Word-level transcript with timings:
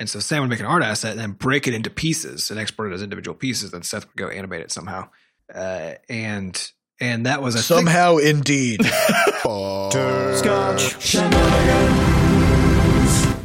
And 0.00 0.08
so 0.08 0.18
Sam 0.18 0.40
would 0.40 0.48
make 0.48 0.60
an 0.60 0.66
art 0.66 0.82
asset 0.82 1.10
and 1.10 1.20
then 1.20 1.32
break 1.32 1.68
it 1.68 1.74
into 1.74 1.90
pieces 1.90 2.50
and 2.50 2.58
export 2.58 2.90
it 2.90 2.94
as 2.94 3.02
individual 3.02 3.34
pieces. 3.34 3.70
Then 3.72 3.82
Seth 3.82 4.06
would 4.06 4.16
go 4.16 4.28
animate 4.30 4.62
it 4.62 4.72
somehow. 4.72 5.10
Uh, 5.54 5.92
and 6.08 6.72
and 6.98 7.26
that 7.26 7.42
was 7.42 7.54
I 7.54 7.58
think- 7.58 7.86
Somehow, 7.86 8.16
indeed. 8.16 8.82
Scotch 9.42 10.94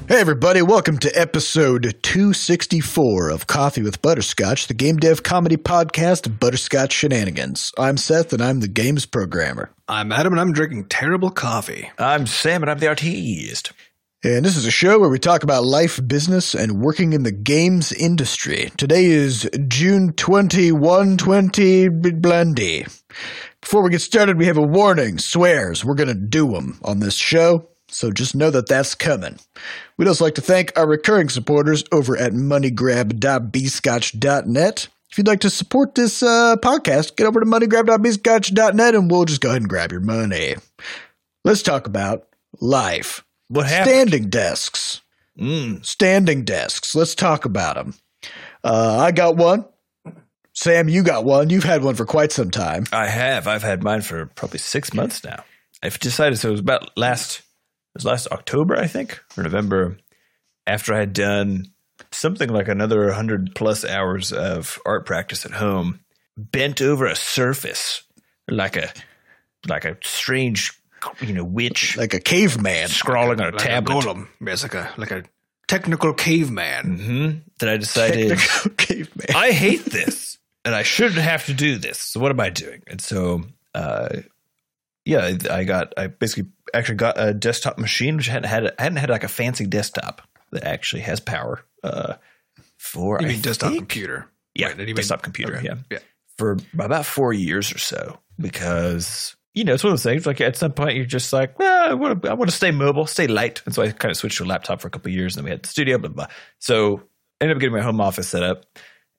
Hey, 0.08 0.22
everybody, 0.22 0.62
welcome 0.62 0.98
to 1.00 1.12
episode 1.20 1.98
264 2.04 3.32
of 3.32 3.48
Coffee 3.48 3.82
with 3.82 4.02
Butterscotch, 4.02 4.68
the 4.68 4.76
game 4.76 4.96
dev 4.96 5.24
comedy 5.24 5.58
podcast 5.58 6.28
of 6.28 6.40
Butterscotch 6.40 6.94
Shenanigans. 6.94 7.74
I'm 7.78 7.98
Seth, 7.98 8.32
and 8.32 8.42
I'm 8.42 8.60
the 8.62 8.68
games 8.68 9.06
programmer. 9.08 9.72
I'm 9.90 10.12
Adam 10.12 10.32
and 10.32 10.40
I'm 10.40 10.54
drinking 10.54 10.86
terrible 10.86 11.32
coffee. 11.32 11.90
I'm 11.98 12.28
Sam 12.28 12.64
and 12.64 12.70
I'm 12.70 12.80
the 12.80 12.88
artiste. 12.88 13.74
And 14.26 14.44
this 14.44 14.58
is 14.58 14.66
a 14.66 14.72
show 14.72 14.98
where 14.98 15.12
we 15.12 15.20
talk 15.20 15.44
about 15.44 15.66
life, 15.66 16.00
business, 16.08 16.56
and 16.56 16.82
working 16.82 17.14
in 17.14 17.22
the 17.22 17.32
games 17.32 17.92
industry. 17.92 18.72
Today 18.76 19.06
is 19.06 19.48
June 19.68 20.14
21, 20.14 21.18
20, 21.18 21.90
Blendy. 21.90 22.92
Before 23.62 23.84
we 23.84 23.92
get 23.92 24.02
started, 24.02 24.40
we 24.40 24.48
have 24.48 24.58
a 24.58 24.64
warning 24.64 25.20
swears. 25.20 25.86
We're 25.86 25.94
going 25.94 26.08
to 26.08 26.16
do 26.16 26.54
them 26.54 26.80
on 26.84 27.02
this 27.02 27.14
show, 27.14 27.70
so 27.88 28.10
just 28.10 28.36
know 28.36 28.50
that 28.50 28.66
that's 28.66 28.96
coming. 28.96 29.38
We'd 29.96 30.08
also 30.08 30.24
like 30.24 30.34
to 30.36 30.42
thank 30.42 30.72
our 30.76 30.88
recurring 30.88 31.30
supporters 31.30 31.84
over 31.92 32.18
at 32.18 32.34
moneygrab.bscotch.net. 32.34 34.88
If 35.12 35.18
you'd 35.20 35.28
like 35.28 35.42
to 35.42 35.52
support 35.52 35.94
this 35.94 36.24
uh, 36.24 36.56
podcast, 36.64 37.16
get 37.16 37.28
over 37.28 37.42
to 37.42 37.46
moneygrab.bscotch.net 37.46 38.96
and 38.96 39.12
we'll 39.12 39.26
just 39.26 39.42
go 39.42 39.50
ahead 39.50 39.62
and 39.62 39.70
grab 39.70 39.92
your 39.92 40.02
money. 40.02 40.56
Let's 41.44 41.62
talk 41.62 41.86
about 41.86 42.28
life. 42.60 43.24
What 43.48 43.68
happened? 43.68 43.96
Standing 43.96 44.30
desks. 44.30 45.02
Mm. 45.40 45.86
Standing 45.86 46.44
desks. 46.46 46.96
Let's 46.96 47.16
talk 47.16 47.46
about 47.46 47.76
them. 47.76 47.94
Uh, 48.64 48.98
I 49.00 49.12
got 49.12 49.36
one. 49.38 49.66
Sam, 50.54 50.88
you 50.88 51.04
got 51.04 51.26
one. 51.26 51.50
You've 51.50 51.66
had 51.66 51.84
one 51.84 51.96
for 51.96 52.06
quite 52.06 52.32
some 52.32 52.50
time. 52.50 52.86
I 52.94 53.08
have. 53.08 53.48
I've 53.48 53.64
had 53.64 53.84
mine 53.84 54.02
for 54.02 54.28
probably 54.28 54.60
six 54.60 54.94
months 54.94 55.24
now. 55.24 55.44
I've 55.84 56.00
decided 56.00 56.40
so 56.40 56.50
it 56.50 56.52
was 56.52 56.60
about 56.62 56.98
last 56.98 57.40
it 57.40 57.96
was 57.96 58.06
last 58.06 58.28
October, 58.32 58.78
I 58.78 58.88
think, 58.88 59.22
or 59.38 59.44
November, 59.44 59.98
after 60.66 60.94
I 60.94 61.00
had 61.00 61.14
done 61.14 61.74
something 62.12 62.50
like 62.50 62.70
another 62.70 63.12
hundred 63.12 63.54
plus 63.54 63.84
hours 63.86 64.32
of 64.32 64.80
art 64.86 65.06
practice 65.06 65.46
at 65.46 65.52
home, 65.52 66.00
bent 66.38 66.82
over 66.82 67.06
a 67.06 67.16
surface 67.16 68.04
like 68.50 68.78
a 68.78 68.92
like 69.68 69.86
a 69.86 69.98
strange 70.04 70.72
you 71.22 71.34
know 71.34 71.44
witch 71.44 71.96
Like 71.98 72.14
a 72.14 72.20
caveman. 72.20 72.88
scrawling 72.90 73.40
on 73.42 73.48
a 73.50 73.52
Like 73.52 73.66
a 73.66 73.68
tablet. 73.68 74.06
golem. 74.06 74.28
Yeah, 74.42 74.54
it's 74.54 74.64
like 74.64 74.74
a 74.76 74.92
like 74.98 75.12
a 75.12 75.24
technical 75.68 76.14
caveman. 76.14 76.98
hmm 76.98 77.30
That 77.60 77.70
I 77.70 77.78
decided 77.78 78.30
Technical 78.38 78.72
caveman. 78.78 79.28
I 79.36 79.52
hate 79.52 79.86
this 79.86 80.38
and 80.64 80.74
I 80.76 80.84
shouldn't 80.84 81.20
have 81.22 81.46
to 81.48 81.54
do 81.54 81.78
this. 81.78 82.00
So 82.00 82.20
what 82.20 82.32
am 82.32 82.40
I 82.40 82.50
doing? 82.50 82.82
And 82.88 83.00
so, 83.02 83.44
uh, 83.74 84.10
yeah, 85.06 85.38
I 85.52 85.64
got, 85.64 85.94
I 85.98 86.08
basically 86.08 86.50
actually 86.74 86.96
got 86.96 87.16
a 87.20 87.34
desktop 87.34 87.78
machine, 87.78 88.18
which 88.18 88.28
hadn't 88.28 88.50
had, 88.50 88.74
hadn't 88.80 88.98
had 88.98 89.10
like 89.12 89.24
a 89.24 89.28
fancy 89.28 89.68
desktop 89.68 90.22
that 90.52 90.64
actually 90.64 91.04
has 91.04 91.20
power, 91.20 91.64
uh, 91.84 92.16
for, 92.78 93.20
You 93.22 93.28
I 93.28 93.30
mean 93.32 93.42
desktop 93.42 93.70
think- 93.70 93.82
computer? 93.82 94.28
Yeah, 94.56 94.68
Right, 94.68 94.72
and 94.72 94.82
you 94.82 94.88
mean- 94.88 94.96
desktop 94.96 95.22
computer. 95.22 95.58
Okay. 95.58 95.66
Yeah. 95.66 95.76
Yeah. 95.92 96.00
For 96.40 96.58
about 96.80 97.06
four 97.06 97.32
years 97.34 97.72
or 97.74 97.78
so, 97.78 98.20
because, 98.40 99.36
you 99.56 99.64
know, 99.64 99.74
it's 99.74 99.84
one 99.84 99.94
of 99.94 99.98
those 100.00 100.04
things 100.04 100.26
like 100.26 100.42
at 100.42 100.58
some 100.58 100.74
point 100.74 100.98
you're 100.98 101.06
just 101.06 101.32
like, 101.34 101.58
well, 101.58 101.90
I 101.90 101.94
want 101.94 102.22
to, 102.22 102.30
I 102.30 102.34
want 102.34 102.52
to 102.52 102.56
stay 102.56 102.72
mobile, 102.72 103.08
stay 103.08 103.26
light. 103.28 103.62
And 103.66 103.74
so 103.74 103.82
I 103.82 103.92
kind 103.92 104.12
of 104.12 104.18
switched 104.18 104.38
to 104.38 104.44
a 104.44 104.46
laptop 104.46 104.82
for 104.82 104.88
a 104.88 104.92
couple 104.92 105.10
of 105.10 105.16
years 105.16 105.36
and 105.36 105.40
then 105.40 105.46
we 105.46 105.52
had 105.52 105.64
the 105.64 105.70
studio, 105.70 105.98
blah, 105.98 106.10
blah, 106.10 106.26
blah. 106.26 106.36
So 106.60 107.02
ended 107.42 107.58
up 107.58 107.62
getting 107.62 107.76
my 107.76 107.82
home 107.82 108.02
office 108.02 108.28
set 108.28 108.44
up 108.44 108.66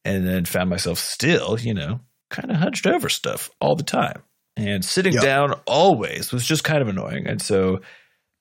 and 0.04 0.26
then 0.26 0.44
found 0.44 0.70
myself 0.70 0.98
still, 0.98 1.58
you 1.58 1.74
know, 1.74 2.00
kind 2.30 2.50
of 2.50 2.58
hunched 2.58 2.86
over 2.86 3.08
stuff 3.08 3.50
all 3.60 3.74
the 3.76 3.82
time. 3.82 4.22
And 4.56 4.84
sitting 4.84 5.14
Yep. 5.14 5.22
down 5.22 5.52
always 5.66 6.32
was 6.32 6.46
just 6.46 6.64
kind 6.64 6.82
of 6.82 6.88
annoying. 6.88 7.26
And 7.26 7.41
so 7.42 7.76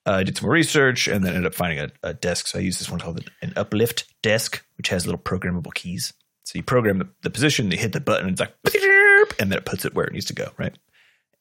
uh, 0.05 0.11
I 0.11 0.23
did 0.23 0.37
some 0.37 0.45
more 0.47 0.53
research 0.53 1.07
and 1.07 1.23
then 1.23 1.33
ended 1.33 1.47
up 1.47 1.55
finding 1.55 1.79
a, 1.79 1.89
a 2.03 2.13
desk. 2.13 2.47
So 2.47 2.59
I 2.59 2.61
use 2.61 2.77
this 2.77 2.89
one 2.89 2.99
called 2.99 3.29
an 3.41 3.53
uplift 3.55 4.05
desk, 4.21 4.63
which 4.77 4.89
has 4.89 5.05
little 5.05 5.19
programmable 5.19 5.73
keys. 5.73 6.13
So 6.43 6.57
you 6.57 6.63
program 6.63 6.99
the, 6.99 7.09
the 7.23 7.29
position, 7.29 7.71
you 7.71 7.77
hit 7.77 7.93
the 7.93 7.99
button, 8.01 8.29
it's 8.29 8.39
like, 8.39 8.53
and 9.39 9.51
then 9.51 9.57
it 9.57 9.65
puts 9.65 9.83
it 9.85 9.95
where 9.95 10.05
it 10.05 10.13
needs 10.13 10.25
to 10.25 10.33
go, 10.33 10.51
right? 10.57 10.77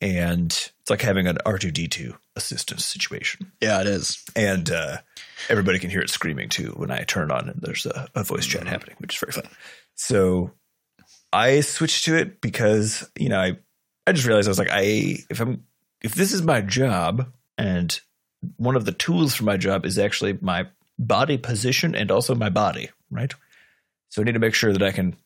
And 0.05 0.51
it's 0.53 0.91
like 0.91 1.01
having 1.01 1.27
an 1.27 1.39
R2D2 1.47 2.15
assistance 2.37 2.85
situation 2.85 3.51
Yeah, 3.63 3.81
it 3.81 3.87
is. 3.87 4.23
and 4.37 4.71
uh, 4.71 4.99
everybody 5.49 5.79
can 5.79 5.89
hear 5.89 6.01
it 6.03 6.11
screaming 6.11 6.51
too 6.51 6.75
when 6.77 6.91
I 6.91 7.05
turn 7.05 7.31
on 7.31 7.49
and 7.49 7.59
there's 7.63 7.87
a, 7.87 8.07
a 8.15 8.23
voice 8.23 8.45
chat 8.45 8.67
happening, 8.67 8.97
which 8.99 9.15
is 9.15 9.19
very 9.21 9.33
fun. 9.33 9.51
So 9.95 10.51
I 11.33 11.61
switched 11.63 12.05
to 12.05 12.17
it 12.17 12.41
because 12.43 13.09
you 13.19 13.31
know 13.31 13.41
I 13.41 13.57
I 14.07 14.13
just 14.13 14.27
realized 14.27 14.47
I 14.47 14.51
was 14.51 14.59
like 14.59 14.69
I 14.71 15.17
if 15.31 15.41
I'm 15.41 15.65
if 16.03 16.15
this 16.15 16.33
is 16.33 16.43
my 16.43 16.61
job 16.61 17.33
and 17.57 17.99
one 18.59 18.77
of 18.77 18.85
the 18.85 18.93
tools 18.93 19.35
for 19.35 19.45
my 19.45 19.57
job 19.57 19.87
is 19.87 19.99
actually 19.99 20.37
my 20.43 20.67
body 20.99 21.39
position 21.39 21.95
and 21.95 22.11
also 22.11 22.35
my 22.35 22.51
body, 22.51 22.91
right? 23.11 23.33
So 24.11 24.21
I 24.21 24.27
need 24.27 24.33
to 24.33 24.39
make 24.39 24.55
sure 24.55 24.71
that 24.73 24.83
I 24.83 24.93
can 24.93 25.17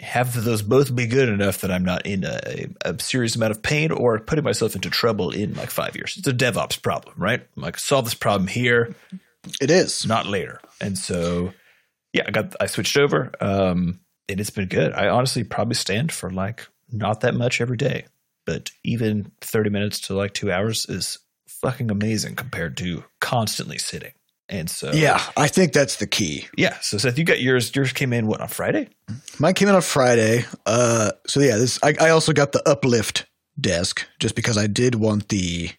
have 0.00 0.44
those 0.44 0.62
both 0.62 0.94
be 0.94 1.06
good 1.06 1.28
enough 1.28 1.60
that 1.60 1.70
I'm 1.70 1.84
not 1.84 2.06
in 2.06 2.24
a, 2.24 2.66
a 2.84 2.98
serious 3.00 3.36
amount 3.36 3.52
of 3.52 3.62
pain 3.62 3.90
or 3.92 4.18
putting 4.20 4.44
myself 4.44 4.74
into 4.74 4.90
trouble 4.90 5.30
in 5.30 5.54
like 5.54 5.70
five 5.70 5.94
years. 5.96 6.16
It's 6.16 6.26
a 6.28 6.32
DevOps 6.32 6.80
problem, 6.82 7.14
right? 7.18 7.40
I'm 7.56 7.62
like 7.62 7.78
solve 7.78 8.04
this 8.04 8.14
problem 8.14 8.46
here, 8.48 8.94
It 9.60 9.70
is. 9.70 10.06
not 10.06 10.26
later. 10.26 10.60
And 10.80 10.96
so, 10.96 11.52
yeah, 12.12 12.24
I 12.26 12.30
got 12.30 12.54
I 12.60 12.66
switched 12.66 12.96
over, 12.96 13.32
um, 13.40 14.00
and 14.28 14.40
it's 14.40 14.50
been 14.50 14.68
good. 14.68 14.92
I 14.92 15.08
honestly 15.08 15.44
probably 15.44 15.74
stand 15.74 16.12
for 16.12 16.30
like 16.30 16.66
not 16.90 17.20
that 17.20 17.34
much 17.34 17.60
every 17.60 17.76
day, 17.76 18.06
but 18.46 18.70
even 18.84 19.30
thirty 19.40 19.70
minutes 19.70 20.00
to 20.02 20.14
like 20.14 20.34
two 20.34 20.50
hours 20.52 20.86
is 20.88 21.18
fucking 21.46 21.90
amazing 21.90 22.34
compared 22.36 22.76
to 22.78 23.04
constantly 23.20 23.76
sitting. 23.78 24.12
And 24.50 24.68
so, 24.68 24.90
Yeah, 24.92 25.22
I 25.36 25.46
think 25.48 25.72
that's 25.72 25.96
the 25.96 26.06
key. 26.06 26.48
yeah. 26.56 26.78
So 26.80 26.98
Seth, 26.98 27.16
you 27.18 27.24
got 27.24 27.40
yours. 27.40 27.74
Yours 27.74 27.92
came 27.92 28.12
in 28.12 28.26
what 28.26 28.40
on 28.40 28.48
Friday? 28.48 28.88
Mine 29.38 29.54
came 29.54 29.68
in 29.68 29.74
on 29.74 29.82
Friday. 29.82 30.44
Uh, 30.66 31.12
so 31.26 31.40
yeah, 31.40 31.56
this 31.56 31.78
I, 31.82 31.94
I 32.00 32.10
also 32.10 32.32
got 32.32 32.52
the 32.52 32.68
uplift 32.68 33.26
desk 33.60 34.06
just 34.18 34.34
because 34.34 34.58
I 34.58 34.66
did 34.66 34.96
want 34.96 35.28
the 35.28 35.70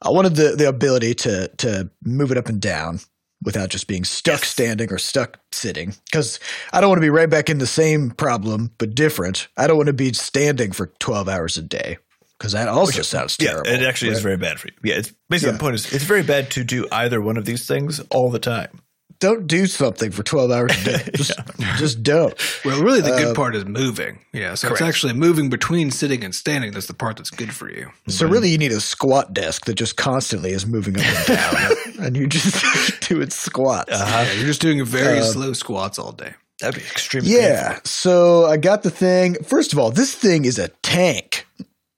I 0.00 0.10
wanted 0.10 0.36
the 0.36 0.54
the 0.56 0.68
ability 0.68 1.14
to 1.16 1.48
to 1.58 1.90
move 2.04 2.30
it 2.30 2.38
up 2.38 2.48
and 2.48 2.60
down 2.60 3.00
without 3.42 3.68
just 3.68 3.88
being 3.88 4.04
stuck 4.04 4.44
standing 4.44 4.92
or 4.92 4.98
stuck 4.98 5.38
sitting 5.52 5.94
because 6.06 6.38
I 6.72 6.80
don't 6.80 6.88
want 6.90 6.98
to 6.98 7.04
be 7.04 7.10
right 7.10 7.28
back 7.28 7.50
in 7.50 7.58
the 7.58 7.66
same 7.66 8.10
problem 8.10 8.70
but 8.78 8.94
different. 8.94 9.48
I 9.56 9.66
don't 9.66 9.76
want 9.76 9.88
to 9.88 9.92
be 9.92 10.12
standing 10.12 10.72
for 10.72 10.86
12 10.98 11.28
hours 11.28 11.56
a 11.58 11.62
day 11.62 11.98
because 12.38 12.52
that 12.52 12.68
also 12.68 13.02
sounds 13.02 13.36
terrible. 13.36 13.68
Yeah, 13.70 13.78
it 13.78 13.82
actually 13.86 14.12
is 14.12 14.20
very 14.22 14.36
bad 14.36 14.58
for 14.60 14.68
you. 14.68 14.74
Yeah, 14.82 14.94
it's 14.96 15.12
basically 15.30 15.50
Yeah. 15.52 15.58
the 15.58 15.60
point 15.60 15.74
is 15.76 15.92
it's 15.92 16.04
very 16.04 16.22
bad 16.22 16.50
to 16.52 16.64
do 16.64 16.86
either 16.92 17.20
one 17.20 17.36
of 17.36 17.44
these 17.44 17.66
things 17.66 18.00
all 18.10 18.30
the 18.30 18.38
time. 18.38 18.80
Don't 19.20 19.46
do 19.46 19.66
something 19.66 20.10
for 20.10 20.22
12 20.24 20.50
hours 20.50 20.72
a 20.72 20.84
day. 20.84 21.08
Just 21.14 21.32
just 21.78 22.02
don't. 22.02 22.34
Well, 22.64 22.82
really, 22.82 23.00
the 23.00 23.14
Uh, 23.14 23.18
good 23.18 23.36
part 23.36 23.54
is 23.54 23.64
moving. 23.64 24.18
Yeah, 24.32 24.54
so 24.54 24.68
correct. 24.68 24.80
it's 24.82 24.88
actually 24.88 25.12
moving 25.14 25.48
between 25.48 25.90
sitting 25.92 26.24
and 26.24 26.34
standing. 26.34 26.72
That's 26.72 26.86
the 26.86 26.94
part 26.94 27.16
that's 27.16 27.30
good 27.30 27.54
for 27.54 27.70
you. 27.70 27.90
So 28.08 28.26
really, 28.26 28.50
you 28.50 28.58
need 28.58 28.72
a 28.72 28.80
squat 28.80 29.32
desk 29.32 29.64
that 29.66 29.74
just 29.76 29.96
constantly 29.96 30.50
is 30.50 30.66
moving 30.66 30.98
up 30.98 31.06
and 31.06 31.26
down, 31.96 32.06
and 32.06 32.16
you 32.16 32.26
just 32.26 33.00
doing 33.08 33.30
squats. 33.30 33.90
Yeah, 33.90 34.32
you're 34.32 34.46
just 34.46 34.60
doing 34.60 34.84
very 34.84 35.20
Uh, 35.20 35.24
slow 35.24 35.52
squats 35.52 35.98
all 35.98 36.12
day. 36.12 36.34
That'd 36.60 36.82
be 36.82 36.86
extremely 36.86 37.30
Yeah. 37.30 37.68
painful. 37.68 37.86
So 37.86 38.46
I 38.46 38.56
got 38.58 38.82
the 38.82 38.90
thing. 38.90 39.36
First 39.44 39.72
of 39.72 39.78
all, 39.78 39.90
this 39.92 40.12
thing 40.12 40.44
is 40.44 40.58
a 40.58 40.68
tank. 40.82 41.46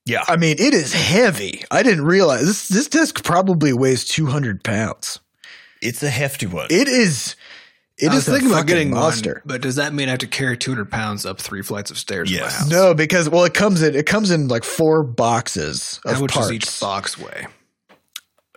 Yeah. 0.07 0.25
I 0.29 0.37
mean, 0.37 0.57
it 0.59 0.73
is 0.73 0.93
heavy. 0.95 1.63
I 1.71 1.83
didn't 1.83 2.05
realize 2.05 2.43
this. 2.47 2.69
This 2.69 2.89
desk 2.89 3.23
probably 3.25 3.73
weighs 3.73 4.05
two 4.05 4.27
hundred 4.27 4.65
pounds. 4.65 5.21
It's 5.83 6.03
a 6.03 6.09
hefty 6.11 6.47
one. 6.47 6.69
It 6.71 6.89
is. 6.89 7.37
It 7.99 8.11
I 8.11 8.15
was 8.15 8.29
is 8.29 8.33
thinking 8.35 8.51
about 8.51 8.67
getting 8.67 8.91
monster. 8.91 9.35
one, 9.35 9.43
but 9.47 9.61
does 9.63 9.77
that 9.77 9.93
mean 9.95 10.09
I 10.09 10.13
have 10.13 10.19
to 10.21 10.27
carry 10.27 10.59
200 10.59 10.91
pounds 10.91 11.25
up 11.25 11.41
three 11.41 11.63
flights 11.63 11.91
of 11.91 11.97
stairs? 11.97 12.31
in 12.31 12.37
my 12.37 12.43
Yes. 12.45 12.59
house? 12.59 12.71
No, 12.71 12.93
because 12.93 13.29
well, 13.31 13.45
it 13.45 13.55
comes 13.55 13.81
in. 13.83 13.95
It 13.95 14.05
comes 14.05 14.31
in 14.31 14.49
like 14.49 14.65
four 14.65 15.03
boxes 15.03 15.99
of 16.05 16.15
How 16.17 16.21
much 16.21 16.31
parts. 16.33 16.49
does 16.49 16.55
each 16.57 16.79
box 16.81 17.17
weigh? 17.19 17.47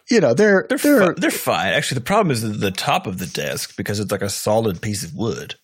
You 0.10 0.19
know, 0.19 0.34
they're 0.34 0.66
They're 0.68 0.78
they're, 0.78 1.13
fi- 1.13 1.19
they're 1.22 1.31
fine. 1.31 1.74
Actually, 1.74 2.00
the 2.00 2.06
problem 2.06 2.31
is 2.31 2.42
the, 2.42 2.50
the 2.50 2.72
top 2.72 3.07
of 3.07 3.18
the 3.19 3.28
desk 3.28 3.78
because 3.78 4.00
it's 4.01 4.12
like 4.12 4.22
a 4.24 4.30
solid 4.30 4.81
piece 4.81 5.04
of 5.04 5.13
wood, 5.16 5.56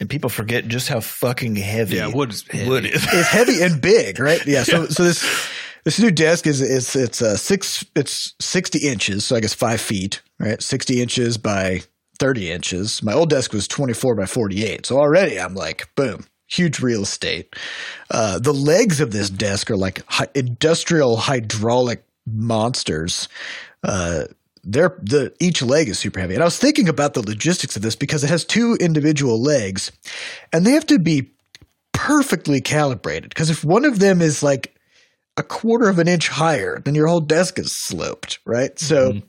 and 0.00 0.08
people 0.08 0.30
forget 0.30 0.68
just 0.68 0.88
how 0.88 1.00
fucking 1.00 1.56
heavy 1.56 1.96
Yeah, 1.96 2.10
wood's 2.12 2.46
heavy. 2.48 2.68
wood 2.68 2.86
is. 2.86 3.04
it's 3.04 3.28
heavy 3.28 3.62
and 3.62 3.80
big, 3.80 4.18
right? 4.20 4.44
Yeah. 4.46 4.62
So 4.62 4.86
so 4.88 5.04
this 5.04 5.48
this 5.84 5.98
new 5.98 6.10
desk 6.10 6.46
is 6.46 6.60
it's 6.60 6.94
it's 6.96 7.22
uh, 7.22 7.36
six 7.36 7.84
it's 7.96 8.34
sixty 8.40 8.86
inches, 8.88 9.24
so 9.24 9.36
I 9.36 9.40
guess 9.40 9.54
five 9.54 9.80
feet, 9.80 10.20
right? 10.38 10.62
Sixty 10.62 11.00
inches 11.02 11.38
by 11.38 11.82
thirty 12.18 12.50
inches. 12.50 13.02
My 13.02 13.12
old 13.12 13.30
desk 13.30 13.52
was 13.52 13.66
twenty 13.68 13.94
four 13.94 14.14
by 14.14 14.26
forty 14.26 14.64
eight, 14.64 14.86
so 14.86 14.98
already 14.98 15.38
I'm 15.40 15.54
like, 15.54 15.88
boom, 15.94 16.26
huge 16.46 16.80
real 16.80 17.02
estate. 17.02 17.54
Uh, 18.10 18.38
the 18.38 18.52
legs 18.54 19.00
of 19.00 19.12
this 19.12 19.30
desk 19.30 19.70
are 19.70 19.76
like 19.76 20.02
hy- 20.08 20.28
industrial 20.34 21.16
hydraulic 21.16 22.04
monsters. 22.26 23.28
Uh, 23.84 24.24
they're 24.70 24.96
the 25.02 25.32
each 25.40 25.62
leg 25.62 25.88
is 25.88 25.98
super 25.98 26.20
heavy. 26.20 26.34
And 26.34 26.42
I 26.42 26.46
was 26.46 26.58
thinking 26.58 26.88
about 26.88 27.14
the 27.14 27.22
logistics 27.22 27.74
of 27.76 27.82
this 27.82 27.96
because 27.96 28.22
it 28.22 28.28
has 28.30 28.44
two 28.44 28.76
individual 28.80 29.40
legs, 29.42 29.90
and 30.52 30.64
they 30.66 30.72
have 30.72 30.86
to 30.86 30.98
be 30.98 31.30
perfectly 31.92 32.60
calibrated. 32.60 33.30
Because 33.30 33.50
if 33.50 33.64
one 33.64 33.84
of 33.84 33.98
them 33.98 34.20
is 34.20 34.42
like 34.42 34.74
a 35.36 35.42
quarter 35.42 35.88
of 35.88 35.98
an 35.98 36.08
inch 36.08 36.28
higher, 36.28 36.80
then 36.84 36.94
your 36.94 37.06
whole 37.06 37.20
desk 37.20 37.58
is 37.58 37.72
sloped, 37.72 38.38
right? 38.44 38.78
So 38.78 39.12
Mhm. 39.12 39.22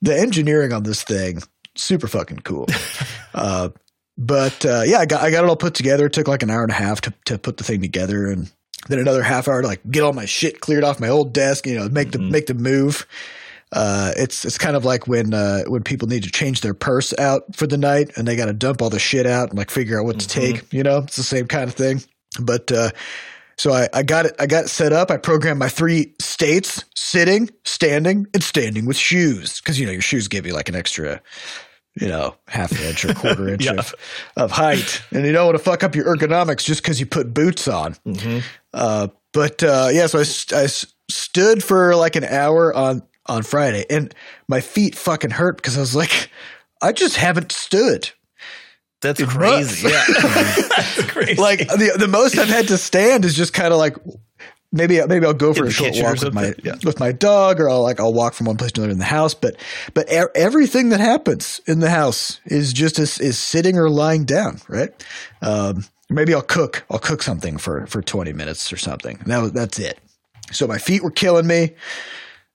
the 0.00 0.18
engineering 0.18 0.72
on 0.72 0.82
this 0.82 1.02
thing 1.02 1.42
super 1.76 2.08
fucking 2.08 2.40
cool. 2.40 2.66
uh, 3.34 3.70
but 4.18 4.64
uh, 4.66 4.82
yeah, 4.84 4.98
I 4.98 5.06
got 5.06 5.22
I 5.22 5.30
got 5.30 5.44
it 5.44 5.48
all 5.48 5.56
put 5.56 5.74
together. 5.74 6.06
It 6.06 6.12
took 6.12 6.28
like 6.28 6.42
an 6.42 6.50
hour 6.50 6.62
and 6.62 6.70
a 6.72 6.74
half 6.74 7.00
to 7.02 7.14
to 7.26 7.38
put 7.38 7.56
the 7.56 7.64
thing 7.64 7.80
together, 7.80 8.26
and 8.26 8.50
then 8.88 8.98
another 8.98 9.22
half 9.22 9.48
hour 9.48 9.62
to 9.62 9.68
like 9.68 9.80
get 9.90 10.02
all 10.02 10.12
my 10.12 10.26
shit 10.26 10.60
cleared 10.60 10.84
off 10.84 11.00
my 11.00 11.08
old 11.08 11.32
desk. 11.32 11.66
You 11.66 11.76
know, 11.76 11.88
make 11.88 12.10
the 12.12 12.18
Mhm. 12.18 12.30
make 12.30 12.46
the 12.46 12.54
move. 12.54 13.06
Uh, 13.72 14.12
it's 14.16 14.44
it's 14.44 14.58
kind 14.58 14.76
of 14.76 14.84
like 14.84 15.08
when 15.08 15.32
uh, 15.32 15.62
when 15.66 15.82
people 15.82 16.06
need 16.06 16.22
to 16.24 16.30
change 16.30 16.60
their 16.60 16.74
purse 16.74 17.12
out 17.18 17.42
for 17.56 17.66
the 17.66 17.78
night 17.78 18.10
and 18.16 18.28
they 18.28 18.36
got 18.36 18.46
to 18.46 18.52
dump 18.52 18.82
all 18.82 18.90
the 18.90 18.98
shit 18.98 19.26
out 19.26 19.48
and 19.48 19.58
like 19.58 19.70
figure 19.70 19.98
out 19.98 20.04
what 20.04 20.20
to 20.20 20.26
Mhm. 20.26 20.30
take. 20.58 20.72
You 20.72 20.82
know, 20.82 20.98
it's 20.98 21.16
the 21.16 21.22
same 21.22 21.46
kind 21.46 21.68
of 21.68 21.74
thing. 21.74 22.02
But 22.40 22.70
uh, 22.70 22.90
so 23.56 23.72
I, 23.72 23.88
I 23.94 24.02
got 24.02 24.26
it 24.26 24.34
I 24.38 24.46
got 24.46 24.64
it 24.64 24.68
set 24.68 24.92
up. 24.92 25.10
I 25.10 25.16
programmed 25.16 25.58
my 25.58 25.68
three 25.70 26.12
states: 26.20 26.84
sitting, 26.94 27.48
standing, 27.64 28.26
and 28.34 28.42
standing 28.42 28.84
with 28.84 28.96
shoes. 28.98 29.60
Because 29.60 29.80
you 29.80 29.86
know 29.86 29.92
your 29.92 30.02
shoes 30.02 30.28
give 30.28 30.44
you 30.46 30.52
like 30.52 30.68
an 30.68 30.74
extra, 30.74 31.22
you 31.98 32.08
know, 32.08 32.34
half 32.48 32.72
an 32.72 32.84
inch 32.84 33.04
or 33.06 33.14
quarter 33.14 33.48
inch 33.54 33.64
Yeah. 33.64 33.72
of, 33.78 33.94
of 34.36 34.50
height, 34.50 35.02
and 35.12 35.24
you 35.24 35.32
don't 35.32 35.46
want 35.46 35.56
to 35.56 35.64
fuck 35.64 35.82
up 35.82 35.94
your 35.94 36.04
ergonomics 36.14 36.64
just 36.64 36.82
because 36.82 37.00
you 37.00 37.06
put 37.06 37.32
boots 37.32 37.68
on. 37.68 37.94
Mm-hmm. 38.06 38.40
Uh, 38.74 39.08
but 39.32 39.62
uh, 39.62 39.88
yeah, 39.92 40.06
so 40.08 40.18
I, 40.18 40.62
I 40.62 40.66
stood 41.10 41.62
for 41.64 41.96
like 41.96 42.16
an 42.16 42.24
hour 42.24 42.74
on 42.74 43.02
on 43.26 43.42
Friday, 43.42 43.84
and 43.90 44.14
my 44.48 44.60
feet 44.60 44.94
fucking 44.94 45.30
hurt 45.30 45.56
because 45.56 45.76
I 45.76 45.80
was 45.80 45.94
like, 45.94 46.30
I 46.80 46.92
just 46.92 47.16
haven't 47.16 47.52
stood. 47.52 48.10
That's 49.00 49.20
In 49.20 49.26
crazy. 49.26 49.88
Yeah. 49.92 50.04
That's 50.06 51.02
crazy. 51.10 51.34
Like 51.34 51.60
the 51.68 51.96
the 51.98 52.08
most 52.08 52.38
I've 52.38 52.48
had 52.48 52.68
to 52.68 52.78
stand 52.78 53.24
is 53.24 53.34
just 53.34 53.52
kind 53.52 53.72
of 53.72 53.78
like 53.78 53.96
maybe 54.70 55.04
maybe 55.06 55.26
I'll 55.26 55.34
go 55.34 55.52
for 55.52 55.62
In 55.64 55.68
a 55.68 55.72
short 55.72 55.94
walk 55.96 56.20
with 56.22 56.32
my? 56.34 56.54
Yeah. 56.62 56.76
with 56.84 57.00
my 57.00 57.10
dog, 57.12 57.60
or 57.60 57.68
I'll 57.68 57.82
like 57.82 57.98
I'll 58.00 58.12
walk 58.12 58.34
from 58.34 58.46
one 58.46 58.56
place 58.56 58.70
to 58.72 58.80
another 58.80 58.92
in 58.92 58.98
the 58.98 59.04
house. 59.04 59.34
But 59.34 59.56
but 59.94 60.08
everything 60.08 60.90
that 60.90 61.00
happens 61.00 61.60
in 61.66 61.80
the 61.80 61.90
house 61.90 62.40
is 62.46 62.72
just 62.72 62.98
is, 63.00 63.18
is 63.18 63.38
sitting 63.38 63.76
or 63.76 63.90
lying 63.90 64.24
down, 64.24 64.60
right? 64.68 64.90
Um, 65.42 65.84
maybe 66.08 66.32
I'll 66.32 66.40
cook. 66.42 66.84
I'll 66.88 67.00
cook 67.00 67.22
something 67.22 67.58
for 67.58 67.86
for 67.86 68.02
twenty 68.02 68.32
minutes 68.32 68.72
or 68.72 68.76
something. 68.76 69.18
And 69.18 69.26
that 69.32 69.38
was, 69.42 69.52
that's 69.52 69.78
it. 69.80 69.98
So 70.52 70.66
my 70.68 70.78
feet 70.78 71.02
were 71.02 71.10
killing 71.10 71.46
me, 71.48 71.74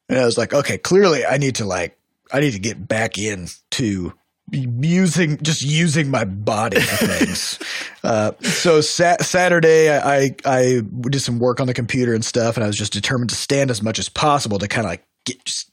and 0.10 0.20
I 0.20 0.26
was 0.26 0.38
like, 0.38 0.54
okay, 0.54 0.78
clearly 0.78 1.26
I 1.26 1.38
need 1.38 1.56
to 1.56 1.66
like 1.66 1.98
I 2.32 2.40
need 2.40 2.52
to 2.52 2.60
get 2.60 2.88
back 2.88 3.18
in 3.18 3.48
to 3.72 4.14
using 4.52 5.38
just 5.38 5.62
using 5.62 6.10
my 6.10 6.26
body 6.26 6.80
for 6.80 7.08
things. 7.08 7.60
uh, 8.04 8.32
so 8.42 8.82
sa- 8.82 9.18
Saturday, 9.22 9.92
I, 9.92 10.16
I 10.16 10.36
I 10.46 10.82
did 11.10 11.22
some 11.22 11.40
work 11.40 11.60
on 11.60 11.68
the 11.68 11.74
computer 11.74 12.14
and 12.14 12.24
stuff, 12.24 12.58
and 12.58 12.64
I 12.64 12.68
was 12.68 12.78
just 12.78 12.94
determined 12.94 13.30
to 13.32 13.36
stand 13.36 13.72
as 13.72 13.82
much 13.82 14.00
as 14.00 14.10
possible 14.10 14.60
to 14.60 14.68
kind 14.68 14.86
of 14.86 14.92
like 14.92 15.06
get 15.26 15.44
just 15.46 15.72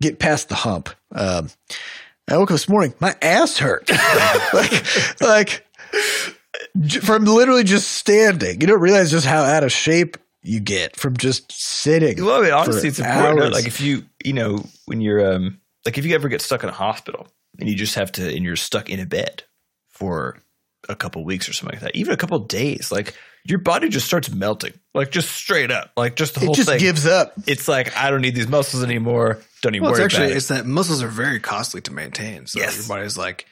get 0.00 0.18
past 0.18 0.48
the 0.48 0.54
hump. 0.54 0.90
Um, 1.12 1.50
I 2.28 2.38
woke 2.38 2.50
up 2.50 2.54
this 2.54 2.68
morning, 2.68 2.94
my 3.00 3.14
ass 3.20 3.58
hurt, 3.58 3.90
like 4.52 5.20
like 5.20 5.66
from 7.02 7.24
literally 7.24 7.64
just 7.64 7.90
standing. 7.90 8.60
You 8.60 8.66
don't 8.66 8.80
realize 8.80 9.10
just 9.10 9.26
how 9.26 9.42
out 9.42 9.64
of 9.64 9.72
shape 9.72 10.16
you 10.42 10.60
get 10.60 10.96
from 10.96 11.16
just 11.16 11.50
sitting. 11.52 12.24
Well, 12.24 12.40
I 12.40 12.44
mean, 12.44 12.52
honestly, 12.52 12.80
for 12.82 12.86
it's 12.88 12.98
important. 12.98 13.40
hours. 13.40 13.52
Like 13.52 13.66
if 13.66 13.80
you, 13.80 14.04
you 14.24 14.32
know, 14.32 14.64
when 14.86 15.00
you're, 15.00 15.34
um, 15.34 15.60
like 15.84 15.98
if 15.98 16.04
you 16.06 16.14
ever 16.14 16.28
get 16.28 16.40
stuck 16.42 16.62
in 16.62 16.68
a 16.68 16.72
hospital 16.72 17.28
and 17.58 17.68
you 17.68 17.74
just 17.74 17.94
have 17.96 18.12
to, 18.12 18.26
and 18.26 18.44
you're 18.44 18.56
stuck 18.56 18.88
in 18.90 19.00
a 19.00 19.06
bed 19.06 19.42
for 19.88 20.38
a 20.88 20.96
couple 20.96 21.24
weeks 21.24 21.48
or 21.48 21.52
something 21.52 21.76
like 21.76 21.82
that, 21.82 21.94
even 21.96 22.12
a 22.14 22.16
couple 22.16 22.38
days, 22.38 22.90
like 22.90 23.14
your 23.44 23.58
body 23.58 23.88
just 23.88 24.06
starts 24.06 24.30
melting, 24.30 24.72
like 24.94 25.10
just 25.10 25.30
straight 25.30 25.70
up, 25.70 25.90
like 25.96 26.16
just 26.16 26.34
the 26.34 26.40
it 26.42 26.46
whole 26.46 26.54
just 26.54 26.68
thing. 26.68 26.78
gives 26.78 27.06
up. 27.06 27.32
it's 27.46 27.68
like 27.68 27.96
I 27.96 28.10
don't 28.10 28.20
need 28.22 28.34
these 28.34 28.48
muscles 28.48 28.82
anymore. 28.82 29.38
Don't 29.62 29.74
even 29.74 29.82
Well, 29.84 29.92
it's 29.92 29.98
worry 29.98 30.04
actually 30.06 30.24
about 30.24 30.32
it. 30.32 30.36
it's 30.36 30.48
that 30.48 30.66
muscles 30.66 31.02
are 31.02 31.08
very 31.08 31.40
costly 31.40 31.80
to 31.82 31.92
maintain. 31.92 32.46
So 32.46 32.60
Yes. 32.60 32.76
your 32.78 32.88
body's 32.96 33.16
like, 33.18 33.46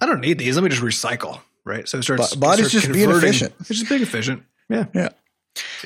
I 0.00 0.06
don't 0.06 0.20
need 0.20 0.38
these. 0.38 0.56
Let 0.56 0.64
me 0.64 0.70
just 0.70 0.82
recycle. 0.82 1.40
Right. 1.66 1.88
So 1.88 1.98
it 1.98 2.02
starts. 2.02 2.34
Bo- 2.34 2.40
body's 2.40 2.66
it 2.66 2.68
starts 2.70 2.86
just 2.86 2.94
being 2.94 3.10
efficient. 3.10 3.54
It's 3.60 3.68
just 3.70 3.88
being 3.88 4.02
efficient. 4.02 4.42
Yeah. 4.68 4.84
Yeah. 4.94 5.08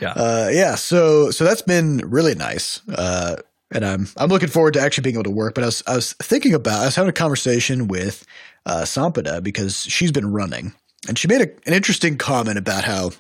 Yeah. 0.01 0.13
Uh, 0.13 0.49
yeah. 0.53 0.75
So 0.75 1.31
so 1.31 1.45
that's 1.45 1.63
been 1.63 1.99
really 1.99 2.35
nice. 2.35 2.81
Uh, 2.89 3.37
and 3.71 3.85
I'm 3.85 4.09
I'm 4.17 4.29
looking 4.29 4.49
forward 4.49 4.75
to 4.75 4.81
actually 4.81 5.03
being 5.03 5.17
able 5.17 5.25
to 5.25 5.31
work. 5.31 5.55
But 5.55 5.65
I 5.65 5.67
was 5.67 5.83
I 5.87 5.95
was 5.95 6.13
thinking 6.15 6.55
about 6.55 6.81
I 6.81 6.85
was 6.87 6.97
having 6.97 7.11
a 7.11 7.13
conversation 7.13 7.89
with 7.89 8.25
uh, 8.67 8.83
Sampada 8.83 9.43
because 9.43 9.83
she's 9.85 10.13
been 10.13 10.33
running, 10.33 10.73
and 11.07 11.19
she 11.19 11.29
made 11.29 11.41
a, 11.41 11.51
an 11.67 11.75
interesting 11.75 12.17
comment 12.17 12.59
about 12.59 12.85
how 12.85 13.11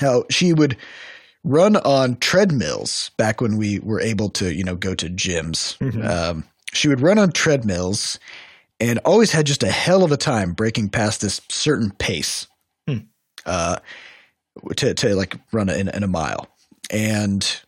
how 0.00 0.24
she 0.30 0.52
would 0.52 0.76
run 1.44 1.76
on 1.76 2.16
treadmills 2.16 3.10
back 3.16 3.40
when 3.40 3.56
we 3.56 3.80
were 3.80 4.00
able 4.00 4.30
to 4.30 4.54
you 4.54 4.64
know 4.64 4.76
go 4.76 4.94
to 4.94 5.08
gyms. 5.08 5.76
Mhm. 5.78 6.08
Um, 6.08 6.44
she 6.72 6.88
would 6.88 7.00
run 7.02 7.18
on 7.18 7.32
treadmills 7.32 8.18
and 8.80 8.98
always 9.04 9.30
had 9.30 9.46
just 9.46 9.62
a 9.62 9.70
hell 9.70 10.02
of 10.02 10.10
a 10.10 10.16
time 10.16 10.52
breaking 10.54 10.88
past 10.88 11.20
this 11.20 11.40
certain 11.50 11.90
pace. 11.90 12.46
Hmm. 12.88 12.98
Uh, 13.44 13.76
to 14.76 14.94
to 14.94 15.14
like 15.14 15.36
run 15.52 15.68
in, 15.68 15.88
in 15.88 16.02
a 16.02 16.08
mile, 16.08 16.48
and 16.90 17.60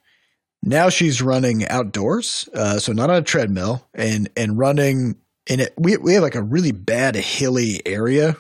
now 0.63 0.89
she's 0.89 1.21
running 1.23 1.67
outdoors, 1.69 2.49
uh, 2.55 2.79
so 2.79 2.93
not 2.93 3.11
on 3.11 3.17
a 3.17 3.23
treadmill, 3.23 3.87
and 3.95 4.29
and 4.37 4.59
running 4.59 5.17
in 5.47 5.61
it. 5.61 5.75
We 5.79 5.97
we 5.97 6.15
have 6.15 6.23
like 6.23 6.35
a 6.35 6.43
really 6.43 6.73
bad 6.73 7.15
hilly 7.17 7.81
area, 7.87 8.37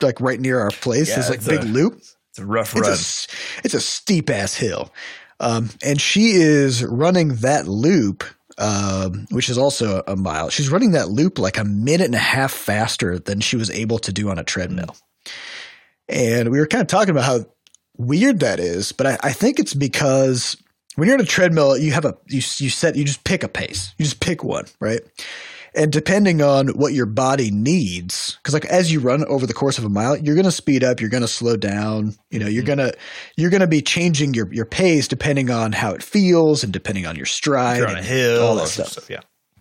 like 0.00 0.20
right 0.20 0.40
near 0.40 0.60
our 0.60 0.70
place. 0.70 1.08
Yeah, 1.08 1.16
There's 1.16 1.30
like 1.30 1.44
big 1.44 1.60
a- 1.62 1.72
loop. 1.72 1.98
it's 1.98 2.38
a 2.38 2.46
rough 2.46 2.74
It's 2.76 2.86
a 2.86 2.90
run. 2.90 3.60
it's 3.64 3.74
a 3.74 3.80
steep 3.80 4.30
ass 4.30 4.54
hill, 4.54 4.92
um, 5.40 5.70
and 5.82 6.00
she 6.00 6.32
is 6.32 6.84
running 6.84 7.36
that 7.36 7.66
loop. 7.68 8.24
Um, 8.58 9.26
which 9.30 9.50
is 9.50 9.58
also 9.58 10.02
a 10.06 10.16
mile. 10.16 10.48
She's 10.48 10.70
running 10.70 10.92
that 10.92 11.10
loop 11.10 11.38
like 11.38 11.58
a 11.58 11.64
minute 11.64 12.06
and 12.06 12.14
a 12.14 12.18
half 12.18 12.50
faster 12.52 13.18
than 13.18 13.40
she 13.40 13.54
was 13.58 13.68
able 13.68 13.98
to 13.98 14.10
do 14.14 14.30
on 14.30 14.38
a 14.38 14.44
treadmill. 14.44 14.96
And 16.08 16.50
we 16.50 16.58
were 16.58 16.66
kind 16.66 16.80
of 16.80 16.88
talking 16.88 17.10
about 17.10 17.24
how 17.24 17.44
weird 17.98 18.40
that 18.40 18.60
is, 18.60 18.92
but 18.92 19.06
I, 19.06 19.18
I 19.22 19.32
think 19.32 19.58
it's 19.58 19.74
because 19.74 20.56
when 20.96 21.08
you're 21.08 21.16
on 21.16 21.22
a 21.22 21.26
treadmill, 21.26 21.76
you 21.76 21.92
have 21.92 22.04
a 22.04 22.14
you 22.28 22.36
you 22.58 22.70
set 22.70 22.96
you 22.96 23.04
just 23.04 23.24
pick 23.24 23.42
a 23.42 23.48
pace, 23.48 23.94
you 23.98 24.04
just 24.04 24.20
pick 24.20 24.42
one, 24.44 24.64
right? 24.80 25.00
And 25.74 25.92
depending 25.92 26.40
on 26.40 26.68
what 26.68 26.94
your 26.94 27.04
body 27.04 27.50
needs, 27.50 28.38
because 28.42 28.54
like 28.54 28.64
as 28.64 28.90
you 28.90 28.98
run 28.98 29.26
over 29.26 29.46
the 29.46 29.52
course 29.52 29.76
of 29.76 29.84
a 29.84 29.90
mile, 29.90 30.16
you're 30.16 30.34
going 30.34 30.46
to 30.46 30.50
speed 30.50 30.82
up, 30.82 31.02
you're 31.02 31.10
going 31.10 31.20
to 31.22 31.28
slow 31.28 31.54
down. 31.54 32.14
You 32.30 32.38
know, 32.38 32.46
you're 32.46 32.62
Mhm. 32.62 32.66
gonna 32.68 32.92
you're 33.36 33.50
gonna 33.50 33.66
be 33.66 33.82
changing 33.82 34.32
your 34.32 34.50
your 34.54 34.64
pace 34.64 35.06
depending 35.06 35.50
on 35.50 35.72
how 35.72 35.92
it 35.92 36.02
feels 36.02 36.64
and 36.64 36.72
depending 36.72 37.04
on 37.04 37.14
your 37.14 37.26
stride. 37.26 37.82
On 37.82 37.90
a 37.90 37.98
and 37.98 38.06
hill, 38.06 38.42
all 38.42 38.54
that 38.56 38.68
stuff. 38.68 38.88
stuff. 38.88 39.10
Yeah. 39.10 39.20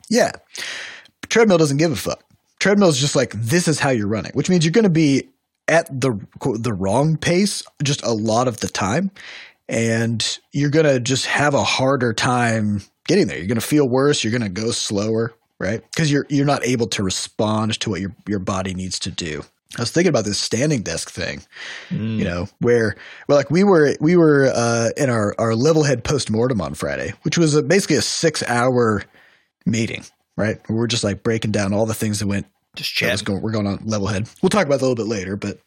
Yeah. 0.10 0.32
Treadmill 1.28 1.58
doesn't 1.58 1.78
give 1.78 1.92
a 1.92 1.96
fuck. 1.98 2.24
Treadmill 2.62 2.90
is 2.90 2.98
just 2.98 3.16
like 3.18 3.34
this 3.34 3.68
is 3.68 3.80
how 3.80 3.90
you're 3.90 4.08
running, 4.08 4.32
which 4.36 4.50
means 4.50 4.64
you're 4.64 4.72
going 4.72 4.84
to 4.84 4.90
be 4.90 5.30
at 5.68 5.88
the 5.90 6.20
the 6.60 6.74
wrong 6.74 7.18
pace 7.18 7.64
just 7.84 8.04
a 8.04 8.12
lot 8.12 8.48
of 8.48 8.60
the 8.60 8.68
time, 8.68 9.12
and 9.68 10.40
you're 10.52 10.70
going 10.70 10.86
to 10.86 11.00
just 11.00 11.26
have 11.26 11.54
a 11.54 11.64
harder 11.64 12.14
time 12.14 12.82
getting 13.08 13.28
there. 13.28 13.38
You're 13.38 13.48
going 13.48 13.60
to 13.60 13.66
feel 13.66 13.88
worse. 13.88 14.24
You're 14.24 14.32
going 14.32 14.42
to 14.44 14.50
go 14.50 14.72
slower, 14.72 15.34
right? 15.60 15.82
Because 15.92 16.12
you're 16.12 16.26
you're 16.30 16.46
not 16.46 16.66
able 16.66 16.88
to 16.88 17.04
respond 17.04 17.80
to 17.82 17.90
what 17.90 18.02
your 18.02 18.16
your 18.28 18.40
body 18.40 18.74
needs 18.74 19.00
to 19.00 19.12
do. 19.12 19.44
I 19.78 19.82
was 19.82 19.92
thinking 19.92 20.10
about 20.10 20.24
this 20.24 20.38
standing 20.40 20.84
desk 20.84 21.10
thing 21.10 21.42
Mm. 21.90 22.18
you 22.18 22.24
know 22.24 22.48
where 22.60 22.96
well 23.28 23.38
like 23.38 23.52
we 23.52 23.64
were 23.66 23.96
we 24.00 24.16
were 24.16 24.50
uh 24.56 24.90
in 24.96 25.10
our 25.10 25.36
our 25.38 25.52
Levelhead 25.52 26.04
post-mortem 26.04 26.62
on 26.62 26.76
friday 26.76 27.14
which 27.24 27.38
was 27.38 27.56
a, 27.56 27.62
basically 27.62 27.98
a 27.98 28.02
six 28.02 28.42
hour 28.44 29.04
meeting 29.66 30.06
right 30.38 30.60
we 30.70 30.76
were 30.76 30.88
just 30.88 31.04
like 31.04 31.24
breaking 31.24 31.52
down 31.52 31.74
all 31.74 31.86
the 31.86 31.94
things 31.94 32.20
that 32.20 32.28
went 32.28 32.46
just 32.76 32.94
chat. 32.94 33.24
going, 33.24 33.42
we're 33.42 33.52
going 33.52 33.68
on 33.68 33.80
Levelhead. 33.80 34.34
We'll 34.42 34.50
talk 34.50 34.66
about 34.66 34.80
that 34.80 34.86
a 34.86 34.88
little 34.88 34.96
bit 34.96 35.10
later 35.10 35.36
but 35.36 35.60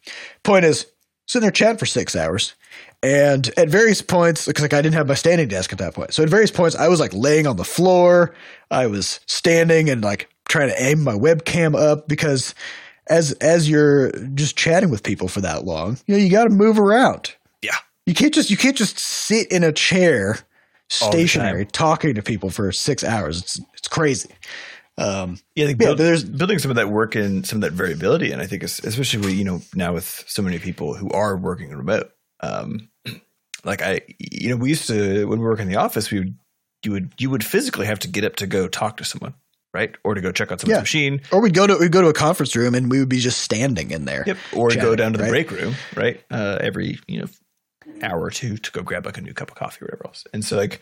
point 0.43 0.65
is 0.65 0.85
sitting 1.27 1.43
there 1.43 1.51
chatting 1.51 1.77
for 1.77 1.85
six 1.85 2.15
hours 2.15 2.55
and 3.03 3.51
at 3.55 3.69
various 3.69 4.01
points 4.01 4.45
because 4.45 4.61
like 4.61 4.73
i 4.73 4.81
didn't 4.81 4.95
have 4.95 5.07
my 5.07 5.13
standing 5.13 5.47
desk 5.47 5.71
at 5.71 5.79
that 5.79 5.93
point. 5.93 6.13
So 6.13 6.23
at 6.23 6.29
various 6.29 6.51
points 6.51 6.75
i 6.75 6.87
was 6.87 6.99
like 6.99 7.13
laying 7.13 7.47
on 7.47 7.55
the 7.57 7.63
floor. 7.63 8.33
I 8.71 8.87
was 8.87 9.19
standing 9.27 9.89
and 9.89 10.03
like 10.03 10.29
trying 10.47 10.69
to 10.69 10.81
aim 10.81 11.03
my 11.03 11.13
webcam 11.13 11.79
up 11.79 12.07
because 12.07 12.53
as 13.07 13.31
as 13.33 13.69
you're 13.69 14.11
just 14.33 14.57
chatting 14.57 14.89
with 14.89 15.03
people 15.03 15.27
for 15.27 15.41
that 15.41 15.65
long 15.65 15.97
you 16.07 16.15
know 16.15 16.21
you 16.21 16.29
got 16.29 16.45
to 16.45 16.49
move 16.49 16.79
around. 16.79 17.35
Yeah. 17.61 17.75
you 18.05 18.13
can't 18.13 18.33
just 18.33 18.49
you 18.49 18.57
can't 18.57 18.77
just 18.77 18.97
sit 18.99 19.51
in 19.51 19.63
a 19.63 19.71
chair 19.71 20.39
stationary 20.89 21.65
talking 21.67 22.15
to 22.15 22.23
people 22.23 22.49
for 22.49 22.71
six 22.71 23.03
hours. 23.03 23.41
It's 23.41 23.61
it's 23.75 23.87
crazy 23.87 24.29
um 24.99 25.37
Yeah, 25.55 25.63
I 25.65 25.67
think 25.67 25.81
Yeah, 25.81 25.87
build- 25.87 25.97
there's- 25.99 26.23
building 26.23 26.59
some 26.59 26.71
of 26.71 26.75
that 26.75 26.89
work 26.89 27.15
and 27.15 27.45
some 27.47 27.57
of 27.57 27.61
that 27.61 27.73
variability, 27.73 28.31
and 28.31 28.41
I 28.41 28.45
think 28.47 28.63
es- 28.63 28.83
especially 28.83 29.19
with, 29.25 29.33
you 29.33 29.43
know 29.45 29.61
now 29.73 29.93
with 29.93 30.23
so 30.27 30.41
many 30.41 30.59
people 30.59 30.93
who 30.93 31.09
are 31.11 31.35
working 31.37 31.69
remote. 31.71 32.11
Um, 32.41 32.89
like 33.63 33.81
I, 33.81 34.01
you 34.19 34.49
know, 34.49 34.55
we 34.57 34.69
used 34.69 34.87
to 34.87 35.25
when 35.27 35.39
we 35.39 35.45
work 35.45 35.59
in 35.59 35.67
the 35.67 35.75
office, 35.77 36.11
we 36.11 36.19
would 36.19 36.35
you 36.83 36.91
would 36.91 37.13
you 37.17 37.29
would 37.29 37.43
physically 37.43 37.85
have 37.87 37.99
to 37.99 38.07
get 38.07 38.23
up 38.23 38.35
to 38.37 38.47
go 38.47 38.67
talk 38.67 38.97
to 38.97 39.03
someone. 39.03 39.33
right? 39.71 39.93
Or 40.03 40.15
to 40.15 40.21
go 40.21 40.31
check 40.31 40.51
out 40.51 40.59
someone's 40.59 40.77
Yeah. 40.77 40.81
machine. 40.81 41.21
Or 41.31 41.41
we'd 41.41 41.53
go 41.53 41.67
to 41.67 41.77
we'd 41.77 41.91
go 41.91 42.01
to 42.01 42.07
a 42.07 42.13
conference 42.13 42.55
room 42.55 42.73
and 42.73 42.89
we 42.89 42.97
would 42.99 43.07
be 43.09 43.19
just 43.19 43.41
standing 43.41 43.91
in 43.91 44.05
there. 44.05 44.23
Yep. 44.25 44.37
Or 44.53 44.69
Chatting, 44.71 44.83
go 44.83 44.95
down 44.95 45.11
to 45.11 45.17
the 45.19 45.25
right? 45.25 45.29
break 45.47 45.51
room, 45.51 45.75
right? 45.95 46.19
Uh, 46.31 46.57
every 46.59 46.97
you 47.07 47.19
know 47.19 47.27
hour 48.01 48.19
or 48.19 48.31
two 48.31 48.57
to 48.57 48.71
go 48.71 48.81
grab 48.81 49.05
like 49.05 49.17
a 49.19 49.21
new 49.21 49.33
cup 49.33 49.51
of 49.51 49.55
coffee 49.57 49.83
or 49.83 49.85
whatever 49.85 50.07
else. 50.07 50.25
And 50.33 50.43
so 50.43 50.57
like, 50.57 50.81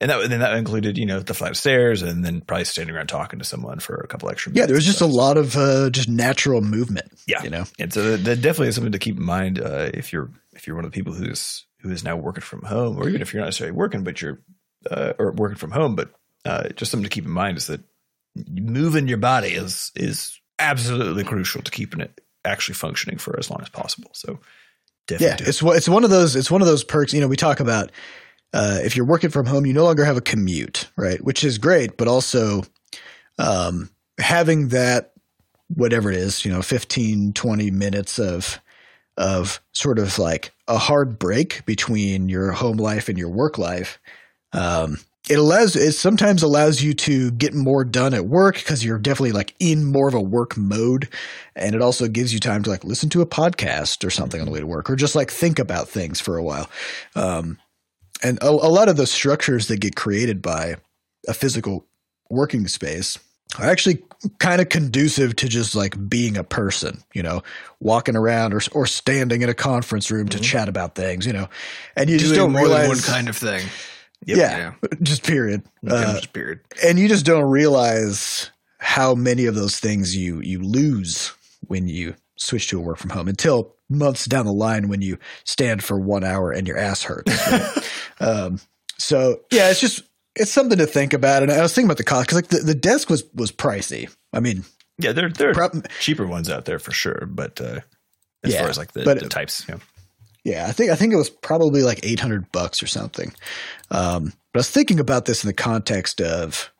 and 0.00 0.10
that 0.10 0.28
then 0.30 0.40
that 0.40 0.54
included 0.54 0.96
you 0.98 1.06
know 1.06 1.20
the 1.20 1.34
flight 1.34 1.50
of 1.50 1.56
stairs 1.56 2.02
and 2.02 2.24
then 2.24 2.40
probably 2.40 2.64
standing 2.64 2.94
around 2.94 3.08
talking 3.08 3.38
to 3.38 3.44
someone 3.44 3.78
for 3.80 3.96
a 3.96 4.06
couple 4.06 4.28
extra. 4.30 4.50
Minutes. 4.50 4.60
Yeah, 4.60 4.66
there 4.66 4.74
was 4.76 4.86
just 4.86 5.00
and 5.00 5.10
a 5.10 5.14
lot 5.14 5.36
of 5.36 5.56
uh, 5.56 5.90
just 5.90 6.08
natural 6.08 6.60
movement. 6.60 7.10
Yeah. 7.26 7.42
you 7.42 7.50
know. 7.50 7.64
And 7.78 7.92
so 7.92 8.12
that, 8.12 8.24
that 8.24 8.36
definitely 8.36 8.68
is 8.68 8.74
something 8.76 8.92
to 8.92 8.98
keep 8.98 9.16
in 9.16 9.24
mind 9.24 9.60
uh, 9.60 9.90
if 9.94 10.12
you're 10.12 10.30
if 10.54 10.66
you're 10.66 10.76
one 10.76 10.84
of 10.84 10.90
the 10.92 10.94
people 10.94 11.12
who's 11.12 11.66
who 11.80 11.90
is 11.90 12.02
now 12.04 12.16
working 12.16 12.42
from 12.42 12.62
home, 12.62 12.96
or 12.98 13.08
even 13.08 13.22
if 13.22 13.32
you're 13.32 13.40
not 13.40 13.46
necessarily 13.46 13.76
working, 13.76 14.02
but 14.04 14.20
you're 14.20 14.40
uh, 14.90 15.12
or 15.18 15.32
working 15.32 15.56
from 15.58 15.70
home, 15.70 15.94
but 15.96 16.10
uh, 16.44 16.68
just 16.70 16.90
something 16.90 17.04
to 17.04 17.10
keep 17.10 17.24
in 17.24 17.30
mind 17.30 17.56
is 17.56 17.66
that 17.66 17.80
moving 18.48 19.08
your 19.08 19.18
body 19.18 19.48
is 19.48 19.90
is 19.96 20.40
absolutely 20.58 21.24
crucial 21.24 21.62
to 21.62 21.70
keeping 21.70 22.00
it 22.00 22.20
actually 22.44 22.74
functioning 22.74 23.18
for 23.18 23.38
as 23.38 23.50
long 23.50 23.60
as 23.62 23.68
possible. 23.68 24.10
So 24.14 24.38
definitely, 25.06 25.44
Yeah, 25.44 25.48
it's 25.48 25.62
one- 25.62 25.76
it's 25.76 25.88
one 25.88 26.04
of 26.04 26.10
those 26.10 26.36
it's 26.36 26.50
one 26.50 26.62
of 26.62 26.68
those 26.68 26.84
perks. 26.84 27.12
You 27.12 27.20
know, 27.20 27.28
we 27.28 27.36
talk 27.36 27.60
about 27.60 27.90
uh, 28.52 28.80
if 28.82 28.96
you're 28.96 29.06
working 29.06 29.30
from 29.30 29.46
home, 29.46 29.66
you 29.66 29.72
no 29.72 29.84
longer 29.84 30.04
have 30.04 30.16
a 30.16 30.22
commute, 30.22 30.88
right? 30.96 31.22
Which 31.22 31.44
is 31.44 31.58
great, 31.58 31.96
but 31.96 32.08
also 32.08 32.62
um, 33.38 33.90
having 34.18 34.68
that 34.68 35.12
whatever 35.68 36.10
it 36.10 36.16
is, 36.16 36.44
you 36.44 36.50
know, 36.50 36.62
15, 36.62 37.34
20 37.34 37.70
minutes 37.70 38.18
of 38.18 38.60
of 39.16 39.60
sort 39.72 39.98
of 39.98 40.16
like 40.18 40.52
a 40.68 40.78
hard 40.78 41.18
break 41.18 41.66
between 41.66 42.28
your 42.28 42.52
home 42.52 42.76
life 42.76 43.08
and 43.08 43.18
your 43.18 43.28
work 43.28 43.58
life. 43.58 43.98
Um, 44.52 44.98
it 45.28 45.38
allows 45.38 45.76
it 45.76 45.92
sometimes 45.92 46.42
allows 46.42 46.82
you 46.82 46.94
to 46.94 47.30
get 47.32 47.52
more 47.52 47.84
done 47.84 48.14
at 48.14 48.26
work 48.26 48.54
because 48.54 48.84
you're 48.84 48.98
definitely 48.98 49.32
like 49.32 49.54
in 49.60 49.84
more 49.84 50.08
of 50.08 50.14
a 50.14 50.20
work 50.20 50.56
mode 50.56 51.08
and 51.54 51.74
it 51.74 51.82
also 51.82 52.08
gives 52.08 52.32
you 52.32 52.40
time 52.40 52.62
to 52.62 52.70
like 52.70 52.84
listen 52.84 53.10
to 53.10 53.20
a 53.20 53.26
podcast 53.26 54.06
or 54.06 54.10
something 54.10 54.40
on 54.40 54.46
the 54.46 54.52
way 54.52 54.60
to 54.60 54.66
work 54.66 54.88
or 54.88 54.96
just 54.96 55.14
like 55.14 55.30
think 55.30 55.58
about 55.58 55.88
things 55.88 56.18
for 56.20 56.38
a 56.38 56.42
while 56.42 56.70
um, 57.14 57.58
and 58.22 58.38
a, 58.42 58.48
a 58.48 58.70
lot 58.70 58.88
of 58.88 58.96
the 58.96 59.06
structures 59.06 59.68
that 59.68 59.80
get 59.80 59.96
created 59.96 60.42
by 60.42 60.76
a 61.26 61.34
physical 61.34 61.86
working 62.30 62.66
space 62.68 63.18
are 63.58 63.64
actually 63.66 64.02
kind 64.38 64.60
of 64.60 64.68
conducive 64.68 65.34
to 65.36 65.48
just 65.48 65.74
like 65.74 66.08
being 66.08 66.36
a 66.36 66.44
person 66.44 67.02
you 67.14 67.22
know 67.22 67.42
walking 67.80 68.16
around 68.16 68.52
or, 68.52 68.60
or 68.72 68.86
standing 68.86 69.42
in 69.42 69.48
a 69.48 69.54
conference 69.54 70.10
room 70.10 70.28
to 70.28 70.38
Mhm. 70.38 70.42
chat 70.42 70.68
about 70.68 70.94
things 70.94 71.24
you 71.26 71.32
know 71.32 71.48
and 71.96 72.10
you 72.10 72.18
just 72.18 72.34
don't 72.34 72.52
more 72.52 72.62
realize 72.62 72.80
than 72.82 72.88
one 72.90 72.98
kind 73.00 73.28
of 73.28 73.36
thing. 73.36 73.66
Yep. 74.26 74.36
yeah, 74.36 74.72
just 75.02 75.22
period 75.22 75.62
Uh, 75.86 76.14
Just 76.14 76.32
period. 76.32 76.60
and 76.84 76.98
you 76.98 77.08
just 77.08 77.24
don't 77.24 77.48
realize 77.48 78.50
how 78.78 79.14
many 79.14 79.46
of 79.46 79.54
those 79.54 79.78
things 79.78 80.14
you 80.16 80.40
you 80.40 80.60
lose 80.60 81.32
when 81.68 81.86
you 81.88 82.14
switch 82.36 82.68
to 82.68 82.78
a 82.78 82.80
work 82.82 82.98
from 82.98 83.10
home 83.10 83.28
until 83.28 83.74
months 83.90 84.26
down 84.26 84.46
the 84.46 84.52
line 84.52 84.88
when 84.88 85.02
you 85.02 85.18
stand 85.44 85.82
for 85.82 85.98
one 85.98 86.24
hour 86.24 86.52
and 86.52 86.66
your 86.68 86.76
ass 86.78 87.02
hurts. 87.02 87.50
right? 87.50 87.90
um, 88.20 88.60
so 88.98 89.40
yeah, 89.50 89.70
it's 89.70 89.80
just 89.80 90.02
it's 90.36 90.50
something 90.50 90.78
to 90.78 90.86
think 90.86 91.12
about. 91.12 91.42
And 91.42 91.50
I 91.50 91.62
was 91.62 91.74
thinking 91.74 91.86
about 91.88 91.98
the 91.98 92.04
cost 92.04 92.26
because 92.26 92.36
like 92.36 92.48
the, 92.48 92.58
the 92.58 92.74
desk 92.74 93.08
was 93.10 93.24
was 93.34 93.50
pricey. 93.52 94.08
I 94.32 94.40
mean, 94.40 94.64
yeah, 94.98 95.12
there 95.12 95.28
there 95.30 95.50
are 95.50 95.54
prob- 95.54 95.86
cheaper 96.00 96.26
ones 96.26 96.50
out 96.50 96.64
there 96.64 96.78
for 96.78 96.92
sure, 96.92 97.26
but 97.30 97.60
uh, 97.60 97.80
as 98.44 98.52
Yeah, 98.52 98.60
far 98.60 98.68
as 98.70 98.78
like 98.78 98.92
the, 98.92 99.04
but- 99.04 99.20
the 99.20 99.28
types, 99.28 99.64
yeah. 99.68 99.76
Yeah, 100.44 100.66
I 100.66 100.72
think 100.72 100.90
I 100.90 100.94
think 100.94 101.12
it 101.12 101.16
was 101.16 101.28
probably 101.30 101.82
like 101.82 102.00
eight 102.04 102.20
hundred 102.20 102.50
bucks 102.52 102.82
or 102.82 102.86
something. 102.86 103.34
Um, 103.90 104.32
but 104.52 104.58
I 104.58 104.60
was 104.60 104.70
thinking 104.70 104.98
about 104.98 105.26
this 105.26 105.44
in 105.44 105.48
the 105.48 105.52
context 105.54 106.20
of 106.22 106.70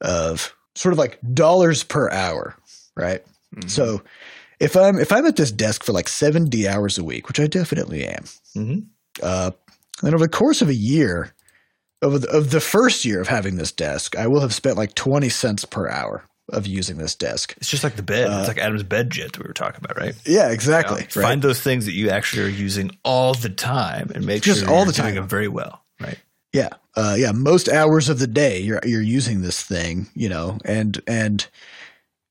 of 0.00 0.54
sort 0.74 0.92
of 0.92 0.98
like 0.98 1.18
dollars 1.34 1.82
per 1.82 2.08
hour, 2.10 2.56
right? 2.96 3.22
Mhm. 3.54 3.68
So 3.70 4.02
if 4.60 4.76
I'm 4.76 4.98
if 4.98 5.12
I'm 5.12 5.26
at 5.26 5.36
this 5.36 5.52
desk 5.52 5.84
for 5.84 5.92
like 5.92 6.08
seventy 6.08 6.66
hours 6.68 6.98
a 6.98 7.04
week, 7.04 7.28
which 7.28 7.40
I 7.40 7.46
definitely 7.46 8.06
am, 8.06 8.24
hmm 8.54 8.78
uh, 9.22 9.50
and 10.02 10.14
over 10.14 10.24
the 10.24 10.28
course 10.28 10.60
of 10.60 10.68
a 10.68 10.74
year, 10.74 11.32
over 12.02 12.18
the, 12.18 12.28
of 12.28 12.50
the 12.50 12.60
first 12.60 13.04
year 13.04 13.20
of 13.20 13.28
having 13.28 13.56
this 13.56 13.72
desk, 13.72 14.16
I 14.16 14.26
will 14.26 14.40
have 14.40 14.52
spent 14.54 14.76
like 14.76 14.94
twenty 14.94 15.28
cents 15.30 15.64
per 15.64 15.88
hour 15.88 16.24
of 16.52 16.66
using 16.66 16.96
this 16.98 17.14
desk. 17.14 17.54
It's 17.56 17.68
just 17.70 17.82
like 17.82 17.96
the 17.96 18.02
bed. 18.02 18.28
Uh, 18.28 18.38
it's 18.38 18.48
like 18.48 18.58
Adam's 18.58 18.82
bed 18.84 19.10
jet 19.10 19.32
that 19.32 19.42
we 19.42 19.48
were 19.48 19.54
talking 19.54 19.80
about, 19.84 19.96
right? 19.96 20.14
Yeah, 20.24 20.50
exactly. 20.50 21.00
right? 21.00 21.12
Find 21.12 21.42
those 21.42 21.60
things 21.60 21.86
that 21.86 21.92
you 21.92 22.10
actually 22.10 22.44
are 22.44 22.48
using 22.48 22.90
all 23.04 23.34
the 23.34 23.48
time 23.48 24.12
and 24.14 24.24
make 24.24 24.42
Just 24.42 24.60
sure 24.60 24.68
all 24.70 24.76
you're 24.78 24.86
the 24.86 24.92
doing 24.92 25.06
time. 25.08 25.14
them 25.16 25.28
very 25.28 25.48
well, 25.48 25.82
right? 26.00 26.18
Yeah, 26.52 26.68
uh, 26.94 27.16
yeah. 27.18 27.32
Most 27.32 27.68
hours 27.68 28.08
of 28.08 28.18
the 28.18 28.26
day, 28.28 28.60
you're 28.60 28.80
you're 28.84 29.02
using 29.02 29.42
this 29.42 29.62
thing, 29.62 30.06
you 30.14 30.28
know, 30.28 30.58
and 30.64 31.02
and 31.06 31.46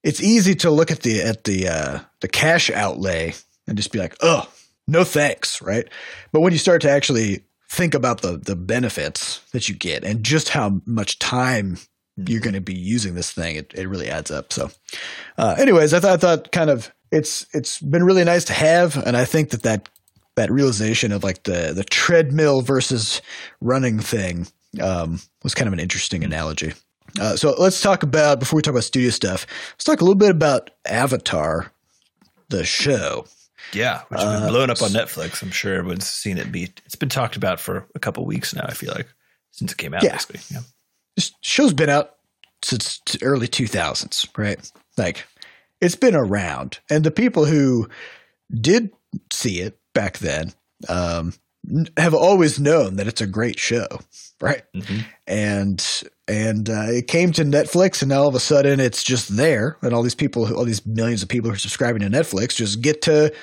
it's 0.06 0.22
easy 0.22 0.54
to 0.54 0.70
look 0.70 0.92
at 0.92 1.02
the 1.02 1.22
at 1.22 1.44
the 1.44 1.68
uh, 1.68 2.00
the 2.22 2.28
cash 2.28 2.70
outlay 2.70 3.34
and 3.68 3.76
just 3.76 3.92
be 3.92 4.00
like, 4.00 4.16
oh, 4.22 4.48
no 4.88 5.04
thanks, 5.04 5.62
right? 5.62 5.90
But 6.32 6.42
when 6.42 6.54
you 6.54 6.60
start 6.60 6.84
to 6.84 6.92
actually 6.92 7.44
think 7.70 7.96
about 7.96 8.22
the 8.22 8.38
the 8.38 8.56
benefits 8.56 9.40
that 9.52 9.68
you 9.68 9.76
get 9.76 10.06
and 10.06 10.24
just 10.24 10.50
how 10.50 10.80
much 10.86 11.18
time 11.18 11.78
you're 12.16 12.40
going 12.40 12.54
to 12.54 12.62
be 12.62 12.76
using 12.76 13.16
this 13.16 13.32
thing, 13.32 13.58
it, 13.58 13.74
it 13.76 13.90
really 13.90 14.08
adds 14.08 14.32
up. 14.32 14.54
So, 14.54 14.70
uh, 15.38 15.56
anyways, 15.58 15.94
I 15.94 16.00
thought 16.00 16.14
I 16.14 16.18
thought 16.18 16.52
kind 16.52 16.70
of 16.70 16.94
it's 17.12 17.48
it's 17.52 17.80
been 17.82 18.04
really 18.04 18.24
nice 18.24 18.46
to 18.46 18.54
have, 18.54 18.96
and 18.98 19.18
I 19.18 19.26
think 19.26 19.50
that 19.50 19.64
that 19.64 19.90
that 20.36 20.52
realization 20.52 21.14
of 21.14 21.24
like 21.24 21.44
the 21.44 21.74
the 21.76 21.84
treadmill 21.84 22.62
versus 22.62 23.24
running 23.60 24.00
thing 24.00 24.46
um, 24.80 25.20
was 25.44 25.56
kind 25.56 25.68
of 25.68 25.74
an 25.74 25.80
interesting 25.80 26.24
analogy. 26.24 26.74
Uh, 27.20 27.36
so 27.36 27.56
let's 27.58 27.82
talk 27.82 28.04
about 28.04 28.40
before 28.40 28.58
we 28.58 28.62
talk 28.62 28.72
about 28.74 28.84
studio 28.84 29.10
stuff. 29.10 29.46
Let's 29.74 29.84
talk 29.86 30.02
a 30.02 30.04
little 30.04 30.16
bit 30.18 30.32
about 30.32 30.72
Avatar, 30.86 31.72
the 32.50 32.64
show. 32.66 33.26
Yeah, 33.74 34.02
which 34.10 34.20
has 34.22 34.28
Uh, 34.30 34.40
been 34.42 34.50
blown 34.50 34.70
up 34.70 34.82
on 34.82 34.92
Netflix. 34.92 35.42
I'm 35.42 35.50
sure 35.52 35.74
everyone's 35.76 36.08
seen 36.08 36.38
it 36.38 36.52
be. 36.52 36.72
It's 36.86 36.96
been 36.96 37.10
talked 37.10 37.36
about 37.36 37.60
for 37.60 37.88
a 37.96 38.00
couple 38.00 38.26
weeks 38.26 38.54
now. 38.54 38.66
I 38.68 38.74
feel 38.74 38.92
like 38.94 39.08
since 39.52 39.72
it 39.72 39.78
came 39.78 39.94
out, 39.94 40.04
Yeah. 40.04 40.12
basically. 40.14 40.42
Yeah. 40.52 40.62
This 41.16 41.32
show's 41.42 41.74
been 41.74 41.90
out 41.90 42.16
since 42.64 43.00
early 43.22 43.48
2000s, 43.48 44.28
right? 44.38 44.60
Like 44.98 45.26
it's 45.82 45.96
been 45.96 46.16
around, 46.16 46.80
and 46.90 47.04
the 47.04 47.12
people 47.12 47.46
who 47.46 47.90
did 48.54 48.92
see 49.32 49.62
it 49.62 49.80
back 49.94 50.20
then 50.20 50.54
um, 50.90 51.34
have 51.98 52.14
always 52.14 52.60
known 52.60 52.98
that 52.98 53.08
it's 53.08 53.22
a 53.22 53.28
great 53.28 53.58
show, 53.60 53.88
right? 54.42 54.64
hmm 54.74 55.00
and 55.28 56.04
and 56.28 56.70
uh, 56.70 56.88
it 56.88 57.08
came 57.08 57.32
to 57.34 57.44
Netflix, 57.44 58.02
and 58.02 58.10
now 58.10 58.22
all 58.22 58.28
of 58.28 58.36
a 58.36 58.40
sudden 58.40 58.80
it's 58.80 59.04
just 59.04 59.36
there, 59.36 59.78
and 59.82 59.94
all 59.94 60.04
these 60.04 60.16
people, 60.16 60.54
all 60.56 60.66
these 60.66 60.86
millions 60.86 61.22
of 61.22 61.30
people 61.30 61.50
who 61.50 61.56
are 61.56 61.60
subscribing 61.60 62.02
to 62.02 62.10
Netflix, 62.10 62.56
just 62.56 62.82
get 62.82 63.02
to 63.04 63.34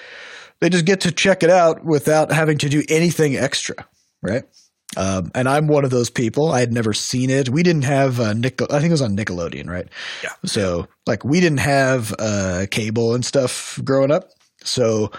they 0.60 0.68
just 0.68 0.84
get 0.84 1.00
to 1.00 1.10
check 1.10 1.42
it 1.42 1.50
out 1.50 1.84
without 1.84 2.30
having 2.30 2.56
to 2.58 2.68
do 2.68 2.84
anything 2.88 3.36
extra, 3.36 3.74
right? 4.22 4.44
Um, 4.96 5.30
and 5.34 5.48
I'm 5.48 5.66
one 5.66 5.84
of 5.84 5.90
those 5.90 6.10
people. 6.10 6.52
I 6.52 6.60
had 6.60 6.72
never 6.72 6.92
seen 6.92 7.30
it. 7.30 7.48
We 7.48 7.62
didn't 7.62 7.82
have 7.82 8.20
uh, 8.20 8.32
Nickel. 8.34 8.68
I 8.70 8.78
think 8.78 8.90
it 8.90 8.92
was 8.92 9.02
on 9.02 9.16
Nickelodeon, 9.16 9.68
right? 9.68 9.88
Yeah. 10.22 10.30
So 10.44 10.86
like 11.06 11.24
we 11.24 11.40
didn't 11.40 11.60
have 11.60 12.14
uh, 12.18 12.66
cable 12.70 13.14
and 13.14 13.24
stuff 13.24 13.80
growing 13.84 14.10
up, 14.10 14.30
so 14.62 15.10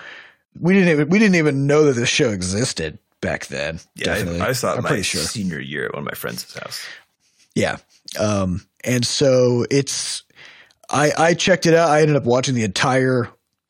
we 0.60 0.74
didn't 0.74 0.90
even 0.90 1.10
we 1.10 1.20
didn't 1.20 1.36
even 1.36 1.66
know 1.66 1.86
that 1.86 1.94
this 1.94 2.10
show 2.10 2.30
existed 2.30 3.00
back 3.20 3.48
then. 3.48 3.80
Yeah, 3.96 4.06
Definitely. 4.06 4.42
I, 4.42 4.50
I 4.50 4.52
saw 4.52 4.74
it 4.74 4.78
I'm 4.78 4.84
my 4.84 4.90
pretty 4.90 5.04
sure. 5.04 5.22
senior 5.22 5.60
year 5.60 5.88
at 5.88 5.94
one 5.94 6.04
of 6.04 6.06
my 6.06 6.16
friends' 6.16 6.54
house. 6.54 6.86
Yeah. 7.56 7.78
Um, 8.20 8.62
and 8.84 9.06
so 9.06 9.66
it's, 9.72 10.24
I, 10.90 11.12
I 11.18 11.34
checked 11.34 11.66
it 11.66 11.74
out. 11.74 11.90
I 11.90 12.02
ended 12.02 12.16
up 12.16 12.26
watching 12.26 12.56
the 12.56 12.64
entire 12.64 13.30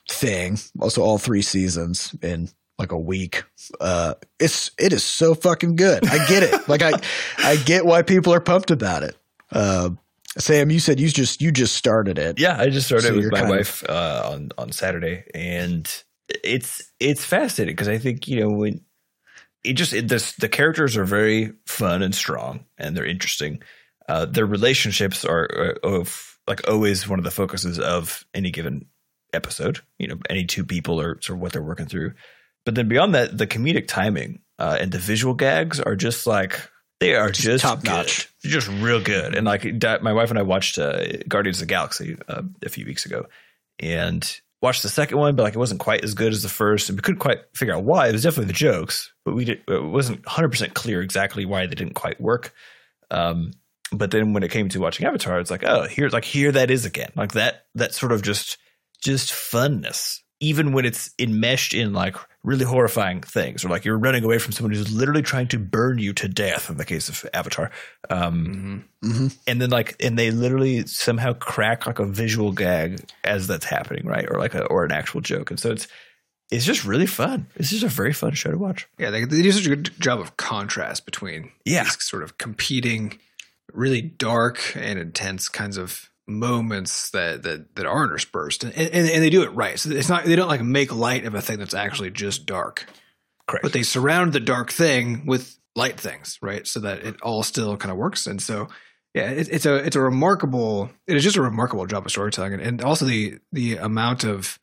thing, 0.09 0.57
also 0.79 1.01
all 1.01 1.17
three 1.17 1.41
seasons 1.41 2.15
in 2.21 2.49
like 2.77 2.91
a 2.91 2.97
week. 2.99 3.43
Uh, 3.79 4.15
it's, 4.39 4.71
it 4.79 4.91
is 4.93 5.03
so 5.03 5.35
fucking 5.35 5.75
good. 5.75 6.05
I 6.07 6.25
get 6.27 6.43
it. 6.43 6.67
like 6.67 6.81
I, 6.81 6.93
I 7.37 7.55
get 7.57 7.85
why 7.85 8.01
people 8.01 8.33
are 8.33 8.41
pumped 8.41 8.71
about 8.71 9.03
it. 9.03 9.15
Uh, 9.51 9.91
Sam, 10.39 10.71
you 10.71 10.79
said 10.79 10.99
you 10.99 11.09
just, 11.09 11.41
you 11.41 11.51
just 11.51 11.75
started 11.75 12.17
it. 12.17 12.39
Yeah, 12.39 12.59
I 12.59 12.69
just 12.69 12.87
started 12.87 13.07
So 13.07 13.15
with 13.15 13.31
my 13.31 13.39
kind 13.41 13.51
of- 13.51 13.57
wife 13.57 13.83
uh, 13.87 14.29
on 14.33 14.49
on 14.57 14.71
Saturday, 14.71 15.25
and 15.35 15.87
it's 16.43 16.91
it's 16.99 17.23
fascinating 17.23 17.75
because 17.75 17.87
I 17.87 17.99
think 17.99 18.27
you 18.27 18.39
know 18.39 18.49
when 18.49 18.81
it 19.63 19.73
just 19.73 19.93
it, 19.93 20.07
this, 20.07 20.33
the 20.33 20.49
characters 20.49 20.97
are 20.97 21.05
very 21.05 21.53
fun 21.65 22.01
and 22.01 22.13
strong, 22.13 22.65
and 22.77 22.95
they're 22.95 23.05
interesting. 23.05 23.61
Uh, 24.09 24.25
their 24.25 24.45
relationships 24.45 25.23
are, 25.25 25.43
are 25.43 25.77
of 25.83 26.37
like 26.47 26.67
always 26.67 27.07
one 27.07 27.19
of 27.19 27.25
the 27.25 27.31
focuses 27.31 27.79
of 27.79 28.25
any 28.33 28.51
given 28.51 28.85
episode. 29.33 29.79
You 29.99 30.07
know, 30.07 30.17
any 30.29 30.45
two 30.45 30.65
people 30.65 30.99
or 30.99 31.21
sort 31.21 31.37
of 31.37 31.41
what 31.41 31.53
they're 31.53 31.63
working 31.63 31.85
through. 31.87 32.13
But 32.65 32.75
then 32.75 32.87
beyond 32.87 33.15
that, 33.15 33.37
the 33.37 33.47
comedic 33.47 33.87
timing 33.87 34.39
uh, 34.59 34.77
and 34.79 34.91
the 34.91 34.97
visual 34.99 35.33
gags 35.33 35.79
are 35.79 35.95
just 35.95 36.27
like 36.27 36.59
they 36.99 37.15
are 37.15 37.29
Just 37.31 37.43
just, 37.43 37.63
top 37.63 37.81
good. 37.81 37.89
notch. 37.89 38.29
just 38.43 38.67
real 38.69 39.01
good. 39.01 39.35
And 39.35 39.45
like 39.45 39.79
that, 39.81 40.03
my 40.03 40.13
wife 40.13 40.29
and 40.29 40.39
I 40.39 40.43
watched 40.43 40.77
uh, 40.77 41.05
Guardians 41.27 41.57
of 41.57 41.67
the 41.67 41.73
Galaxy 41.73 42.17
uh, 42.29 42.43
a 42.63 42.69
few 42.69 42.85
weeks 42.85 43.05
ago, 43.05 43.25
and 43.79 44.39
watched 44.63 44.81
the 44.81 44.89
second 44.89 45.19
one, 45.19 45.35
but 45.35 45.43
like 45.43 45.53
it 45.53 45.59
wasn't 45.59 45.81
quite 45.81 46.03
as 46.03 46.15
good 46.15 46.33
as 46.33 46.41
the 46.41 46.49
first, 46.49 46.89
and 46.89 46.97
we 46.97 47.01
couldn't 47.03 47.19
quite 47.19 47.41
figure 47.53 47.75
out 47.75 47.83
why. 47.83 48.07
It 48.07 48.13
was 48.13 48.23
definitely 48.23 48.47
the 48.47 48.53
jokes, 48.53 49.13
but 49.25 49.35
we 49.35 49.45
did, 49.45 49.61
it 49.67 49.83
wasn't 49.83 50.25
100 50.25 50.49
percent 50.49 50.73
clear 50.73 51.01
exactly 51.03 51.45
why 51.45 51.67
they 51.67 51.75
didn't 51.75 51.93
quite 51.93 52.19
work. 52.19 52.53
Um, 53.11 53.51
But 53.91 54.09
then 54.09 54.33
when 54.33 54.41
it 54.41 54.49
came 54.49 54.69
to 54.69 54.79
watching 54.79 55.05
Avatar, 55.05 55.39
it's 55.39 55.51
like, 55.51 55.63
oh, 55.63 55.83
here, 55.85 56.09
like 56.09 56.25
here 56.25 56.51
that 56.53 56.71
is 56.71 56.85
again, 56.85 57.11
like 57.15 57.33
that 57.33 57.65
that 57.75 57.93
sort 57.93 58.11
of 58.11 58.23
just 58.23 58.57
just 59.03 59.29
funness, 59.31 60.19
even 60.43 60.73
when 60.73 60.85
it's 60.85 61.09
enmeshed 61.17 61.73
in 61.73 61.93
like 61.93 62.15
really 62.43 62.65
horrifying 62.65 63.21
things, 63.21 63.63
or 63.63 63.69
like 63.69 63.85
you're 63.85 63.97
running 63.97 64.23
away 64.23 64.37
from 64.37 64.51
someone 64.51 64.73
who's 64.73 64.93
literally 64.93 65.21
trying 65.21 65.47
to 65.47 65.57
burn 65.57 65.97
you 65.97 66.11
to 66.13 66.27
death. 66.27 66.69
In 66.69 66.77
the 66.77 66.85
case 66.85 67.07
of 67.09 67.25
Avatar, 67.33 67.71
um, 68.09 68.83
hmm 69.01 69.27
and 69.47 69.61
then 69.61 69.69
like 69.69 69.95
and 70.03 70.17
they 70.19 70.31
literally 70.31 70.85
somehow 70.85 71.33
crack 71.33 71.87
like 71.87 71.99
a 71.99 72.05
visual 72.05 72.51
gag 72.51 73.03
as 73.23 73.47
that's 73.47 73.65
happening, 73.65 74.05
right? 74.05 74.29
Or 74.29 74.37
like 74.37 74.53
a 74.53 74.65
or 74.65 74.83
an 74.85 74.91
actual 74.91 75.21
joke, 75.21 75.49
and 75.51 75.59
so 75.59 75.71
it's 75.71 75.87
it's 76.51 76.65
just 76.65 76.85
really 76.85 77.07
fun. 77.07 77.47
It's 77.55 77.69
just 77.69 77.83
a 77.83 77.87
very 77.87 78.13
fun 78.13 78.33
show 78.33 78.51
to 78.51 78.57
watch. 78.57 78.87
Yeah, 78.99 79.09
they, 79.09 79.25
they 79.25 79.41
do 79.41 79.51
such 79.51 79.65
a 79.65 79.69
good 79.69 79.91
job 79.99 80.19
of 80.19 80.37
contrast 80.37 81.05
between 81.05 81.51
Yeah. 81.65 81.83
these 81.85 82.03
sort 82.03 82.21
of 82.21 82.37
competing, 82.37 83.17
really 83.71 84.01
dark 84.01 84.59
and 84.75 84.99
intense 84.99 85.49
kinds 85.49 85.77
of 85.77 86.09
moments 86.27 87.09
that 87.11 87.43
that, 87.43 87.75
that 87.75 87.85
are 87.85 88.03
interspersed, 88.03 88.63
and, 88.63 88.73
and 88.73 89.09
and 89.09 89.23
they 89.23 89.29
do 89.29 89.43
it 89.43 89.53
right. 89.53 89.77
So 89.77 89.91
it's 89.91 90.09
not 90.09 90.25
they 90.25 90.35
don't 90.35 90.47
like 90.47 90.61
make 90.61 90.93
light 90.93 91.25
of 91.25 91.35
a 91.35 91.41
thing 91.41 91.59
that's 91.59 91.73
actually 91.73 92.11
just 92.11 92.45
dark, 92.45 92.85
Correct. 93.47 93.63
but 93.63 93.73
they 93.73 93.83
surround 93.83 94.33
the 94.33 94.39
dark 94.39 94.71
thing 94.71 95.25
with 95.25 95.57
light 95.75 95.99
things, 95.99 96.37
right? 96.41 96.65
So 96.67 96.79
that 96.81 96.99
it 97.05 97.21
all 97.21 97.43
still 97.43 97.77
kind 97.77 97.91
of 97.91 97.97
works. 97.97 98.27
And 98.27 98.41
so, 98.41 98.67
yeah, 99.13 99.29
it, 99.29 99.49
it's 99.49 99.65
a 99.65 99.75
it's 99.75 99.95
a 99.95 100.01
remarkable. 100.01 100.89
It 101.07 101.15
is 101.15 101.23
just 101.23 101.37
a 101.37 101.41
remarkable 101.41 101.85
job 101.85 102.05
of 102.05 102.11
storytelling, 102.11 102.53
and, 102.53 102.61
and 102.61 102.81
also 102.81 103.05
the 103.05 103.39
the 103.51 103.77
amount 103.77 104.23
of 104.23 104.59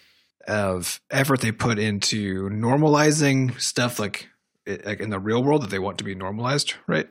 of 0.47 1.01
effort 1.11 1.41
they 1.41 1.53
put 1.53 1.79
into 1.79 2.49
normalizing 2.49 3.61
stuff 3.61 3.99
like 3.99 4.29
like 4.67 5.01
in 5.01 5.11
the 5.11 5.19
real 5.19 5.43
world 5.43 5.63
that 5.63 5.71
they 5.71 5.79
want 5.79 5.99
to 5.99 6.05
be 6.05 6.15
normalized, 6.15 6.75
right? 6.87 7.09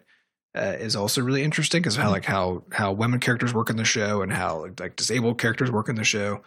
Uh, 0.55 0.75
is 0.79 0.95
also 0.95 1.21
really 1.21 1.43
interesting 1.43 1.79
because 1.79 1.95
how 1.95 2.09
like 2.09 2.25
how 2.25 2.63
how 2.71 2.91
women 2.91 3.19
characters 3.19 3.53
work 3.53 3.69
in 3.69 3.75
the 3.77 3.85
show 3.85 4.23
and 4.23 4.33
how 4.33 4.61
like, 4.61 4.79
like 4.79 4.95
disabled 4.95 5.37
characters 5.37 5.69
work 5.69 5.89
in 5.89 5.95
the 5.95 6.03
show. 6.03 6.41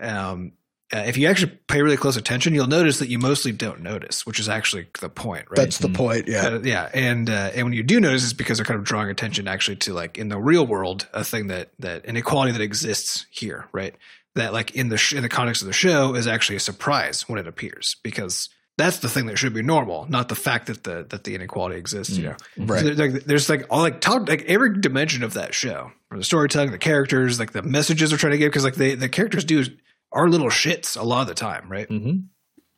Um, 0.00 0.54
uh, 0.92 0.98
if 1.06 1.16
you 1.16 1.28
actually 1.28 1.52
pay 1.68 1.80
really 1.80 1.96
close 1.96 2.16
attention, 2.16 2.54
you'll 2.54 2.66
notice 2.66 2.98
that 2.98 3.08
you 3.08 3.18
mostly 3.18 3.52
don't 3.52 3.80
notice, 3.80 4.26
which 4.26 4.38
is 4.38 4.48
actually 4.48 4.86
the 5.00 5.08
point, 5.08 5.46
right? 5.48 5.56
That's 5.56 5.78
the 5.78 5.88
point. 5.88 6.28
Yeah. 6.28 6.46
Uh, 6.46 6.60
yeah, 6.62 6.90
and 6.92 7.30
uh, 7.30 7.50
and 7.54 7.64
when 7.64 7.72
you 7.72 7.82
do 7.82 8.00
notice, 8.00 8.22
it's 8.22 8.32
because 8.32 8.58
they're 8.58 8.64
kind 8.64 8.78
of 8.78 8.84
drawing 8.84 9.08
attention 9.08 9.48
actually 9.48 9.76
to 9.76 9.94
like 9.94 10.18
in 10.18 10.28
the 10.28 10.38
real 10.38 10.66
world 10.66 11.08
a 11.12 11.24
thing 11.24 11.46
that 11.46 11.70
that 11.78 12.04
inequality 12.04 12.52
that 12.52 12.60
exists 12.60 13.26
here, 13.30 13.68
right? 13.72 13.94
That 14.34 14.52
like 14.52 14.74
in 14.76 14.88
the 14.88 14.96
sh- 14.96 15.14
in 15.14 15.22
the 15.22 15.28
context 15.28 15.62
of 15.62 15.66
the 15.66 15.72
show 15.72 16.14
is 16.14 16.26
actually 16.26 16.56
a 16.56 16.60
surprise 16.60 17.28
when 17.28 17.38
it 17.38 17.46
appears 17.46 17.96
because 18.02 18.48
that's 18.76 18.98
the 18.98 19.08
thing 19.08 19.26
that 19.26 19.38
should 19.38 19.54
be 19.54 19.62
normal, 19.62 20.06
not 20.08 20.28
the 20.28 20.34
fact 20.34 20.66
that 20.66 20.82
the 20.84 21.06
that 21.10 21.24
the 21.24 21.34
inequality 21.34 21.76
exists. 21.76 22.16
You 22.16 22.24
know, 22.30 22.36
Right. 22.56 22.80
So 22.84 22.94
there- 22.94 23.10
like, 23.10 23.24
there's 23.24 23.48
like 23.48 23.66
all 23.70 23.80
like 23.80 24.00
talk 24.00 24.28
like 24.28 24.42
every 24.46 24.80
dimension 24.80 25.22
of 25.22 25.34
that 25.34 25.54
show, 25.54 25.92
from 26.08 26.18
the 26.18 26.24
storytelling, 26.24 26.70
the 26.72 26.78
characters, 26.78 27.38
like 27.38 27.52
the 27.52 27.62
messages 27.62 28.10
they're 28.10 28.18
trying 28.18 28.32
to 28.32 28.38
give, 28.38 28.50
because 28.50 28.64
like 28.64 28.74
they 28.74 28.94
the 28.94 29.08
characters 29.08 29.44
do 29.44 29.64
are 30.12 30.28
little 30.28 30.48
shits 30.48 30.96
a 31.00 31.02
lot 31.04 31.22
of 31.22 31.28
the 31.28 31.34
time, 31.34 31.68
right? 31.70 31.88
mm-hmm. 31.88 32.18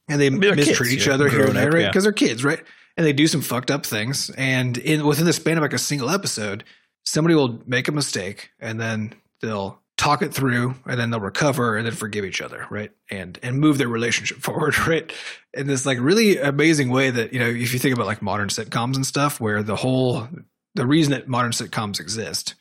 and 0.08 0.20
they 0.20 0.28
They're 0.28 0.54
mistreat 0.54 0.78
kids, 0.78 0.92
each 0.94 1.06
yeah, 1.06 1.14
other 1.14 1.28
here 1.28 1.46
and 1.46 1.56
there, 1.56 1.70
right? 1.70 1.80
yeah. 1.82 1.88
Because 1.88 2.04
they're 2.04 2.12
kids, 2.12 2.44
right? 2.44 2.62
And 2.96 3.04
they 3.04 3.12
do 3.12 3.26
some 3.26 3.42
fucked 3.42 3.70
up 3.70 3.84
things. 3.84 4.30
And 4.30 4.78
in 4.78 5.04
within 5.06 5.26
the 5.26 5.32
span 5.34 5.58
of 5.58 5.62
like 5.62 5.74
a 5.74 5.78
single 5.78 6.08
episode, 6.10 6.64
somebody 7.04 7.34
will 7.34 7.60
make 7.66 7.88
a 7.88 7.92
mistake 7.92 8.50
and 8.58 8.80
then 8.80 9.14
they'll 9.42 9.80
talk 9.96 10.20
it 10.22 10.34
through 10.34 10.74
and 10.86 11.00
then 11.00 11.10
they'll 11.10 11.20
recover 11.20 11.76
and 11.76 11.86
then 11.86 11.94
forgive 11.94 12.24
each 12.24 12.40
other, 12.42 12.66
right? 12.70 12.92
And 13.10 13.38
and 13.42 13.58
move 13.58 13.78
their 13.78 13.88
relationship 13.88 14.38
forward, 14.42 14.76
right? 14.86 15.10
In 15.54 15.66
this 15.66 15.86
like 15.86 15.98
really 16.00 16.38
amazing 16.38 16.90
way 16.90 17.10
that, 17.10 17.32
you 17.32 17.38
know, 17.38 17.48
if 17.48 17.72
you 17.72 17.78
think 17.78 17.94
about 17.94 18.06
like 18.06 18.20
modern 18.22 18.48
sitcoms 18.48 18.96
and 18.96 19.06
stuff, 19.06 19.40
where 19.40 19.62
the 19.62 19.76
whole 19.76 20.28
the 20.74 20.86
reason 20.86 21.12
that 21.12 21.26
modern 21.28 21.52
sitcoms 21.52 21.98
exist 22.00 22.54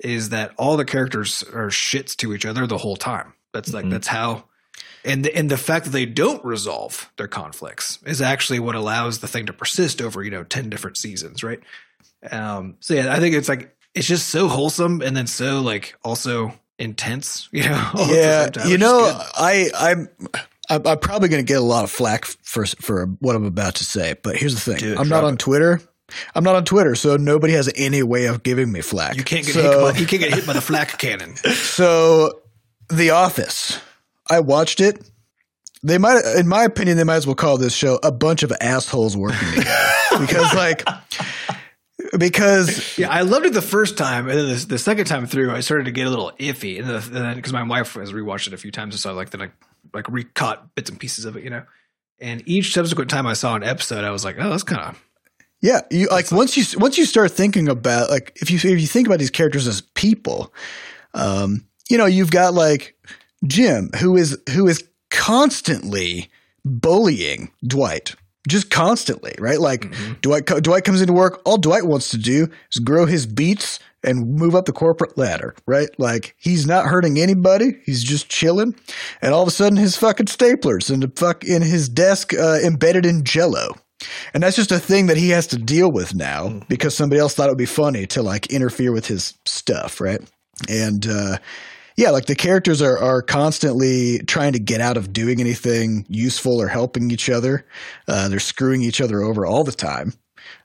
is 0.00 0.30
that 0.30 0.52
all 0.58 0.76
the 0.76 0.84
characters 0.84 1.44
are 1.52 1.68
shits 1.68 2.16
to 2.16 2.34
each 2.34 2.44
other 2.44 2.66
the 2.66 2.78
whole 2.78 2.96
time. 2.96 3.34
That's 3.52 3.72
like 3.72 3.84
Mhm. 3.84 3.90
that's 3.90 4.08
how 4.08 4.44
and 5.04 5.24
the, 5.24 5.36
and 5.36 5.48
the 5.50 5.56
fact 5.56 5.84
that 5.84 5.92
they 5.92 6.06
don't 6.06 6.44
resolve 6.44 7.12
their 7.18 7.28
conflicts 7.28 8.00
is 8.04 8.20
actually 8.20 8.58
what 8.58 8.74
allows 8.74 9.20
the 9.20 9.28
thing 9.28 9.46
to 9.46 9.52
persist 9.52 10.02
over 10.02 10.22
you 10.24 10.30
know 10.32 10.42
10 10.42 10.68
different 10.70 10.96
seasons 10.96 11.44
right 11.44 11.60
um 12.32 12.76
so 12.80 12.94
yeah 12.94 13.12
i 13.14 13.20
think 13.20 13.34
it's 13.36 13.48
like 13.48 13.76
it's 13.94 14.06
just 14.08 14.28
so 14.28 14.48
wholesome 14.48 15.00
and 15.02 15.16
then 15.16 15.26
so 15.26 15.60
like 15.60 15.94
also 16.02 16.52
intense 16.78 17.48
you 17.52 17.62
know 17.62 17.90
all 17.94 18.02
at 18.02 18.54
the 18.54 18.60
yeah, 18.60 18.66
you 18.66 18.78
know. 18.78 19.20
I 19.36 19.70
I'm 19.74 20.08
I'm, 20.70 20.86
I'm 20.86 20.98
probably 20.98 21.28
going 21.28 21.44
to 21.44 21.46
get 21.46 21.58
a 21.58 21.64
lot 21.64 21.84
of 21.84 21.90
flack 21.90 22.24
for 22.24 22.66
for 22.66 23.06
what 23.20 23.36
I'm 23.36 23.44
about 23.44 23.76
to 23.76 23.84
say, 23.84 24.14
but 24.22 24.36
here's 24.36 24.54
the 24.54 24.60
thing: 24.60 24.92
it, 24.92 24.98
I'm 24.98 25.08
not 25.08 25.24
on 25.24 25.36
Twitter. 25.36 25.80
I'm 26.34 26.44
not 26.44 26.54
on 26.54 26.64
Twitter, 26.64 26.94
so 26.94 27.16
nobody 27.16 27.54
has 27.54 27.70
any 27.76 28.02
way 28.02 28.26
of 28.26 28.42
giving 28.42 28.70
me 28.70 28.82
flack. 28.82 29.16
you 29.16 29.24
can't 29.24 29.44
get 29.44 29.54
so, 29.54 29.62
hit 29.62 29.94
by, 29.94 29.98
you 29.98 30.06
can't 30.06 30.22
get 30.22 30.34
hit 30.34 30.46
by 30.46 30.52
the 30.52 30.60
flak 30.60 30.98
cannon 30.98 31.34
So, 31.36 32.42
The 32.90 33.10
Office. 33.10 33.80
I 34.28 34.40
watched 34.40 34.80
it. 34.80 35.10
They 35.82 35.98
might, 35.98 36.22
in 36.36 36.48
my 36.48 36.64
opinion, 36.64 36.96
they 36.96 37.04
might 37.04 37.16
as 37.16 37.26
well 37.26 37.34
call 37.34 37.58
this 37.58 37.74
show 37.74 37.98
a 38.02 38.12
bunch 38.12 38.42
of 38.42 38.52
assholes 38.60 39.16
working 39.16 39.48
together 39.50 39.92
because, 40.18 40.54
like, 40.54 40.86
because 42.18 42.98
yeah 42.98 43.08
i 43.10 43.22
loved 43.22 43.46
it 43.46 43.52
the 43.52 43.62
first 43.62 43.96
time 43.98 44.28
and 44.28 44.38
then 44.38 44.48
the, 44.48 44.66
the 44.66 44.78
second 44.78 45.06
time 45.06 45.26
through 45.26 45.50
i 45.50 45.60
started 45.60 45.84
to 45.84 45.90
get 45.90 46.06
a 46.06 46.10
little 46.10 46.32
iffy 46.38 46.78
and 46.78 46.88
then 46.88 47.36
because 47.36 47.52
my 47.52 47.62
wife 47.62 47.94
has 47.94 48.12
rewatched 48.12 48.46
it 48.46 48.52
a 48.52 48.56
few 48.56 48.70
times 48.70 48.98
so 49.00 49.10
i 49.10 49.12
like 49.12 49.30
then 49.30 49.42
i 49.42 49.50
like 49.92 50.08
recaught 50.08 50.74
bits 50.74 50.90
and 50.90 50.98
pieces 50.98 51.24
of 51.24 51.36
it 51.36 51.44
you 51.44 51.50
know 51.50 51.62
and 52.20 52.42
each 52.46 52.72
subsequent 52.72 53.10
time 53.10 53.26
i 53.26 53.32
saw 53.32 53.54
an 53.54 53.62
episode 53.62 54.04
i 54.04 54.10
was 54.10 54.24
like 54.24 54.36
oh 54.38 54.50
that's 54.50 54.62
kind 54.62 54.82
of 54.82 55.02
Yeah, 55.60 55.80
you 55.90 56.08
like 56.08 56.30
once 56.30 56.56
you 56.58 56.78
once 56.78 56.98
you 56.98 57.06
start 57.06 57.30
thinking 57.30 57.68
about 57.70 58.10
like 58.10 58.36
if 58.42 58.50
you 58.50 58.56
if 58.56 58.80
you 58.80 58.86
think 58.86 59.06
about 59.06 59.18
these 59.18 59.30
characters 59.30 59.66
as 59.66 59.80
people, 59.80 60.52
um, 61.14 61.66
you 61.88 61.96
know, 61.96 62.04
you've 62.04 62.30
got 62.30 62.52
like 62.52 62.94
Jim 63.46 63.88
who 63.98 64.14
is 64.14 64.38
who 64.50 64.68
is 64.68 64.86
constantly 65.10 66.28
bullying 66.66 67.50
Dwight. 67.66 68.14
Just 68.46 68.70
constantly, 68.70 69.34
right? 69.38 69.58
Like 69.58 69.94
Dwight 70.20 70.46
co- 70.46 70.60
Dwight 70.60 70.84
comes 70.84 71.00
into 71.00 71.14
work, 71.14 71.40
all 71.44 71.56
Dwight 71.56 71.86
wants 71.86 72.10
to 72.10 72.18
do 72.18 72.48
is 72.70 72.78
grow 72.78 73.06
his 73.06 73.26
beets 73.26 73.78
and 74.02 74.34
move 74.36 74.54
up 74.54 74.66
the 74.66 74.72
corporate 74.72 75.16
ladder, 75.16 75.54
right? 75.66 75.88
Like 75.98 76.36
he's 76.38 76.66
not 76.66 76.86
hurting 76.86 77.18
anybody, 77.18 77.78
he's 77.84 78.04
just 78.04 78.28
chilling, 78.28 78.74
and 79.22 79.32
all 79.32 79.42
of 79.42 79.48
a 79.48 79.50
sudden 79.50 79.78
his 79.78 79.96
fucking 79.96 80.26
staplers 80.26 80.90
and 80.90 81.02
the 81.02 81.12
fuck 81.16 81.42
in 81.42 81.62
his 81.62 81.88
desk 81.88 82.34
uh, 82.34 82.58
embedded 82.62 83.06
in 83.06 83.24
jello. 83.24 83.74
And 84.34 84.42
that's 84.42 84.56
just 84.56 84.72
a 84.72 84.78
thing 84.78 85.06
that 85.06 85.16
he 85.16 85.30
has 85.30 85.46
to 85.48 85.56
deal 85.56 85.90
with 85.90 86.14
now 86.14 86.60
because 86.68 86.94
somebody 86.94 87.20
else 87.20 87.34
thought 87.34 87.46
it 87.48 87.52
would 87.52 87.58
be 87.58 87.64
funny 87.64 88.06
to 88.08 88.22
like 88.22 88.48
interfere 88.48 88.92
with 88.92 89.06
his 89.06 89.34
stuff, 89.46 90.00
right? 90.00 90.20
And 90.68 91.06
uh, 91.06 91.38
yeah, 91.96 92.10
like 92.10 92.26
the 92.26 92.34
characters 92.34 92.82
are 92.82 92.98
are 92.98 93.22
constantly 93.22 94.18
trying 94.20 94.52
to 94.54 94.58
get 94.58 94.80
out 94.80 94.96
of 94.96 95.12
doing 95.12 95.40
anything 95.40 96.04
useful 96.08 96.60
or 96.60 96.68
helping 96.68 97.10
each 97.10 97.28
other. 97.30 97.64
Uh, 98.08 98.28
they're 98.28 98.40
screwing 98.40 98.82
each 98.82 99.00
other 99.00 99.22
over 99.22 99.46
all 99.46 99.64
the 99.64 99.72
time. 99.72 100.12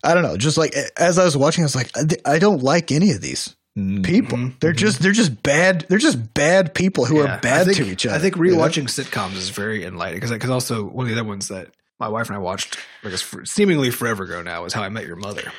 I 0.04 0.13
don't 0.13 0.24
know. 0.24 0.38
Just 0.38 0.58
like 0.58 0.74
as 0.98 1.18
I 1.20 1.26
was 1.26 1.38
watching, 1.38 1.63
I 1.63 1.65
was 1.65 1.76
like, 1.76 1.92
I, 1.96 2.34
I 2.34 2.39
don't 2.39 2.63
like 2.63 2.92
any 2.92 3.12
of 3.12 3.22
these 3.22 3.56
people. 3.76 4.38
Mhm, 4.38 4.60
They're 4.60 4.74
just 4.74 5.02
they're 5.02 5.12
just 5.13 5.42
bad. 5.44 5.86
They're 5.88 6.00
just 6.00 6.34
bad 6.34 6.74
people 6.74 7.06
who 7.06 7.18
Yeah, 7.24 7.38
are 7.38 7.39
bad 7.39 7.65
think, 7.65 7.78
to 7.78 7.86
each 7.86 8.06
other. 8.06 8.15
I 8.15 8.20
think 8.20 8.36
rewatching 8.36 8.86
sitcoms 8.86 9.36
is 9.36 9.50
very 9.50 9.86
enlightening 9.86 10.18
because 10.18 10.32
because 10.32 10.50
also 10.50 10.84
one 10.84 11.06
of 11.06 11.13
the 11.13 11.20
other 11.20 11.28
ones 11.28 11.48
that 11.48 11.70
my 12.00 12.08
wife 12.10 12.28
and 12.28 12.36
I 12.36 12.39
watched 12.39 12.78
I 13.04 13.10
guess 13.10 13.22
for, 13.22 13.46
seemingly 13.46 13.92
forever 13.92 14.24
ago 14.24 14.42
now 14.42 14.65
is 14.65 14.74
How 14.74 14.84
I 14.84 14.89
Met 14.89 15.06
Your 15.06 15.15
Mother, 15.15 15.52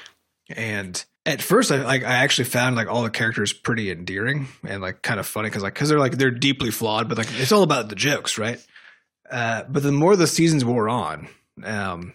and 0.55 1.03
at 1.27 1.43
first 1.43 1.71
I 1.71 1.83
like 1.85 2.03
I 2.03 2.15
actually 2.17 2.45
found 2.47 2.77
like 2.77 2.89
all 2.89 3.03
the 3.03 3.11
characters 3.11 3.53
pretty 3.53 3.91
endearing 3.91 4.49
and 4.67 4.81
like 4.83 5.03
kind 5.03 5.21
of 5.21 5.27
funny 5.27 5.49
because 5.49 5.63
like 5.63 5.75
because 5.75 5.89
they're 5.89 5.99
like 5.99 6.13
they're 6.13 6.31
deeply 6.31 6.71
flawed 6.71 7.09
but 7.09 7.19
like 7.19 7.29
it's 7.39 7.53
all 7.53 7.63
about 7.63 7.89
the 7.89 7.95
jokes 7.95 8.39
right. 8.39 8.65
Uh, 9.31 9.63
but 9.69 9.83
the 9.83 9.93
more 9.93 10.17
the 10.17 10.27
seasons 10.27 10.65
wore 10.65 10.89
on, 10.89 11.29
um, 11.63 12.15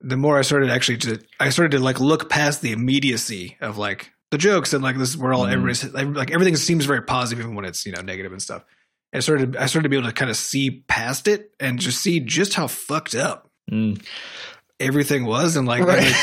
the 0.00 0.16
more 0.16 0.38
I 0.38 0.42
started 0.42 0.70
actually 0.70 0.96
to 0.98 1.20
I 1.38 1.50
started 1.50 1.76
to 1.76 1.82
like 1.82 2.00
look 2.00 2.30
past 2.30 2.62
the 2.62 2.72
immediacy 2.72 3.56
of 3.60 3.76
like 3.76 4.12
the 4.30 4.38
jokes 4.38 4.72
and 4.72 4.82
like 4.82 4.96
this 4.96 5.16
we're 5.16 5.34
all 5.34 5.44
Mhm. 5.44 5.52
everybody's 5.52 5.92
like 6.16 6.30
everything 6.30 6.56
seems 6.56 6.86
very 6.86 7.02
positive 7.02 7.44
even 7.44 7.54
when 7.54 7.64
it's 7.66 7.84
you 7.84 7.92
know 7.92 8.00
negative 8.02 8.32
and 8.32 8.40
stuff. 8.40 8.64
And 9.12 9.18
I 9.18 9.20
started 9.20 9.56
I 9.56 9.66
started 9.66 9.84
to 9.84 9.88
be 9.90 9.96
able 9.96 10.08
to 10.08 10.14
kind 10.14 10.30
of 10.30 10.36
see 10.36 10.84
past 10.88 11.28
it 11.28 11.50
and 11.60 11.78
just 11.78 12.00
see 12.00 12.20
just 12.20 12.54
how 12.54 12.66
fucked 12.68 13.14
up 13.14 13.50
Mm. 13.72 14.02
Everything 14.84 15.24
was 15.24 15.56
and 15.56 15.66
like 15.66 15.84
Right. 15.84 16.14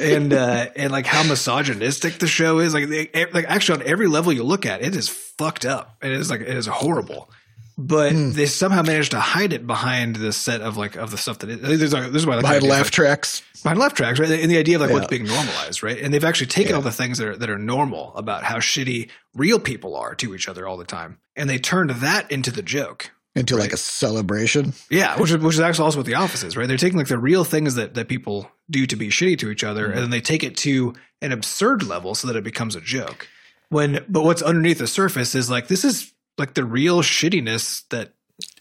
and 0.00 0.32
uh 0.32 0.66
and 0.76 0.92
like 0.92 1.06
how 1.06 1.22
misogynistic 1.22 2.18
the 2.18 2.26
show 2.26 2.58
is 2.60 2.74
like 2.74 2.88
they, 2.88 3.08
like 3.32 3.46
actually 3.48 3.82
on 3.82 3.88
every 3.88 4.06
level 4.06 4.32
you 4.32 4.42
look 4.44 4.66
at 4.66 4.82
it 4.82 4.94
is 4.94 5.08
fucked 5.08 5.64
up 5.66 5.96
it 6.02 6.12
is 6.12 6.30
like 6.30 6.40
it 6.40 6.48
is 6.56 6.66
horrible 6.66 7.30
but 7.78 8.12
Hmm. 8.12 8.32
they 8.32 8.44
somehow 8.44 8.82
managed 8.82 9.12
to 9.12 9.20
hide 9.20 9.54
it 9.54 9.66
behind 9.66 10.16
the 10.16 10.32
set 10.32 10.60
of 10.60 10.76
like 10.76 10.96
of 10.96 11.10
the 11.10 11.16
stuff 11.16 11.38
that 11.38 11.48
it, 11.50 11.62
there's 11.62 11.92
like, 11.94 12.12
this 12.12 12.22
is 12.22 12.26
why 12.26 12.34
like 12.34 12.42
the 12.44 12.48
behind 12.48 12.62
laugh 12.64 12.82
like, 12.86 12.92
tracks. 12.92 13.42
behind 13.62 13.78
left 13.78 13.96
tracks, 13.96 14.18
right? 14.20 14.30
And 14.30 14.50
the 14.50 14.58
idea 14.58 14.76
of 14.76 14.82
like 14.82 14.90
Yeah. 14.90 14.96
what's 14.96 15.06
being 15.08 15.24
normalized, 15.24 15.82
right? 15.82 15.98
And 15.98 16.12
they've 16.12 16.24
actually 16.24 16.48
taken 16.48 16.70
Yeah. 16.72 16.76
all 16.76 16.82
the 16.82 16.92
things 16.92 17.16
that 17.18 17.28
are 17.28 17.36
that 17.36 17.48
are 17.48 17.56
normal 17.58 18.12
about 18.16 18.44
how 18.44 18.56
shitty 18.58 19.08
real 19.34 19.58
people 19.58 19.96
are 19.96 20.14
to 20.16 20.34
each 20.34 20.46
other 20.46 20.66
all 20.68 20.76
the 20.76 20.84
time, 20.84 21.20
and 21.36 21.48
they 21.48 21.56
turned 21.58 21.88
that 21.90 22.30
into 22.30 22.50
the 22.50 22.60
joke. 22.62 23.12
Into 23.36 23.56
like 23.56 23.72
a 23.72 23.76
celebration. 23.76 24.72
Yeah, 24.90 25.16
which 25.20 25.30
is 25.30 25.38
which 25.38 25.54
is 25.54 25.60
actually 25.60 25.84
also 25.84 25.98
what 25.98 26.06
the 26.06 26.14
office 26.16 26.42
is, 26.42 26.56
right? 26.56 26.66
They're 26.66 26.76
taking 26.76 26.98
like 26.98 27.06
the 27.08 27.16
real 27.18 27.44
things 27.44 27.76
that 27.76 27.94
that 27.94 28.08
people 28.08 28.50
do 28.68 28.86
to 28.86 28.96
be 28.96 29.08
shitty 29.08 29.38
to 29.38 29.50
each 29.50 29.62
other, 29.62 29.84
Mm-hmm. 29.84 29.92
and 29.92 30.02
then 30.02 30.10
they 30.10 30.20
take 30.20 30.42
it 30.42 30.56
to 30.58 30.94
an 31.22 31.30
absurd 31.30 31.84
level 31.84 32.14
so 32.16 32.26
that 32.26 32.34
it 32.36 32.42
becomes 32.42 32.74
a 32.74 32.80
joke. 32.80 33.28
when 33.68 34.04
but 34.08 34.24
what's 34.24 34.42
underneath 34.42 34.78
the 34.78 34.86
surface 34.88 35.34
is 35.36 35.48
like 35.48 35.68
this 35.68 35.84
is 35.84 36.12
like 36.38 36.54
the 36.54 36.64
real 36.64 37.02
shittiness 37.02 37.84
that 37.90 38.14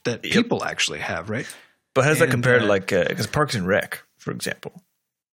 that 0.04 0.24
Yep. 0.24 0.34
people 0.34 0.64
actually 0.64 1.00
have, 1.00 1.30
right? 1.32 1.48
But 1.96 2.04
how 2.04 2.10
does 2.12 2.20
that 2.20 2.26
And, 2.26 2.32
compare 2.34 2.60
to 2.60 2.66
uh, 2.66 2.68
like 2.68 2.88
because 2.90 3.26
Parks 3.26 3.56
and 3.56 3.66
Rec, 3.68 4.04
for 4.20 4.30
example, 4.32 4.84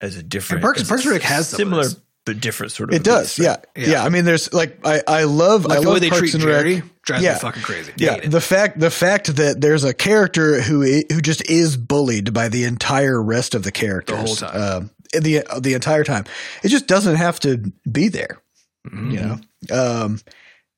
as 0.01 0.15
a 0.17 0.23
different 0.23 0.63
Parks- 0.63 0.81
Parks 0.87 1.03
and 1.03 1.11
Rec 1.13 1.21
has 1.21 1.47
similar 1.47 1.85
but 2.25 2.39
different 2.41 2.71
sort 2.73 2.89
of. 2.89 2.95
It 2.95 3.03
does, 3.03 3.37
abuse, 3.37 3.47
right? 3.47 3.65
yeah. 3.75 3.83
Yeah. 3.85 3.89
yeah, 3.91 4.03
I 4.03 4.09
mean, 4.09 4.25
there's 4.25 4.51
like 4.51 4.79
I 4.83 5.01
I 5.07 5.23
love 5.25 5.65
Like 5.65 5.77
I 5.77 5.81
the 5.81 5.85
love 5.87 5.93
way 5.93 5.99
they 5.99 6.09
Parks 6.09 6.19
treat 6.31 6.33
and 6.33 6.43
Jerry 6.43 6.75
Rec. 6.75 6.83
Drives 7.07 7.23
Yeah. 7.23 7.33
me 7.33 7.39
fucking 7.39 7.63
crazy. 7.63 7.91
Yeah, 7.97 8.13
Hate 8.13 8.25
it. 8.25 8.31
the 8.31 8.41
fact 8.41 8.79
the 8.79 8.91
fact 8.91 9.35
that 9.37 9.59
there's 9.61 9.83
a 9.83 9.93
character 9.93 10.61
who 10.61 10.81
who 10.83 11.21
just 11.21 11.49
is 11.49 11.75
bullied 11.75 12.33
by 12.33 12.49
the 12.49 12.65
entire 12.65 13.21
rest 13.21 13.55
of 13.55 13.63
the 13.63 13.71
characters 13.71 14.39
the 14.39 14.45
whole 14.47 14.51
time. 14.51 14.61
um, 14.83 14.91
in 15.13 15.23
the 15.23 15.43
the 15.59 15.73
entire 15.73 16.03
time. 16.03 16.25
It 16.63 16.67
just 16.69 16.85
doesn't 16.85 17.15
have 17.15 17.39
to 17.41 17.71
be 17.91 18.09
there, 18.09 18.37
Mhm. 18.87 19.11
you 19.11 19.19
know. 19.21 19.39
Um, 20.03 20.19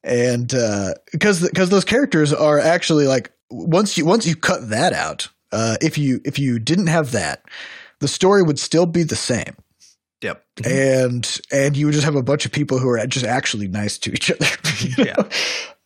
and 0.03 0.53
uh, 0.53 0.93
because 1.11 1.41
because 1.41 1.69
those 1.69 1.83
characters 1.85 2.31
are 2.31 2.59
actually 2.59 3.07
like 3.07 3.31
once 3.49 3.97
you 3.97 4.05
once 4.05 4.25
you 4.25 4.35
cut 4.35 4.69
that 4.69 4.93
out, 4.93 5.27
uh, 5.51 5.75
if 5.81 5.97
you 5.97 6.21
if 6.23 6.39
you 6.39 6.59
didn't 6.59 6.87
have 6.87 7.11
that, 7.11 7.43
the 7.99 8.07
story 8.07 8.41
would 8.43 8.59
still 8.59 8.85
be 8.85 9.03
the 9.03 9.15
same 9.17 9.55
Yep. 10.21 10.43
and 10.65 11.41
and 11.51 11.75
you 11.75 11.87
would 11.87 11.93
just 11.93 12.05
have 12.05 12.15
a 12.15 12.21
bunch 12.23 12.45
of 12.45 12.51
people 12.51 12.77
who 12.79 12.87
are 12.89 13.05
just 13.07 13.25
actually 13.25 13.67
nice 13.67 13.97
to 13.97 14.11
each 14.13 14.29
other. 14.31 14.45
you 14.79 15.05
Yeah. 15.05 15.15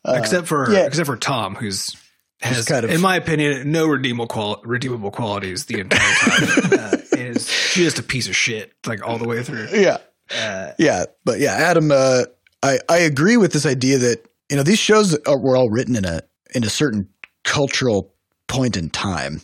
Uh, 0.06 0.16
except 0.18 0.48
for 0.48 0.72
yeah. 0.72 0.86
except 0.86 1.06
for 1.08 1.16
Tom, 1.18 1.56
who's 1.56 1.96
has, 2.42 2.66
kind 2.66 2.84
of- 2.84 2.92
in 2.92 3.00
my 3.02 3.16
opinion, 3.16 3.72
no 3.72 3.88
redeemable 3.88 4.28
qual- 4.28 4.62
redeemable 4.66 5.12
qualities 5.12 5.66
the 5.66 5.80
entire 5.80 6.13
time. 6.16 6.80
uh, 6.80 6.98
is 7.13 7.48
just 7.74 8.00
a 8.00 8.04
piece 8.04 8.28
of 8.28 8.36
shit, 8.36 8.74
like 8.86 9.06
all 9.06 9.18
the 9.18 9.28
way 9.28 9.44
through. 9.44 9.68
yeah, 9.72 9.98
Uh, 10.36 10.72
yeah, 10.78 11.06
but 11.24 11.39
yeah, 11.39 11.54
Adam, 11.54 11.92
uh, 11.92 12.24
I 12.62 12.80
I 12.89 12.98
agree 13.00 13.38
with 13.38 13.54
this 13.54 13.66
idea 13.66 13.98
that 14.00 14.26
you 14.50 14.58
know 14.58 14.63
these 14.63 14.80
shows 14.80 15.18
are, 15.26 15.38
were 15.38 15.56
all 15.56 15.70
written 15.70 15.96
in 15.96 16.06
a 16.06 16.22
in 16.54 16.63
a 16.63 16.70
certain 16.70 17.08
cultural 17.44 18.13
point 18.48 18.76
in 18.78 18.89
time. 18.89 19.42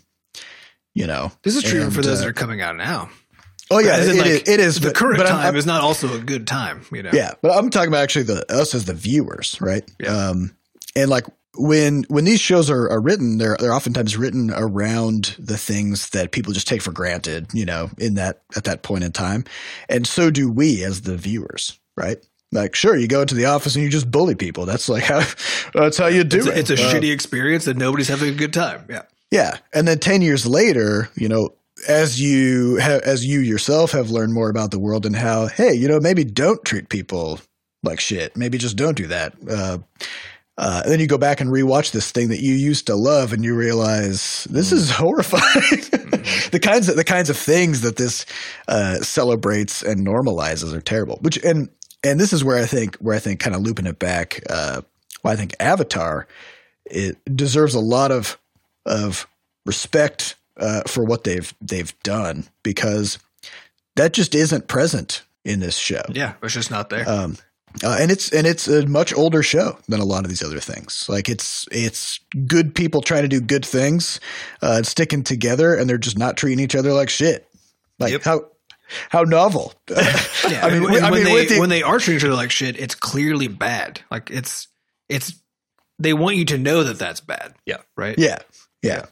You 0.93 1.07
know, 1.07 1.31
this 1.43 1.55
is 1.55 1.63
true 1.63 1.83
And, 1.83 1.93
for 1.93 2.01
those 2.01 2.19
uh, 2.19 2.23
that 2.23 2.29
are 2.29 2.33
coming 2.33 2.59
out 2.61 2.75
now. 2.75 3.09
Oh 3.71 3.79
yeah, 3.79 3.97
it, 4.01 4.15
like, 4.15 4.27
is- 4.27 4.41
it 4.47 4.59
is 4.59 4.79
The 4.79 4.87
but- 4.89 4.95
current 4.95 5.17
but 5.17 5.27
I'm- 5.27 5.35
time 5.35 5.45
I'm- 5.45 5.55
is 5.55 5.65
not 5.65 5.81
also 5.81 6.13
a 6.13 6.19
good 6.19 6.47
time, 6.47 6.81
you 6.91 7.03
know. 7.03 7.11
Yeah, 7.13 7.33
but 7.41 7.51
I'm 7.57 7.69
talking 7.69 7.89
about 7.89 8.03
actually 8.03 8.23
the 8.23 8.45
us 8.53 8.73
as 8.75 8.85
the 8.85 8.93
viewers, 8.93 9.57
right? 9.61 9.83
Yeah. 9.99 10.09
Um, 10.29 10.55
and 10.95 11.09
like 11.09 11.25
when 11.55 12.03
when 12.09 12.25
these 12.25 12.39
shows 12.39 12.69
are, 12.69 12.89
are 12.89 13.01
written, 13.01 13.37
they're 13.37 13.57
they're 13.59 13.73
oftentimes 13.73 14.15
written 14.17 14.51
around 14.53 15.35
the 15.39 15.57
things 15.57 16.09
that 16.11 16.31
people 16.31 16.53
just 16.53 16.67
take 16.67 16.81
for 16.81 16.91
granted, 16.91 17.47
you 17.53 17.65
know, 17.65 17.89
in 17.97 18.13
that 18.15 18.41
at 18.55 18.63
that 18.65 18.81
point 18.83 19.03
in 19.03 19.11
time, 19.11 19.43
and 19.89 20.05
so 20.07 20.29
do 20.31 20.49
we 20.49 20.83
as 20.83 21.01
the 21.01 21.17
viewers, 21.17 21.79
right? 21.97 22.17
Like, 22.51 22.73
sure, 22.75 22.95
you 22.95 23.07
go 23.07 23.21
into 23.21 23.35
the 23.35 23.45
office 23.45 23.75
and 23.75 23.83
you 23.83 23.91
just 23.91 24.09
bully 24.09 24.33
people. 24.35 24.65
That's 24.65 24.89
like 24.89 25.03
how 25.03 25.23
that's 25.73 25.97
how 25.97 26.07
you 26.07 26.23
do 26.23 26.37
It's 26.37 26.47
a, 26.47 26.51
it. 26.51 26.57
it's 26.57 26.69
a 26.71 26.73
Uh, 26.75 26.93
shitty 26.93 27.11
experience 27.13 27.67
and 27.67 27.77
nobody's 27.77 28.07
having 28.07 28.29
a 28.29 28.35
good 28.35 28.53
time. 28.53 28.85
Yeah. 28.89 29.03
yeah, 29.29 29.57
and 29.73 29.87
then 29.87 29.99
ten 29.99 30.21
years 30.23 30.45
later, 30.47 31.09
you 31.15 31.29
know, 31.29 31.53
as 31.87 32.19
you 32.19 32.75
have, 32.77 33.01
as 33.01 33.25
you 33.25 33.39
yourself 33.39 33.91
have 33.91 34.11
learned 34.11 34.33
more 34.33 34.49
about 34.49 34.71
the 34.71 34.79
world 34.79 35.05
and 35.05 35.15
how, 35.15 35.47
hey, 35.47 35.73
you 35.73 35.87
know, 35.87 35.99
maybe 35.99 36.23
don't 36.23 36.63
treat 36.65 36.89
people 36.89 37.39
like 37.83 37.99
shit. 37.99 38.35
Maybe 38.35 38.57
just 38.57 38.75
don't 38.75 38.97
do 38.97 39.07
that. 39.07 39.33
Uh, 39.49 39.79
uh, 40.57 40.81
and 40.83 40.91
then 40.91 40.99
you 40.99 41.07
go 41.07 41.17
back 41.17 41.39
and 41.39 41.49
rewatch 41.49 41.91
this 41.91 42.11
thing 42.11 42.27
that 42.29 42.41
you 42.41 42.53
used 42.53 42.87
to 42.87 42.95
love, 42.95 43.31
and 43.31 43.45
you 43.45 43.55
realize 43.55 44.45
this 44.49 44.73
is 44.73 44.91
horrifying. 44.91 45.79
the 46.51 46.59
kinds 46.61 46.89
of 46.89 46.97
the 46.97 47.05
kinds 47.05 47.29
of 47.29 47.37
things 47.37 47.79
that 47.81 47.95
this 47.95 48.25
uh, 48.67 48.95
celebrates 48.95 49.81
and 49.81 50.05
normalizes 50.05 50.73
are 50.73 50.81
terrible. 50.81 51.17
Which 51.21 51.37
and 51.45 51.69
and 52.03 52.19
this 52.19 52.33
is 52.33 52.43
where 52.43 52.61
I 52.61 52.65
think 52.65 52.97
where 52.97 53.15
I 53.15 53.19
think 53.19 53.39
kind 53.39 53.55
of 53.55 53.61
looping 53.61 53.85
it 53.85 53.99
back. 53.99 54.41
Uh, 54.49 54.81
why 55.21 55.31
I 55.31 55.35
think 55.37 55.55
Avatar 55.61 56.27
it 56.85 57.17
deserves 57.33 57.73
a 57.73 57.79
lot 57.79 58.11
of 58.11 58.37
of 58.85 59.27
respect 59.65 60.35
uh, 60.59 60.81
for 60.87 61.03
what 61.03 61.23
they've 61.23 61.53
they've 61.61 61.93
done 62.03 62.45
because 62.63 63.17
that 63.95 64.13
just 64.13 64.35
isn't 64.35 64.67
present 64.67 65.23
in 65.45 65.59
this 65.59 65.77
show. 65.77 66.01
Yeah. 66.09 66.33
It's 66.43 66.53
just 66.53 66.71
not 66.71 66.89
there. 66.89 67.07
Um, 67.09 67.37
uh, 67.83 67.97
and 67.99 68.11
it's 68.11 68.31
and 68.33 68.47
it's 68.47 68.67
a 68.67 68.85
much 68.87 69.13
older 69.13 69.43
show 69.43 69.77
than 69.87 69.99
a 69.99 70.05
lot 70.05 70.23
of 70.25 70.29
these 70.29 70.41
other 70.43 70.59
things. 70.59 71.05
Like 71.07 71.29
it's 71.29 71.67
it's 71.71 72.19
good 72.47 72.73
people 72.73 73.01
trying 73.01 73.21
to 73.21 73.27
do 73.27 73.39
good 73.39 73.63
things, 73.65 74.19
uh, 74.61 74.81
sticking 74.83 75.23
together, 75.23 75.75
and 75.75 75.87
they're 75.89 75.97
just 75.99 76.17
not 76.17 76.35
treating 76.35 76.59
each 76.63 76.75
other 76.75 76.93
like 76.93 77.09
shit. 77.09 77.47
Like 77.99 78.13
Yep. 78.13 78.23
how 78.23 78.45
how 79.09 79.21
novel. 79.21 79.73
yeah. 79.89 80.65
I 80.65 80.71
mean, 80.71 80.81
when, 80.83 81.03
I 81.03 81.11
when 81.11 81.23
mean, 81.23 81.33
they 81.35 81.45
the- 81.45 81.59
when 81.59 81.69
they 81.69 81.83
are 81.83 81.99
treating 81.99 82.17
each 82.17 82.25
other 82.25 82.33
like 82.35 82.49
shit, 82.51 82.79
it's 82.79 82.95
clearly 82.95 83.47
bad. 83.47 84.01
Like 84.09 84.31
it's 84.31 84.67
it's 85.07 85.33
they 85.99 86.13
want 86.13 86.37
you 86.37 86.45
to 86.45 86.57
know 86.57 86.83
that 86.83 86.97
that's 86.97 87.19
bad. 87.21 87.53
Yeah. 87.67 87.77
Right. 87.95 88.17
Yeah, 88.17 88.39
yeah. 88.81 89.05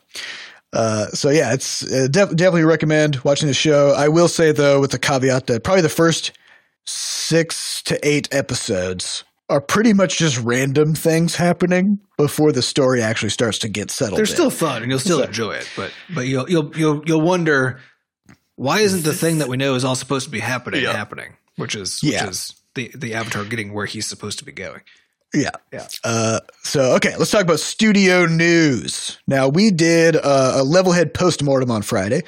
Uh, 0.74 1.08
so 1.08 1.30
yeah, 1.30 1.54
it's 1.54 1.84
uh, 1.92 2.08
def- 2.12 2.36
definitely 2.36 2.64
recommend 2.64 3.16
watching 3.24 3.48
the 3.48 3.54
show. 3.54 3.94
I 3.98 4.08
will 4.10 4.28
say 4.28 4.52
though, 4.52 4.80
with 4.82 4.92
the 4.92 5.00
caveat 5.00 5.48
that 5.48 5.64
probably 5.64 5.82
the 5.82 5.90
first 5.90 6.32
six 6.86 7.82
to 7.84 8.00
eight 8.08 8.28
episodes 8.34 9.24
are 9.50 9.62
pretty 9.62 9.94
much 9.94 10.18
just 10.18 10.38
random 10.40 10.94
things 10.94 11.36
happening 11.36 12.00
before 12.18 12.52
the 12.52 12.62
story 12.62 13.02
actually 13.02 13.30
starts 13.30 13.60
to 13.60 13.70
get 13.70 13.90
settled. 13.92 14.18
They're 14.18 14.24
in. 14.26 14.32
still 14.32 14.50
fun 14.50 14.82
and 14.82 14.92
you'll 14.92 15.00
still 15.00 15.22
enjoy 15.22 15.54
it, 15.54 15.70
but 15.76 15.92
but 16.14 16.28
you'll 16.28 16.50
you'll 16.50 16.76
you'll 16.78 17.04
you'll 17.06 17.22
wonder 17.22 17.80
why 18.56 18.80
isn't 18.80 19.04
the 19.04 19.14
thing 19.14 19.38
that 19.38 19.48
we 19.48 19.56
know 19.58 19.76
is 19.76 19.86
all 19.86 19.96
supposed 19.96 20.26
to 20.26 20.32
be 20.32 20.40
happening 20.40 20.84
Yeah. 20.84 20.92
happening, 20.94 21.38
which 21.56 21.76
is 21.76 22.02
Yeah. 22.04 22.24
which 22.26 22.32
is 22.32 22.56
the 22.76 22.92
the 22.94 23.14
avatar 23.14 23.46
getting 23.46 23.74
where 23.74 23.86
he's 23.86 24.06
supposed 24.08 24.40
to 24.40 24.46
be 24.46 24.52
going. 24.52 24.82
Yeah. 25.34 25.50
Yeah. 25.74 25.88
Uh, 26.04 26.40
so, 26.64 26.96
okay, 26.96 27.16
let's 27.18 27.32
talk 27.32 27.42
about 27.44 27.60
studio 27.60 28.26
news. 28.26 29.18
Now, 29.28 29.50
we 29.50 29.72
did 29.72 30.16
uh, 30.16 30.54
a 30.58 30.64
Levelhead 30.64 31.14
post-mortem 31.14 31.70
on 31.70 31.82
Friday. 31.82 32.24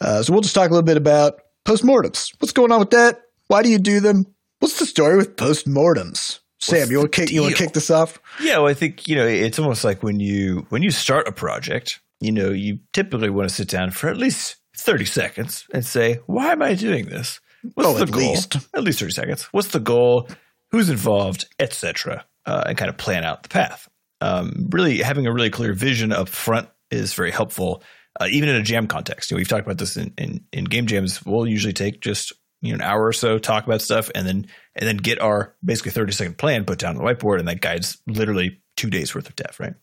Uh, 0.00 0.22
so 0.22 0.32
we'll 0.32 0.42
just 0.42 0.54
talk 0.54 0.68
a 0.70 0.72
little 0.72 0.86
bit 0.86 0.96
about 0.96 1.40
post-mortems. 1.64 2.32
What's 2.38 2.52
going 2.52 2.70
on 2.72 2.80
with 2.80 2.90
that? 2.90 3.22
Why 3.48 3.62
do 3.62 3.68
you 3.68 3.78
do 3.78 4.00
them? 4.00 4.26
What's 4.60 4.78
the 4.78 4.86
story 4.86 5.16
with 5.16 5.36
post-mortems? 5.36 6.40
Sam, 6.60 6.90
you 6.90 6.98
want 6.98 7.12
to 7.12 7.20
kick, 7.20 7.30
you 7.30 7.42
want 7.42 7.56
to 7.56 7.62
kick 7.62 7.74
this 7.74 7.90
off? 7.90 8.18
Yeah, 8.40 8.58
well, 8.58 8.68
I 8.68 8.74
think 8.74 9.06
you 9.06 9.16
know 9.16 9.26
it's 9.26 9.58
almost 9.58 9.84
like 9.84 10.02
when 10.02 10.18
you 10.18 10.64
when 10.70 10.82
you 10.82 10.90
start 10.90 11.28
a 11.28 11.32
project, 11.32 12.00
you 12.20 12.32
know, 12.32 12.52
you 12.52 12.78
typically 12.94 13.28
want 13.28 13.50
to 13.50 13.54
sit 13.54 13.68
down 13.68 13.90
for 13.90 14.08
at 14.08 14.16
least 14.16 14.56
thirty 14.74 15.04
seconds 15.04 15.66
and 15.74 15.84
say, 15.84 16.20
"Why 16.24 16.52
am 16.52 16.62
I 16.62 16.72
doing 16.74 17.04
this? 17.06 17.38
What's 17.74 17.86
Oh, 17.86 17.92
the 17.94 18.04
at 18.04 18.10
goal? 18.12 18.20
least. 18.30 18.56
At 18.74 18.82
least 18.82 19.00
thirty 19.00 19.12
seconds. 19.12 19.42
What's 19.52 19.68
the 19.68 19.80
goal? 19.80 20.26
Who's 20.70 20.88
involved, 20.88 21.44
etc." 21.58 22.24
Uh, 22.46 22.64
and 22.66 22.76
kind 22.76 22.90
of 22.90 22.96
plan 22.96 23.24
out 23.24 23.42
the 23.42 23.48
path. 23.48 23.88
Um, 24.20 24.68
really, 24.70 24.98
having 24.98 25.26
a 25.26 25.32
really 25.32 25.50
clear 25.50 25.72
vision 25.72 26.12
up 26.12 26.28
front 26.28 26.68
is 26.90 27.14
very 27.14 27.30
helpful, 27.30 27.82
uh, 28.20 28.26
even 28.30 28.48
in 28.48 28.56
a 28.56 28.62
jam 28.62 28.86
context. 28.86 29.30
You 29.30 29.36
know, 29.36 29.38
we've 29.38 29.48
talked 29.48 29.66
about 29.66 29.78
this 29.78 29.96
in, 29.96 30.12
in 30.18 30.44
in 30.52 30.64
game 30.64 30.86
jams. 30.86 31.24
We'll 31.24 31.46
usually 31.46 31.72
take 31.72 32.00
just 32.00 32.32
you 32.60 32.70
know 32.70 32.76
an 32.76 32.80
hour 32.82 33.06
or 33.06 33.12
so, 33.12 33.38
talk 33.38 33.66
about 33.66 33.82
stuff, 33.82 34.10
and 34.14 34.26
then 34.26 34.46
and 34.74 34.86
then 34.86 34.96
get 34.98 35.20
our 35.20 35.54
basically 35.64 35.92
thirty 35.92 36.12
second 36.12 36.38
plan 36.38 36.64
put 36.64 36.78
down 36.78 36.96
on 36.96 37.04
the 37.04 37.14
whiteboard, 37.14 37.38
and 37.38 37.48
that 37.48 37.60
guides 37.60 37.98
literally 38.06 38.62
two 38.76 38.90
days 38.90 39.14
worth 39.14 39.28
of 39.28 39.36
dev, 39.36 39.56
right? 39.58 39.74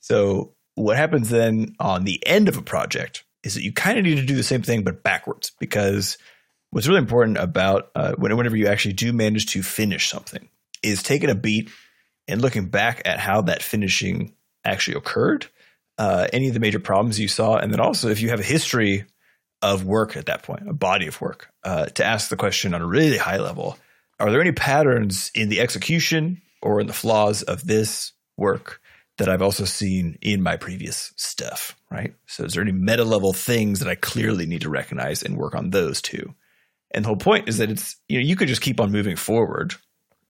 So 0.00 0.54
what 0.74 0.96
happens 0.96 1.30
then 1.30 1.74
on 1.78 2.04
the 2.04 2.22
end 2.26 2.48
of 2.48 2.56
a 2.56 2.62
project 2.62 3.24
is 3.42 3.54
that 3.54 3.62
you 3.62 3.72
kind 3.72 3.98
of 3.98 4.04
need 4.04 4.16
to 4.16 4.26
do 4.26 4.36
the 4.36 4.42
same 4.42 4.62
thing 4.62 4.82
but 4.82 5.02
backwards 5.02 5.52
because 5.60 6.18
what's 6.70 6.88
really 6.88 6.98
important 6.98 7.38
about 7.38 7.90
uh, 7.94 8.14
whenever 8.16 8.56
you 8.56 8.66
actually 8.66 8.94
do 8.94 9.12
manage 9.12 9.46
to 9.46 9.62
finish 9.62 10.08
something 10.08 10.48
is 10.82 11.02
taking 11.02 11.30
a 11.30 11.34
beat 11.34 11.70
and 12.28 12.40
looking 12.40 12.66
back 12.66 13.02
at 13.04 13.18
how 13.18 13.42
that 13.42 13.62
finishing 13.62 14.34
actually 14.64 14.96
occurred, 14.96 15.46
uh, 15.98 16.26
any 16.32 16.48
of 16.48 16.54
the 16.54 16.60
major 16.60 16.80
problems 16.80 17.20
you 17.20 17.28
saw, 17.28 17.56
and 17.56 17.72
then 17.72 17.80
also 17.80 18.08
if 18.08 18.20
you 18.20 18.30
have 18.30 18.40
a 18.40 18.44
history 18.44 19.04
of 19.62 19.84
work 19.84 20.16
at 20.16 20.26
that 20.26 20.42
point, 20.42 20.68
a 20.68 20.72
body 20.72 21.06
of 21.06 21.20
work, 21.20 21.48
uh, 21.62 21.86
to 21.86 22.04
ask 22.04 22.28
the 22.28 22.36
question 22.36 22.74
on 22.74 22.82
a 22.82 22.86
really 22.86 23.18
high 23.18 23.38
level: 23.38 23.78
Are 24.18 24.30
there 24.30 24.40
any 24.40 24.52
patterns 24.52 25.30
in 25.34 25.48
the 25.48 25.60
execution 25.60 26.42
or 26.60 26.80
in 26.80 26.86
the 26.86 26.92
flaws 26.92 27.42
of 27.42 27.66
this 27.66 28.12
work 28.36 28.80
that 29.18 29.28
I've 29.28 29.42
also 29.42 29.64
seen 29.64 30.18
in 30.20 30.42
my 30.42 30.56
previous 30.56 31.12
stuff? 31.16 31.76
Right. 31.90 32.14
So, 32.26 32.44
is 32.44 32.54
there 32.54 32.62
any 32.62 32.72
meta 32.72 33.04
level 33.04 33.32
things 33.32 33.78
that 33.78 33.88
I 33.88 33.94
clearly 33.94 34.46
need 34.46 34.62
to 34.62 34.70
recognize 34.70 35.22
and 35.22 35.36
work 35.36 35.54
on 35.54 35.70
those 35.70 36.02
too? 36.02 36.34
And 36.90 37.04
the 37.04 37.08
whole 37.08 37.16
point 37.16 37.48
is 37.48 37.58
that 37.58 37.70
it's 37.70 37.96
you 38.08 38.18
know 38.18 38.24
you 38.26 38.36
could 38.36 38.48
just 38.48 38.62
keep 38.62 38.80
on 38.80 38.90
moving 38.90 39.16
forward 39.16 39.74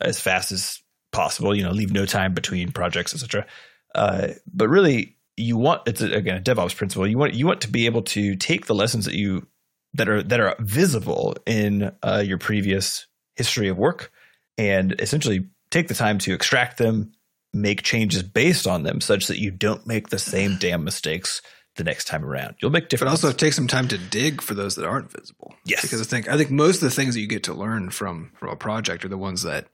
as 0.00 0.20
fast 0.20 0.52
as 0.52 0.83
possible. 1.14 1.55
You 1.55 1.62
know, 1.62 1.70
leave 1.70 1.92
no 1.92 2.05
time 2.05 2.35
between 2.35 2.72
projects, 2.72 3.14
etc. 3.14 3.46
Uh, 3.94 4.29
but 4.53 4.68
really, 4.68 5.16
you 5.37 5.57
want 5.57 5.83
it's 5.87 6.03
a, 6.03 6.12
again 6.12 6.37
a 6.37 6.40
DevOps 6.40 6.77
principle. 6.77 7.07
You 7.07 7.16
want 7.16 7.35
you 7.35 7.46
want 7.46 7.62
to 7.62 7.70
be 7.70 7.87
able 7.87 8.03
to 8.03 8.37
take 8.37 8.66
the 8.66 8.74
lessons 8.74 9.07
that 9.07 9.14
you 9.14 9.46
that 9.94 10.09
are 10.09 10.22
that 10.22 10.40
are 10.40 10.57
visible 10.59 11.37
in 11.46 11.92
uh, 12.03 12.22
your 12.24 12.38
previous 12.38 13.07
history 13.37 13.68
of 13.68 13.79
work, 13.79 14.12
and 14.59 14.94
essentially 15.00 15.46
take 15.70 15.88
the 15.88 15.94
time 15.94 16.18
to 16.18 16.35
extract 16.35 16.79
them, 16.79 17.12
make 17.53 17.83
changes 17.83 18.22
based 18.22 18.66
on 18.66 18.83
them, 18.83 19.00
such 19.00 19.29
that 19.29 19.40
you 19.40 19.50
don't 19.50 19.87
make 19.87 20.09
the 20.09 20.18
same 20.18 20.57
damn 20.61 20.85
mistakes 20.85 21.40
the 21.77 21.85
next 21.85 22.05
time 22.07 22.24
around. 22.24 22.55
You'll 22.61 22.70
make 22.70 22.88
different. 22.88 23.09
But 23.09 23.24
also 23.24 23.33
take 23.33 23.53
some 23.53 23.66
time 23.66 23.88
to 23.88 23.98
dig 23.98 24.40
for 24.40 24.55
those 24.55 24.77
that 24.77 24.87
aren't 24.87 25.11
visible. 25.11 25.55
Yes. 25.64 25.83
Because 25.83 26.00
I 26.00 26.05
think 26.05 26.29
I 26.29 26.37
think 26.37 26.50
most 26.50 26.77
of 26.77 26.83
the 26.83 26.90
things 26.90 27.14
that 27.14 27.20
you 27.20 27.27
get 27.27 27.44
to 27.44 27.55
learn 27.55 27.90
from 27.90 28.33
from 28.35 28.50
a 28.50 28.57
project 28.57 29.05
are 29.05 29.09
the 29.09 29.18
ones 29.18 29.42
that 29.42 29.68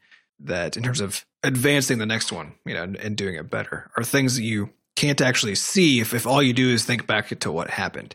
that 0.45 0.77
in 0.77 0.83
terms 0.83 1.01
of 1.01 1.25
advancing 1.43 1.99
the 1.99 2.07
next 2.07 2.33
one, 2.33 2.55
you 2.65 2.75
know, 2.75 2.83
and, 2.83 2.97
and 2.97 3.17
doing 3.17 3.35
it 3.35 3.51
better, 3.51 3.91
are 3.97 4.05
things 4.05 4.37
that 4.37 4.43
you 4.43 4.71
can't 4.97 5.21
actually 5.21 5.55
see 5.55 6.01
if 6.01 6.13
if 6.15 6.27
all 6.27 6.43
you 6.43 6.53
do 6.53 6.71
is 6.71 6.85
think 6.85 7.07
back 7.07 7.29
to 7.39 7.53
what 7.53 7.71
happened, 7.71 8.15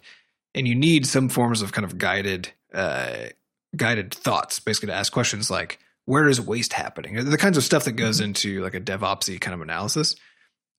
and 0.53 0.67
you 0.67 0.75
need 0.75 1.05
some 1.05 1.29
forms 1.29 1.61
of 1.61 1.71
kind 1.71 1.85
of 1.85 1.97
guided 1.97 2.49
uh, 2.73 3.27
guided 3.75 4.13
thoughts, 4.13 4.59
basically 4.59 4.87
to 4.87 4.93
ask 4.93 5.11
questions 5.11 5.49
like 5.49 5.79
where 6.05 6.27
is 6.27 6.39
waste 6.39 6.73
happening, 6.73 7.29
the 7.29 7.37
kinds 7.37 7.57
of 7.57 7.63
stuff 7.63 7.85
that 7.85 7.93
goes 7.93 8.19
into 8.19 8.61
like 8.61 8.75
a 8.75 8.81
DevOpsy 8.81 9.41
kind 9.41 9.55
of 9.55 9.61
analysis. 9.61 10.15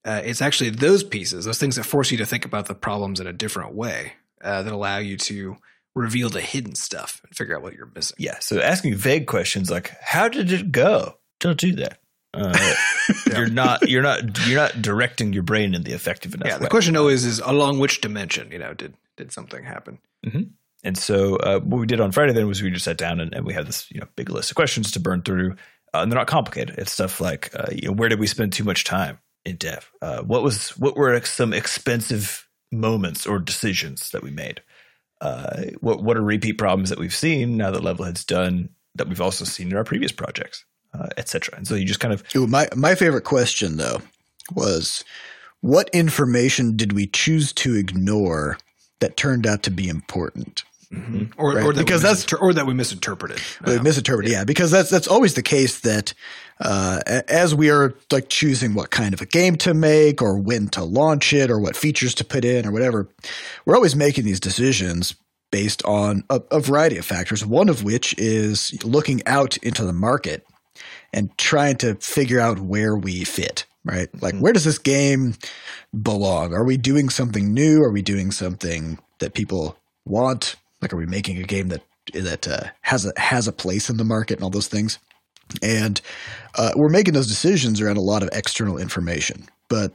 Uh, 0.04 0.22
it's 0.24 0.40
actually 0.40 0.70
those 0.70 1.02
pieces, 1.02 1.44
those 1.44 1.58
things 1.58 1.74
that 1.74 1.82
force 1.82 2.12
you 2.12 2.18
to 2.18 2.26
think 2.26 2.44
about 2.44 2.66
the 2.66 2.74
problems 2.74 3.18
in 3.18 3.26
a 3.26 3.32
different 3.32 3.74
way 3.74 4.12
uh, 4.40 4.62
that 4.62 4.72
allow 4.72 4.98
you 4.98 5.16
to 5.16 5.56
reveal 5.96 6.28
the 6.28 6.40
hidden 6.40 6.76
stuff 6.76 7.20
and 7.24 7.34
figure 7.34 7.56
out 7.56 7.62
what 7.62 7.74
you're 7.74 7.90
missing. 7.92 8.14
Yeah. 8.20 8.38
So 8.38 8.60
asking 8.60 8.94
vague 8.94 9.26
questions 9.26 9.68
like, 9.68 9.92
how 10.00 10.28
did 10.28 10.52
it 10.52 10.70
go? 10.70 11.16
Don't 11.40 11.58
do 11.58 11.74
that. 11.76 11.98
Uh, 12.34 12.74
You're 13.26 13.48
not 13.48 13.88
you're 13.88 14.02
not 14.02 14.46
you're 14.46 14.60
not 14.60 14.82
directing 14.82 15.32
your 15.32 15.42
brain 15.42 15.74
in 15.74 15.84
the 15.84 15.92
effective 15.92 16.34
enough. 16.34 16.48
Yeah, 16.48 16.58
the 16.58 16.64
way. 16.64 16.68
question 16.68 16.96
always 16.96 17.24
is 17.24 17.38
along 17.38 17.78
which 17.78 18.00
dimension, 18.00 18.50
you 18.50 18.58
know, 18.58 18.74
did 18.74 18.94
did 19.16 19.32
something 19.32 19.64
happen? 19.64 19.98
And 20.84 20.98
so 20.98 21.36
uh, 21.36 21.60
what 21.60 21.80
we 21.80 21.86
did 21.86 22.00
on 22.00 22.12
Friday 22.12 22.32
then 22.32 22.46
was 22.46 22.62
we 22.62 22.70
just 22.70 22.84
sat 22.84 22.98
down 22.98 23.20
and, 23.20 23.34
and 23.34 23.44
we 23.46 23.54
had 23.54 23.66
this 23.66 23.90
you 23.90 24.00
know 24.00 24.06
big 24.16 24.30
list 24.30 24.50
of 24.50 24.56
questions 24.56 24.90
to 24.92 25.00
burn 25.00 25.22
through, 25.22 25.52
uh, 25.94 26.00
and 26.00 26.12
they're 26.12 26.18
not 26.18 26.26
complicated. 26.26 26.76
It's 26.78 26.92
stuff 26.92 27.20
like 27.20 27.50
uh, 27.54 27.68
you 27.72 27.88
know 27.88 27.92
where 27.92 28.08
did 28.08 28.20
we 28.20 28.26
spend 28.26 28.52
too 28.52 28.64
much 28.64 28.84
time 28.84 29.18
in 29.44 29.56
dev? 29.56 29.90
Uh, 30.02 30.22
what 30.22 30.42
was 30.42 30.70
what 30.76 30.96
were 30.96 31.18
some 31.22 31.52
expensive 31.52 32.48
moments 32.70 33.26
or 33.26 33.38
decisions 33.38 34.10
that 34.10 34.22
we 34.22 34.30
made? 34.30 34.62
Uh, 35.20 35.64
what 35.80 36.02
what 36.02 36.16
are 36.16 36.22
repeat 36.22 36.58
problems 36.58 36.90
that 36.90 36.98
we've 36.98 37.14
seen 37.14 37.56
now 37.56 37.70
that 37.70 37.82
Levelhead's 37.82 38.24
done 38.24 38.68
that 38.94 39.08
we've 39.08 39.20
also 39.20 39.44
seen 39.44 39.70
in 39.70 39.76
our 39.76 39.84
previous 39.84 40.12
projects, 40.12 40.64
uh, 40.98 41.08
et 41.16 41.28
cetera. 41.28 41.56
And 41.56 41.66
so 41.66 41.74
you 41.74 41.84
just 41.84 42.00
kind 42.00 42.14
of 42.14 42.22
Ooh, 42.36 42.46
my 42.46 42.68
my 42.74 42.94
favorite 42.94 43.24
question 43.24 43.76
though 43.76 44.00
was 44.54 45.04
what 45.60 45.90
information 45.92 46.76
did 46.76 46.92
we 46.92 47.06
choose 47.06 47.52
to 47.54 47.74
ignore 47.74 48.58
that 49.00 49.16
turned 49.16 49.46
out 49.46 49.62
to 49.64 49.70
be 49.70 49.88
important? 49.88 50.64
Or, 51.36 51.52
Right, 51.54 51.64
or 51.64 51.72
that 51.72 51.84
because 51.84 52.02
we 52.02 52.08
that's- 52.08 52.24
misinter- 52.24 52.40
or 52.40 52.54
that 52.54 52.64
we 52.66 52.72
misinterpreted. 52.72 53.40
Well, 53.66 53.82
misinterpreted, 53.82 54.30
yeah. 54.30 54.44
because 54.44 54.70
that's 54.70 54.88
that's 54.88 55.08
always 55.08 55.34
the 55.34 55.42
case 55.42 55.80
that 55.80 56.14
uh, 56.60 57.00
as 57.28 57.54
we 57.54 57.70
are 57.70 57.92
like 58.12 58.28
choosing 58.28 58.72
what 58.74 58.90
kind 58.90 59.12
of 59.12 59.20
a 59.20 59.26
game 59.26 59.56
to 59.56 59.74
make 59.74 60.22
or 60.22 60.38
when 60.38 60.68
to 60.68 60.84
launch 60.84 61.32
it 61.32 61.50
or 61.50 61.58
what 61.58 61.76
features 61.76 62.14
to 62.14 62.24
put 62.24 62.44
in 62.44 62.64
or 62.66 62.70
whatever, 62.70 63.08
we're 63.64 63.74
always 63.74 63.96
making 63.96 64.24
these 64.24 64.40
decisions 64.40 65.16
based 65.50 65.84
on 65.84 66.22
a, 66.30 66.40
a 66.52 66.60
variety 66.60 66.96
of 66.98 67.04
factors. 67.04 67.44
One 67.44 67.68
of 67.68 67.82
which 67.82 68.14
is 68.16 68.72
looking 68.84 69.22
out 69.26 69.56
into 69.58 69.84
the 69.84 69.92
market 69.92 70.46
and 71.12 71.36
trying 71.38 71.76
to 71.78 71.94
figure 71.96 72.40
out 72.40 72.58
where 72.58 72.96
we 72.96 73.24
fit. 73.24 73.66
Right, 73.84 74.08
like 74.20 74.34
where 74.38 74.52
does 74.52 74.64
this 74.64 74.78
game 74.78 75.34
belong? 76.02 76.52
Are 76.52 76.64
we 76.64 76.76
doing 76.76 77.08
something 77.08 77.54
new? 77.54 77.84
Are 77.84 77.92
we 77.92 78.02
doing 78.02 78.32
something 78.32 78.98
that 79.20 79.34
people 79.34 79.76
want? 80.04 80.56
Like, 80.82 80.92
are 80.92 80.96
we 80.96 81.06
making 81.06 81.38
a 81.38 81.44
game 81.44 81.68
that 81.68 81.82
that 82.12 82.48
uh, 82.48 82.64
has 82.80 83.06
a 83.06 83.12
has 83.16 83.46
a 83.46 83.52
place 83.52 83.88
in 83.88 83.96
the 83.96 84.04
market 84.04 84.38
and 84.38 84.42
all 84.42 84.50
those 84.50 84.66
things? 84.66 84.98
And 85.62 86.00
uh, 86.56 86.72
we're 86.74 86.88
making 86.88 87.14
those 87.14 87.28
decisions 87.28 87.80
around 87.80 87.96
a 87.96 88.00
lot 88.00 88.24
of 88.24 88.28
external 88.32 88.76
information, 88.76 89.46
but 89.68 89.92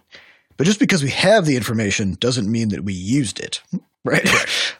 but 0.58 0.65
just 0.65 0.80
because 0.80 1.04
we 1.04 1.10
have 1.10 1.45
the 1.45 1.56
information 1.56 2.15
doesn't 2.19 2.50
mean 2.50 2.69
that 2.69 2.84
we 2.84 2.93
used 2.93 3.39
it, 3.39 3.62
right? 4.04 4.30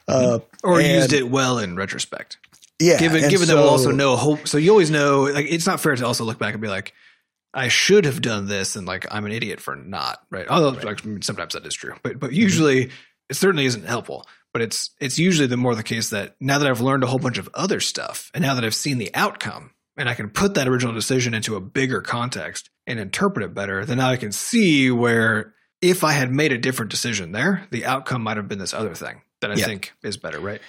Uh, 0.08 0.40
or 0.64 0.80
used 0.80 1.12
it 1.14 1.30
well 1.30 1.58
in 1.58 1.76
retrospect. 1.76 2.38
Yeah. 2.82 2.98
given 2.98 3.30
given 3.30 3.48
that 3.48 3.56
we'll 3.56 3.70
also 3.70 3.92
know 3.92 4.14
a 4.14 4.18
whole 4.18 4.38
so 4.46 4.58
you 4.58 4.72
always 4.72 4.92
know 4.92 5.24
like 5.24 5.46
it's 5.50 5.68
not 5.68 5.80
fair 5.80 5.96
to 5.96 6.06
also 6.06 6.24
look 6.24 6.40
back 6.40 6.54
and 6.54 6.62
be 6.62 6.68
like 6.68 6.94
I 7.54 7.68
should 7.68 8.06
have 8.06 8.22
done 8.22 8.48
this 8.48 8.76
and 8.76 8.88
like 8.88 9.06
I'm 9.12 9.26
an 9.26 9.32
idiot 9.32 9.60
for 9.60 9.76
not 9.76 10.20
right 10.30 10.48
although 10.48 10.80
like 10.82 11.00
sometimes 11.22 11.54
that 11.54 11.66
is 11.66 11.76
true 11.76 11.94
but 12.04 12.20
but 12.20 12.32
mm-hmm. 12.32 12.40
usually 12.40 12.92
it 13.30 13.36
certainly 13.36 13.66
isn't 13.66 13.86
helpful 13.86 14.26
but 14.54 14.62
it's 14.62 14.90
it's 15.00 15.20
usually 15.20 15.48
the 15.48 15.58
more 15.58 15.76
the 15.76 15.84
case 15.84 16.10
that 16.10 16.36
now 16.40 16.58
that 16.58 16.68
I've 16.68 16.82
learned 16.82 17.04
a 17.04 17.08
whole 17.08 17.20
bunch 17.20 17.38
of 17.38 17.50
other 17.54 17.80
stuff 17.80 18.32
and 18.34 18.42
now 18.42 18.56
that 18.56 18.64
I've 18.64 18.76
seen 18.76 18.98
the 18.98 19.14
outcome 19.14 19.72
and 19.98 20.10
I 20.10 20.14
can 20.14 20.30
put 20.30 20.56
that 20.56 20.68
original 20.68 20.94
decision 20.94 21.34
into 21.34 21.56
a 21.56 21.62
bigger 21.62 22.02
context 22.02 22.70
and 22.88 23.00
interpret 23.00 23.46
it 23.46 23.54
better 23.54 23.86
then 23.86 23.98
now 23.98 24.10
I 24.10 24.18
can 24.18 24.32
see 24.32 24.90
where 24.92 25.54
if 25.82 26.04
I 26.04 26.12
had 26.12 26.32
made 26.32 26.52
a 26.52 26.58
different 26.58 26.92
decision 26.92 27.32
there 27.32 27.68
the 27.72 27.86
outcome 27.86 28.24
might 28.24 28.38
have 28.38 28.48
been 28.48 28.60
this 28.60 28.74
other 28.74 28.96
thing 28.96 29.22
that 29.42 29.52
I 29.52 29.56
Yeah. 29.56 29.66
think 29.66 29.94
is 30.04 30.18
better 30.18 30.40
right 30.40 30.62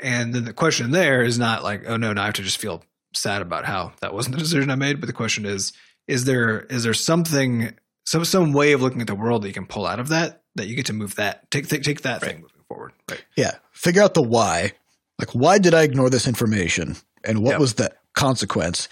and 0.00 0.34
then 0.34 0.44
the 0.44 0.52
question 0.52 0.90
there 0.90 1.22
is 1.22 1.38
not 1.38 1.62
like, 1.62 1.84
oh 1.86 1.96
no, 1.96 2.12
now 2.12 2.22
I 2.22 2.26
have 2.26 2.34
to 2.34 2.42
just 2.42 2.58
feel 2.58 2.82
sad 3.14 3.42
about 3.42 3.64
how 3.64 3.92
that 4.00 4.12
wasn't 4.14 4.36
the 4.36 4.40
decision 4.42 4.70
I 4.70 4.74
made. 4.76 5.00
But 5.00 5.06
the 5.06 5.12
question 5.12 5.44
is, 5.46 5.72
is 6.06 6.24
there 6.24 6.60
is 6.60 6.84
there 6.84 6.94
something 6.94 7.74
some 8.06 8.24
some 8.24 8.52
way 8.52 8.72
of 8.72 8.82
looking 8.82 9.00
at 9.00 9.06
the 9.06 9.14
world 9.14 9.42
that 9.42 9.48
you 9.48 9.54
can 9.54 9.66
pull 9.66 9.86
out 9.86 10.00
of 10.00 10.08
that 10.08 10.42
that 10.56 10.66
you 10.66 10.76
get 10.76 10.86
to 10.86 10.92
move 10.92 11.14
that 11.16 11.50
take 11.50 11.68
take, 11.68 11.82
take 11.82 12.02
that 12.02 12.20
thing 12.20 12.36
moving 12.36 12.62
forward. 12.68 12.92
Right. 13.10 13.24
Yeah. 13.36 13.52
Figure 13.72 14.02
out 14.02 14.14
the 14.14 14.22
why. 14.22 14.72
Like, 15.18 15.30
why 15.32 15.58
did 15.58 15.74
I 15.74 15.82
ignore 15.82 16.10
this 16.10 16.28
information? 16.28 16.96
And 17.24 17.42
what 17.42 17.52
Yep. 17.52 17.60
was 17.60 17.74
the 17.74 17.92
consequence? 18.14 18.88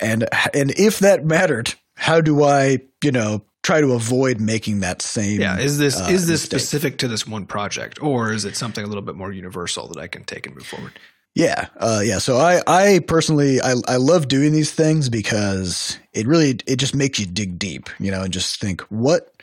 And 0.00 0.28
and 0.54 0.70
if 0.72 0.98
that 1.00 1.24
mattered, 1.24 1.74
how 1.96 2.20
do 2.20 2.42
I, 2.42 2.78
you 3.02 3.12
know, 3.12 3.42
try 3.68 3.82
to 3.82 3.92
avoid 3.92 4.40
making 4.40 4.80
that 4.80 5.02
same 5.02 5.42
Yeah. 5.42 5.58
Is 5.58 5.76
this 5.76 6.00
uh, 6.00 6.06
is 6.08 6.26
this 6.26 6.40
mistake? 6.40 6.60
specific 6.60 6.98
to 6.98 7.08
this 7.08 7.26
one 7.26 7.44
project, 7.44 8.02
or 8.02 8.32
is 8.32 8.46
it 8.46 8.56
something 8.56 8.82
a 8.82 8.86
little 8.86 9.02
bit 9.02 9.14
more 9.14 9.30
universal 9.30 9.88
that 9.88 9.98
I 9.98 10.06
can 10.06 10.24
take 10.24 10.46
and 10.46 10.56
move 10.56 10.66
forward? 10.66 10.98
Yeah, 11.34 11.66
uh, 11.76 12.00
yeah. 12.02 12.16
So 12.16 12.38
I, 12.38 12.62
I 12.66 13.00
personally, 13.00 13.60
I, 13.60 13.74
I 13.86 13.96
love 13.96 14.26
doing 14.26 14.52
these 14.52 14.72
things 14.72 15.10
because 15.10 15.98
it 16.14 16.26
really, 16.26 16.58
it 16.66 16.76
just 16.76 16.94
makes 16.94 17.20
you 17.20 17.26
dig 17.26 17.58
deep, 17.58 17.90
you 18.00 18.10
know, 18.10 18.22
and 18.22 18.32
just 18.32 18.58
think 18.58 18.80
what, 18.88 19.34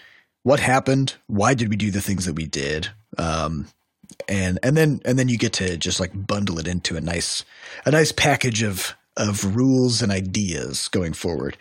what 0.42 0.60
happened? 0.60 1.14
Why 1.28 1.54
did 1.54 1.70
we 1.70 1.76
do 1.76 1.92
the 1.92 2.02
things 2.02 2.26
that 2.26 2.34
we 2.34 2.48
did? 2.48 2.90
Um, 3.20 3.68
and 4.28 4.58
and 4.64 4.76
then 4.76 5.02
and 5.06 5.20
then 5.20 5.30
you 5.30 5.38
get 5.38 5.54
to 5.54 5.78
just 5.78 6.00
like 6.00 6.12
bundle 6.16 6.58
it 6.58 6.68
into 6.68 6.98
a 6.98 7.02
nice, 7.02 7.46
a 7.86 7.92
nice 7.92 8.12
package 8.12 8.64
of 8.64 8.96
of 9.16 9.56
rules 9.56 10.02
and 10.02 10.12
ideas 10.12 10.88
going 10.88 11.14
forward. 11.14 11.58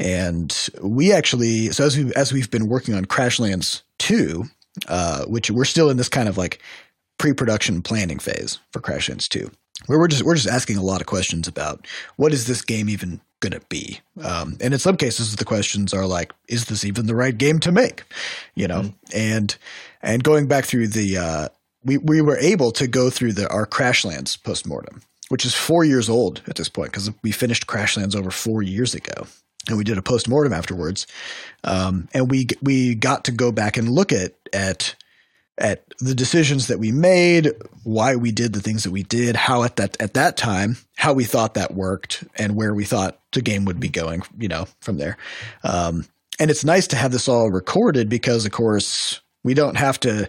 And 0.00 0.68
we 0.82 1.12
actually, 1.12 1.68
so 1.68 1.84
as 1.84 1.96
we 1.96 2.12
as 2.14 2.32
we've 2.32 2.50
been 2.50 2.68
working 2.68 2.94
on 2.94 3.04
Crashlands 3.04 3.82
two, 3.98 4.46
uh, 4.88 5.24
which 5.26 5.50
we're 5.50 5.64
still 5.64 5.90
in 5.90 5.96
this 5.96 6.08
kind 6.08 6.28
of 6.28 6.38
like 6.38 6.60
pre-production 7.18 7.82
planning 7.82 8.18
phase 8.18 8.58
for 8.72 8.80
Crashlands 8.80 9.28
2 9.28 9.50
where 9.86 9.98
we're 9.98 10.08
just 10.08 10.22
we're 10.22 10.34
just 10.34 10.48
asking 10.48 10.76
a 10.76 10.82
lot 10.82 11.00
of 11.00 11.06
questions 11.06 11.46
about 11.46 11.86
what 12.16 12.32
is 12.32 12.46
this 12.46 12.62
game 12.62 12.88
even 12.88 13.20
going 13.40 13.52
to 13.52 13.60
be? 13.68 14.00
Um, 14.22 14.56
and 14.60 14.74
in 14.74 14.80
some 14.80 14.96
cases 14.96 15.36
the 15.36 15.44
questions 15.44 15.92
are 15.92 16.06
like 16.06 16.32
is 16.48 16.66
this 16.66 16.84
even 16.84 17.06
the 17.06 17.14
right 17.14 17.36
game 17.36 17.58
to 17.60 17.72
make? 17.72 18.04
You 18.54 18.68
know? 18.68 18.94
And 19.14 19.56
and 20.02 20.24
going 20.24 20.46
back 20.46 20.64
through 20.64 20.88
the 20.88 21.18
uh, 21.18 21.48
we 21.84 21.98
we 21.98 22.22
were 22.22 22.38
able 22.38 22.72
to 22.72 22.86
go 22.86 23.10
through 23.10 23.34
the 23.34 23.48
our 23.48 23.66
Crashlands 23.66 24.42
postmortem 24.42 25.02
which 25.28 25.44
is 25.44 25.54
4 25.54 25.84
years 25.84 26.08
old 26.08 26.42
at 26.48 26.56
this 26.56 26.68
point 26.68 26.92
cuz 26.92 27.10
we 27.22 27.32
finished 27.32 27.66
Crashlands 27.66 28.16
over 28.16 28.30
4 28.30 28.62
years 28.62 28.94
ago 28.94 29.26
and 29.68 29.76
we 29.76 29.84
did 29.84 29.98
a 29.98 30.02
post 30.02 30.28
mortem 30.28 30.52
afterwards 30.52 31.06
um, 31.64 32.08
and 32.14 32.30
we 32.30 32.46
we 32.62 32.94
got 32.94 33.24
to 33.24 33.32
go 33.32 33.52
back 33.52 33.76
and 33.76 33.88
look 33.88 34.12
at 34.12 34.34
at 34.52 34.94
at 35.60 35.84
the 35.98 36.14
decisions 36.14 36.68
that 36.68 36.78
we 36.78 36.90
made, 36.90 37.52
why 37.84 38.16
we 38.16 38.32
did 38.32 38.54
the 38.54 38.62
things 38.62 38.82
that 38.84 38.90
we 38.90 39.02
did, 39.02 39.36
how 39.36 39.62
at 39.62 39.76
that 39.76 40.00
at 40.00 40.14
that 40.14 40.36
time, 40.36 40.76
how 40.96 41.12
we 41.12 41.24
thought 41.24 41.54
that 41.54 41.74
worked, 41.74 42.24
and 42.36 42.56
where 42.56 42.74
we 42.74 42.84
thought 42.84 43.20
the 43.32 43.42
game 43.42 43.66
would 43.66 43.78
be 43.78 43.88
going, 43.88 44.22
you 44.38 44.48
know, 44.48 44.66
from 44.80 44.96
there. 44.96 45.18
Um, 45.62 46.06
and 46.38 46.50
it's 46.50 46.64
nice 46.64 46.86
to 46.88 46.96
have 46.96 47.12
this 47.12 47.28
all 47.28 47.50
recorded 47.50 48.08
because, 48.08 48.46
of 48.46 48.52
course, 48.52 49.20
we 49.44 49.52
don't 49.52 49.76
have 49.76 50.00
to 50.00 50.28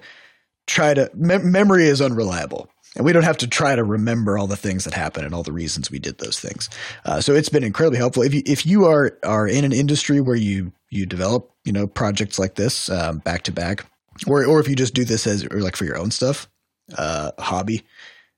try 0.67 0.93
to. 0.93 1.09
Mem- 1.15 1.51
memory 1.51 1.85
is 1.85 2.01
unreliable, 2.01 2.69
and 2.95 3.05
we 3.05 3.13
don't 3.13 3.23
have 3.23 3.37
to 3.37 3.47
try 3.47 3.75
to 3.75 3.83
remember 3.83 4.37
all 4.37 4.47
the 4.47 4.57
things 4.57 4.83
that 4.83 4.93
happened 4.93 5.25
and 5.25 5.33
all 5.33 5.43
the 5.43 5.53
reasons 5.53 5.89
we 5.89 5.99
did 5.99 6.17
those 6.17 6.39
things. 6.39 6.69
Uh, 7.05 7.21
so 7.21 7.33
it's 7.33 7.49
been 7.49 7.63
incredibly 7.63 7.97
helpful. 7.97 8.23
If 8.23 8.33
you 8.33 8.41
if 8.45 8.65
you 8.65 8.85
are 8.85 9.17
are 9.23 9.47
in 9.47 9.63
an 9.63 9.71
industry 9.71 10.19
where 10.21 10.35
you 10.35 10.73
you 10.89 11.05
develop 11.05 11.51
you 11.63 11.71
know 11.71 11.87
projects 11.87 12.37
like 12.37 12.55
this 12.55 12.89
um, 12.89 13.19
back 13.19 13.43
to 13.43 13.51
back 13.51 13.85
or 14.27 14.45
or 14.45 14.59
if 14.59 14.67
you 14.67 14.75
just 14.75 14.93
do 14.93 15.05
this 15.05 15.25
as 15.27 15.45
or 15.45 15.61
like 15.61 15.75
for 15.75 15.85
your 15.85 15.97
own 15.97 16.11
stuff, 16.11 16.49
uh, 16.97 17.31
hobby, 17.39 17.83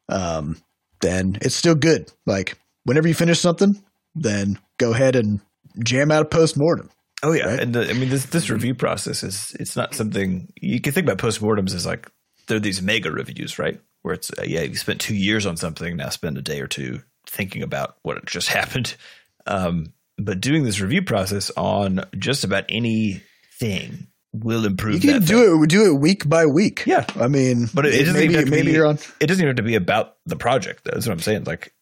um, 0.09 0.57
then 1.01 1.37
it's 1.41 1.55
still 1.55 1.75
good. 1.75 2.11
Like 2.25 2.57
whenever 2.83 3.07
you 3.07 3.13
finish 3.13 3.39
something, 3.39 3.81
then 4.15 4.59
go 4.77 4.91
ahead 4.91 5.15
and 5.15 5.41
jam 5.83 6.11
out 6.11 6.21
a 6.21 6.25
post 6.25 6.57
mortem. 6.57 6.89
Oh 7.23 7.31
yeah, 7.31 7.47
Right? 7.47 7.59
and 7.61 7.73
the, 7.73 7.89
I 7.89 7.93
mean 7.93 8.09
this 8.09 8.25
this 8.27 8.49
review 8.49 8.75
process 8.75 9.23
is 9.23 9.55
it's 9.59 9.75
not 9.75 9.95
something 9.95 10.51
you 10.61 10.79
can 10.81 10.93
think 10.93 11.05
about 11.07 11.17
post 11.17 11.41
mortems 11.41 11.73
as 11.73 11.85
like 11.85 12.09
they're 12.47 12.59
these 12.59 12.81
mega 12.81 13.09
reviews, 13.09 13.57
right? 13.57 13.79
Where 14.03 14.13
it's 14.13 14.31
uh, 14.37 14.43
yeah, 14.43 14.61
you 14.61 14.75
spent 14.75 15.01
two 15.01 15.15
years 15.15 15.45
on 15.45 15.57
something, 15.57 15.97
now 15.97 16.09
spend 16.09 16.37
a 16.37 16.41
day 16.41 16.61
or 16.61 16.67
two 16.67 17.01
thinking 17.27 17.63
about 17.63 17.97
what 18.03 18.25
just 18.25 18.47
happened. 18.59 18.95
Um, 19.47 19.93
but 20.17 20.39
doing 20.39 20.63
this 20.63 20.79
review 20.79 21.01
process 21.01 21.51
on 21.57 22.05
just 22.17 22.43
about 22.43 22.65
anything 22.69 24.07
will 24.33 24.65
improve. 24.65 25.03
You 25.03 25.13
can 25.13 25.21
do 25.21 25.53
thing. 25.53 25.63
it 25.63 25.69
do 25.69 25.93
it 25.93 25.99
week 25.99 26.27
by 26.27 26.45
week. 26.45 26.83
Yeah. 26.85 27.05
I 27.15 27.27
mean, 27.27 27.69
But 27.73 27.85
it, 27.85 27.95
it 27.95 27.99
doesn't 27.99 28.13
maybe 28.13 28.33
even 28.33 28.49
maybe 28.49 28.67
be, 28.67 28.71
you're 28.73 28.87
on. 28.87 28.99
It 29.19 29.27
doesn't 29.27 29.41
even 29.41 29.49
have 29.49 29.57
to 29.57 29.63
be 29.63 29.75
about 29.75 30.17
the 30.25 30.35
project. 30.35 30.83
That's 30.85 31.05
what 31.07 31.13
I'm 31.13 31.19
saying. 31.19 31.45
Like 31.45 31.73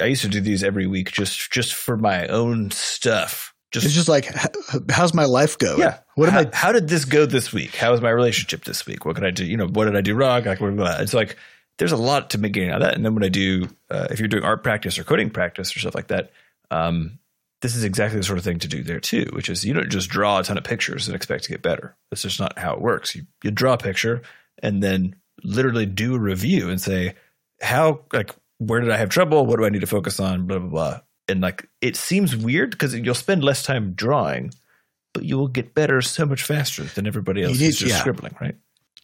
I 0.00 0.06
used 0.06 0.22
to 0.22 0.28
do 0.28 0.40
these 0.40 0.62
every 0.62 0.86
week 0.86 1.10
just 1.12 1.50
just 1.50 1.74
for 1.74 1.96
my 1.96 2.26
own 2.28 2.70
stuff. 2.70 3.54
Just 3.70 3.84
It's 3.86 3.94
just 3.94 4.08
like, 4.08 4.26
how's 4.90 5.12
my 5.12 5.24
life 5.26 5.58
going? 5.58 5.80
yeah. 5.80 5.98
What 6.14 6.30
am 6.30 6.38
I? 6.38 6.50
How 6.56 6.72
did 6.72 6.88
this 6.88 7.04
go 7.04 7.26
this 7.26 7.52
week? 7.52 7.74
How 7.74 7.92
was 7.92 8.00
my 8.00 8.10
relationship 8.10 8.64
this 8.64 8.86
week? 8.86 9.04
What 9.04 9.14
could 9.14 9.24
I 9.26 9.30
do? 9.30 9.44
You 9.44 9.56
know, 9.56 9.66
what 9.66 9.84
did 9.84 9.96
I 9.96 10.00
do 10.00 10.14
wrong? 10.14 10.44
Like, 10.44 10.58
blah, 10.58 10.70
blah, 10.70 10.84
blah. 10.86 10.96
It's 11.00 11.12
like 11.14 11.36
there's 11.78 11.92
a 11.92 11.96
lot 11.96 12.30
to 12.30 12.38
make 12.38 12.52
getting 12.52 12.70
out 12.70 12.80
of 12.82 12.88
that. 12.88 12.94
And 12.94 13.04
then 13.04 13.14
when 13.14 13.24
I 13.24 13.28
do, 13.28 13.68
uh, 13.90 14.08
if 14.10 14.18
you're 14.18 14.28
doing 14.28 14.42
art 14.42 14.62
practice 14.62 14.98
or 14.98 15.04
coding 15.04 15.30
practice 15.30 15.76
or 15.76 15.80
stuff 15.80 15.94
like 15.94 16.08
that, 16.08 16.32
um, 16.70 17.18
this 17.60 17.76
is 17.76 17.84
exactly 17.84 18.18
the 18.18 18.24
sort 18.24 18.38
of 18.38 18.44
thing 18.44 18.58
to 18.60 18.68
do 18.68 18.82
there 18.82 19.00
too. 19.00 19.28
Which 19.32 19.48
is 19.50 19.64
you 19.64 19.74
don't 19.74 19.90
just 19.90 20.08
draw 20.08 20.38
a 20.38 20.44
ton 20.44 20.56
of 20.58 20.64
pictures 20.64 21.06
and 21.06 21.14
expect 21.14 21.44
to 21.44 21.50
get 21.50 21.60
better. 21.62 21.94
That's 22.10 22.22
just 22.22 22.40
not 22.40 22.58
how 22.58 22.72
it 22.72 22.80
works. 22.80 23.14
You 23.14 23.26
you 23.42 23.50
draw 23.50 23.74
a 23.74 23.78
picture 23.78 24.22
and 24.62 24.82
then 24.82 25.14
literally 25.44 25.86
do 25.86 26.14
a 26.14 26.18
review 26.18 26.68
and 26.70 26.80
say 26.80 27.14
how 27.60 28.00
like 28.12 28.34
where 28.58 28.80
did 28.80 28.90
I 28.90 28.96
have 28.96 29.08
trouble? 29.10 29.44
What 29.46 29.58
do 29.58 29.64
I 29.66 29.68
need 29.68 29.82
to 29.82 29.86
focus 29.86 30.18
on? 30.20 30.46
Blah 30.46 30.58
blah 30.58 30.68
blah. 30.68 31.00
And 31.28 31.40
like 31.40 31.68
it 31.80 31.96
seems 31.96 32.34
weird 32.36 32.70
because 32.70 32.94
you'll 32.94 33.14
spend 33.14 33.44
less 33.44 33.62
time 33.62 33.92
drawing, 33.92 34.52
but 35.14 35.24
you 35.24 35.36
will 35.36 35.48
get 35.48 35.74
better 35.74 36.00
so 36.02 36.24
much 36.26 36.42
faster 36.42 36.84
than 36.84 37.06
everybody 37.06 37.42
else 37.42 37.58
You 37.58 37.66
who's 37.66 37.78
just 37.78 37.92
yeah. 37.92 37.98
scribbling, 38.00 38.34
right? 38.40 38.56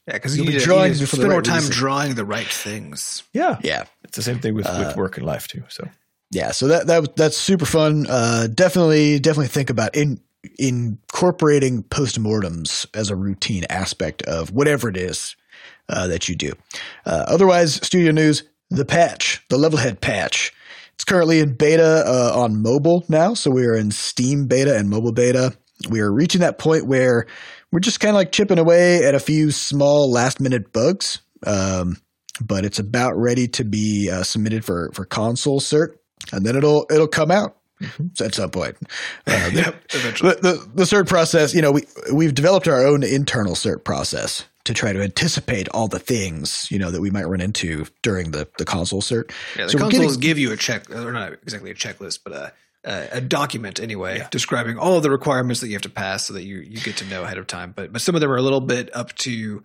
Yeah, 0.07 0.15
because 0.15 0.37
You'll 0.37 0.45
you 0.47 0.51
be 0.53 0.55
need 0.57 0.61
to, 0.61 0.65
drawing 0.67 0.93
you 0.95 1.01
need 1.01 1.07
to 1.07 1.07
spend 1.07 1.23
more 1.29 1.37
right 1.39 1.45
time 1.45 1.57
reason. 1.57 1.73
drawing 1.73 2.15
the 2.15 2.25
right 2.27 2.47
things. 2.47 3.23
Yeah, 3.33 3.59
Yeah. 3.63 3.85
it's 4.05 4.17
the 4.17 4.23
same 4.23 4.39
thing 4.39 4.55
with, 4.55 4.67
Uh, 4.67 4.85
with 4.87 4.97
work 4.97 5.17
and 5.17 5.25
life 5.27 5.49
too. 5.49 5.65
So 5.69 5.89
Yeah, 6.31 6.51
so 6.53 6.67
that 6.69 6.87
that 6.89 7.17
that's 7.17 7.37
super 7.37 7.65
fun. 7.67 8.07
Uh, 8.09 8.49
definitely, 8.49 9.19
definitely 9.19 9.49
think 9.49 9.71
about 9.71 9.95
in 9.95 10.21
incorporating 10.59 11.83
postmortems 11.85 12.87
as 12.95 13.11
a 13.11 13.17
routine 13.17 13.65
aspect 13.71 14.23
of 14.23 14.51
whatever 14.51 14.89
it 14.89 14.97
is 14.97 15.37
uh, 15.89 16.07
that 16.09 16.29
you 16.29 16.35
do. 16.35 16.53
Uh, 17.07 17.25
otherwise, 17.29 17.75
studio 17.87 18.13
news: 18.13 18.43
the 18.71 18.85
patch, 18.85 19.43
the 19.51 19.57
Levelhead 19.57 20.01
patch. 20.01 20.53
It's 20.95 21.05
currently 21.05 21.41
in 21.41 21.55
beta 21.55 22.05
uh, 22.07 22.33
on 22.35 22.63
mobile 22.63 23.05
now, 23.09 23.35
so 23.35 23.51
we 23.51 23.67
are 23.67 23.77
in 23.77 23.91
Steam 23.91 24.47
beta 24.47 24.77
and 24.77 24.89
mobile 24.89 25.13
beta. 25.13 25.57
We 25.91 26.01
are 26.01 26.13
reaching 26.13 26.41
that 26.41 26.59
point 26.59 26.87
where 26.87 27.27
we're 27.73 27.81
just 27.81 27.99
kind 27.99 28.11
of 28.11 28.15
like 28.15 28.31
chipping 28.33 28.59
away 28.59 29.05
at 29.05 29.15
a 29.15 29.21
few 29.21 29.51
small 29.51 30.11
last 30.11 30.41
minute 30.41 30.73
bugs. 30.73 31.21
Um, 31.45 31.97
but 32.41 32.65
it's 32.65 32.79
about 32.79 33.15
ready 33.17 33.49
to 33.49 33.65
be 33.65 34.09
uh, 34.11 34.23
submitted 34.23 34.65
for 34.65 34.91
for 34.95 35.05
console 35.05 35.61
cert, 35.61 35.97
and 36.33 36.47
then 36.47 36.57
it'll 36.57 36.87
it'll 36.91 37.09
come 37.09 37.31
out 37.31 37.57
at 38.21 38.35
some 38.35 38.51
point. 38.51 38.77
Uh, 39.27 39.51
the, 39.51 39.57
Yep, 39.57 39.85
eventually. 39.95 40.35
the, 40.35 40.41
the 40.41 40.71
the 40.75 40.85
cert 40.85 41.09
process, 41.09 41.55
you 41.55 41.63
know, 41.63 41.73
we 41.73 41.85
we've 42.13 42.35
developed 42.35 42.69
our 42.69 42.87
own 42.87 43.03
internal 43.03 43.55
cert 43.55 43.85
process 43.85 44.45
to 44.65 44.73
try 44.75 44.93
to 44.93 45.03
anticipate 45.03 45.69
all 45.71 45.89
the 45.89 45.99
things 45.99 46.67
you 46.71 46.79
know 46.79 46.91
that 46.91 47.01
we 47.01 47.11
might 47.11 47.25
run 47.25 47.41
into 47.41 47.87
during 48.03 48.31
the 48.31 48.49
the 48.59 48.65
console 48.65 49.03
cert. 49.03 49.31
Yeah, 49.57 49.65
the 49.65 49.71
So 49.71 49.79
consoles 49.79 50.17
getting- 50.17 50.21
give 50.21 50.39
you 50.39 50.53
a 50.53 50.57
check, 50.57 50.91
or 50.91 51.13
not 51.13 51.33
exactly 51.35 51.71
a 51.71 51.75
checklist, 51.75 52.21
but 52.25 52.33
a, 52.33 52.53
a, 52.85 53.09
a 53.19 53.21
document 53.21 53.81
anyway, 53.81 54.27
describing 54.31 54.79
all 54.79 55.01
the 55.01 55.11
requirements 55.11 55.61
that 55.61 55.69
you 55.69 55.75
have 55.75 55.83
to 55.83 55.91
pass, 55.91 56.27
so 56.27 56.33
that 56.35 56.45
you 56.45 56.59
you 56.59 56.79
get 56.81 56.97
to 56.99 57.05
know 57.07 57.23
ahead 57.25 57.39
of 57.39 57.47
time. 57.47 57.73
But 57.77 57.93
but 57.93 58.01
some 58.01 58.15
of 58.15 58.21
them 58.21 58.31
are 58.31 58.37
a 58.37 58.43
little 58.43 58.61
bit 58.61 58.95
up 58.97 59.15
to 59.17 59.63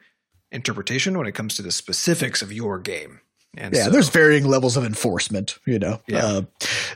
interpretation 0.52 1.18
when 1.18 1.28
it 1.28 1.34
comes 1.34 1.56
to 1.58 1.62
the 1.62 1.72
specifics 1.72 2.42
of 2.42 2.52
your 2.52 2.80
game. 2.80 3.22
And 3.58 3.74
yeah, 3.74 3.86
so, 3.86 3.90
there's 3.92 4.10
varying 4.10 4.46
levels 4.48 4.78
of 4.78 4.84
enforcement, 4.86 5.58
you 5.66 5.80
know, 5.80 6.02
Yeah. 6.08 6.24
uh, 6.26 6.42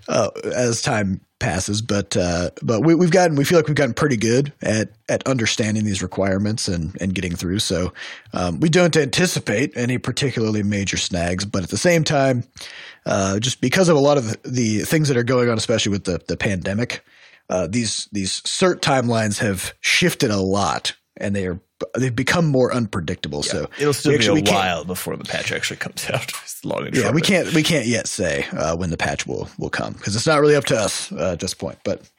uh, 0.08 0.30
as 0.54 0.82
time 0.82 1.22
passes. 1.44 1.82
But 1.82 2.16
uh, 2.16 2.52
but 2.64 2.82
we, 2.82 2.96
we've 2.96 3.12
gotten 3.12 3.36
we 3.36 3.44
feel 3.44 3.60
like 3.60 3.68
we've 3.68 3.76
gotten 3.76 3.94
pretty 3.94 4.16
good 4.16 4.54
at 4.62 4.90
at 5.10 5.28
understanding 5.28 5.84
these 5.84 6.02
requirements 6.02 6.68
and 6.68 6.96
and 7.02 7.14
getting 7.14 7.36
through. 7.36 7.60
So 7.60 7.94
um, 8.32 8.60
we 8.62 8.70
don't 8.70 8.96
anticipate 8.96 9.76
any 9.76 9.98
particularly 9.98 10.64
major 10.64 10.98
snags, 10.98 11.44
but 11.44 11.62
at 11.62 11.70
the 11.70 11.78
same 11.78 12.06
time, 12.06 12.46
uh, 13.06 13.40
just 13.40 13.60
because 13.60 13.90
of 13.90 13.98
a 13.98 14.00
lot 14.00 14.18
of 14.18 14.42
the, 14.44 14.50
the 14.50 14.80
things 14.86 15.10
that 15.10 15.18
are 15.18 15.24
going 15.24 15.50
on, 15.50 15.58
especially 15.58 15.92
with 15.92 16.06
the 16.06 16.22
the 16.28 16.38
pandemic, 16.38 17.04
uh, 17.50 17.68
these 17.68 18.08
these 18.14 18.42
cert 18.42 18.80
timelines 18.80 19.40
have 19.40 19.74
shifted 19.82 20.32
a 20.32 20.38
lot, 20.38 20.96
and 21.18 21.36
they 21.36 21.48
are 21.48 21.60
they've 21.98 22.16
become 22.16 22.46
more 22.46 22.74
unpredictable. 22.74 23.44
So 23.44 23.70
it'll 23.80 23.94
still 23.94 24.14
we 24.14 24.42
be 24.42 24.50
a 24.50 24.54
while 24.54 24.86
before 24.86 25.16
the 25.16 25.24
patch 25.24 25.52
actually 25.52 25.78
comes 25.78 26.10
out. 26.14 26.32
It's 26.44 26.64
long 26.64 26.88
and 26.88 26.96
yeah, 26.96 27.12
we 27.12 27.22
can't 27.22 27.54
we 27.54 27.64
can't 27.64 27.86
yet 27.86 28.08
say 28.08 28.46
uh, 28.52 28.76
when 28.76 28.90
the 28.90 28.98
patch 28.98 29.28
will 29.28 29.50
will 29.58 29.70
come 29.70 29.94
because 29.94 30.16
it's 30.16 30.28
not 30.28 30.40
really 30.40 30.56
up 30.56 30.66
to 30.66 30.78
us 30.78 31.12
uh, 31.12 31.34
at 31.34 31.40
this 31.40 31.54
point. 31.54 31.80
But 31.84 32.10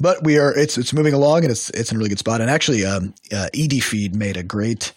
but 0.00 0.22
we 0.24 0.38
are 0.38 0.56
it's 0.56 0.78
it's 0.78 0.92
moving 0.92 1.14
along 1.14 1.42
and 1.42 1.50
it's 1.50 1.70
it's 1.70 1.90
in 1.90 1.96
a 1.96 1.98
really 1.98 2.08
good 2.08 2.18
spot. 2.18 2.40
And 2.40 2.50
actually, 2.50 2.84
um, 2.84 3.14
uh, 3.32 3.48
Ed 3.54 3.82
Feed 3.82 4.14
made 4.14 4.36
a 4.36 4.42
great 4.42 4.92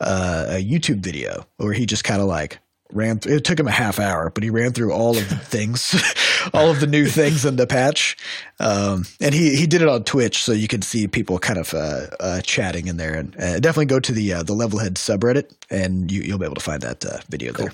uh, 0.00 0.46
a 0.48 0.64
YouTube 0.64 1.00
video 1.00 1.46
where 1.58 1.72
he 1.72 1.86
just 1.86 2.04
kind 2.04 2.20
of 2.20 2.26
like 2.26 2.58
ran. 2.92 3.18
Through, 3.18 3.36
it 3.36 3.44
took 3.44 3.58
him 3.58 3.68
a 3.68 3.72
half 3.72 3.98
hour, 3.98 4.30
but 4.30 4.42
he 4.42 4.50
ran 4.50 4.72
through 4.72 4.92
all 4.92 5.16
of 5.16 5.28
the 5.28 5.36
things, 5.36 5.94
all 6.54 6.70
of 6.70 6.80
the 6.80 6.86
new 6.86 7.06
things 7.06 7.44
in 7.44 7.56
the 7.56 7.66
patch. 7.66 8.16
Um, 8.58 9.04
and 9.20 9.34
he 9.34 9.56
he 9.56 9.66
did 9.66 9.82
it 9.82 9.88
on 9.88 10.04
Twitch, 10.04 10.42
so 10.42 10.52
you 10.52 10.68
can 10.68 10.82
see 10.82 11.08
people 11.08 11.38
kind 11.38 11.58
of 11.58 11.74
uh, 11.74 12.06
uh, 12.18 12.40
chatting 12.42 12.86
in 12.86 12.96
there. 12.96 13.14
And 13.14 13.36
uh, 13.36 13.60
definitely 13.60 13.86
go 13.86 14.00
to 14.00 14.12
the 14.12 14.32
uh, 14.32 14.42
the 14.42 14.54
Levelhead 14.54 14.94
subreddit, 14.94 15.50
and 15.70 16.10
you, 16.10 16.22
you'll 16.22 16.38
be 16.38 16.46
able 16.46 16.56
to 16.56 16.60
find 16.60 16.82
that 16.82 17.04
uh, 17.04 17.18
video 17.28 17.52
there. 17.52 17.72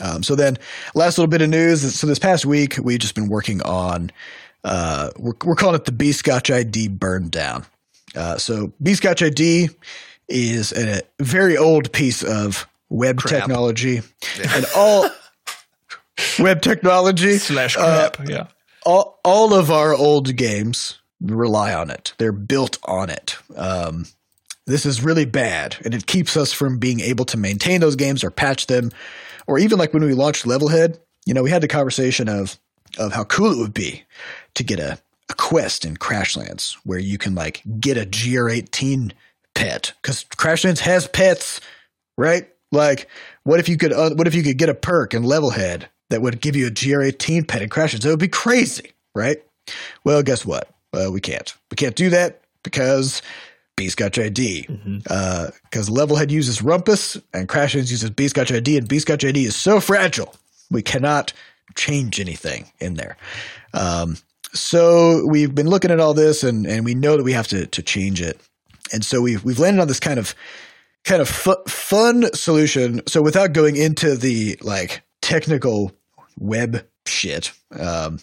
Um, 0.00 0.22
so 0.22 0.34
then, 0.34 0.58
last 0.94 1.18
little 1.18 1.30
bit 1.30 1.42
of 1.42 1.48
news. 1.48 1.94
So 1.94 2.06
this 2.06 2.18
past 2.18 2.44
week, 2.44 2.76
we've 2.82 2.98
just 2.98 3.14
been 3.14 3.28
working 3.28 3.62
on. 3.62 4.10
Uh, 4.64 5.10
we're 5.18 5.34
we're 5.44 5.54
calling 5.54 5.76
it 5.76 5.84
the 5.84 5.92
Bscotch 5.92 6.52
ID 6.52 6.88
burn 6.88 7.28
down. 7.28 7.64
Uh, 8.16 8.38
so 8.38 8.72
Bscotch 8.82 9.24
ID 9.24 9.70
is 10.28 10.72
a 10.72 11.02
very 11.20 11.56
old 11.56 11.92
piece 11.92 12.22
of 12.22 12.66
web 12.94 13.18
Crap. 13.18 13.40
technology, 13.42 14.00
and 14.54 14.66
all 14.76 15.10
web 16.38 16.62
technology 16.62 17.38
slash 17.38 17.76
uh, 17.76 18.08
crap. 18.10 18.28
yeah, 18.28 18.46
all, 18.86 19.18
all 19.24 19.52
of 19.52 19.70
our 19.70 19.92
old 19.94 20.36
games 20.36 20.98
rely 21.20 21.74
on 21.74 21.90
it. 21.90 22.14
They're 22.18 22.32
built 22.32 22.78
on 22.84 23.10
it. 23.10 23.36
Um, 23.56 24.06
this 24.66 24.86
is 24.86 25.02
really 25.02 25.26
bad, 25.26 25.76
and 25.84 25.92
it 25.92 26.06
keeps 26.06 26.36
us 26.36 26.52
from 26.52 26.78
being 26.78 27.00
able 27.00 27.24
to 27.26 27.36
maintain 27.36 27.80
those 27.80 27.96
games 27.96 28.22
or 28.24 28.30
patch 28.30 28.66
them, 28.68 28.90
or 29.46 29.58
even 29.58 29.78
like 29.78 29.92
when 29.92 30.04
we 30.04 30.14
launched 30.14 30.44
Levelhead. 30.44 30.98
You 31.26 31.34
know, 31.34 31.42
we 31.42 31.50
had 31.50 31.62
the 31.62 31.68
conversation 31.68 32.28
of 32.28 32.58
of 32.96 33.12
how 33.12 33.24
cool 33.24 33.50
it 33.52 33.58
would 33.58 33.74
be 33.74 34.04
to 34.54 34.62
get 34.62 34.78
a, 34.78 34.98
a 35.28 35.34
quest 35.34 35.84
in 35.84 35.96
Crashlands 35.96 36.74
where 36.84 36.98
you 36.98 37.18
can 37.18 37.34
like 37.34 37.60
get 37.80 37.96
a 37.98 38.06
GR18 38.06 39.10
pet 39.54 39.92
because 40.00 40.24
Crashlands 40.24 40.78
has 40.80 41.08
pets, 41.08 41.60
right? 42.16 42.48
Like, 42.74 43.08
what 43.44 43.60
if 43.60 43.68
you 43.68 43.76
could 43.76 43.92
uh, 43.92 44.10
what 44.10 44.26
if 44.26 44.34
you 44.34 44.42
could 44.42 44.58
get 44.58 44.68
a 44.68 44.74
perk 44.74 45.14
in 45.14 45.22
Levelhead 45.22 45.84
that 46.10 46.20
would 46.22 46.40
give 46.40 46.56
you 46.56 46.66
a 46.66 46.70
GR18 46.70 47.48
pet 47.48 47.62
and 47.62 47.70
Crashlands? 47.70 48.04
It 48.04 48.10
would 48.10 48.18
be 48.18 48.28
crazy, 48.28 48.92
right? 49.14 49.42
Well, 50.04 50.22
guess 50.22 50.44
what? 50.44 50.68
Uh, 50.92 51.10
we 51.10 51.20
can't. 51.20 51.54
We 51.70 51.76
can't 51.76 51.96
do 51.96 52.10
that 52.10 52.42
because 52.62 53.22
Bscotch 53.76 54.22
ID. 54.22 54.66
Because 54.68 55.88
Levelhead 55.88 56.30
uses 56.30 56.60
Rumpus 56.60 57.20
and 57.32 57.48
Crashlands 57.48 57.90
uses 57.90 58.10
Bscotch 58.10 58.54
ID, 58.54 58.78
and 58.78 58.88
Bscotch 58.88 59.26
ID 59.26 59.44
is 59.46 59.56
so 59.56 59.80
fragile 59.80 60.34
we 60.70 60.82
cannot 60.82 61.32
change 61.76 62.20
anything 62.20 62.70
in 62.80 62.94
there. 62.94 63.16
Um, 63.72 64.16
so 64.52 65.26
we've 65.26 65.54
been 65.54 65.68
looking 65.68 65.90
at 65.90 66.00
all 66.00 66.14
this, 66.14 66.44
and 66.44 66.66
and 66.66 66.84
we 66.84 66.94
know 66.94 67.16
that 67.16 67.24
we 67.24 67.32
have 67.32 67.48
to 67.48 67.66
to 67.66 67.82
change 67.82 68.20
it. 68.20 68.40
And 68.92 69.04
so 69.04 69.20
we've 69.20 69.42
we've 69.44 69.58
landed 69.58 69.80
on 69.80 69.88
this 69.88 70.00
kind 70.00 70.18
of 70.18 70.34
kind 71.04 71.22
of 71.22 71.28
fu- 71.28 71.62
fun 71.68 72.32
solution. 72.34 73.06
So 73.06 73.22
without 73.22 73.52
going 73.52 73.76
into 73.76 74.16
the 74.16 74.58
like 74.60 75.02
technical 75.22 75.92
web 76.38 76.86
shit, 77.06 77.52
um, 77.78 78.18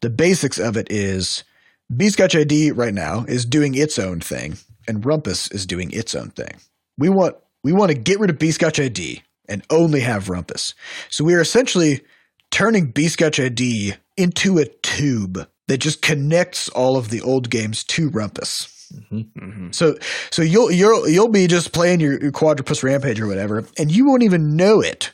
the 0.00 0.10
basics 0.10 0.58
of 0.58 0.76
it 0.76 0.88
is 0.90 1.44
Bscotch 1.92 2.38
ID 2.38 2.72
right 2.72 2.94
now 2.94 3.24
is 3.28 3.44
doing 3.44 3.74
its 3.74 3.98
own 3.98 4.20
thing, 4.20 4.56
and 4.88 5.04
Rumpus 5.04 5.52
is 5.52 5.66
doing 5.66 5.90
its 5.90 6.14
own 6.14 6.30
thing. 6.30 6.56
We 6.98 7.08
want 7.08 7.36
we 7.62 7.72
want 7.72 7.90
to 7.90 7.98
get 7.98 8.20
rid 8.20 8.30
of 8.30 8.38
Bscotch 8.38 8.82
ID 8.82 9.22
and 9.48 9.62
only 9.70 10.00
have 10.00 10.26
Rumpus. 10.26 10.74
So 11.10 11.24
we 11.24 11.34
are 11.34 11.40
essentially 11.40 12.02
turning 12.50 12.92
Bscotch 12.92 13.44
ID 13.44 13.94
into 14.16 14.58
a 14.58 14.66
tube 14.66 15.48
that 15.68 15.78
just 15.78 16.02
connects 16.02 16.68
all 16.68 16.96
of 16.96 17.10
the 17.10 17.20
old 17.20 17.50
games 17.50 17.84
to 17.84 18.10
Rumpus. 18.10 18.73
Mhm. 18.92 19.74
So 19.74 19.96
so 20.30 20.42
you'll 20.42 20.70
you'll 20.70 21.08
you'll 21.08 21.28
be 21.28 21.46
just 21.46 21.72
playing 21.72 22.00
your, 22.00 22.20
your 22.20 22.32
quadropus 22.32 22.82
rampage 22.82 23.20
or 23.20 23.26
whatever, 23.26 23.64
and 23.78 23.90
you 23.90 24.06
won't 24.06 24.22
even 24.22 24.56
know 24.56 24.80
it. 24.80 25.12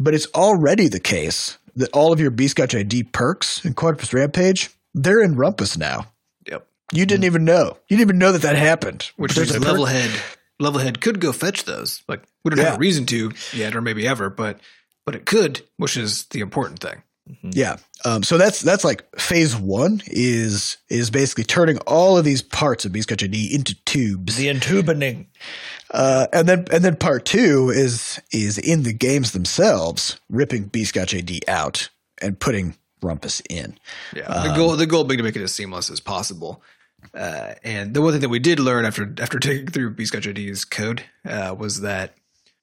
But 0.00 0.14
it's 0.14 0.26
already 0.34 0.88
the 0.88 1.00
case 1.00 1.58
that 1.76 1.90
all 1.92 2.12
of 2.12 2.20
your 2.20 2.30
Bscotch 2.30 2.78
ID 2.78 3.04
perks 3.04 3.64
in 3.64 3.74
quadropus 3.74 4.12
rampage 4.12 4.70
they're 4.94 5.22
in 5.22 5.34
Rumpus 5.36 5.76
now. 5.78 6.06
Yep. 6.48 6.66
You 6.92 7.06
didn't 7.06 7.24
even 7.24 7.44
know. 7.44 7.76
You 7.88 7.96
didn't 7.96 8.08
even 8.08 8.18
know 8.18 8.32
that 8.32 8.42
that 8.42 8.56
happened. 8.56 9.10
Which 9.16 9.36
means 9.36 9.54
a 9.54 9.60
perk- 9.60 9.76
Levelhead 9.76 10.20
Levelhead 10.60 11.00
could 11.00 11.20
go 11.20 11.32
fetch 11.32 11.64
those. 11.64 12.02
Like 12.08 12.22
we 12.44 12.50
don't 12.50 12.58
Yeah. 12.58 12.64
have 12.70 12.74
a 12.76 12.78
reason 12.78 13.06
to 13.06 13.32
yet, 13.52 13.76
or 13.76 13.80
maybe 13.80 14.06
ever, 14.08 14.30
but 14.30 14.58
but 15.04 15.14
it 15.14 15.24
could, 15.26 15.62
which 15.76 15.96
is 15.96 16.24
the 16.26 16.40
important 16.40 16.80
thing. 16.80 17.02
Yeah. 17.42 17.76
Um, 18.04 18.22
so 18.22 18.38
that's 18.38 18.60
that's 18.60 18.84
like 18.84 19.04
phase 19.18 19.56
one 19.56 20.02
is 20.06 20.78
is 20.88 21.10
basically 21.10 21.44
turning 21.44 21.78
all 21.78 22.16
of 22.16 22.24
these 22.24 22.42
parts 22.42 22.84
of 22.84 22.92
Bscotch 22.92 23.24
ID 23.24 23.54
into 23.54 23.74
tubes. 23.84 24.36
the 24.36 24.46
entubening. 24.46 25.26
Uh, 25.90 26.26
and 26.32 26.48
then 26.48 26.66
and 26.70 26.84
then 26.84 26.96
part 26.96 27.24
two 27.24 27.70
is 27.70 28.20
is 28.32 28.58
in 28.58 28.82
the 28.82 28.92
games 28.92 29.32
themselves, 29.32 30.20
ripping 30.28 30.68
Bscotch 30.70 31.16
ID 31.16 31.42
out 31.48 31.88
and 32.20 32.38
putting 32.38 32.76
Rumpus 33.00 33.42
in. 33.48 33.78
Yeah, 34.14 34.48
the 34.48 34.54
goal 34.54 34.76
the 34.76 34.86
goal 34.86 35.04
being 35.04 35.18
to 35.18 35.24
make 35.24 35.36
it 35.36 35.42
as 35.42 35.54
seamless 35.54 35.90
as 35.90 36.00
possible. 36.00 36.62
Uh, 37.14 37.54
and 37.62 37.94
the 37.94 38.02
one 38.02 38.12
thing 38.12 38.20
that 38.20 38.28
we 38.28 38.40
did 38.40 38.60
learn 38.60 38.84
after 38.84 39.12
after 39.20 39.38
taking 39.40 39.68
through 39.68 39.94
Bscotch 39.94 40.26
ID's 40.26 40.64
code 40.64 41.04
uh, 41.24 41.54
was 41.56 41.80
that 41.80 42.14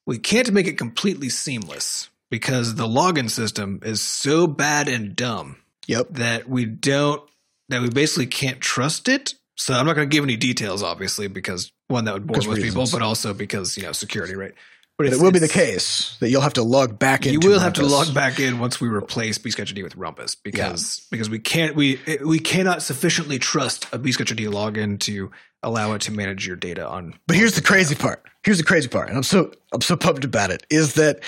we 0.05 0.17
can't 0.17 0.51
make 0.51 0.67
it 0.67 0.77
completely 0.77 1.29
seamless 1.29 2.09
because 2.29 2.75
the 2.75 2.87
login 2.87 3.29
system 3.29 3.79
is 3.83 4.01
so 4.01 4.47
bad 4.47 4.87
and 4.87 5.15
dumb 5.15 5.57
Yep. 5.87 6.07
that 6.11 6.49
we 6.49 6.65
don't 6.65 7.21
that 7.69 7.81
we 7.81 7.89
basically 7.89 8.27
can't 8.27 8.59
trust 8.59 9.07
it. 9.07 9.33
So 9.57 9.73
I'm 9.73 9.85
not 9.85 9.95
going 9.95 10.09
to 10.09 10.13
give 10.13 10.23
any 10.23 10.35
details, 10.35 10.83
obviously, 10.83 11.27
because 11.27 11.71
one 11.87 12.05
that 12.05 12.13
would 12.13 12.27
bore 12.27 12.41
most 12.41 12.61
people, 12.61 12.85
but 12.91 13.01
also 13.01 13.33
because 13.33 13.77
you 13.77 13.83
know 13.83 13.91
security, 13.91 14.35
right? 14.35 14.53
But 14.97 15.07
it 15.07 15.19
will 15.19 15.31
be 15.31 15.39
the 15.39 15.49
case 15.49 16.15
that 16.21 16.29
you'll 16.29 16.41
have 16.41 16.53
to 16.53 16.63
log 16.63 16.97
back 16.97 17.25
in. 17.25 17.33
You 17.33 17.39
will 17.39 17.59
have 17.59 17.73
to 17.73 17.85
log 17.85 18.13
back 18.13 18.39
in 18.39 18.59
once 18.59 18.79
we 18.79 18.87
replace 18.87 19.37
ID 19.37 19.83
with 19.83 19.95
Rumpus 19.97 20.37
because 20.41 21.05
because 21.11 21.29
we 21.29 21.39
can't 21.39 21.75
we 21.75 21.99
we 22.23 22.39
cannot 22.39 22.81
sufficiently 22.81 23.37
trust 23.37 23.87
a 23.91 23.97
ID 23.97 24.45
login 24.45 24.97
to 25.01 25.31
allow 25.63 25.93
it 25.93 26.01
to 26.03 26.11
manage 26.11 26.47
your 26.47 26.55
data 26.55 26.87
on. 26.87 27.13
But 27.27 27.35
here's 27.35 27.55
the 27.55 27.61
crazy 27.61 27.95
part. 27.95 28.23
Here's 28.43 28.57
the 28.57 28.63
crazy 28.63 28.87
part, 28.87 29.09
and 29.09 29.17
I'm 29.17 29.23
so 29.23 29.51
I'm 29.73 29.81
so 29.81 29.97
pumped 29.97 30.23
about 30.23 30.51
it. 30.51 30.65
Is 30.69 30.93
that 30.93 31.19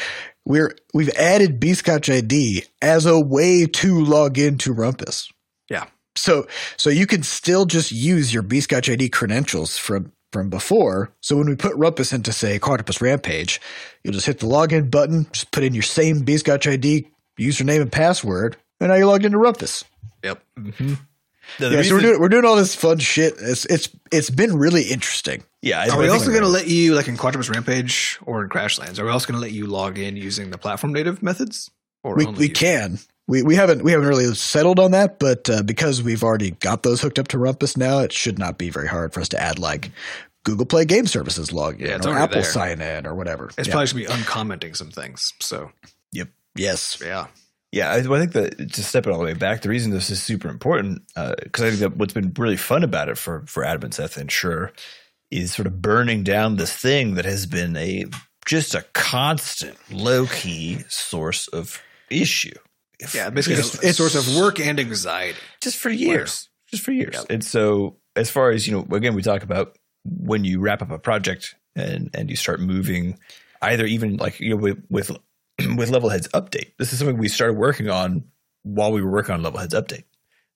we're 0.45 0.74
we've 0.93 1.09
added 1.09 1.59
Bscotch 1.59 2.13
ID 2.13 2.63
as 2.82 3.05
a 3.05 3.20
way 3.20 3.65
to 3.65 4.01
log 4.01 4.38
into 4.38 4.74
Rumpus. 4.74 5.30
Yeah. 5.70 5.88
So 6.15 6.47
so 6.78 6.89
you 6.89 7.05
can 7.05 7.22
still 7.24 7.65
just 7.65 7.91
use 7.91 8.34
your 8.34 8.43
Bscotch 8.43 8.91
ID 8.91 9.09
credentials 9.09 9.78
from 9.78 10.13
from 10.32 10.49
before. 10.49 11.11
So 11.21 11.38
when 11.38 11.47
we 11.47 11.55
put 11.55 11.73
Rumpus 11.75 12.13
into 12.13 12.32
say 12.34 12.59
Quadropus 12.59 13.01
Rampage, 13.01 13.61
you'll 14.03 14.13
just 14.13 14.25
hit 14.25 14.39
the 14.39 14.47
login 14.47 14.89
button, 14.91 15.28
just 15.32 15.51
put 15.51 15.63
in 15.63 15.73
your 15.73 15.84
same 15.84 16.21
Bscotch 16.23 16.71
ID 16.71 17.07
username 17.39 17.82
and 17.82 17.91
password, 17.91 18.57
and 18.80 18.89
now 18.89 18.95
you're 18.95 19.05
logged 19.07 19.25
into 19.25 19.38
Rumpus. 19.38 19.84
Yep. 20.23 20.43
Mm-hmm. 20.59 20.93
No, 21.59 21.69
the 21.69 21.75
Yeah, 21.78 21.82
so 21.84 21.95
we're 21.95 22.01
doing 22.01 22.19
we're 22.19 22.30
doing 22.30 22.43
all 22.45 22.57
this 22.57 22.75
fun 22.75 22.99
shit. 22.99 23.36
It's 23.39 23.65
it's 23.65 23.89
it's 24.11 24.30
been 24.30 24.57
really 24.57 24.84
interesting. 24.84 25.43
yeah, 25.61 25.80
I- 25.80 25.89
Are 25.89 25.99
we 25.99 26.09
also 26.09 26.30
going 26.30 26.41
to 26.41 26.47
let 26.49 26.67
you, 26.67 26.93
like 26.93 27.07
in 27.07 27.15
Quadropus 27.15 27.49
Rampage 27.49 28.19
or 28.25 28.43
in 28.43 28.49
Crashlands, 28.49 28.99
are 28.99 29.05
we 29.05 29.11
also 29.11 29.28
going 29.28 29.38
to 29.39 29.41
let 29.41 29.53
you 29.53 29.65
log 29.65 29.97
in 29.97 30.17
using 30.17 30.49
the 30.49 30.57
platform 30.57 30.91
native 30.91 31.23
methods? 31.23 31.71
Or 32.03 32.15
we 32.15 32.25
we 32.25 32.49
can. 32.49 32.99
We 33.28 33.43
we 33.43 33.55
haven't 33.55 33.84
we 33.84 33.91
haven't 33.91 34.07
really 34.07 34.34
settled 34.36 34.80
on 34.80 34.91
that, 34.91 35.19
but 35.19 35.49
uh, 35.49 35.61
because 35.63 36.01
we've 36.01 36.23
already 36.23 36.51
got 36.51 36.84
those 36.84 37.01
hooked 37.01 37.19
up 37.19 37.28
to 37.30 37.38
Rumpus 37.38 37.75
now, 37.75 37.99
it 37.99 38.13
should 38.13 38.39
not 38.39 38.57
be 38.57 38.69
very 38.69 38.88
hard 38.88 39.13
for 39.13 39.19
us 39.19 39.30
to 39.30 39.41
add 39.41 39.59
like 39.59 39.91
Google 40.45 40.65
Play 40.65 40.86
Game 40.86 41.07
Services 41.07 41.49
login 41.49 41.82
Yeah, 41.82 42.09
or 42.09 42.17
Apple 42.17 42.36
there. 42.41 42.43
sign 42.49 42.80
in 42.80 43.05
or 43.05 43.13
whatever. 43.15 43.49
It's 43.57 43.67
Yeah. 43.67 43.73
probably 43.73 44.05
going 44.05 44.05
to 44.05 44.13
be 44.13 44.21
uncommenting 44.23 44.75
some 44.75 44.91
things. 44.91 45.34
So 45.41 45.71
yep, 46.13 46.30
yes. 46.55 46.97
yeah, 47.03 47.28
Yeah, 47.73 47.91
I, 47.91 48.01
well, 48.07 48.13
I 48.21 48.25
think 48.25 48.32
that 48.32 48.71
to 48.73 48.84
step 48.84 49.05
it 49.05 49.11
all 49.11 49.19
the 49.19 49.25
way 49.25 49.34
back, 49.34 49.61
the 49.61 49.67
reason 49.69 49.91
this 49.91 50.09
is 50.09 50.23
super 50.23 50.47
important, 50.47 51.01
because 51.15 51.63
I 51.65 51.69
think 51.69 51.80
that 51.82 51.97
what's 51.97 52.13
been 52.13 52.32
really 52.38 52.55
fun 52.55 52.84
about 52.86 53.09
it 53.09 53.17
for 53.17 53.43
for 53.45 53.65
Adam 53.65 53.84
and 53.84 53.93
Seth 53.93 54.15
and 54.15 54.32
Sure 54.32 54.71
is 55.32 55.53
sort 55.53 55.67
of 55.67 55.82
burning 55.82 56.23
down 56.23 56.55
this 56.55 56.73
thing 56.73 57.15
that 57.15 57.25
has 57.25 57.45
been 57.45 57.75
a 57.75 58.05
just 58.45 58.73
a 58.73 58.86
constant 58.93 59.75
low 59.91 60.25
key 60.28 60.80
source 60.88 61.49
of 61.49 61.82
issue. 62.09 62.55
Yeah, 63.14 63.30
basically 63.30 63.60
a 63.88 63.93
source 63.93 64.16
of 64.16 64.36
work 64.38 64.60
and 64.60 64.80
anxiety. 64.80 65.38
just 65.62 65.78
for 65.78 65.89
years, 65.89 66.50
just 66.68 66.84
for 66.84 66.91
years. 66.91 67.14
Yep. 67.14 67.26
And 67.30 67.43
so, 67.43 67.98
as 68.16 68.30
far 68.32 68.50
as 68.50 68.68
you 68.68 68.74
know, 68.74 68.95
again, 68.95 69.14
we 69.14 69.22
talk 69.22 69.43
about 69.43 69.78
when 70.04 70.43
you 70.43 70.60
wrap 70.60 70.82
up 70.82 70.89
a 70.89 70.98
project 70.98 71.56
and 71.76 72.10
and 72.14 72.30
you 72.30 72.36
start 72.36 72.60
moving, 72.60 73.20
either 73.62 73.86
even 73.86 74.18
like 74.18 74.39
you 74.39 74.50
know 74.50 74.56
with 74.56 74.84
with 74.89 75.12
with 75.76 75.91
Levelheads 75.91 76.28
update. 76.30 76.74
This 76.80 76.91
is 76.91 77.00
something 77.00 77.18
we 77.18 77.28
started 77.28 77.54
working 77.54 77.89
on 77.89 78.24
while 78.64 78.91
we 78.91 79.02
were 79.02 79.12
working 79.12 79.36
on 79.36 79.43
Levelhead's 79.43 79.76
update. 79.76 80.04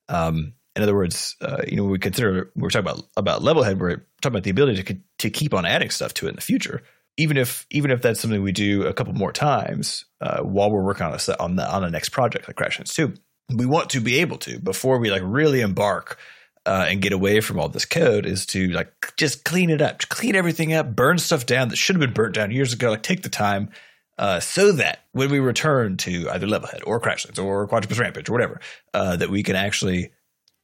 Um, 0.09 0.53
in 0.75 0.83
other 0.83 0.95
words, 0.95 1.35
uh, 1.41 1.61
you 1.67 1.75
know, 1.75 1.83
we 1.83 1.99
consider 1.99 2.51
we're 2.55 2.69
talking 2.69 2.89
about 2.89 3.07
about 3.17 3.41
Levelhead. 3.41 3.77
We're 3.77 3.97
talking 4.21 4.35
about 4.35 4.43
the 4.43 4.49
ability 4.49 4.81
to 4.81 4.97
to 5.19 5.29
keep 5.29 5.53
on 5.53 5.65
adding 5.65 5.91
stuff 5.91 6.13
to 6.15 6.25
it 6.25 6.29
in 6.29 6.35
the 6.35 6.41
future. 6.41 6.81
Even 7.17 7.37
if 7.37 7.67
even 7.69 7.91
if 7.91 8.01
that's 8.01 8.19
something 8.19 8.41
we 8.41 8.51
do 8.51 8.87
a 8.87 8.93
couple 8.93 9.13
more 9.13 9.31
times 9.31 10.05
uh, 10.21 10.41
while 10.41 10.71
we're 10.71 10.83
working 10.83 11.05
on 11.05 11.13
a 11.13 11.19
set 11.19 11.39
on 11.39 11.55
the 11.55 11.69
on 11.69 11.81
the 11.81 11.89
next 11.89 12.09
project 12.09 12.47
like 12.47 12.55
Crashlands 12.55 12.93
Two, 12.93 13.13
we 13.53 13.65
want 13.65 13.89
to 13.91 13.99
be 13.99 14.19
able 14.19 14.37
to 14.39 14.59
before 14.59 14.99
we 14.99 15.09
like 15.09 15.23
really 15.25 15.61
embark 15.61 16.17
uh, 16.65 16.85
and 16.87 17.01
get 17.01 17.11
away 17.11 17.41
from 17.41 17.59
all 17.59 17.69
this 17.69 17.85
code 17.85 18.25
is 18.25 18.45
to 18.47 18.67
like 18.69 19.15
just 19.17 19.43
clean 19.43 19.69
it 19.69 19.81
up, 19.81 19.99
clean 20.09 20.35
everything 20.35 20.73
up, 20.73 20.95
burn 20.95 21.17
stuff 21.17 21.45
down 21.45 21.69
that 21.69 21.75
should 21.75 21.95
have 21.95 22.01
been 22.01 22.13
burnt 22.13 22.35
down 22.35 22.51
years 22.51 22.71
ago. 22.71 22.91
Like 22.91 23.03
take 23.03 23.23
the 23.23 23.29
time 23.29 23.69
uh, 24.17 24.39
so 24.39 24.71
that 24.73 24.99
when 25.13 25.31
we 25.31 25.39
return 25.39 25.97
to 25.97 26.29
either 26.29 26.45
Levelhead 26.45 26.81
or 26.85 27.01
Crashlands 27.01 27.43
or 27.43 27.67
Quadropus 27.67 27.99
Rampage 27.99 28.29
or 28.29 28.33
whatever, 28.33 28.59
uh, 28.93 29.15
that 29.15 29.29
we 29.29 29.41
can 29.41 29.55
actually, 29.55 30.11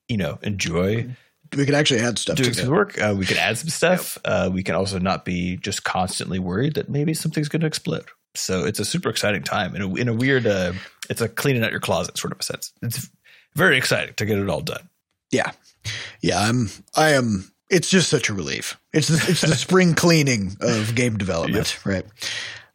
you 0.07 0.17
know, 0.17 0.37
enjoy 0.43 1.07
We 1.55 1.65
can 1.65 1.75
actually 1.75 2.01
add 2.01 2.19
stuff 2.19 2.35
doing 2.35 2.51
to 2.51 2.61
some 2.61 2.69
work. 2.69 3.01
Uh, 3.01 3.15
we 3.17 3.25
can 3.25 3.37
add 3.37 3.57
some 3.57 3.69
stuff. 3.69 4.17
Uh, 4.25 4.49
we 4.51 4.63
can 4.63 4.75
also 4.75 4.99
not 4.99 5.23
be 5.25 5.57
just 5.57 5.83
constantly 5.83 6.39
worried 6.39 6.75
that 6.75 6.89
maybe 6.89 7.13
something's 7.13 7.47
going 7.47 7.61
to 7.61 7.67
explode. 7.67 8.05
So 8.39 8.65
it's 8.65 8.79
a 8.79 8.85
super 8.85 9.09
exciting 9.09 9.43
time 9.43 9.75
in 9.75 9.81
a, 9.81 9.95
in 9.95 10.07
a 10.07 10.13
weird, 10.13 10.47
uh, 10.47 10.73
it's 11.09 11.21
a 11.21 11.29
cleaning 11.29 11.63
out 11.63 11.71
your 11.71 11.79
closet 11.79 12.17
sort 12.17 12.33
of 12.33 12.39
a 12.39 12.43
sense. 12.43 12.71
It's 12.81 13.09
very 13.55 13.77
exciting 13.77 14.13
to 14.15 14.25
get 14.25 14.37
it 14.37 14.49
all 14.49 14.61
done. 14.61 14.89
Yeah. 15.31 15.51
Yeah, 16.21 16.39
I'm 16.39 16.69
I 16.95 17.11
am 17.11 17.51
it's 17.69 17.89
just 17.89 18.09
such 18.09 18.29
a 18.29 18.33
relief. 18.33 18.79
It's 18.93 19.07
the, 19.07 19.31
it's 19.31 19.41
the 19.41 19.55
spring 19.55 19.93
cleaning 19.93 20.55
of 20.61 20.95
game 20.95 21.17
development, 21.17 21.79
right? 21.85 22.05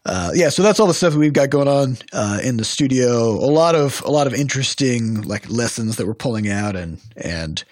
Uh, 0.04 0.32
yeah, 0.34 0.48
so 0.48 0.62
that's 0.62 0.80
all 0.80 0.88
the 0.88 0.94
stuff 0.94 1.12
that 1.12 1.18
we've 1.18 1.32
got 1.32 1.50
going 1.50 1.68
on 1.68 1.96
uh, 2.12 2.40
in 2.42 2.56
the 2.56 2.64
studio. 2.64 3.30
A 3.30 3.50
lot 3.50 3.74
of 3.74 4.02
a 4.04 4.10
lot 4.10 4.26
of 4.26 4.34
interesting 4.34 5.22
like 5.22 5.48
lessons 5.48 5.96
that 5.96 6.06
we're 6.06 6.14
pulling 6.14 6.48
out, 6.48 6.74
and 6.74 6.98
and 7.16 7.62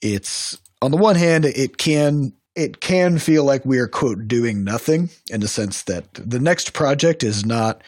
it's 0.00 0.58
on 0.82 0.90
the 0.90 0.96
one 0.96 1.16
hand 1.16 1.44
it 1.44 1.78
can 1.78 2.32
it 2.54 2.80
can 2.80 3.18
feel 3.18 3.44
like 3.44 3.64
we're 3.64 3.88
quote 3.88 4.28
doing 4.28 4.64
nothing 4.64 5.10
in 5.30 5.40
the 5.40 5.48
sense 5.48 5.82
that 5.82 6.12
the 6.14 6.38
next 6.38 6.72
project 6.72 7.22
is 7.22 7.44
not 7.44 7.82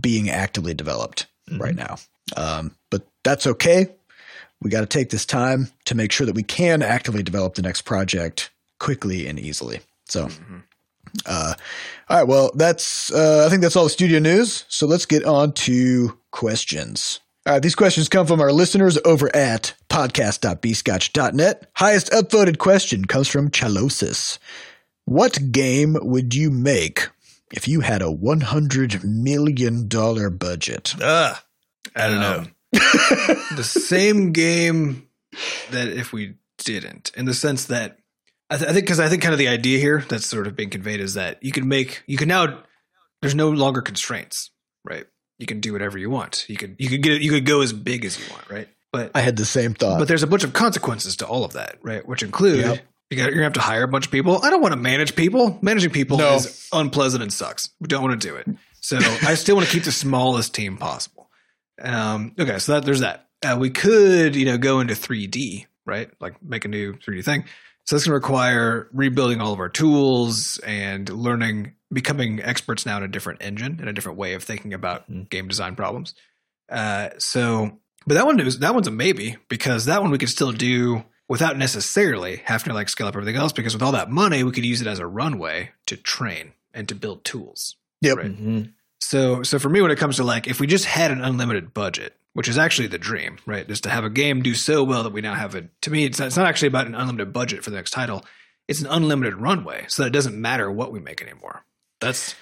being 0.00 0.30
actively 0.30 0.74
developed 0.74 1.26
right 1.58 1.74
now, 1.74 1.96
um, 2.36 2.74
but 2.90 3.06
that's 3.22 3.46
okay 3.46 3.88
we 4.62 4.70
got 4.70 4.80
to 4.80 4.86
take 4.86 5.10
this 5.10 5.26
time 5.26 5.68
to 5.86 5.94
make 5.94 6.12
sure 6.12 6.26
that 6.26 6.34
we 6.34 6.42
can 6.42 6.82
actively 6.82 7.22
develop 7.22 7.54
the 7.54 7.62
next 7.62 7.82
project 7.82 8.50
quickly 8.78 9.26
and 9.26 9.38
easily. 9.38 9.80
So, 10.06 10.28
uh, 11.26 11.54
all 12.08 12.16
right, 12.18 12.28
well, 12.28 12.52
that's 12.54 13.12
uh, 13.12 13.44
I 13.46 13.50
think 13.50 13.62
that's 13.62 13.76
all 13.76 13.84
the 13.84 13.90
studio 13.90 14.20
news. 14.20 14.64
So 14.68 14.86
let's 14.86 15.06
get 15.06 15.24
on 15.24 15.52
to 15.52 16.16
questions. 16.30 17.20
All 17.44 17.54
right, 17.54 17.62
these 17.62 17.74
questions 17.74 18.08
come 18.08 18.26
from 18.26 18.40
our 18.40 18.52
listeners 18.52 18.98
over 19.04 19.34
at 19.34 19.74
podcast.bscotch.net. 19.92 21.70
Highest 21.74 22.10
upvoted 22.12 22.56
question 22.56 23.04
comes 23.04 23.28
from 23.28 23.50
Chalosis. 23.50 24.38
What 25.04 25.52
game 25.52 25.98
would 26.00 26.34
you 26.34 26.50
make 26.50 27.08
if 27.52 27.68
you 27.68 27.80
had 27.80 28.00
a 28.00 28.06
$100 28.06 29.04
million 29.04 29.88
budget? 30.38 30.94
Ugh, 30.98 31.36
I 31.94 32.08
don't 32.08 32.20
know. 32.20 32.38
Um, 32.38 32.52
the 32.72 33.62
same 33.62 34.32
game 34.32 35.08
that 35.70 35.88
if 35.88 36.10
we 36.10 36.36
didn't, 36.56 37.12
in 37.14 37.26
the 37.26 37.34
sense 37.34 37.66
that 37.66 37.98
I, 38.48 38.56
th- 38.56 38.70
I 38.70 38.72
think 38.72 38.86
because 38.86 39.00
I 39.00 39.10
think 39.10 39.20
kind 39.20 39.34
of 39.34 39.38
the 39.38 39.48
idea 39.48 39.78
here 39.78 40.02
that's 40.08 40.26
sort 40.26 40.46
of 40.46 40.56
being 40.56 40.70
conveyed 40.70 41.00
is 41.00 41.14
that 41.14 41.42
you 41.42 41.52
can 41.52 41.68
make 41.68 42.02
you 42.06 42.16
can 42.16 42.28
now 42.28 42.62
there's 43.20 43.34
no 43.34 43.50
longer 43.50 43.82
constraints, 43.82 44.50
right? 44.84 45.04
You 45.38 45.46
can 45.46 45.60
do 45.60 45.72
whatever 45.72 45.98
you 45.98 46.08
want. 46.08 46.46
You 46.48 46.56
could 46.56 46.76
you 46.78 46.88
could 46.88 47.02
get 47.02 47.20
you 47.20 47.30
could 47.30 47.44
go 47.44 47.60
as 47.60 47.74
big 47.74 48.06
as 48.06 48.18
you 48.18 48.24
want, 48.32 48.48
right? 48.48 48.68
But 48.92 49.10
I 49.14 49.20
had 49.22 49.36
the 49.36 49.44
same 49.46 49.72
thought. 49.74 49.98
but 49.98 50.06
there's 50.08 50.22
a 50.22 50.26
bunch 50.26 50.44
of 50.44 50.52
consequences 50.52 51.16
to 51.16 51.26
all 51.26 51.44
of 51.44 51.54
that, 51.54 51.78
right? 51.82 52.06
Which 52.06 52.22
include 52.22 52.58
Yep. 52.58 52.80
you 53.10 53.16
got, 53.16 53.24
you're 53.24 53.32
gonna 53.32 53.44
have 53.44 53.52
to 53.54 53.60
hire 53.60 53.84
a 53.84 53.88
bunch 53.88 54.06
of 54.06 54.12
people. 54.12 54.42
I 54.42 54.50
don't 54.50 54.60
want 54.60 54.72
to 54.72 54.80
manage 54.80 55.16
people. 55.16 55.58
Managing 55.62 55.90
people 55.90 56.18
No. 56.18 56.34
is 56.34 56.68
unpleasant 56.72 57.22
and 57.22 57.32
sucks. 57.32 57.70
We 57.80 57.88
don't 57.88 58.02
want 58.02 58.20
to 58.20 58.28
do 58.28 58.36
it. 58.36 58.46
So 58.80 58.98
I 59.22 59.34
still 59.34 59.56
want 59.56 59.66
to 59.68 59.72
keep 59.72 59.84
the 59.84 59.92
smallest 59.92 60.54
team 60.54 60.76
possible. 60.76 61.30
Um, 61.80 62.34
okay, 62.38 62.58
so 62.58 62.72
that, 62.72 62.84
there's 62.84 63.00
that. 63.00 63.28
Uh, 63.42 63.56
we 63.58 63.70
could, 63.70 64.36
you 64.36 64.44
know, 64.44 64.58
go 64.58 64.80
into 64.80 64.94
3D, 64.94 65.66
right? 65.86 66.10
Like 66.20 66.42
make 66.42 66.64
a 66.64 66.68
new 66.68 66.92
3D 66.94 67.24
thing. 67.24 67.44
So 67.86 67.96
that's 67.96 68.04
going 68.06 68.10
to 68.12 68.14
require 68.14 68.88
rebuilding 68.92 69.40
all 69.40 69.52
of 69.52 69.58
our 69.58 69.68
tools 69.68 70.58
and 70.64 71.08
learning, 71.08 71.72
becoming 71.92 72.40
experts 72.40 72.86
now 72.86 72.98
in 72.98 73.02
a 73.02 73.08
different 73.08 73.42
engine 73.42 73.78
and 73.80 73.88
a 73.88 73.92
different 73.92 74.18
way 74.18 74.34
of 74.34 74.44
thinking 74.44 74.72
about 74.74 75.10
Mhm. 75.10 75.28
game 75.28 75.48
design 75.48 75.74
problems. 75.74 76.14
Uh, 76.70 77.08
so, 77.18 77.80
but 78.06 78.14
that 78.14 78.26
one 78.26 78.38
is 78.40 78.58
that 78.60 78.74
one's 78.74 78.86
a 78.86 78.90
maybe 78.90 79.36
because 79.48 79.84
that 79.86 80.02
one 80.02 80.10
we 80.10 80.18
could 80.18 80.28
still 80.28 80.52
do 80.52 81.04
without 81.28 81.56
necessarily 81.56 82.42
having 82.44 82.70
to 82.70 82.74
like 82.74 82.88
scale 82.88 83.06
up 83.06 83.14
everything 83.16 83.36
else. 83.36 83.52
Because 83.52 83.74
with 83.74 83.82
all 83.82 83.92
that 83.92 84.10
money, 84.10 84.42
we 84.44 84.52
could 84.52 84.64
use 84.66 84.80
it 84.80 84.86
as 84.86 84.98
a 84.98 85.06
runway 85.06 85.70
to 85.86 85.96
train 85.96 86.52
and 86.74 86.88
to 86.88 86.94
build 86.94 87.24
tools. 87.24 87.76
Yep. 88.02 88.16
Right. 88.16 88.38
Mhm. 88.38 88.72
So, 89.00 89.42
so 89.42 89.58
for 89.58 89.68
me, 89.68 89.80
when 89.80 89.90
it 89.90 89.98
comes 89.98 90.16
to 90.16 90.24
like, 90.24 90.46
if 90.46 90.60
we 90.60 90.66
just 90.66 90.84
had 90.84 91.10
an 91.10 91.22
unlimited 91.22 91.74
budget, 91.74 92.14
which 92.34 92.48
is 92.48 92.56
actually 92.56 92.88
the 92.88 92.98
dream, 92.98 93.36
right? 93.46 93.68
Is 93.68 93.80
to 93.82 93.90
have 93.90 94.04
a 94.04 94.10
game 94.10 94.42
do 94.42 94.54
so 94.54 94.82
well 94.84 95.02
that 95.02 95.12
we 95.12 95.20
now 95.20 95.34
have 95.34 95.54
it. 95.54 95.68
To 95.82 95.90
me, 95.90 96.04
it's 96.04 96.18
not, 96.18 96.26
it's 96.26 96.36
not 96.36 96.46
actually 96.46 96.68
about 96.68 96.86
an 96.86 96.94
unlimited 96.94 97.32
budget 97.32 97.62
for 97.62 97.70
the 97.70 97.76
next 97.76 97.90
title. 97.90 98.24
It's 98.68 98.80
an 98.80 98.86
unlimited 98.86 99.34
runway, 99.34 99.84
so 99.88 100.02
that 100.02 100.08
it 100.08 100.12
doesn't 100.12 100.40
matter 100.40 100.70
what 100.70 100.92
we 100.92 101.00
make 101.00 101.20
anymore. 101.20 101.64
That's 102.00 102.34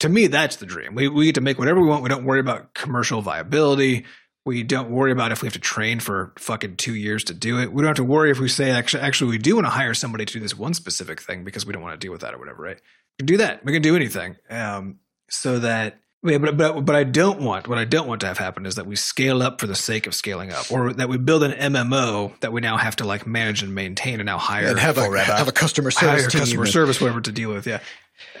to 0.00 0.08
me, 0.08 0.28
that's 0.28 0.56
the 0.56 0.66
dream. 0.66 0.94
We 0.94 1.08
we 1.08 1.26
get 1.26 1.34
to 1.34 1.40
make 1.40 1.58
whatever 1.58 1.80
we 1.80 1.88
want. 1.88 2.02
We 2.02 2.08
don't 2.08 2.24
worry 2.24 2.40
about 2.40 2.74
commercial 2.74 3.20
viability. 3.22 4.04
We 4.44 4.62
don't 4.62 4.90
worry 4.90 5.10
about 5.10 5.32
if 5.32 5.40
we 5.40 5.46
have 5.46 5.54
to 5.54 5.58
train 5.58 6.00
for 6.00 6.32
fucking 6.38 6.76
two 6.76 6.94
years 6.94 7.24
to 7.24 7.34
do 7.34 7.58
it. 7.60 7.72
We 7.72 7.80
don't 7.80 7.88
have 7.88 7.96
to 7.96 8.04
worry 8.04 8.30
if 8.30 8.38
we 8.38 8.48
say 8.48 8.70
actually, 8.70 9.02
actually, 9.02 9.30
we 9.30 9.38
do 9.38 9.54
want 9.54 9.66
to 9.66 9.70
hire 9.70 9.94
somebody 9.94 10.26
to 10.26 10.32
do 10.32 10.40
this 10.40 10.56
one 10.56 10.74
specific 10.74 11.20
thing 11.20 11.44
because 11.44 11.64
we 11.64 11.72
don't 11.72 11.82
want 11.82 11.98
to 11.98 12.04
deal 12.04 12.12
with 12.12 12.20
that 12.20 12.34
or 12.34 12.38
whatever, 12.38 12.62
right? 12.62 12.76
We 12.76 13.22
can 13.22 13.26
do 13.26 13.36
that. 13.38 13.64
We 13.64 13.72
can 13.72 13.80
do 13.80 13.96
anything. 13.96 14.36
Um, 14.50 14.98
so 15.30 15.60
that, 15.60 15.98
yeah, 16.22 16.38
but 16.38 16.56
but 16.56 16.84
but 16.84 16.96
I 16.96 17.04
don't 17.04 17.40
want 17.40 17.68
what 17.68 17.76
I 17.76 17.84
don't 17.84 18.08
want 18.08 18.22
to 18.22 18.26
have 18.26 18.38
happen 18.38 18.64
is 18.64 18.76
that 18.76 18.86
we 18.86 18.96
scale 18.96 19.42
up 19.42 19.60
for 19.60 19.66
the 19.66 19.74
sake 19.74 20.06
of 20.06 20.14
scaling 20.14 20.52
up, 20.52 20.70
or 20.72 20.94
that 20.94 21.08
we 21.08 21.18
build 21.18 21.42
an 21.42 21.52
MMO 21.52 22.38
that 22.40 22.50
we 22.50 22.62
now 22.62 22.78
have 22.78 22.96
to 22.96 23.04
like 23.04 23.26
manage 23.26 23.62
and 23.62 23.74
maintain 23.74 24.20
and 24.20 24.26
now 24.26 24.38
hire 24.38 24.68
and 24.68 24.78
have 24.78 24.96
a 24.96 25.18
have 25.18 25.48
a 25.48 25.52
customer 25.52 25.90
service 25.90 26.28
customer 26.28 26.64
service 26.64 26.98
whatever 26.98 27.20
to 27.20 27.32
deal 27.32 27.52
with 27.52 27.66
yeah 27.66 27.80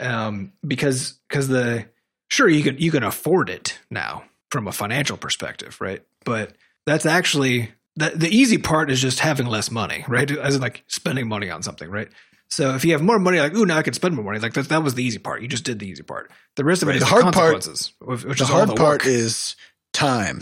um 0.00 0.52
because 0.66 1.18
because 1.28 1.48
the 1.48 1.84
sure 2.28 2.48
you 2.48 2.62
can 2.62 2.78
you 2.78 2.90
can 2.90 3.02
afford 3.02 3.50
it 3.50 3.78
now 3.90 4.24
from 4.54 4.66
a 4.66 4.72
financial 4.72 5.16
perspective 5.18 5.76
right? 5.80 6.02
But 6.24 6.52
that's 6.86 7.04
actually 7.04 7.70
the, 7.96 8.10
the 8.14 8.28
easy 8.28 8.56
part 8.56 8.90
is 8.90 9.02
just 9.02 9.18
having 9.20 9.46
less 9.46 9.70
money 9.70 10.04
right? 10.08 10.30
As 10.46 10.54
in 10.54 10.62
like 10.62 10.84
spending 10.86 11.28
money 11.28 11.50
on 11.50 11.62
something 11.62 11.90
right? 11.90 12.08
So 12.48 12.74
if 12.76 12.84
you 12.84 12.92
have 12.92 13.02
more 13.02 13.18
money 13.18 13.38
like 13.40 13.54
ooh 13.54 13.66
now 13.66 13.78
i 13.78 13.82
can 13.82 13.94
spend 13.94 14.14
more 14.14 14.24
money 14.24 14.38
like 14.38 14.52
that, 14.54 14.68
that 14.68 14.82
was 14.84 14.94
the 14.94 15.02
easy 15.02 15.18
part. 15.18 15.42
You 15.42 15.48
just 15.48 15.64
did 15.64 15.78
the 15.80 15.88
easy 15.88 16.02
part. 16.04 16.30
The 16.56 16.64
rest 16.64 16.82
of 16.82 16.88
it 16.88 16.92
Right. 16.92 16.96
is 16.96 17.02
The 17.02 17.06
hard 17.10 17.22
part- 17.24 17.34
consequences 17.34 17.92
which 18.00 18.24
which 18.24 18.38
The 18.38 18.44
is 18.44 18.50
hard 18.50 18.68
the 18.68 18.74
part 18.76 19.04
is 19.06 19.56
time. 19.92 20.40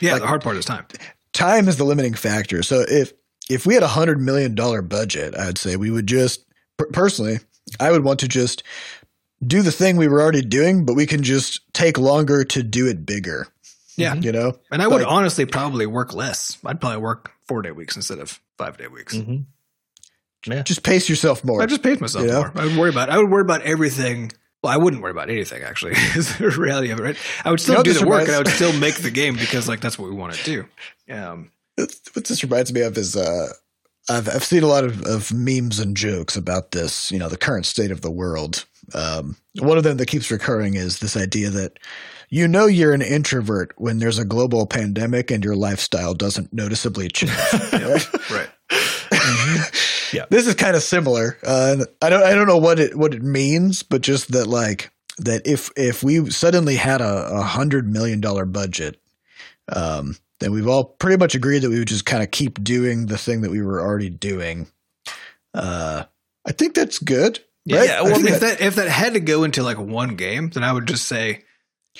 yeah 0.00 0.12
like- 0.12 0.22
the 0.22 0.28
hard 0.28 0.42
part 0.42 0.56
is 0.56 0.64
time. 0.66 0.86
Time 1.32 1.66
is 1.68 1.76
the 1.76 1.84
limiting 1.84 2.14
factor. 2.14 2.62
So 2.62 2.84
if 2.86 3.12
if 3.48 3.64
we 3.66 3.74
had 3.74 3.82
a 3.82 3.88
hundred 3.88 4.20
million 4.20 4.54
dollar 4.54 4.82
budget, 4.82 5.36
I'd 5.38 5.56
say 5.58 5.76
we 5.76 5.90
would 5.90 6.06
just 6.06 6.44
personally, 6.92 7.38
I 7.80 7.90
would 7.92 8.04
want 8.04 8.20
to 8.20 8.28
just 8.28 8.62
do 9.44 9.62
the 9.62 9.72
thing 9.72 9.96
we 9.96 10.08
were 10.08 10.20
already 10.22 10.42
doing, 10.42 10.84
but 10.84 10.94
we 10.94 11.06
can 11.06 11.22
just 11.22 11.60
take 11.72 11.98
longer 11.98 12.44
to 12.44 12.62
do 12.62 12.86
it 12.86 13.04
bigger. 13.04 13.48
yeah 13.96 14.14
You 14.14 14.32
know, 14.32 14.58
and 14.70 14.82
i 14.82 14.86
would 14.86 15.02
Like- 15.02 15.10
honestly 15.10 15.46
probably 15.46 15.86
work 15.86 16.12
less 16.14 16.58
i'd 16.66 16.80
probably 16.80 16.98
work 16.98 17.32
four 17.48 17.62
day 17.62 17.70
weeks 17.70 17.96
instead 17.96 18.18
of 18.18 18.40
five 18.58 18.76
day 18.76 18.86
weeks 18.88 19.14
Mhm. 19.14 19.44
Yeah. 20.46 20.62
just 20.62 20.82
pace 20.84 21.08
yourself 21.08 21.42
more. 21.44 21.60
I 21.60 21.66
just 21.66 21.82
paid 21.82 22.00
myself 22.00 22.24
You 22.24 22.30
know? 22.30 22.38
more. 22.40 22.52
I 22.54 22.64
would 22.66 22.76
worry 22.76 22.90
about. 22.90 23.10
I 23.10 23.18
would 23.18 23.28
worry 23.30 23.40
about 23.42 23.62
everything. 23.62 24.30
Well, 24.62 24.72
I 24.72 24.76
wouldn't 24.76 25.02
worry 25.02 25.10
about 25.10 25.28
anything 25.28 25.62
actually. 25.64 25.92
is 26.14 26.36
the 26.38 26.50
reality 26.50 26.90
of 26.90 27.00
it, 27.00 27.02
right? 27.02 27.16
I 27.44 27.50
would 27.50 27.58
still 27.60 27.74
You 27.74 27.78
know 27.78 27.82
do 27.84 27.92
the 27.94 28.06
work 28.06 28.28
reminds- 28.28 28.28
and 28.28 28.34
I 28.36 28.38
would 28.38 28.48
still 28.54 28.72
make 28.78 28.94
the 28.96 29.10
game 29.10 29.34
because 29.34 29.66
like 29.68 29.80
that's 29.80 29.98
what 29.98 30.08
we 30.08 30.14
want 30.14 30.34
to 30.34 30.44
do. 30.44 31.12
Um, 31.12 31.50
what 31.76 32.24
this 32.26 32.42
reminds 32.44 32.72
me 32.72 32.82
of 32.82 32.96
is 32.96 33.16
uh, 33.16 33.48
I've 34.08 34.28
I've 34.28 34.44
seen 34.44 34.62
a 34.62 34.66
lot 34.68 34.84
of, 34.84 35.02
of 35.04 35.32
memes 35.32 35.80
and 35.80 35.96
jokes 35.96 36.36
about 36.36 36.70
this. 36.70 37.10
You 37.10 37.18
know, 37.18 37.28
the 37.28 37.36
current 37.36 37.66
state 37.66 37.90
of 37.90 38.02
the 38.02 38.10
world. 38.10 38.66
Um, 38.94 39.36
one 39.60 39.78
of 39.78 39.84
them 39.84 39.96
that 39.96 40.06
keeps 40.06 40.30
recurring 40.30 40.74
is 40.74 40.98
this 40.98 41.16
idea 41.16 41.50
that 41.50 41.78
you 42.28 42.48
know 42.48 42.66
you're 42.66 42.92
an 42.92 43.02
introvert 43.02 43.72
when 43.76 43.98
there's 43.98 44.18
a 44.18 44.24
global 44.24 44.66
pandemic 44.66 45.30
and 45.30 45.44
your 45.44 45.56
lifestyle 45.56 46.14
doesn't 46.14 46.52
noticeably 46.52 47.08
change. 47.08 47.32
right? 47.72 48.06
right. 48.30 48.50
This 50.30 50.46
is 50.46 50.54
kind 50.54 50.76
of 50.76 50.82
similar. 50.82 51.36
Uh, 51.44 51.84
I 52.02 52.08
don't 52.08 52.22
I 52.22 52.34
don't 52.34 52.46
know 52.46 52.58
what 52.58 52.78
it 52.78 52.96
what 52.96 53.14
it 53.14 53.22
means, 53.22 53.82
but 53.82 54.02
just 54.02 54.32
that 54.32 54.46
like 54.46 54.90
that 55.18 55.46
if 55.46 55.70
if 55.76 56.02
we 56.02 56.30
suddenly 56.30 56.76
had 56.76 57.00
a, 57.00 57.28
a 57.28 57.42
hundred 57.42 57.90
million 57.90 58.20
dollar 58.20 58.44
budget, 58.44 59.00
um, 59.68 60.16
then 60.40 60.52
we've 60.52 60.68
all 60.68 60.84
pretty 60.84 61.16
much 61.16 61.34
agreed 61.34 61.60
that 61.60 61.70
we 61.70 61.78
would 61.78 61.88
just 61.88 62.06
kind 62.06 62.22
of 62.22 62.30
keep 62.30 62.62
doing 62.62 63.06
the 63.06 63.18
thing 63.18 63.40
that 63.42 63.50
we 63.50 63.62
were 63.62 63.80
already 63.80 64.10
doing. 64.10 64.68
Uh, 65.54 66.04
I 66.46 66.52
think 66.52 66.74
that's 66.74 66.98
good. 66.98 67.40
Yeah. 67.66 67.78
right? 67.78 67.88
Yeah, 67.88 68.02
well, 68.02 68.16
if 68.26 68.40
that- 68.40 68.40
that 68.40 68.60
if 68.62 68.74
that 68.76 68.88
had 68.88 69.12
to 69.14 69.20
go 69.20 69.44
into 69.44 69.62
like 69.62 69.78
one 69.78 70.16
game, 70.16 70.48
then 70.50 70.64
I 70.64 70.72
would 70.72 70.86
just 70.86 71.06
say, 71.06 71.42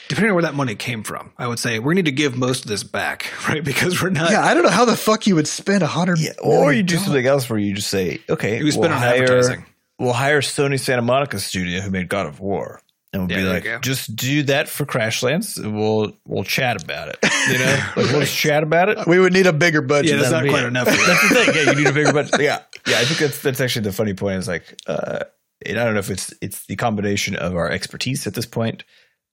depending 0.08 0.30
on 0.30 0.34
where 0.36 0.42
that 0.44 0.54
money 0.54 0.74
came 0.76 1.02
from, 1.02 1.32
I 1.36 1.46
would 1.48 1.58
say 1.58 1.78
we 1.78 1.94
need 1.94 2.04
to 2.06 2.12
give 2.12 2.36
most 2.36 2.64
of 2.64 2.68
this 2.70 2.84
back, 2.84 3.26
right? 3.48 3.62
Because 3.64 4.00
we're 4.02 4.10
not. 4.10 4.30
yeah, 4.30 4.44
I 4.44 4.54
don't 4.54 4.62
know 4.62 4.70
how 4.70 4.84
the 4.84 4.96
fuck 4.96 5.26
you 5.26 5.34
would 5.34 5.48
spend 5.48 5.82
a 5.82 5.86
hundred. 5.86 6.18
Yeah, 6.20 6.30
or 6.42 6.72
you 6.72 6.82
do 6.82 6.94
million 6.94 7.04
something 7.04 7.26
else 7.26 7.50
where 7.50 7.58
you 7.58 7.74
just 7.74 7.90
say, 7.90 8.20
okay, 8.30 8.62
we 8.62 8.70
spend 8.70 8.84
we'll 8.84 8.92
on 8.92 8.98
hire, 8.98 9.22
advertising. 9.24 9.66
we'll 9.98 10.12
hire 10.12 10.40
Sony 10.40 10.78
Santa 10.80 11.02
Monica 11.02 11.38
Studio 11.40 11.80
who 11.80 11.90
made 11.90 12.08
God 12.08 12.26
of 12.26 12.40
War. 12.40 12.80
And 13.12 13.28
we'll 13.28 13.38
Yeah, 13.38 13.60
be 13.60 13.68
like, 13.70 13.82
just 13.82 14.14
do 14.14 14.42
that 14.42 14.68
for 14.68 14.84
Crashlands. 14.84 15.56
And 15.62 15.74
we'll 15.78 16.12
we'll 16.26 16.44
chat 16.44 16.82
about 16.82 17.08
it. 17.08 17.18
You 17.48 17.58
know, 17.58 17.82
like 17.96 18.06
we'll 18.10 18.20
just 18.20 18.36
chat 18.36 18.62
about 18.62 18.90
it. 18.90 19.06
We 19.06 19.18
would 19.18 19.32
need 19.32 19.46
a 19.46 19.52
bigger 19.54 19.80
budget. 19.80 20.10
Yeah, 20.10 20.16
that's 20.18 20.32
not 20.32 20.46
quite 20.46 20.64
it. 20.64 20.66
enough. 20.66 20.86
That's 21.06 21.28
the 21.28 21.34
thing. 21.34 21.54
Yeah, 21.54 21.70
you 21.70 21.76
need 21.78 21.86
a 21.86 21.92
bigger 21.94 22.12
budget. 22.12 22.40
Yeah, 22.40 22.62
yeah. 22.86 22.98
I 22.98 23.04
think 23.04 23.20
that's 23.20 23.40
that's 23.40 23.60
actually 23.60 23.82
the 23.84 23.92
funny 23.92 24.12
point. 24.12 24.38
Is 24.38 24.48
like, 24.48 24.78
uh, 24.86 25.20
and 25.64 25.78
I 25.78 25.84
don't 25.84 25.94
know 25.94 26.00
if 26.00 26.10
it's 26.10 26.34
it's 26.40 26.66
the 26.66 26.76
combination 26.76 27.36
of 27.36 27.56
our 27.56 27.70
expertise 27.70 28.26
at 28.26 28.34
this 28.34 28.46
point, 28.46 28.84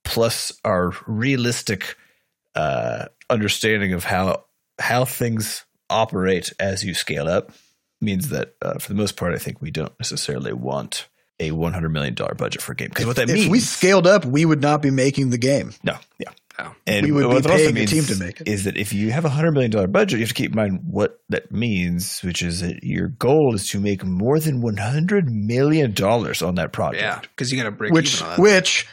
plus 0.03 0.51
our 0.63 0.93
realistic 1.07 1.97
uh, 2.55 3.05
understanding 3.30 3.93
of 3.93 4.03
how 4.03 4.45
how 4.80 5.05
things 5.05 5.65
operate 5.89 6.53
as 6.59 6.84
you 6.84 6.93
scale 6.93 7.28
up, 7.28 7.51
means 8.01 8.30
that 8.30 8.55
uh, 8.61 8.76
for 8.80 8.89
the 8.89 8.95
most 8.95 9.17
part, 9.17 9.34
I 9.34 9.38
think 9.38 9.61
we 9.61 9.71
don't 9.71 9.93
necessarily 9.99 10.53
want 10.53 11.07
a 11.39 11.51
one 11.51 11.74
hundred 11.74 11.89
million 11.89 12.13
dollar 12.13 12.36
budget 12.36 12.61
for 12.61 12.71
a 12.71 12.76
game 12.76 12.89
because 12.89 13.05
what 13.05 13.15
that 13.17 13.30
if 13.30 13.36
means 13.36 13.49
we 13.49 13.59
scaled 13.59 14.07
up, 14.07 14.26
we 14.26 14.45
would 14.45 14.61
not 14.61 14.82
be 14.82 14.91
making 14.91 15.30
the 15.30 15.38
game. 15.38 15.74
no, 15.84 15.97
yeah. 16.19 16.30
Oh. 16.60 16.76
And 16.86 17.06
We 17.06 17.12
would 17.12 17.26
what 17.26 17.32
be 17.32 17.38
it 17.38 17.51
also 17.51 17.58
paying 17.58 17.70
a 17.70 17.74
means 17.74 17.91
team 17.91 18.04
to 18.06 18.16
make 18.24 18.41
it. 18.41 18.47
Is 18.47 18.66
that 18.66 18.78
if 18.78 18.93
you 18.93 19.12
have 19.12 19.26
a 19.26 19.30
hundred 19.30 19.54
million 19.54 19.72
dollar 19.72 19.88
budget, 19.88 20.20
you 20.20 20.26
have 20.26 20.30
to 20.30 20.36
keep 20.36 20.51
in 20.51 20.56
mind 20.56 20.82
what 20.88 21.20
that 21.30 21.51
means, 21.51 22.20
which 22.22 22.43
is 22.43 22.62
that 22.62 22.84
your 22.84 23.08
goal 23.08 23.56
is 23.56 23.68
to 23.70 23.80
make 23.80 24.04
more 24.06 24.39
than 24.39 24.62
one 24.62 24.78
hundred 24.78 25.30
million 25.32 25.93
dollars 25.93 26.41
on 26.43 26.56
that 26.56 26.72
project. 26.72 27.01
Yeah, 27.01 27.20
because 27.22 27.51
you 27.51 27.58
got 27.58 27.64
to 27.64 27.72
break 27.72 27.91
which 27.91 28.16
even 28.16 28.26
on 28.28 28.38
that. 28.38 28.41
which 28.41 28.88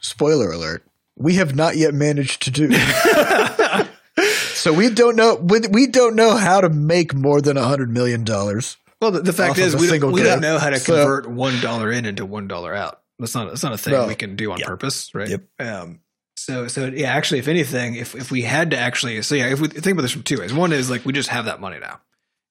spoiler 0.00 0.50
alert 0.52 0.84
we 1.16 1.34
have 1.36 1.56
not 1.56 1.76
yet 1.76 1.94
managed 1.94 2.42
to 2.42 2.50
do 2.50 2.70
so 4.54 4.72
we 4.72 4.90
don't 4.90 5.16
know 5.16 5.34
we, 5.36 5.60
we 5.70 5.86
don't 5.86 6.14
know 6.14 6.36
how 6.36 6.60
to 6.60 6.68
make 6.68 7.14
more 7.14 7.40
than 7.40 7.56
a 7.56 7.62
hundred 7.64 7.90
million 7.90 8.24
dollars 8.24 8.76
Well, 9.00 9.10
the, 9.10 9.20
the 9.20 9.32
fact 9.32 9.58
is, 9.58 9.74
we, 9.76 9.86
don't, 9.98 10.12
we 10.12 10.22
don't 10.22 10.40
know 10.40 10.58
how 10.58 10.70
to 10.70 10.78
So- 10.78 10.94
convert 10.96 11.28
one 11.30 11.60
dollar 11.60 11.90
in 11.92 12.04
into 12.04 12.24
one 12.26 12.48
dollar 12.48 12.74
out. 12.74 13.00
That's 13.18 13.34
not 13.34 13.48
that's 13.48 13.62
not 13.62 13.72
a 13.72 13.78
thing 13.78 13.94
No. 13.94 14.06
we 14.06 14.14
can 14.14 14.36
do 14.36 14.52
on 14.52 14.58
Yeah. 14.58 14.66
purpose, 14.66 15.14
right? 15.14 15.28
Yep. 15.28 15.42
Um, 15.58 16.00
so 16.36 16.68
so 16.68 16.86
yeah, 16.86 17.12
actually, 17.12 17.38
if 17.40 17.48
anything, 17.48 17.94
if 17.96 18.14
if 18.14 18.30
we 18.30 18.42
had 18.42 18.70
to 18.72 18.78
actually, 18.78 19.20
so 19.22 19.34
yeah, 19.34 19.46
if 19.48 19.60
we 19.60 19.68
think 19.68 19.86
about 19.88 20.02
this 20.02 20.12
from 20.12 20.22
two 20.22 20.38
ways. 20.38 20.52
One 20.54 20.72
is 20.72 20.90
like 20.90 21.04
we 21.04 21.12
just 21.12 21.28
have 21.30 21.46
that 21.46 21.60
money 21.60 21.78
now. 21.78 22.00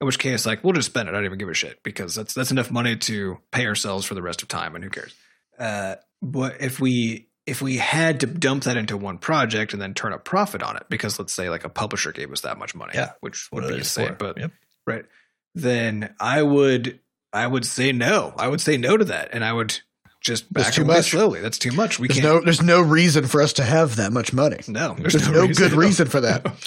In 0.02 0.08
which 0.08 0.20
case, 0.20 0.46
like 0.46 0.64
we'll 0.64 0.74
just 0.74 0.90
spend 0.90 1.08
it. 1.08 1.12
I 1.12 1.16
don't 1.16 1.26
even 1.26 1.38
give 1.38 1.50
a 1.50 1.54
shit 1.54 1.82
because 1.84 2.16
that's 2.16 2.34
that's 2.34 2.52
enough 2.52 2.70
money 2.72 2.96
to 2.98 3.38
pay 3.52 3.66
ourselves 3.66 4.06
for 4.06 4.14
the 4.16 4.22
rest 4.22 4.42
of 4.42 4.48
time, 4.50 4.76
and 4.76 4.84
who 4.84 4.90
cares? 4.90 5.14
Uh, 5.58 5.96
but 6.22 6.60
if 6.60 6.80
we 6.80 7.28
if 7.46 7.62
we 7.62 7.78
had 7.78 8.20
to 8.22 8.26
dump 8.26 8.64
that 8.64 8.76
into 8.76 8.98
one 8.98 9.18
project 9.20 9.72
and 9.74 9.82
then 9.82 9.94
turn 9.94 10.12
a 10.14 10.18
profit 10.18 10.64
on 10.64 10.76
it, 10.76 10.84
because 10.90 11.18
let's 11.20 11.32
say 11.32 11.50
like 11.50 11.64
a 11.64 11.70
publisher 11.70 12.12
gave 12.12 12.32
us 12.32 12.42
that 12.42 12.58
much 12.58 12.74
money, 12.76 12.92
Yeah. 12.96 13.12
which 13.22 13.48
would 13.52 13.68
be 13.68 13.76
insane, 13.76 14.10
for. 14.10 14.14
but 14.16 14.38
Yep. 14.40 14.52
right 14.88 15.06
then 15.54 16.14
i 16.20 16.42
would 16.42 17.00
i 17.32 17.48
would 17.48 17.66
say 17.66 17.92
no 17.94 18.34
i 18.38 18.46
would 18.48 18.60
say 18.60 18.76
no 18.76 18.98
to 18.98 19.06
that 19.06 19.30
and 19.32 19.46
i 19.46 19.54
would 19.54 19.80
just 20.26 20.52
back 20.52 20.74
too 20.74 20.82
away 20.82 20.96
much. 20.98 21.12
slowly. 21.12 21.40
That's 21.40 21.58
too 21.58 21.72
much. 21.72 22.00
We 22.00 22.08
there's 22.08 22.20
can't 22.20 22.34
no 22.34 22.42
there's 22.42 22.62
no 22.62 22.82
reason 22.82 23.28
for 23.28 23.42
us 23.42 23.54
to 23.54 23.64
have 23.64 23.96
that 23.98 24.12
much 24.12 24.34
money. 24.34 24.58
No 24.68 24.96
there's, 24.98 25.30
no, 25.30 25.48
good 25.48 25.72
reason 25.74 26.08
for 26.08 26.22
that. 26.22 26.46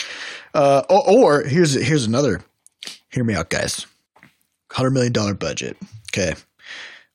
Uh, 0.54 0.82
or, 0.88 1.02
or 1.10 1.42
here's 1.42 1.74
here's 1.74 2.06
another. 2.06 2.40
Hear 3.10 3.22
me 3.22 3.34
out 3.34 3.50
guys. 3.50 3.86
Hundred 4.72 4.92
million 4.92 5.12
dollar 5.12 5.34
budget. 5.34 5.76
Okay. 6.10 6.36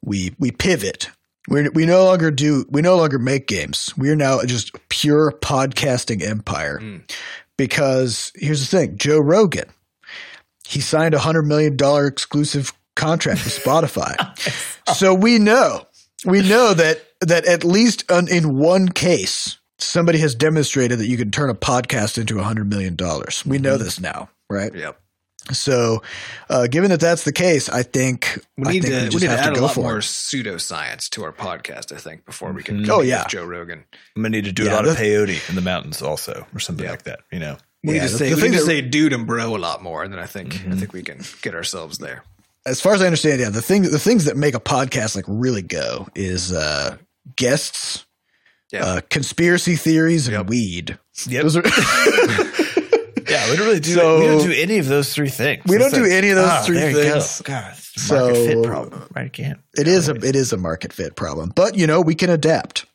We 0.06 0.36
we 0.38 0.52
pivot. 0.52 1.10
We 1.50 1.68
we 1.70 1.88
no 1.88 2.06
longer 2.06 2.30
do 2.30 2.64
we 2.70 2.84
no 2.84 2.96
longer 2.96 3.18
make 3.18 3.48
games. 3.48 3.91
We 3.98 4.12
are 4.12 4.16
now 4.16 4.44
just 4.44 4.72
pure 4.89 5.32
podcasting 5.32 6.22
empire. 6.22 6.78
Mm. 6.80 7.12
because 7.58 8.32
here's 8.36 8.62
the 8.62 8.78
thing. 8.78 8.98
Joe 9.00 9.18
rogan 9.18 9.66
he 10.68 10.80
signed 10.80 11.14
a 11.14 11.20
hundred 11.20 11.44
million 11.44 11.76
dollar 11.76 12.08
exclusive 12.08 12.72
contract 12.96 13.44
with 13.44 13.58
spotify. 13.58 14.16
So 14.96 15.14
we 15.14 15.39
know 15.39 15.86
we 16.26 16.42
know 16.48 16.74
that 16.74 17.02
that 17.22 17.46
at 17.46 17.64
least 17.64 18.10
on, 18.12 18.28
in 18.28 18.58
one 18.58 18.90
case 18.90 19.58
somebody 19.80 20.20
has 20.20 20.36
demonstrated 20.36 21.00
that 21.00 21.08
you 21.08 21.18
can 21.18 21.32
turn 21.32 21.50
a 21.50 21.56
podcast 21.56 22.18
into 22.18 22.40
a 22.40 22.44
hundred 22.44 22.70
million 22.70 22.96
dollars 22.96 23.46
we 23.46 23.58
know 23.58 23.78
this 23.78 24.00
now 24.00 24.30
right 24.50 24.74
yep 24.76 25.00
so 25.52 26.02
uh, 26.50 26.68
given 26.68 26.90
that 26.90 27.00
that's 27.02 27.24
the 27.26 27.32
case 27.34 27.68
i 27.70 27.84
think 27.84 28.40
we 28.58 28.66
I 28.68 28.72
need 28.74 28.84
think 28.84 28.94
to 28.94 29.00
we, 29.04 29.10
just 29.10 29.22
need 29.24 29.28
to 29.30 29.36
have 29.38 29.48
add 29.48 29.52
a 29.54 29.56
go 29.56 29.62
lot 29.64 29.74
for 29.74 29.82
more 29.82 29.98
it. 29.98 30.02
pseudoscience 30.04 31.10
to 31.10 31.24
our 31.24 31.34
podcast 31.34 31.92
i 31.94 31.98
think 31.98 32.26
before 32.26 32.54
we 32.54 32.64
can 32.64 32.86
Mhm. 32.86 32.90
Oh, 32.90 33.02
yeah. 33.02 33.24
with 33.24 33.28
joe 33.32 33.44
rogan 33.46 33.84
I'm 34.16 34.22
gonna 34.24 34.30
need 34.30 34.46
to 34.46 34.52
do 34.54 34.64
Yeah, 34.66 34.74
a 34.74 34.76
lot 34.76 34.88
of 34.88 34.96
peyote 34.96 35.50
in 35.50 35.56
the 35.56 35.62
mountains 35.62 36.02
also, 36.02 36.46
or 36.54 36.60
something 36.60 36.86
Yeah. 36.86 36.92
like 36.92 37.04
that. 37.04 37.22
You 37.32 37.40
know, 37.40 37.58
we 37.84 37.96
Yeah, 37.96 38.02
need 38.04 38.08
to 38.08 38.12
the- 38.14 38.18
say 38.20 38.30
the 38.30 38.36
we 38.38 38.42
need 38.44 38.52
to 38.52 38.58
that- 38.60 38.66
say 38.66 38.82
dude 38.82 39.12
and 39.12 39.28
bro 39.28 39.56
a 39.56 39.58
lot 39.58 39.84
more 39.84 40.04
and 40.04 40.14
then 40.14 40.20
i 40.20 40.26
think 40.28 40.54
i 40.54 40.58
Mhm. 40.70 40.80
think 40.80 40.94
we 40.94 41.02
can 41.04 41.20
get 41.42 41.54
ourselves 41.56 41.98
there 41.98 42.24
as 42.66 42.80
far 42.82 42.93
as 42.93 43.01
i 43.01 43.05
understand 43.05 43.39
yeah 43.39 43.49
the 43.49 43.61
thing 43.61 43.82
the 43.84 43.99
things 43.99 44.26
that 44.26 44.38
make 44.38 44.55
a 44.55 44.59
podcast 44.59 45.16
like 45.16 45.26
really 45.28 45.61
go 45.61 46.07
is 46.16 46.51
uh 46.53 46.95
guests 47.36 48.05
Yeah. 48.72 48.86
uh, 48.86 49.01
conspiracy 49.09 49.76
theories 49.76 50.28
and 50.28 50.36
Yep. 50.38 50.47
weed 50.47 50.97
Yep. 51.28 51.43
Those 51.43 51.57
are- 51.57 51.64
yeah, 53.30 53.49
we 53.49 53.55
don't 53.55 53.68
really 53.68 53.80
do. 53.80 53.93
So- 53.93 54.20
we 54.20 54.26
don't 54.28 54.43
do 54.47 54.51
any 54.51 54.80
of 54.80 54.88
those 54.88 55.14
three 55.14 55.30
things. 55.30 55.61
We 55.68 55.78
don't 55.78 55.88
It's 55.88 55.95
do 55.95 56.03
like, 56.03 56.11
any 56.11 56.30
of 56.32 56.38
those 56.38 56.49
ah, 56.49 56.64
three 56.66 56.80
you 56.84 56.91
go. 56.91 57.11
things. 57.20 57.41
God, 57.41 57.74
it's 57.78 58.09
a 58.11 58.14
market 58.16 58.36
So- 58.36 58.47
fit 58.47 58.64
problem, 58.64 59.07
right? 59.16 59.28
Again, 59.28 59.59
it 59.78 59.88
is 59.88 60.09
a 60.09 60.16
it 60.16 60.36
is 60.36 60.51
a 60.53 60.57
market 60.57 60.91
fit 60.93 61.16
problem 61.16 61.51
but 61.55 61.76
you 61.78 61.86
know 61.88 62.01
we 62.01 62.16
can 62.16 62.30
adapt 62.30 62.86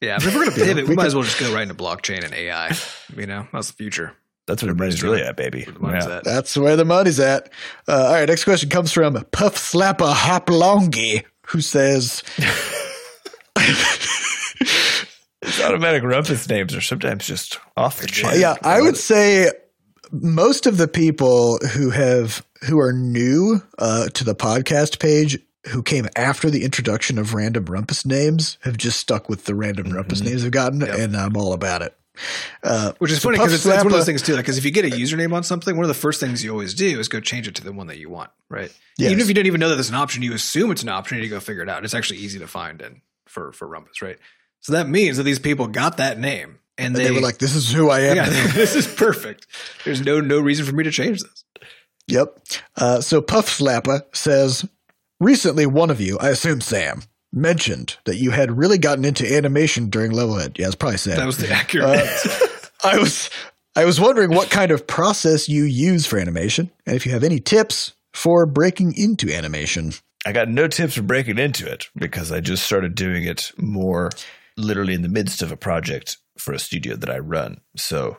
yeah 0.00 0.16
I 0.16 0.18
mean, 0.18 0.28
if 0.28 0.34
we're 0.34 0.44
gonna 0.46 0.56
pivot 0.56 0.84
we 0.84 0.90
we 0.90 0.96
might 0.96 1.06
as 1.06 1.14
well 1.14 1.24
just 1.24 1.38
go 1.40 1.52
right 1.54 1.62
into 1.62 1.74
blockchain 1.74 2.24
and 2.24 2.32
ai 2.34 2.76
you 3.16 3.26
know 3.26 3.46
that's 3.52 3.68
the 3.68 3.74
future 3.74 4.12
That's 4.48 4.62
where 4.64 4.72
the 4.72 4.78
money's 4.78 5.02
really 5.04 5.22
at, 5.22 5.36
baby. 5.36 5.64
Where 5.78 5.94
Yeah. 5.94 6.16
at. 6.16 6.24
That's 6.24 6.56
where 6.56 6.74
the 6.74 6.84
money's 6.84 7.20
at. 7.20 7.48
Uh, 7.86 7.92
all 8.06 8.12
right, 8.14 8.28
next 8.28 8.42
question 8.44 8.68
comes 8.68 8.90
from 8.90 9.14
Puff 9.30 9.54
Slapper 9.56 10.12
Hoplongi, 10.12 11.22
who 11.46 11.60
says, 11.60 12.24
These 15.42 15.60
automatic 15.62 16.02
rumpus 16.02 16.48
names 16.48 16.74
are 16.74 16.80
sometimes 16.80 17.26
just 17.26 17.58
off 17.76 18.00
the 18.00 18.06
chain. 18.08 18.40
"Yeah, 18.40 18.56
I 18.62 18.80
would 18.80 18.96
say 18.96 19.50
most 20.10 20.66
of 20.66 20.76
the 20.78 20.88
people 20.88 21.58
who 21.58 21.90
have 21.90 22.44
who 22.66 22.80
are 22.80 22.92
new 22.92 23.62
uh, 23.78 24.08
to 24.08 24.24
the 24.24 24.34
podcast 24.34 24.98
page." 24.98 25.38
Who 25.72 25.82
came 25.82 26.06
after 26.16 26.48
the 26.48 26.64
introduction 26.64 27.18
of 27.18 27.34
random 27.34 27.66
rumpus 27.66 28.06
names 28.06 28.56
have 28.62 28.78
just 28.78 28.98
stuck 29.00 29.28
with 29.28 29.44
the 29.44 29.54
random 29.54 29.88
rumpus 29.90 30.22
names 30.22 30.42
they've 30.42 30.52
gotten, 30.52 30.82
and 30.82 31.14
I'm 31.14 31.36
all 31.36 31.52
about 31.52 31.82
it. 31.82 31.94
Uh, 32.62 32.92
Which 32.98 33.10
is 33.10 33.20
so 33.20 33.28
funny 33.28 33.38
because 33.38 33.54
it's, 33.54 33.66
it's 33.66 33.76
one 33.76 33.86
of 33.86 33.92
those 33.92 34.06
things 34.06 34.22
too. 34.22 34.34
Like, 34.34 34.44
because 34.44 34.58
if 34.58 34.64
you 34.64 34.70
get 34.70 34.84
a 34.84 34.88
username 34.88 35.32
on 35.32 35.42
something, 35.42 35.76
one 35.76 35.84
of 35.84 35.88
the 35.88 35.94
first 35.94 36.20
things 36.20 36.42
you 36.44 36.50
always 36.50 36.74
do 36.74 36.98
is 36.98 37.08
go 37.08 37.20
change 37.20 37.48
it 37.48 37.54
to 37.56 37.64
the 37.64 37.72
one 37.72 37.86
that 37.88 37.98
you 37.98 38.10
want, 38.10 38.30
right? 38.48 38.72
Yes. 38.96 39.10
Even 39.10 39.20
if 39.20 39.28
you 39.28 39.34
don't 39.34 39.46
even 39.46 39.60
know 39.60 39.68
that 39.68 39.76
there's 39.76 39.88
an 39.88 39.94
option, 39.94 40.22
you 40.22 40.34
assume 40.34 40.70
it's 40.70 40.82
an 40.82 40.88
option 40.88 41.16
and 41.16 41.24
you 41.24 41.30
go 41.30 41.40
figure 41.40 41.62
it 41.62 41.68
out. 41.68 41.84
It's 41.84 41.94
actually 41.94 42.18
easy 42.20 42.38
to 42.38 42.46
find 42.46 42.80
and 42.82 43.00
for 43.26 43.52
for 43.52 43.68
Rumpus, 43.68 44.02
right? 44.02 44.18
So 44.60 44.72
that 44.72 44.88
means 44.88 45.16
that 45.16 45.22
these 45.22 45.38
people 45.38 45.66
got 45.68 45.98
that 45.98 46.18
name 46.18 46.58
and 46.76 46.88
And 46.88 46.96
they, 46.96 47.04
they, 47.04 47.10
were 47.10 47.20
like, 47.20 47.38
"This 47.38 47.54
is 47.54 47.72
who 47.72 47.90
I 47.90 48.00
am." 48.00 48.16
"Yeah, 48.16 48.28
this 48.54 48.74
is 48.74 48.86
perfect. 48.86 49.46
There's 49.84 50.00
no 50.00 50.20
no 50.20 50.40
reason 50.40 50.66
for 50.66 50.74
me 50.74 50.84
to 50.84 50.90
change 50.90 51.20
this." 51.20 51.44
Yep. 52.08 52.38
Uh, 52.76 53.00
so 53.00 53.20
Puff 53.20 53.46
Slapper 53.58 54.02
says, 54.14 54.66
recently 55.20 55.66
one 55.66 55.90
of 55.90 56.00
you, 56.00 56.18
I 56.18 56.30
assume 56.30 56.60
Sam, 56.60 57.02
mentioned 57.32 57.96
that 58.04 58.16
you 58.16 58.30
had 58.30 58.56
really 58.56 58.78
gotten 58.78 59.04
into 59.04 59.30
animation 59.36 59.90
during 59.90 60.12
Levelhead. 60.12 60.58
Yeah, 60.58 60.66
it's 60.66 60.74
probably 60.74 60.98
Sam. 60.98 61.16
That 61.16 61.26
was 61.26 61.38
the 61.38 61.50
accurate. 61.50 61.86
Uh. 61.88 62.46
I 62.84 62.98
was 62.98 63.30
I 63.76 63.84
was 63.84 64.00
wondering 64.00 64.30
what 64.30 64.50
kind 64.50 64.70
of 64.70 64.86
process 64.86 65.48
you 65.48 65.64
use 65.64 66.06
for 66.06 66.18
animation, 66.18 66.70
and 66.86 66.96
if 66.96 67.06
you 67.06 67.12
have 67.12 67.24
any 67.24 67.40
tips 67.40 67.92
for 68.14 68.46
breaking 68.46 68.94
into 68.96 69.32
animation. 69.32 69.92
I 70.26 70.32
got 70.32 70.48
no 70.48 70.66
tips 70.66 70.94
for 70.94 71.02
breaking 71.02 71.38
into 71.38 71.70
it 71.70 71.86
because 71.94 72.32
I 72.32 72.40
just 72.40 72.64
started 72.64 72.94
doing 72.94 73.24
it 73.24 73.52
more 73.56 74.10
literally 74.56 74.94
in 74.94 75.02
the 75.02 75.08
midst 75.08 75.42
of 75.42 75.52
a 75.52 75.56
project 75.56 76.18
for 76.36 76.52
a 76.52 76.58
studio 76.58 76.96
that 76.96 77.10
I 77.10 77.18
run. 77.18 77.60
So 77.76 78.18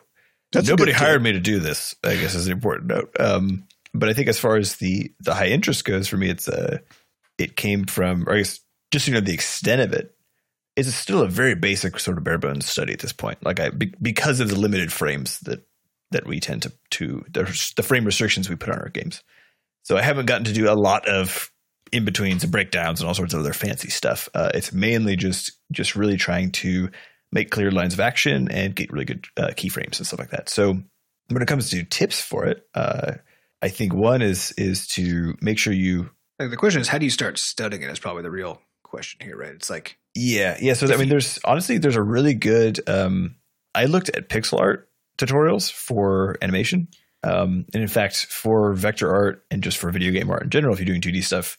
That's 0.52 0.68
nobody 0.68 0.92
hired 0.92 1.22
me 1.22 1.32
to 1.32 1.40
do 1.40 1.58
this. 1.58 1.94
I 2.02 2.16
guess 2.16 2.34
is 2.34 2.46
an 2.46 2.52
important 2.52 2.88
note. 2.88 3.14
Um, 3.20 3.66
but 3.92 4.08
I 4.08 4.14
think 4.14 4.28
as 4.28 4.38
far 4.38 4.56
as 4.56 4.76
the 4.76 5.12
the 5.20 5.34
high 5.34 5.48
interest 5.48 5.84
goes 5.84 6.08
for 6.08 6.16
me, 6.16 6.30
it's 6.30 6.48
uh, 6.48 6.78
it 7.38 7.56
came 7.56 7.84
from, 7.84 8.28
or 8.28 8.34
I 8.34 8.38
guess 8.38 8.60
just 8.90 9.08
you 9.08 9.14
know 9.14 9.20
the 9.20 9.34
extent 9.34 9.80
of. 9.80 10.08
It's 10.76 10.94
still 10.94 11.20
a 11.22 11.28
very 11.28 11.54
basic 11.54 11.98
sort 11.98 12.16
of 12.16 12.24
bare 12.24 12.38
bones 12.38 12.64
study 12.64 12.92
at 12.92 13.00
this 13.00 13.12
point. 13.12 13.44
Like 13.44 13.60
I 13.60 13.70
be, 13.70 13.92
because 14.00 14.40
of 14.40 14.48
the 14.48 14.58
limited 14.58 14.92
frames 14.92 15.40
that 15.40 15.66
that 16.10 16.26
we 16.26 16.40
tend 16.40 16.62
to 16.62 16.72
to 16.92 17.24
the, 17.30 17.72
the 17.76 17.82
frame 17.82 18.04
restrictions 18.04 18.48
we 18.48 18.56
put 18.56 18.70
on 18.70 18.78
our 18.78 18.88
games. 18.88 19.22
So 19.82 19.96
I 19.96 20.02
haven't 20.02 20.26
gotten 20.26 20.44
to 20.44 20.52
do 20.52 20.70
a 20.70 20.74
lot 20.74 21.08
of 21.08 21.50
in 21.92 22.04
betweens 22.04 22.42
and 22.42 22.52
breakdowns 22.52 23.00
and 23.00 23.08
all 23.08 23.14
sorts 23.14 23.34
of 23.34 23.40
other 23.40 23.52
fancy 23.52 23.90
stuff. 23.90 24.28
Uh, 24.34 24.50
it's 24.54 24.72
mainly 24.72 25.16
just 25.16 25.52
just 25.72 25.96
really 25.96 26.16
trying 26.16 26.52
to 26.52 26.90
make 27.32 27.50
clear 27.50 27.70
lines 27.70 27.94
of 27.94 28.00
action 28.00 28.50
and 28.50 28.74
get 28.74 28.92
really 28.92 29.04
good 29.04 29.26
uh, 29.36 29.48
keyframes 29.48 29.98
and 29.98 30.06
stuff 30.06 30.18
like 30.18 30.30
that. 30.30 30.48
So 30.48 30.80
when 31.28 31.42
it 31.42 31.48
comes 31.48 31.70
to 31.70 31.84
tips 31.84 32.20
for 32.20 32.46
it, 32.46 32.66
uh, 32.74 33.14
I 33.62 33.68
think 33.68 33.94
one 33.94 34.22
is 34.22 34.52
is 34.52 34.86
to 34.88 35.36
make 35.40 35.58
sure 35.58 35.72
you 35.72 36.10
like 36.38 36.50
the 36.50 36.56
question 36.56 36.80
is, 36.80 36.88
how 36.88 36.98
do 36.98 37.04
you 37.04 37.10
start 37.10 37.38
studying 37.38 37.82
it? 37.82 37.90
Is 37.90 37.98
probably 37.98 38.22
the 38.22 38.30
real 38.30 38.60
question 38.90 39.24
here, 39.24 39.36
right? 39.36 39.54
It's 39.54 39.70
like 39.70 39.98
yeah 40.14 40.58
yeah. 40.60 40.74
So 40.74 40.92
I 40.92 40.96
mean, 40.96 41.08
there's 41.08 41.38
honestly 41.44 41.78
there's 41.78 41.96
a 41.96 42.02
really 42.02 42.34
good. 42.34 42.80
Um, 42.88 43.36
I 43.74 43.86
looked 43.86 44.08
at 44.10 44.28
pixel 44.28 44.58
art 44.58 44.90
tutorials 45.18 45.70
for 45.70 46.36
animation. 46.42 46.88
Um, 47.22 47.66
and 47.74 47.82
in 47.82 47.88
fact, 47.88 48.26
for 48.26 48.72
vector 48.72 49.14
art 49.14 49.44
and 49.50 49.62
just 49.62 49.78
for 49.78 49.90
video 49.90 50.10
game 50.10 50.30
art 50.30 50.42
in 50.42 50.50
general, 50.50 50.72
if 50.72 50.80
you're 50.80 50.86
doing 50.86 51.02
2D 51.02 51.22
stuff, 51.22 51.58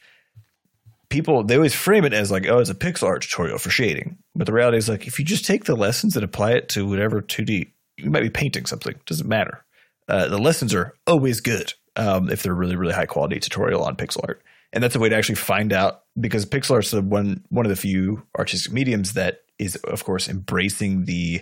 people 1.09 1.43
they 1.43 1.55
always 1.55 1.75
frame 1.75 2.03
it 2.03 2.13
as 2.13 2.31
like, 2.31 2.47
oh, 2.47 2.59
it's 2.59 2.69
a 2.69 2.75
pixel 2.75 3.07
art 3.07 3.21
tutorial 3.21 3.59
for 3.59 3.69
shading. 3.69 4.17
But 4.35 4.47
the 4.47 4.53
reality 4.53 4.77
is 4.77 4.89
like, 4.89 5.07
if 5.07 5.19
you 5.19 5.25
just 5.25 5.45
take 5.45 5.65
the 5.65 5.75
lessons 5.75 6.15
and 6.15 6.23
apply 6.23 6.53
it 6.53 6.69
to 6.69 6.87
whatever 6.87 7.21
2D, 7.21 7.71
you 7.97 8.09
might 8.09 8.23
be 8.23 8.29
painting 8.29 8.65
something. 8.65 8.95
Doesn't 9.05 9.27
matter. 9.27 9.63
Uh, 10.07 10.27
the 10.27 10.39
lessons 10.39 10.73
are 10.73 10.95
always 11.05 11.41
good 11.41 11.73
um, 11.95 12.29
if 12.29 12.41
they're 12.41 12.55
really 12.55 12.75
really 12.75 12.93
high 12.93 13.05
quality 13.05 13.39
tutorial 13.39 13.83
on 13.83 13.95
pixel 13.95 14.21
art, 14.27 14.41
and 14.73 14.83
that's 14.83 14.95
a 14.95 14.99
way 14.99 15.09
to 15.09 15.15
actually 15.15 15.35
find 15.35 15.73
out 15.73 16.03
because 16.19 16.45
pixel 16.45 16.71
art's 16.71 16.91
the 16.91 17.01
one 17.01 17.43
one 17.49 17.65
of 17.65 17.69
the 17.69 17.75
few 17.75 18.23
artistic 18.37 18.71
mediums 18.71 19.13
that 19.13 19.41
is, 19.57 19.75
of 19.75 20.03
course, 20.03 20.27
embracing 20.27 21.05
the 21.05 21.41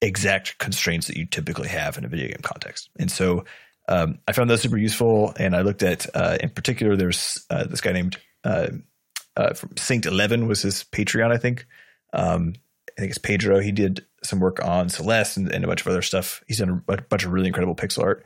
exact 0.00 0.58
constraints 0.58 1.06
that 1.06 1.16
you 1.16 1.26
typically 1.26 1.68
have 1.68 1.96
in 1.96 2.04
a 2.04 2.08
video 2.08 2.28
game 2.28 2.40
context. 2.42 2.90
And 2.98 3.10
so 3.10 3.44
um, 3.88 4.18
I 4.26 4.32
found 4.32 4.50
that 4.50 4.58
super 4.58 4.76
useful. 4.76 5.32
And 5.38 5.54
I 5.54 5.62
looked 5.62 5.82
at, 5.82 6.06
uh, 6.14 6.36
in 6.40 6.50
particular, 6.50 6.96
there's 6.96 7.44
uh, 7.50 7.64
this 7.64 7.80
guy 7.80 7.92
named 7.92 8.18
uh, 8.44 8.68
uh, 9.36 9.54
from 9.54 9.76
Saint 9.76 10.06
Eleven 10.06 10.46
was 10.46 10.62
his 10.62 10.84
Patreon, 10.84 11.32
I 11.32 11.38
think. 11.38 11.66
Um, 12.12 12.54
I 12.96 13.00
think 13.00 13.10
it's 13.10 13.18
Pedro. 13.18 13.60
He 13.60 13.72
did 13.72 14.04
some 14.22 14.40
work 14.40 14.64
on 14.64 14.88
Celeste 14.88 15.36
and, 15.36 15.50
and 15.50 15.64
a 15.64 15.66
bunch 15.66 15.80
of 15.80 15.88
other 15.88 16.02
stuff. 16.02 16.42
He's 16.46 16.58
done 16.58 16.82
a 16.88 17.02
bunch 17.02 17.24
of 17.24 17.32
really 17.32 17.48
incredible 17.48 17.74
pixel 17.74 18.04
art. 18.04 18.24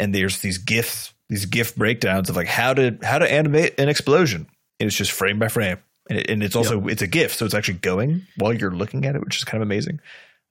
And 0.00 0.14
there's 0.14 0.40
these 0.40 0.58
gifs, 0.58 1.14
these 1.28 1.46
GIF 1.46 1.76
breakdowns 1.76 2.30
of 2.30 2.36
like 2.36 2.46
how 2.46 2.74
to 2.74 2.98
how 3.02 3.18
to 3.18 3.30
animate 3.30 3.78
an 3.78 3.88
explosion. 3.88 4.46
And 4.80 4.86
it's 4.86 4.96
just 4.96 5.12
frame 5.12 5.38
by 5.38 5.48
frame. 5.48 5.78
And, 6.08 6.18
it, 6.18 6.30
and 6.30 6.42
it's 6.42 6.56
also 6.56 6.86
it's 6.86 7.02
a 7.02 7.06
GIF, 7.06 7.34
so 7.34 7.44
it's 7.44 7.54
actually 7.54 7.78
going 7.78 8.26
while 8.36 8.52
you're 8.52 8.70
looking 8.70 9.04
at 9.04 9.14
it, 9.14 9.20
which 9.24 9.36
is 9.36 9.44
kind 9.44 9.62
of 9.62 9.66
amazing. 9.66 10.00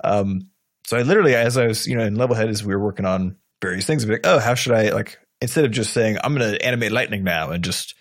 Um, 0.04 0.50
so 0.86 0.98
I 0.98 1.02
literally, 1.02 1.36
as 1.36 1.58
I 1.58 1.68
was, 1.68 1.88
you 1.88 1.98
know, 1.98 2.06
in 2.06 2.16
Levelhead, 2.16 2.48
as 2.48 2.64
we 2.64 2.76
were 2.76 2.84
working 2.84 3.06
on 3.06 3.38
various 3.62 3.86
things, 3.86 4.04
I'd 4.04 4.08
be 4.08 4.14
like, 4.14 4.28
oh, 4.28 4.40
how 4.40 4.54
should 4.54 4.74
I 4.74 4.90
like 4.92 5.20
instead 5.42 5.66
of 5.66 5.72
just 5.72 5.94
saying 5.94 6.18
I'm 6.24 6.36
going 6.36 6.52
to 6.52 6.66
animate 6.66 6.92
lightning 6.92 7.24
now 7.24 7.50
and 7.52 7.64
just 7.64 7.96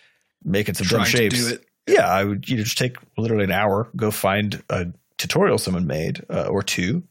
making 0.44 0.74
some 0.74 0.86
dumb 0.86 1.04
shapes. 1.04 1.36
do 1.36 1.54
it. 1.54 1.64
Yeah, 1.86 2.06
I 2.06 2.24
would 2.24 2.48
you 2.48 2.56
know, 2.56 2.64
just 2.64 2.78
take 2.78 2.96
literally 3.16 3.44
an 3.44 3.52
hour, 3.52 3.88
go 3.96 4.10
find 4.10 4.62
a 4.68 4.88
tutorial 5.18 5.58
someone 5.58 5.86
made 5.86 6.24
uh, 6.28 6.46
or 6.46 6.62
two, 6.62 7.04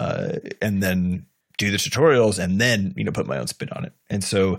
uh, 0.00 0.36
and 0.60 0.82
then 0.82 1.26
do 1.58 1.70
the 1.70 1.76
tutorials, 1.76 2.42
and 2.42 2.60
then 2.60 2.94
you 2.96 3.04
know 3.04 3.12
put 3.12 3.26
my 3.26 3.38
own 3.38 3.46
spin 3.46 3.68
on 3.70 3.84
it. 3.84 3.92
And 4.10 4.24
so 4.24 4.58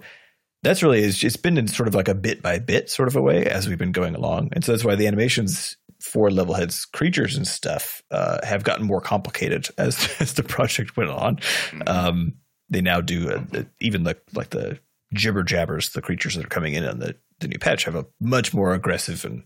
that's 0.63 0.81
really 0.81 1.03
is 1.03 1.23
it's 1.23 1.37
been 1.37 1.57
in 1.57 1.67
sort 1.67 1.87
of 1.87 1.95
like 1.95 2.07
a 2.07 2.15
bit 2.15 2.41
by 2.41 2.59
bit 2.59 2.89
sort 2.89 3.07
of 3.07 3.15
a 3.15 3.21
way 3.21 3.45
as 3.45 3.67
we've 3.67 3.77
been 3.77 3.91
going 3.91 4.15
along, 4.15 4.49
and 4.53 4.63
so 4.63 4.71
that's 4.71 4.83
why 4.83 4.95
the 4.95 5.07
animations 5.07 5.77
for 6.01 6.29
Levelhead's 6.29 6.85
creatures 6.85 7.37
and 7.37 7.47
stuff 7.47 8.01
uh, 8.11 8.45
have 8.45 8.63
gotten 8.63 8.85
more 8.85 9.01
complicated 9.01 9.67
as 9.77 10.09
as 10.19 10.33
the 10.33 10.43
project 10.43 10.97
went 10.97 11.11
on. 11.11 11.39
Um, 11.87 12.33
they 12.69 12.81
now 12.81 13.01
do 13.01 13.29
a, 13.29 13.59
a- 13.59 13.65
even 13.79 14.03
the 14.03 14.17
like 14.33 14.49
the 14.49 14.79
jibber 15.13 15.43
jabbers, 15.43 15.89
the 15.91 16.01
creatures 16.01 16.35
that 16.35 16.45
are 16.45 16.49
coming 16.49 16.73
in 16.73 16.85
on 16.85 16.99
the 16.99 17.15
the 17.39 17.47
new 17.47 17.59
patch 17.59 17.83
have 17.85 17.95
a 17.95 18.05
much 18.19 18.53
more 18.53 18.73
aggressive 18.73 19.25
and 19.25 19.43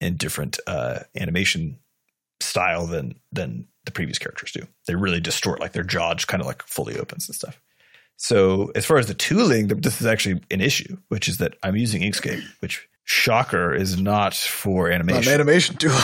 and 0.00 0.18
different 0.18 0.58
uh, 0.66 1.00
animation 1.16 1.78
style 2.40 2.86
than 2.86 3.14
than 3.30 3.68
the 3.84 3.90
previous 3.92 4.18
characters 4.18 4.52
do. 4.52 4.66
They 4.86 4.94
really 4.94 5.20
distort, 5.20 5.60
like 5.60 5.72
their 5.72 5.82
jaw 5.82 6.14
just 6.14 6.28
kind 6.28 6.40
of 6.40 6.46
like 6.46 6.62
fully 6.62 6.98
opens 6.98 7.28
and 7.28 7.34
stuff. 7.34 7.60
So 8.22 8.70
as 8.76 8.86
far 8.86 8.98
as 8.98 9.08
the 9.08 9.14
tooling, 9.14 9.66
this 9.66 10.00
is 10.00 10.06
actually 10.06 10.40
an 10.52 10.60
issue, 10.60 10.96
which 11.08 11.26
is 11.26 11.38
that 11.38 11.56
I'm 11.64 11.74
using 11.74 12.02
Inkscape, 12.02 12.40
which 12.60 12.88
shocker 13.02 13.74
is 13.74 14.00
not 14.00 14.32
for 14.34 14.90
Not 14.90 14.94
animation. 14.94 15.32
an 15.32 15.34
animation 15.34 15.76
tool. 15.76 15.90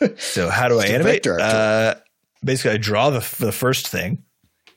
So 0.18 0.50
how 0.50 0.68
do 0.68 0.80
I 0.80 0.86
animate? 0.86 1.24
Uh, 1.26 1.94
basically, 2.44 2.72
I 2.72 2.76
draw 2.78 3.10
the 3.10 3.20
the 3.38 3.52
first 3.52 3.86
thing, 3.86 4.24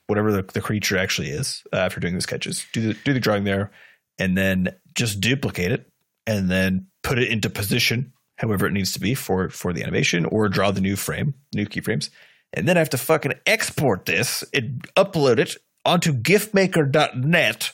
whatever 0.06 0.32
the, 0.32 0.44
the 0.44 0.62
creature 0.62 0.98
actually 0.98 1.30
is. 1.30 1.64
Uh, 1.74 1.78
after 1.78 2.00
doing 2.00 2.14
the 2.14 2.22
sketches, 2.22 2.66
do 2.72 2.82
the 2.82 2.94
do 3.04 3.14
the 3.14 3.20
drawing 3.20 3.44
there, 3.44 3.72
and 4.20 4.38
then 4.38 4.76
just 4.94 5.20
duplicate 5.20 5.72
it, 5.72 5.92
and 6.28 6.50
then 6.52 6.86
put 7.02 7.18
it 7.18 7.30
into 7.30 7.50
position, 7.50 8.14
however 8.38 8.68
it 8.68 8.72
needs 8.72 8.92
to 8.94 9.00
be 9.00 9.16
for 9.16 9.50
for 9.50 9.74
the 9.74 9.82
animation, 9.82 10.26
or 10.26 10.48
draw 10.48 10.70
the 10.70 10.82
new 10.82 10.96
frame, 10.96 11.34
new 11.54 11.66
keyframes, 11.66 12.12
and 12.54 12.68
then 12.68 12.78
I 12.78 12.80
have 12.80 12.92
to 12.92 12.98
fucking 13.00 13.34
export 13.48 14.06
this 14.06 14.44
and 14.54 14.88
upload 14.96 15.40
it 15.40 15.58
onto 15.88 16.14
GIFmaker.net. 16.14 17.72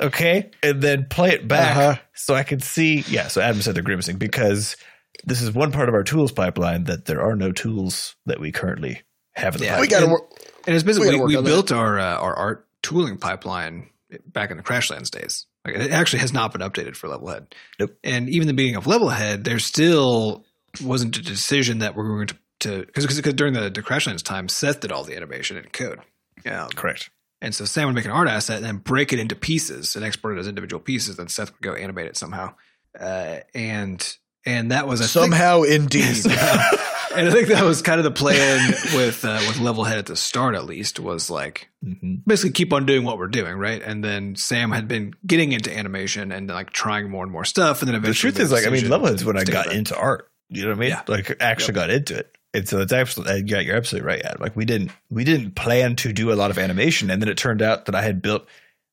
Okay, 0.00 0.50
and 0.62 0.82
then 0.82 1.06
play 1.08 1.30
it 1.30 1.48
back 1.48 1.76
Uh-huh. 1.76 2.02
so 2.14 2.34
I 2.34 2.42
can 2.42 2.60
see. 2.60 3.04
Yeah, 3.08 3.28
so 3.28 3.40
Adam 3.40 3.62
said 3.62 3.74
they're 3.74 3.82
grimacing 3.82 4.18
because 4.18 4.76
this 5.24 5.40
is 5.40 5.52
one 5.52 5.72
part 5.72 5.88
of 5.88 5.94
our 5.94 6.02
tools 6.04 6.32
pipeline 6.32 6.84
that 6.84 7.06
there 7.06 7.22
are 7.22 7.34
no 7.34 7.50
tools 7.50 8.14
that 8.26 8.38
we 8.38 8.52
currently 8.52 9.02
have 9.34 9.54
in 9.54 9.60
the 9.60 9.66
Yeah. 9.66 9.80
we 9.80 9.86
got 9.88 10.00
to 10.00 10.06
work. 10.08 10.30
And 10.66 10.74
it's 10.74 10.84
We 10.84 10.88
basically 10.88 11.08
gotta 11.12 11.18
we, 11.24 11.26
we 11.28 11.36
on 11.36 11.44
built 11.44 11.72
our 11.72 11.98
uh, 11.98 12.16
our 12.18 12.34
art 12.34 12.66
tooling 12.82 13.16
pipeline 13.16 13.88
back 14.26 14.50
in 14.50 14.58
the 14.58 14.62
Crashlands 14.62 15.10
days. 15.10 15.46
Like 15.64 15.76
it 15.76 15.90
actually 15.92 16.18
has 16.20 16.32
not 16.32 16.52
been 16.52 16.60
updated 16.60 16.94
for 16.94 17.08
Levelhead. 17.08 17.52
Nope. 17.80 17.96
And 18.04 18.28
even 18.28 18.46
the 18.48 18.54
beginning 18.54 18.76
of 18.76 18.84
Levelhead, 18.84 19.44
there 19.44 19.58
still 19.58 20.44
wasn't 20.84 21.16
a 21.16 21.22
decision 21.22 21.78
that 21.78 21.96
we're 21.96 22.04
going 22.06 22.26
to 22.26 22.36
to 22.60 22.84
because 22.86 23.06
because 23.06 23.32
during 23.34 23.54
the, 23.54 23.70
the 23.70 23.82
Crashlands 23.82 24.22
time, 24.22 24.48
Seth 24.50 24.80
did 24.80 24.92
all 24.92 25.04
the 25.04 25.16
animation 25.16 25.56
and 25.56 25.72
code. 25.72 26.00
Yeah. 26.44 26.68
Correct. 26.76 27.08
And 27.46 27.54
so 27.54 27.64
Sam 27.64 27.86
would 27.86 27.94
make 27.94 28.04
an 28.04 28.10
art 28.10 28.26
asset 28.28 28.56
and 28.56 28.64
then 28.66 28.76
break 28.78 29.12
it 29.12 29.20
into 29.20 29.36
pieces 29.36 29.94
and 29.94 30.04
export 30.04 30.36
it 30.36 30.40
as 30.40 30.48
individual 30.48 30.80
pieces. 30.80 31.16
Then 31.16 31.28
Seth 31.28 31.52
would 31.52 31.62
go 31.62 31.74
animate 31.74 32.06
it 32.06 32.16
somehow. 32.16 32.54
Uh, 32.98 33.36
and 33.54 34.16
and 34.44 34.72
that 34.72 34.86
was 34.88 35.00
I 35.00 35.04
think- 35.04 35.32
Somehow, 35.32 35.62
indeed. 35.76 36.26
and 36.26 37.28
I 37.28 37.30
think 37.30 37.48
that 37.48 37.62
was 37.64 37.82
kind 37.82 37.98
of 38.00 38.04
the 38.04 38.10
plan 38.10 38.70
with 38.96 39.24
uh, 39.24 39.38
with 39.46 39.58
Levelhead 39.58 39.96
at 39.98 40.06
the 40.06 40.16
start, 40.16 40.54
at 40.56 40.64
least, 40.64 40.98
was 40.98 41.30
like 41.30 41.68
Mhm. 41.84 42.22
basically 42.26 42.50
keep 42.50 42.72
on 42.72 42.84
doing 42.84 43.04
what 43.04 43.16
we're 43.18 43.28
doing, 43.28 43.54
right? 43.56 43.80
And 43.80 44.02
then 44.02 44.34
Sam 44.34 44.72
had 44.72 44.88
been 44.88 45.14
getting 45.26 45.52
into 45.52 45.72
animation 45.76 46.32
and 46.32 46.48
like 46.48 46.70
trying 46.70 47.08
more 47.10 47.22
and 47.22 47.30
more 47.32 47.44
stuff, 47.44 47.80
and 47.82 47.88
then 47.92 48.02
The 48.02 48.12
truth 48.12 48.40
is, 48.40 48.50
like, 48.50 48.62
I 48.62 48.70
mean, 48.70 48.80
decision 48.82 48.90
Levelhead's 49.00 49.20
to 49.22 49.26
when 49.28 49.36
I 49.38 49.44
got 49.44 49.72
into 49.72 49.96
art. 49.96 50.28
You 50.48 50.62
know 50.62 50.68
what 50.70 50.76
I 50.76 50.80
mean? 50.80 50.90
Yeah. 50.90 51.02
Like, 51.08 51.36
actually 51.40 51.74
got 51.74 51.90
into 51.90 52.16
it. 52.18 52.35
And 52.56 52.68
so 52.68 52.80
it's 52.80 52.92
absolutely, 52.92 53.42
yeah, 53.46 53.60
you're 53.60 53.76
absolutely 53.76 54.06
right, 54.06 54.22
Adam. 54.24 54.40
Like, 54.40 54.56
we 54.56 54.64
didn't, 54.64 54.90
we 55.10 55.24
didn't 55.24 55.54
plan 55.54 55.94
to 55.96 56.12
do 56.12 56.32
a 56.32 56.34
lot 56.34 56.50
of 56.50 56.58
animation, 56.58 57.10
and 57.10 57.20
then 57.20 57.28
it 57.28 57.36
turned 57.36 57.60
out 57.60 57.84
that 57.84 57.94
I 57.94 58.02
had 58.02 58.22
built. 58.22 58.46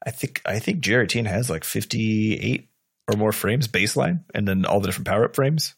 I 0.06 0.12
think, 0.12 0.42
I 0.46 0.60
think 0.60 0.84
Teen 0.84 1.26
has 1.26 1.50
like 1.50 1.64
58 1.64 2.68
or 3.10 3.18
more 3.18 3.32
frames 3.32 3.68
baseline, 3.68 4.24
and 4.36 4.48
then 4.48 4.66
all 4.66 4.82
the 4.82 4.88
different 4.88 5.08
power 5.08 5.26
up 5.26 5.36
frames. 5.36 5.76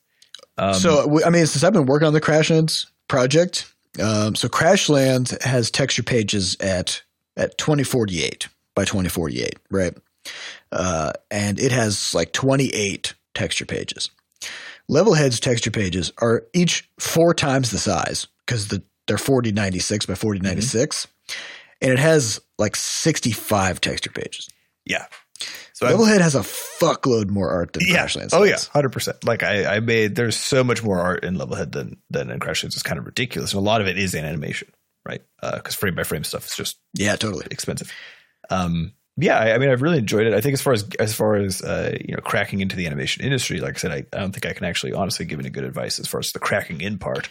Um, 0.58 0.74
so 0.74 1.22
I 1.26 1.30
mean, 1.30 1.46
since 1.46 1.64
I've 1.64 1.74
been 1.74 1.86
working 1.86 2.08
on 2.08 2.14
the 2.14 2.22
Crashlands 2.22 2.88
project, 3.08 3.72
um, 4.02 4.36
so 4.36 4.48
Crashlands 4.48 5.42
has 5.44 5.70
texture 5.70 6.04
pages 6.04 6.58
at 6.60 7.02
at 7.38 7.58
2048 7.58 8.48
by 8.74 8.86
2048, 8.86 9.60
right? 9.70 9.94
Uh, 10.72 11.12
and 11.30 11.60
it 11.60 11.72
has 11.72 12.14
like 12.14 12.32
28 12.32 13.14
texture 13.34 13.66
pages. 13.66 14.10
Levelhead's 14.90 15.40
texture 15.40 15.72
pages 15.72 16.12
are 16.20 16.46
each 16.54 16.90
four 17.00 17.34
times 17.34 17.72
the 17.72 17.78
size 17.78 18.28
because 18.46 18.68
the 18.68 18.84
they're 19.08 19.18
4096 19.18 20.08
by 20.08 20.16
4096, 20.16 21.08
and 21.82 21.92
it 21.92 22.00
has 22.00 22.42
like 22.58 22.76
65 22.76 23.82
texture 23.82 24.12
pages. 24.12 24.50
yeah. 24.86 25.06
So 25.74 25.86
Levelhead 25.88 26.22
has 26.22 26.36
a 26.36 26.40
fuckload 26.40 27.30
more 27.30 27.50
art 27.50 27.74
than 27.74 27.84
yeah. 27.86 28.06
Crashlands. 28.06 28.30
Oh 28.32 28.44
yeah, 28.44 28.56
hundred 28.72 28.94
percent. 28.94 29.26
Like 29.26 29.44
I, 29.44 29.76
I 29.76 29.80
made 29.82 30.16
there's 30.16 30.38
so 30.38 30.64
much 30.64 30.82
more 30.82 31.02
art 31.02 31.26
in 31.26 31.36
Levelhead 31.36 31.74
than 31.74 31.98
than 32.10 32.32
in 32.32 32.40
Crashlands. 32.40 32.76
It's 32.76 32.82
kind 32.82 32.98
of 32.98 33.06
ridiculous, 33.06 33.52
and 33.52 33.60
a 33.60 33.64
lot 33.64 33.82
of 33.82 33.88
it 33.88 33.98
is 33.98 34.16
in 34.16 34.24
animation, 34.24 34.70
right? 35.06 35.22
Because 35.42 35.76
frame 35.76 35.94
by 35.94 36.04
frame 36.04 36.24
stuff 36.24 36.46
is 36.46 36.56
just 36.56 36.78
yeah, 36.94 37.18
totally. 37.18 37.46
expensive. 37.52 37.92
Um, 38.50 38.94
yeah, 39.18 39.38
I, 39.40 39.54
I 39.54 39.58
mean, 39.58 39.70
I've 39.70 39.82
really 39.82 39.98
enjoyed 39.98 40.28
it. 40.28 40.34
I 40.34 40.42
think 40.42 40.54
as 40.54 40.62
far 40.62 40.74
as 40.74 40.88
as 41.00 41.14
far 41.14 41.36
as 41.36 41.62
uh, 41.62 41.98
you 42.04 42.16
know, 42.16 42.22
cracking 42.22 42.60
into 42.60 42.76
the 42.76 42.86
animation 42.86 43.24
industry, 43.24 43.60
like 43.60 43.76
I 43.76 43.78
said, 43.80 43.92
I, 43.92 44.06
I 44.14 44.20
don't 44.20 44.32
think 44.32 44.46
I 44.46 44.54
can 44.54 44.66
actually 44.66 44.94
honestly 44.94 45.26
give 45.26 45.40
any 45.40 45.50
good 45.50 45.64
advice 45.64 46.00
as 46.00 46.08
far 46.08 46.20
as 46.20 46.32
the 46.32 46.40
cracking 46.40 46.82
in 46.82 46.98
part. 46.98 47.30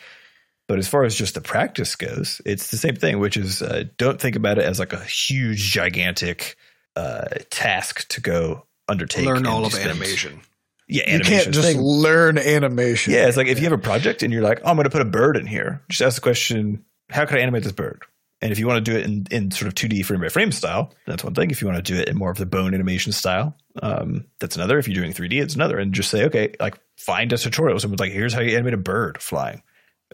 But 0.67 0.79
as 0.79 0.89
far 0.89 1.05
as 1.05 1.15
just 1.15 1.35
the 1.35 1.43
practice 1.43 1.95
goes, 1.95 2.41
it's 2.47 2.71
the 2.71 2.79
same 2.79 2.97
thing, 2.97 3.19
which 3.19 3.37
is 3.37 3.61
uh, 3.61 3.85
don't 3.99 4.19
think 4.19 4.35
about 4.35 4.57
it 4.59 4.65
as 4.65 4.79
like 4.79 4.95
a 4.95 5.05
huge, 5.05 5.59
gigantic 5.71 6.57
uh, 6.97 7.27
task 7.51 8.09
to 8.09 8.23
go 8.23 8.65
undertake. 8.89 9.27
learn 9.27 9.47
all 9.47 9.67
of 9.67 9.75
animation. 9.75 10.41
Yeah, 10.89 11.11
You 11.17 11.21
can't 11.21 11.53
just 11.53 11.69
thing. 11.69 11.81
learn 11.81 12.39
animation. 12.39 13.13
Yeah, 13.13 13.27
it's 13.27 13.37
like 13.37 13.47
if 13.47 13.59
you 13.59 13.65
have 13.65 13.73
a 13.73 13.79
project 13.79 14.23
and 14.23 14.33
you're 14.33 14.43
like, 14.43 14.61
oh, 14.65 14.71
I'm 14.71 14.77
going 14.77 14.85
to 14.85 14.91
put 14.91 15.03
a 15.03 15.07
bird 15.07 15.37
in 15.37 15.47
here, 15.47 15.83
just 15.91 16.03
ask 16.03 16.15
the 16.15 16.21
question, 16.21 16.85
how 17.11 17.25
can 17.27 17.39
I 17.39 17.41
animate 17.41 17.63
this 17.63 17.73
bird? 17.73 18.03
And 18.45 18.53
if 18.53 18.59
you 18.59 18.67
want 18.67 18.85
to 18.85 18.93
do 18.93 18.99
it 18.99 19.07
in, 19.07 19.27
in 19.31 19.51
sort 19.51 19.69
of 19.69 19.75
2D 19.75 20.05
frame 20.05 20.21
by 20.21 20.29
frame 20.29 20.53
style, 20.53 20.93
that's 21.07 21.25
one 21.25 21.33
thing. 21.33 21.51
If 21.51 21.63
you 21.63 21.67
want 21.67 21.83
to 21.83 21.93
do 21.95 21.99
it 21.99 22.11
in 22.11 22.17
more 22.19 22.31
of 22.31 22.37
the 22.37 22.45
bone 22.45 22.75
animation 22.75 23.11
style, 23.11 23.57
um, 23.83 24.27
that's 24.39 24.55
another. 24.55 24.77
If 24.77 24.87
you're 24.87 24.95
doing 24.95 25.15
3D, 25.15 25.41
it's 25.41 25.55
another. 25.55 25.79
And 25.79 25.95
just 25.95 26.11
say, 26.11 26.25
okay, 26.25 26.55
like 26.61 26.79
find 26.99 27.33
a 27.33 27.39
tutorial. 27.39 27.81
Someone's 27.81 28.01
like, 28.01 28.13
here's 28.13 28.35
how 28.35 28.43
you 28.43 28.55
animate 28.55 28.75
a 28.75 28.77
bird 28.77 29.23
flying, 29.23 29.63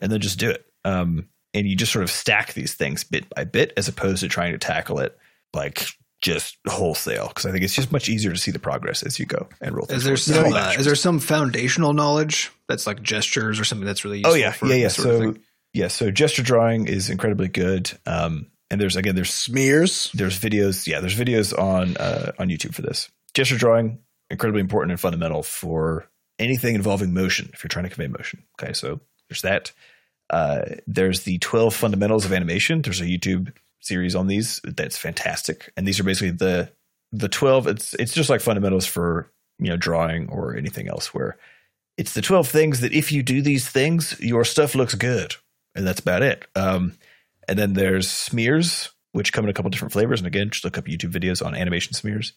and 0.01 0.13
then 0.13 0.21
just 0.21 0.39
do 0.39 0.49
it. 0.49 0.65
Um, 0.85 1.27
and 1.53 1.67
you 1.67 1.75
just 1.75 1.91
sort 1.91 2.05
of 2.05 2.11
stack 2.11 2.53
these 2.53 2.75
things 2.75 3.03
bit 3.03 3.29
by 3.35 3.43
bit 3.43 3.73
as 3.77 3.89
opposed 3.89 4.21
to 4.21 4.29
trying 4.29 4.53
to 4.53 4.59
tackle 4.59 5.01
it 5.01 5.19
like 5.53 5.89
just 6.23 6.57
wholesale. 6.69 7.27
Because 7.27 7.47
I 7.47 7.51
think 7.51 7.65
it's 7.65 7.75
just 7.75 7.91
much 7.91 8.09
easier 8.09 8.31
to 8.31 8.39
see 8.39 8.53
the 8.53 8.61
progress 8.61 9.03
as 9.03 9.19
you 9.19 9.27
go 9.27 9.49
and 9.61 9.75
roll. 9.75 9.87
Is 9.91 10.05
there 10.05 10.17
some 10.17 10.53
uh, 10.53 10.75
is 10.79 10.85
there 10.85 10.95
some 10.95 11.19
foundational 11.19 11.95
knowledge 11.95 12.53
that's 12.69 12.87
like 12.87 13.03
gestures 13.03 13.59
or 13.59 13.65
something 13.65 13.87
that's 13.87 14.05
really 14.05 14.19
useful? 14.19 14.35
Oh 14.35 14.37
yeah, 14.37 14.53
for 14.53 14.67
yeah, 14.67 14.75
yeah. 14.77 14.85
this 14.85 14.95
sort 14.95 15.09
of 15.09 15.15
So 15.15 15.33
thing? 15.33 15.43
Yeah, 15.73 15.89
so 15.89 16.11
gesture 16.11 16.43
drawing 16.43 16.87
is 16.89 17.11
incredibly 17.11 17.49
good. 17.49 17.91
Um, 18.07 18.47
and 18.71 18.81
there's 18.81 18.97
again, 18.97 19.15
there's 19.15 19.33
Smears. 19.33 20.11
there's 20.15 20.39
videos. 20.39 20.87
Yeah, 20.87 21.01
there's 21.01 21.17
videos 21.17 21.57
on 21.57 21.97
uh, 21.97 22.33
on 22.39 22.49
YouTube 22.49 22.75
for 22.75 22.83
this. 22.83 23.11
Gesture 23.35 23.57
drawing 23.57 23.99
incredibly 24.31 24.61
important 24.61 24.93
and 24.93 25.01
fundamental 25.01 25.43
for 25.43 26.07
anything 26.39 26.75
involving 26.75 27.13
motion. 27.13 27.51
If 27.53 27.65
you're 27.65 27.69
trying 27.69 27.85
to 27.85 27.91
convey 27.91 28.09
motion, 28.09 28.45
okay. 28.61 28.73
So 28.73 29.01
there's 29.29 29.43
that. 29.43 29.73
Uh, 30.31 30.77
there's 30.87 31.23
the 31.23 31.39
12 31.39 31.75
fundamentals 31.75 32.25
of 32.25 32.33
animation. 32.33 32.83
There's 32.83 33.01
a 33.01 33.05
YouTube 33.05 33.53
series 33.81 34.15
on 34.15 34.29
these 34.29 34.61
that's 34.63 34.97
fantastic, 34.97 35.73
and 35.77 35.87
these 35.87 35.99
are 35.99 36.05
basically 36.05 36.31
the 36.31 36.71
the 37.13 37.29
12. 37.29 37.67
It's 37.67 37.95
it's 37.95 38.15
just 38.15 38.31
like 38.31 38.41
fundamentals 38.41 38.87
for 38.87 39.31
you 39.59 39.69
know 39.69 39.77
drawing 39.77 40.29
or 40.29 40.57
anything 40.57 40.89
else 40.89 41.13
where 41.13 41.37
it's 41.97 42.15
the 42.15 42.23
12 42.23 42.49
things 42.49 42.81
that 42.81 42.93
if 42.93 43.13
you 43.13 43.23
do 43.23 43.43
these 43.43 43.69
things, 43.69 44.19
your 44.21 44.45
stuff 44.45 44.75
looks 44.75 44.95
good, 44.95 45.35
and 45.75 45.87
that's 45.87 46.01
about 46.01 46.23
it. 46.23 46.47
Um, 46.55 46.97
and 47.49 47.59
then 47.59 47.73
there's 47.73 48.09
smears, 48.09 48.91
which 49.13 49.33
come 49.33 49.45
in 49.45 49.51
a 49.51 49.53
couple 49.53 49.71
different 49.71 49.93
flavors. 49.93 50.21
And 50.21 50.27
again, 50.27 50.51
just 50.51 50.65
look 50.65 50.79
up 50.79 50.85
YouTube 50.85 51.13
videos 51.13 51.45
on 51.45 51.55
animation 51.55 51.95
smears, 51.95 52.33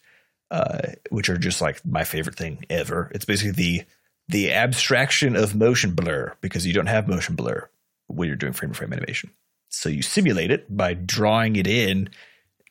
uh, 0.50 0.88
which 1.10 1.28
are 1.28 1.38
just 1.38 1.60
like 1.60 1.84
my 1.84 2.04
favorite 2.04 2.36
thing 2.36 2.64
ever. 2.70 3.10
It's 3.14 3.24
basically 3.24 3.52
the 3.52 3.82
the 4.28 4.52
abstraction 4.52 5.36
of 5.36 5.54
motion 5.54 5.94
blur 5.94 6.34
because 6.40 6.66
you 6.66 6.72
don't 6.72 6.86
have 6.86 7.06
motion 7.06 7.34
blur 7.34 7.68
when 8.06 8.26
you're 8.26 8.36
doing 8.36 8.54
frame 8.54 8.72
to 8.72 8.78
frame 8.78 8.92
animation. 8.92 9.30
So 9.68 9.88
you 9.88 10.02
simulate 10.02 10.50
it 10.50 10.74
by 10.74 10.94
drawing 10.94 11.56
it 11.56 11.66
in. 11.66 12.08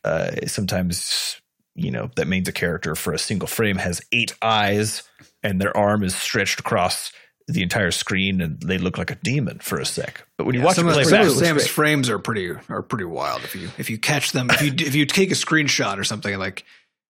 Uh, 0.03 0.31
sometimes, 0.47 1.39
you 1.75 1.91
know, 1.91 2.09
that 2.15 2.27
means 2.27 2.47
a 2.47 2.51
character 2.51 2.95
for 2.95 3.13
a 3.13 3.19
single 3.19 3.47
frame 3.47 3.77
has 3.77 4.01
eight 4.11 4.33
eyes 4.41 5.03
and 5.43 5.61
their 5.61 5.75
arm 5.77 6.03
is 6.03 6.15
stretched 6.15 6.59
across 6.59 7.11
the 7.47 7.61
entire 7.61 7.91
screen 7.91 8.41
and 8.41 8.59
they 8.61 8.77
look 8.77 8.97
like 8.97 9.11
a 9.11 9.15
demon 9.15 9.59
for 9.59 9.79
a 9.79 9.85
sec. 9.85 10.25
But 10.37 10.45
when 10.45 10.55
you 10.55 10.61
Yeah, 10.61 10.65
watch 10.67 10.75
some 10.75 10.87
it 10.87 10.89
of, 10.89 10.95
play 10.95 11.03
back, 11.11 11.21
of 11.21 11.27
it 11.27 11.29
looks 11.31 11.39
Sam's 11.39 11.67
frames 11.67 12.09
are 12.09 12.19
pretty 12.19 12.51
are 12.69 12.81
pretty 12.81 13.05
wild 13.05 13.43
if 13.43 13.55
you 13.55 13.69
if 13.77 13.89
you 13.89 13.97
catch 13.97 14.31
them 14.31 14.49
if 14.49 14.61
you 14.61 14.71
if 14.85 14.95
you 14.95 15.05
take 15.05 15.31
a 15.31 15.35
screenshot 15.35 15.97
or 15.97 16.03
something 16.03 16.37
like 16.37 16.63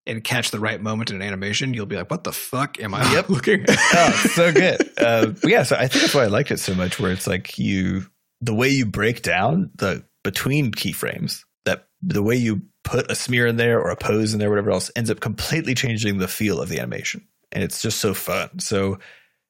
and 0.05 0.23
catch 0.23 0.51
the 0.51 0.59
right 0.59 0.81
moment 0.81 1.09
in 1.11 1.15
an 1.17 1.21
animation 1.21 1.73
you'll 1.73 1.85
be 1.85 1.95
like 1.95 2.09
what 2.11 2.23
the 2.23 2.33
fuck 2.33 2.79
am 2.81 2.93
I 2.93 3.09
Yep. 3.13 3.29
looking 3.29 3.61
at? 3.63 3.69
oh, 3.93 4.11
so 4.33 4.51
good. 4.51 4.89
Uh, 4.97 5.33
yeah, 5.43 5.63
so 5.63 5.75
I 5.75 5.87
think 5.87 6.01
that's 6.01 6.15
why 6.15 6.23
I 6.23 6.27
liked 6.27 6.51
it 6.51 6.59
so 6.59 6.73
much. 6.75 6.99
Where 6.99 7.11
it's 7.11 7.27
like 7.27 7.57
you, 7.57 8.05
the 8.41 8.53
way 8.53 8.69
you 8.69 8.85
break 8.85 9.21
down 9.21 9.71
the 9.75 10.03
between 10.23 10.71
keyframes, 10.71 11.43
that 11.65 11.87
the 12.01 12.23
way 12.23 12.35
you 12.35 12.63
put 12.83 13.09
a 13.09 13.15
smear 13.15 13.47
in 13.47 13.55
there 13.55 13.79
or 13.79 13.91
a 13.91 13.95
pose 13.95 14.33
in 14.33 14.39
there, 14.39 14.49
whatever 14.49 14.71
else, 14.71 14.91
ends 14.95 15.09
up 15.09 15.19
completely 15.21 15.73
changing 15.73 16.17
the 16.17 16.27
feel 16.27 16.59
of 16.59 16.67
the 16.69 16.79
animation, 16.79 17.25
and 17.53 17.63
it's 17.63 17.81
just 17.81 17.99
so 17.99 18.13
fun. 18.13 18.59
So 18.59 18.99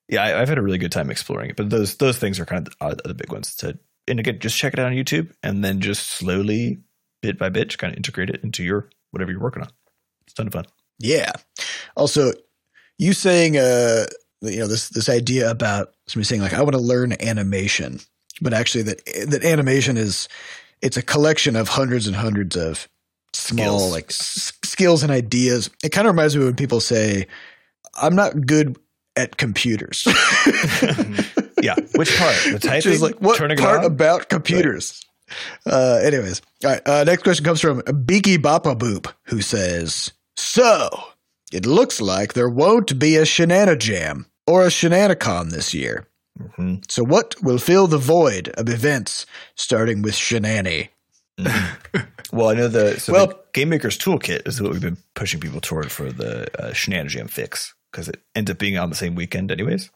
yeah, 0.10 0.24
I, 0.24 0.41
I've 0.41 0.49
had 0.49 0.58
a 0.58 0.62
really 0.62 0.78
good 0.78 0.91
time 0.91 1.10
exploring 1.10 1.49
it. 1.51 1.56
But 1.56 1.70
those 1.70 1.97
those 1.97 2.18
things 2.18 2.39
are 2.39 2.45
kind 2.45 2.68
of 2.68 2.74
the, 2.80 2.86
are 2.86 2.95
the 3.08 3.14
big 3.14 3.32
ones 3.32 3.56
to. 3.58 3.78
And 4.08 4.20
again, 4.20 4.39
just 4.39 4.58
check 4.58 4.74
it 4.74 4.80
out 4.80 4.88
on 4.88 4.93
YouTube, 4.93 5.32
and 5.43 5.64
then 5.64 5.80
just 5.80 6.10
slowly, 6.10 6.80
bit 7.22 7.39
by 7.39 7.49
bit, 7.49 7.78
kind 7.78 7.93
of 7.93 7.97
integrate 7.97 8.30
it 8.30 8.43
into 8.43 8.64
your 8.64 8.89
whatever 9.12 9.32
you're 9.32 9.39
working 9.39 9.62
on. 9.62 9.70
It's 10.26 10.34
a 10.34 10.36
ton 10.36 10.47
of 10.47 10.54
fun. 10.54 10.66
Yeah. 10.99 11.32
Also, 11.95 12.34
you 12.97 13.14
saying 13.14 13.58
uh 13.58 14.06
you 14.41 14.60
know 14.60 14.68
this 14.68 14.89
this 14.89 15.08
idea 15.10 15.49
about 15.49 15.93
somebody 16.08 16.26
saying 16.26 16.41
like 16.41 16.54
I 16.54 16.62
want 16.62 16.74
to 16.74 16.82
learn 16.82 17.14
animation, 17.22 17.99
but 18.41 18.54
actually 18.54 18.84
that 18.84 19.06
that 19.28 19.45
animation 19.45 19.95
is 19.97 20.28
it's 20.82 20.97
a 20.97 21.01
collection 21.01 21.56
of 21.56 21.70
hundreds 21.70 22.08
and 22.08 22.16
hundreds 22.16 22.58
of 22.58 22.89
small 23.34 23.80
Skills. 23.80 23.91
like 23.91 24.06
s- 24.10 24.54
skills 24.64 25.01
and 25.04 25.12
ideas. 25.12 25.70
It 25.84 25.89
kind 25.89 26.08
of 26.08 26.14
reminds 26.14 26.36
me 26.36 26.43
when 26.43 26.56
people 26.56 26.82
say 26.82 27.28
I'm 27.95 28.16
not 28.16 28.45
good 28.45 28.78
at 29.16 29.38
computers. 29.38 30.05
Yeah, 31.61 31.76
which 31.95 32.14
part? 32.18 32.36
The 32.51 32.59
typing, 32.59 32.76
Which 32.76 32.86
is 32.88 33.01
like 33.01 33.16
what 33.22 33.38
part 33.57 33.80
on? 33.80 33.86
about 33.86 34.28
computers? 34.28 35.01
Uh, 35.66 36.01
anyways, 36.03 36.41
all 36.66 36.72
right. 36.72 36.82
Uh, 36.86 37.05
next 37.05 37.24
question 37.24 37.45
comes 37.45 37.61
from 37.61 37.82
Beaky 38.05 38.38
Bapa 38.38 38.76
Boop, 38.78 39.14
who 39.28 39.39
says, 39.39 40.11
"So 40.36 40.89
it 41.53 41.66
looks 41.66 42.01
like 42.01 42.34
there 42.34 42.49
won't 42.49 42.99
be 42.99 43.16
a 43.16 43.22
Shenana 43.22 43.80
Jam 43.80 44.26
or 44.45 44.64
a 44.64 44.68
Shenanicon 44.68 45.51
this 45.51 45.74
year. 45.74 46.05
Mhm. 46.38 46.84
So 46.91 47.01
what 47.05 47.36
will 47.41 47.59
fill 47.59 47.88
the 47.88 47.97
void 47.97 48.49
of 48.57 48.68
events 48.68 49.26
starting 49.55 50.01
with 50.01 50.16
Shenani? 50.16 50.89
Well, 52.34 52.49
I 52.49 52.55
know 52.55 52.68
the 52.68 52.99
so 52.99 53.14
Well- 53.14 53.28
the 53.28 53.38
Game 53.53 53.70
Maker's 53.70 53.97
Toolkit 53.97 54.45
is 54.47 54.61
what 54.61 54.72
we've 54.72 54.82
been 54.82 54.97
pushing 55.16 55.39
people 55.39 55.61
toward 55.61 55.91
for 55.91 56.11
the 56.11 56.49
uh, 56.61 56.74
Shenanigans 56.74 57.32
fix 57.32 57.74
because 57.94 58.10
it 58.10 58.20
ends 58.36 58.52
up 58.52 58.58
being 58.58 58.78
on 58.78 58.89
the 58.89 58.96
same 58.96 59.14
weekend, 59.16 59.52
anyways, 59.52 59.89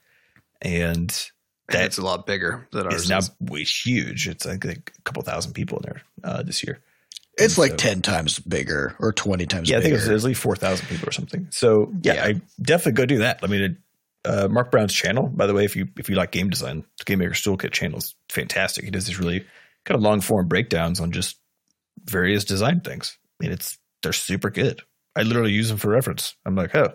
and 0.62 1.30
that's 1.68 1.98
a 1.98 2.02
lot 2.02 2.26
bigger 2.26 2.68
than 2.72 2.86
ours 2.86 3.04
is 3.04 3.10
now 3.10 3.18
is. 3.18 3.32
way 3.42 3.64
huge. 3.64 4.28
It's 4.30 4.46
like, 4.46 4.64
like 4.64 4.94
a 4.98 5.02
couple 5.02 5.22
thousand 5.24 5.54
people 5.54 5.80
in 5.80 5.84
there 5.84 6.02
uh, 6.24 6.44
this 6.44 6.64
year. 6.64 6.80
It's 7.38 7.56
And 7.58 7.62
like 7.64 7.72
so- 7.72 7.78
ten 7.78 8.02
times 8.02 8.40
bigger 8.40 8.96
or 9.00 9.12
twenty 9.12 9.46
times. 9.46 9.68
Bigger. 9.70 9.74
Yeah, 9.74 9.80
I 9.80 9.82
think 9.82 9.94
bigger. 9.96 10.12
it 10.12 10.14
was 10.14 10.24
at 10.24 10.28
least 10.30 10.42
four 10.42 10.56
thousand 10.56 10.88
people 10.88 11.10
or 11.10 11.12
something. 11.12 11.48
So 11.52 11.92
yeah, 12.04 12.14
Yeah. 12.14 12.24
I 12.26 12.42
definitely 12.62 12.94
go 12.94 13.06
do 13.06 13.18
that. 13.20 13.40
I 13.44 13.48
mean, 13.48 13.62
it, 13.62 13.76
uh, 14.26 14.48
Mark 14.48 14.72
Brown's 14.72 14.94
channel, 14.94 15.28
by 15.28 15.46
the 15.48 15.54
way, 15.54 15.66
if 15.66 15.76
you 15.76 15.88
if 15.98 16.10
you 16.10 16.16
like 16.16 16.32
game 16.32 16.50
design, 16.50 16.84
the 16.98 17.04
Game 17.06 17.20
Maker's 17.20 17.42
Toolkit 17.42 17.72
channel 17.72 17.98
is 18.00 18.16
fantastic. 18.30 18.86
He 18.86 18.92
does 18.92 19.06
these 19.06 19.20
really 19.20 19.42
kind 19.86 19.96
of 19.96 20.02
long 20.02 20.22
form 20.22 20.48
breakdowns 20.48 21.00
on 21.00 21.12
just 21.12 21.38
various 22.06 22.44
design 22.44 22.80
things, 22.82 23.18
and 23.42 23.52
it's 23.52 23.78
they're 24.04 24.14
super 24.14 24.50
good. 24.50 24.82
I 25.16 25.24
literally 25.24 25.52
use 25.52 25.70
them 25.70 25.78
for 25.78 25.90
reference. 25.90 26.36
I'm 26.46 26.56
like, 26.56 26.76
oh, 26.76 26.94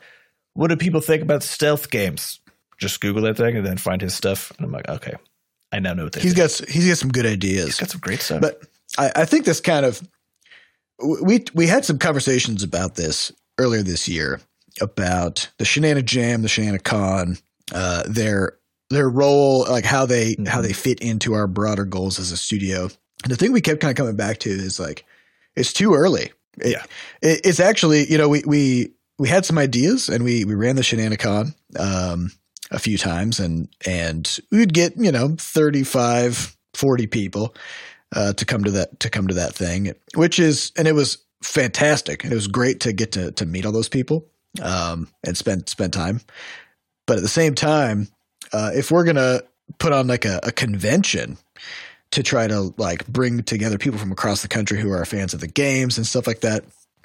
what 0.54 0.68
do 0.68 0.76
people 0.76 1.00
think 1.00 1.22
about 1.22 1.42
stealth 1.42 1.90
games? 1.90 2.40
Just 2.78 3.00
Google 3.00 3.22
that 3.22 3.36
thing 3.36 3.56
and 3.56 3.64
then 3.66 3.76
find 3.78 4.00
his 4.02 4.14
stuff, 4.14 4.52
and 4.56 4.66
I'm 4.66 4.72
like, 4.72 4.88
okay, 4.88 5.14
I 5.72 5.78
now 5.78 5.94
know 5.94 6.04
what 6.04 6.12
they 6.14 6.20
He's 6.20 6.34
got 6.34 6.50
he's 6.68 6.86
got 6.88 6.98
some 6.98 7.10
good 7.12 7.26
ideas. 7.26 7.66
he's 7.66 7.78
got 7.80 7.90
some 7.90 8.00
great 8.00 8.20
stuff. 8.20 8.40
But 8.40 8.62
I, 8.98 9.12
I 9.16 9.24
think 9.24 9.44
this 9.44 9.60
kind 9.60 9.86
of 9.86 10.02
we 11.22 11.44
we 11.54 11.66
had 11.66 11.84
some 11.84 11.98
conversations 11.98 12.62
about 12.62 12.94
this 12.94 13.32
earlier 13.58 13.82
this 13.82 14.08
year 14.08 14.40
about 14.80 15.50
the 15.58 15.64
Shenana 15.64 16.04
Jam, 16.04 16.42
the 16.42 16.48
Shenana 16.48 16.82
Con, 16.82 17.36
uh, 17.72 18.02
their 18.06 18.58
their 18.90 19.08
role, 19.08 19.64
like 19.68 19.84
how 19.84 20.06
they 20.06 20.34
Mhm. 20.34 20.48
how 20.48 20.60
they 20.60 20.72
fit 20.72 21.00
into 21.00 21.34
our 21.34 21.46
broader 21.46 21.84
goals 21.84 22.18
as 22.18 22.30
a 22.32 22.36
studio. 22.36 22.88
And 23.24 23.30
the 23.32 23.36
thing 23.36 23.52
we 23.52 23.60
kept 23.60 23.80
kind 23.80 23.90
of 23.90 23.96
coming 23.96 24.16
back 24.16 24.38
to 24.40 24.50
is 24.50 24.78
like 24.80 25.04
it's 25.56 25.72
too 25.72 25.94
early. 25.94 26.32
It- 26.60 26.72
Yeah. 26.72 26.84
it, 27.22 27.40
it's 27.44 27.60
actually 27.60 28.10
you 28.10 28.18
know 28.18 28.28
we 28.28 28.42
we 28.46 28.90
we 29.22 29.28
had 29.28 29.46
some 29.46 29.56
ideas 29.56 30.08
and 30.08 30.24
we 30.24 30.44
we 30.44 30.56
ran 30.56 30.74
the 30.74 30.82
Shenana 30.82 31.16
Con 31.16 31.54
um, 31.78 32.32
a 32.72 32.80
few 32.80 32.98
times 32.98 33.38
and 33.38 33.68
and 33.86 34.40
we'd 34.50 34.74
get 34.74 34.96
you 34.96 35.12
know 35.12 35.36
35 35.38 36.56
40 36.74 37.06
people 37.06 37.54
uh, 38.16 38.32
to 38.32 38.44
come 38.44 38.64
to 38.64 38.72
that 38.72 38.98
to 38.98 39.08
come 39.08 39.28
to 39.28 39.34
that 39.34 39.54
thing, 39.54 39.92
which 40.16 40.40
is 40.40 40.72
and 40.76 40.88
it 40.88 40.96
was 40.96 41.18
fantastic. 41.40 42.24
It 42.24 42.32
was 42.32 42.48
great 42.48 42.80
to 42.80 42.92
get 42.92 43.12
to 43.12 43.30
to 43.30 43.46
meet 43.46 43.64
all 43.64 43.70
those 43.70 43.88
people 43.88 44.26
um, 44.60 45.08
and 45.24 45.36
spend 45.36 45.68
spend 45.68 45.92
time. 45.92 46.20
But 47.06 47.18
at 47.18 47.22
the 47.22 47.28
same 47.28 47.54
time, 47.54 48.08
uh, 48.52 48.72
if 48.74 48.90
we're 48.90 49.04
gonna 49.04 49.42
put 49.78 49.92
on 49.92 50.08
like 50.08 50.24
a, 50.24 50.40
a 50.42 50.50
convention 50.50 51.38
to 52.10 52.24
try 52.24 52.48
to 52.48 52.74
like 52.76 53.06
bring 53.06 53.44
together 53.44 53.78
people 53.78 54.00
from 54.00 54.10
across 54.10 54.42
the 54.42 54.48
country 54.48 54.80
who 54.80 54.90
are 54.90 55.04
fans 55.04 55.32
of 55.32 55.38
the 55.38 55.46
games 55.46 55.96
and 55.96 56.08
stuff 56.08 56.26
like 56.26 56.40
that, 56.40 56.64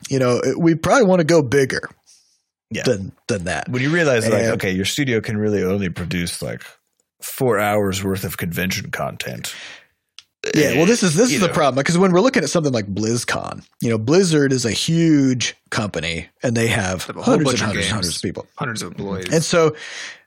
you 0.09 0.17
know, 0.17 0.41
we 0.57 0.73
probably 0.73 1.05
want 1.05 1.19
to 1.19 1.25
go 1.25 1.43
bigger 1.43 1.87
Yeah. 2.69 2.83
than 2.83 3.11
than 3.27 3.45
that. 3.45 3.69
when 3.69 3.81
you 3.81 3.89
realize 3.89 4.27
like 4.27 4.43
okay 4.43 4.71
your 4.71 4.85
studio 4.85 5.21
can 5.21 5.37
really 5.37 5.63
only 5.63 5.89
produce 5.89 6.41
like 6.41 6.63
four 7.21 7.59
hours 7.59 8.03
worth 8.03 8.23
of 8.23 8.37
convention 8.37 8.91
content 8.91 9.53
Yeah, 10.55 10.75
well, 10.75 10.85
this 10.85 11.03
is 11.03 11.15
this 11.15 11.29
You 11.31 11.35
is 11.37 11.41
the 11.41 11.49
problem 11.49 11.75
because 11.81 11.97
when 11.97 12.11
we're 12.11 12.21
looking 12.21 12.43
at 12.43 12.49
something 12.49 12.73
like 12.73 12.85
BlizzCon, 12.87 13.65
you 13.81 13.89
know, 13.89 13.97
Blizzard 13.97 14.51
is 14.53 14.65
a 14.65 14.71
huge 14.71 15.55
company 15.69 16.27
and 16.43 16.55
they 16.55 16.67
have 16.67 17.03
Have 17.05 17.15
hundreds 17.17 17.51
and 17.51 17.53
of 17.53 17.59
hundreds 17.59 17.61
and 17.61 17.73
games. 17.73 17.91
hundreds 17.91 18.15
of 18.17 18.21
people, 18.21 18.45
Hundreds 18.55 18.81
of 18.81 18.91
employees. 18.91 19.33
and 19.33 19.43
so 19.43 19.75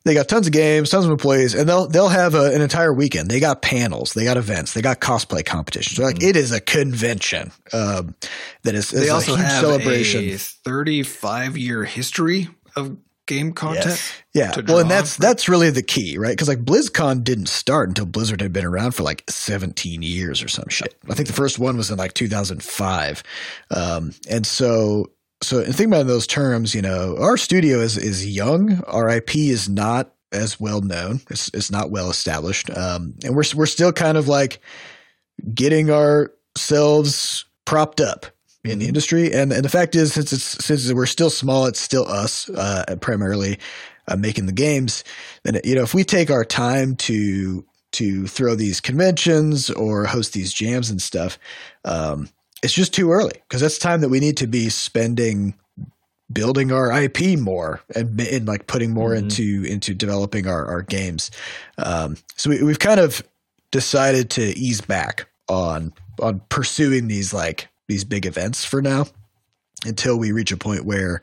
they 0.05 0.15
got 0.15 0.29
tons 0.29 0.47
of 0.47 0.53
games, 0.55 0.89
tons 0.91 1.05
of 1.05 1.11
employees, 1.11 1.55
and 1.55 1.69
they'll 1.69 1.87
they'll 1.87 2.09
have 2.09 2.35
a, 2.35 2.55
an 2.55 2.63
entire 2.63 2.93
weekend. 2.93 3.31
They 3.31 3.39
got 3.41 3.61
panels, 3.63 4.15
they 4.15 4.25
got 4.25 4.37
events, 4.39 4.73
they 4.73 4.81
got 4.83 5.01
cosplay 5.01 5.45
competitions. 5.45 5.97
So 5.97 6.03
like 6.05 6.17
Mm-hmm. 6.17 6.29
it 6.29 6.37
is 6.37 6.53
a 6.53 6.61
convention 6.61 7.53
um, 7.73 8.15
that 8.63 8.75
is, 8.75 8.93
is 8.93 9.03
they 9.03 9.09
a 9.09 9.15
also 9.15 9.37
huge 9.37 9.47
have 9.47 9.61
celebration. 9.61 10.25
a 10.31 10.37
35 10.39 11.57
year 11.59 11.85
history 11.85 12.49
of 12.77 12.97
game 13.31 13.53
content. 13.53 13.87
Yes. 13.87 14.13
Yeah. 14.35 14.53
Well, 14.67 14.81
and 14.81 14.91
that's 14.91 15.17
that's 15.17 15.49
really 15.49 15.71
the 15.71 15.83
key, 15.83 16.19
right? 16.19 16.33
Because 16.33 16.49
like 16.49 16.65
BlizzCon 16.65 17.23
didn't 17.23 17.49
start 17.49 17.89
until 17.89 18.07
Blizzard 18.07 18.41
had 18.41 18.53
been 18.53 18.65
around 18.65 18.93
for 18.93 19.05
like 19.05 19.23
17 19.31 20.03
years 20.03 20.43
or 20.43 20.49
some 20.49 20.69
shit. 20.69 20.97
I 21.09 21.15
think 21.15 21.29
the 21.29 21.35
first 21.35 21.59
one 21.59 21.77
was 21.77 21.91
in 21.91 21.97
like 21.97 22.13
2005, 22.15 23.23
um, 23.71 24.13
and 24.29 24.45
so 24.45 25.13
so 25.43 25.61
and 25.61 25.75
think 25.75 25.89
about 25.89 25.99
it 25.99 26.01
in 26.03 26.07
those 26.09 26.27
terms. 26.27 26.75
You 26.75 26.83
know, 26.83 27.17
our 27.19 27.37
studio 27.37 27.79
is 27.79 27.97
is 27.97 28.27
young. 28.27 28.83
Our 28.85 29.09
IP 29.09 29.37
is 29.37 29.69
not 29.69 30.13
as 30.33 30.59
well 30.59 30.81
known. 30.81 31.21
It's 31.31 31.51
it's 31.55 31.71
not 31.71 31.91
well 31.91 32.11
established, 32.11 32.69
um, 32.77 33.15
and 33.25 33.37
we're 33.37 33.45
we're 33.55 33.67
still 33.67 33.93
kind 33.93 34.19
of 34.19 34.27
like 34.27 34.61
getting 35.55 35.91
ourselves 35.91 37.45
propped 37.65 38.01
up 38.01 38.27
in 38.65 38.79
the 38.79 38.87
industry. 38.89 39.33
And 39.33 39.53
and 39.53 39.65
the 39.65 39.69
fact 39.69 39.95
is, 39.97 40.13
since 40.13 40.33
it's 40.33 40.65
since 40.65 40.93
we're 40.93 41.07
still 41.07 41.31
small, 41.31 41.67
it's 41.67 41.81
still 41.81 42.07
us 42.07 42.49
uh, 42.51 42.97
primarily 43.01 43.59
uh, 44.09 44.17
making 44.17 44.47
the 44.47 44.53
games. 44.53 45.05
Then 45.45 45.61
you 45.65 45.75
know, 45.75 45.83
if 45.83 45.95
we 45.95 46.05
take 46.05 46.31
our 46.31 46.45
time 46.45 46.97
to 46.97 47.65
to 47.93 48.27
throw 48.27 48.55
these 48.55 48.81
conventions 48.81 49.69
or 49.71 50.05
host 50.05 50.33
these 50.33 50.53
jams 50.53 50.91
and 50.91 51.03
stuff, 51.03 51.39
um, 51.85 52.29
it's 52.63 52.73
just 52.75 52.95
too 52.95 53.11
early 53.11 53.33
because 53.49 53.61
that's 53.61 53.79
time 53.79 54.01
that 54.03 54.11
we 54.11 54.21
need 54.21 54.37
to 54.37 54.47
be 54.47 54.69
spending 54.69 55.55
building 56.33 56.71
our 56.71 56.93
IP 57.03 57.37
more 57.41 57.81
and, 57.97 58.21
and 58.21 58.47
like 58.47 58.69
putting 58.69 58.93
more 58.95 59.11
Mhm. 59.11 59.19
into 59.19 59.65
into 59.65 59.95
developing 59.95 60.47
our, 60.47 60.65
our 60.67 60.83
games. 60.83 61.31
Um, 61.79 62.17
so 62.37 62.51
we, 62.51 62.63
we've 62.63 62.79
kind 62.79 63.01
of 63.01 63.25
decided 63.73 64.31
to 64.31 64.43
ease 64.57 64.81
back 64.81 65.27
on 65.49 65.93
on 66.21 66.41
pursuing 66.49 67.09
these 67.09 67.33
like 67.35 67.67
these 67.91 68.05
big 68.05 68.25
events 68.25 68.65
for 68.65 68.81
now 68.81 69.07
until 69.85 70.19
we 70.19 70.33
reach 70.33 70.53
a 70.53 70.57
point 70.57 70.85
where 70.85 71.21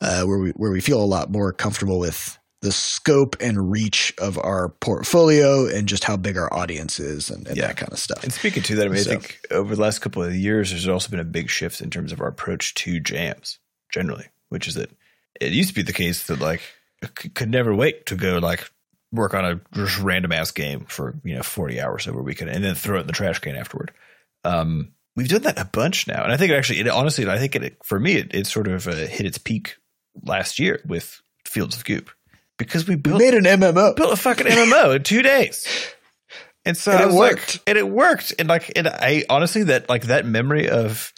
uh, 0.00 0.24
where 0.24 0.38
we 0.38 0.50
where 0.52 0.70
we 0.70 0.80
feel 0.80 1.02
a 1.02 1.04
lot 1.04 1.30
more 1.30 1.52
comfortable 1.52 1.98
with 1.98 2.38
the 2.62 2.72
scope 2.72 3.36
and 3.40 3.70
reach 3.70 4.14
of 4.18 4.38
our 4.38 4.70
portfolio 4.80 5.66
and 5.66 5.86
just 5.86 6.04
how 6.04 6.16
big 6.16 6.38
our 6.38 6.50
audience 6.54 6.98
is 6.98 7.28
and, 7.28 7.46
and 7.46 7.56
Yeah. 7.58 7.66
that 7.66 7.76
kind 7.76 7.92
of 7.92 7.98
stuff. 7.98 8.24
And 8.24 8.32
speaking 8.32 8.62
to 8.62 8.76
that, 8.76 8.86
I 8.86 8.88
mean, 8.88 9.02
So- 9.04 9.10
I 9.12 9.16
think 9.16 9.38
over 9.50 9.74
the 9.76 9.82
last 9.82 9.98
couple 9.98 10.22
of 10.22 10.34
years, 10.34 10.70
there's 10.70 10.88
also 10.88 11.10
been 11.10 11.20
a 11.20 11.24
big 11.24 11.50
shift 11.50 11.82
in 11.82 11.90
terms 11.90 12.10
of 12.10 12.22
our 12.22 12.26
approach 12.28 12.72
to 12.74 13.00
jams 13.00 13.58
generally, 13.92 14.28
which 14.48 14.66
is 14.66 14.76
that 14.76 14.90
it 15.40 15.52
used 15.52 15.68
to 15.70 15.74
be 15.74 15.82
the 15.82 15.92
case 15.92 16.26
that 16.28 16.40
like 16.40 16.62
c- 17.18 17.28
could 17.28 17.50
never 17.50 17.74
wait 17.74 18.06
to 18.06 18.16
go 18.16 18.38
like 18.38 18.70
work 19.12 19.34
on 19.34 19.44
a 19.44 19.60
just 19.74 19.98
random 20.00 20.32
ass 20.32 20.50
game 20.50 20.86
for 20.88 21.14
you 21.22 21.34
know 21.36 21.42
40 21.42 21.80
hours 21.80 22.08
over 22.08 22.20
a 22.20 22.22
weekend 22.22 22.50
and 22.50 22.64
then 22.64 22.74
throw 22.74 22.96
it 22.96 23.02
in 23.02 23.06
the 23.06 23.12
trash 23.12 23.38
can 23.40 23.56
afterward. 23.56 23.92
Um, 24.42 24.92
we've 25.16 25.28
done 25.28 25.42
that 25.42 25.58
a 25.58 25.64
bunch 25.64 26.06
now, 26.06 26.22
and 26.22 26.32
I 26.32 26.36
think 26.36 26.50
it 26.52 26.56
actually, 26.56 26.80
it, 26.80 26.88
honestly, 26.88 27.28
I 27.28 27.38
think 27.38 27.54
it 27.56 27.76
for 27.84 27.98
me, 28.00 28.16
it, 28.16 28.34
it 28.34 28.46
sort 28.46 28.68
of 28.68 28.86
uh, 28.88 28.92
hit 28.94 29.26
its 29.26 29.38
peak 29.38 29.76
last 30.22 30.58
year 30.58 30.80
with 30.86 31.20
Fields 31.46 31.76
of 31.76 31.84
Goop 31.84 32.10
because 32.58 32.86
we 32.88 32.94
we 32.96 33.00
built 33.00 33.18
made 33.20 33.34
an 33.34 33.44
MMO. 33.44 33.96
built 33.96 34.12
a 34.12 34.16
fucking 34.16 34.46
MMO 34.46 34.96
in 34.96 35.02
two 35.02 35.22
days. 35.22 35.66
And 36.66 36.76
so 36.76 36.92
And 36.92 37.00
it 37.02 37.06
was 37.06 37.14
like- 37.16 37.32
worked. 37.32 37.60
and 37.66 37.76
it 37.78 37.88
worked. 37.88 38.32
And 38.38 38.48
like, 38.48 38.72
and 38.76 38.88
I 38.88 39.24
honestly 39.28 39.64
that 39.64 39.88
like 39.88 40.04
that 40.04 40.24
memory 40.24 40.68
of 40.70 41.12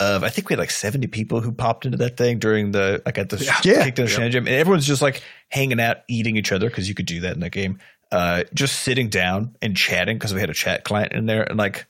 of 0.00 0.22
I 0.22 0.28
think 0.28 0.48
we 0.48 0.52
had 0.54 0.60
like 0.60 0.70
seventy 0.70 1.08
people 1.08 1.40
who 1.40 1.50
popped 1.52 1.84
into 1.84 1.98
that 1.98 2.16
thing 2.16 2.38
during 2.38 2.70
the 2.70 3.02
like 3.04 3.18
at 3.18 3.28
the 3.28 3.36
Yeah. 3.44 3.58
Yeah. 3.64 3.84
kicked 3.84 3.98
in 3.98 4.04
the 4.06 4.10
Shannon 4.10 4.30
Gym, 4.32 4.46
and 4.46 4.54
everyone's 4.56 4.86
just 4.86 5.02
like 5.02 5.22
hanging 5.48 5.80
out, 5.80 5.98
eating 6.08 6.36
each 6.36 6.52
other 6.52 6.68
because 6.68 6.88
you 6.88 6.94
could 6.94 7.06
do 7.06 7.20
that 7.20 7.34
in 7.34 7.40
that 7.40 7.50
game. 7.50 7.80
Uh, 8.10 8.44
just 8.54 8.78
sitting 8.80 9.08
down 9.10 9.56
and 9.60 9.76
chatting 9.76 10.16
because 10.16 10.32
we 10.32 10.40
had 10.40 10.48
a 10.48 10.54
chat 10.54 10.84
client 10.84 11.12
in 11.12 11.26
there, 11.26 11.42
and 11.42 11.58
like 11.58 11.84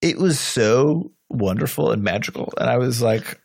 it 0.00 0.18
was 0.18 0.38
so 0.38 1.12
wonderful 1.28 1.90
and 1.92 2.02
magical. 2.02 2.52
And 2.58 2.68
I 2.68 2.78
was 2.78 3.02
like, 3.02 3.40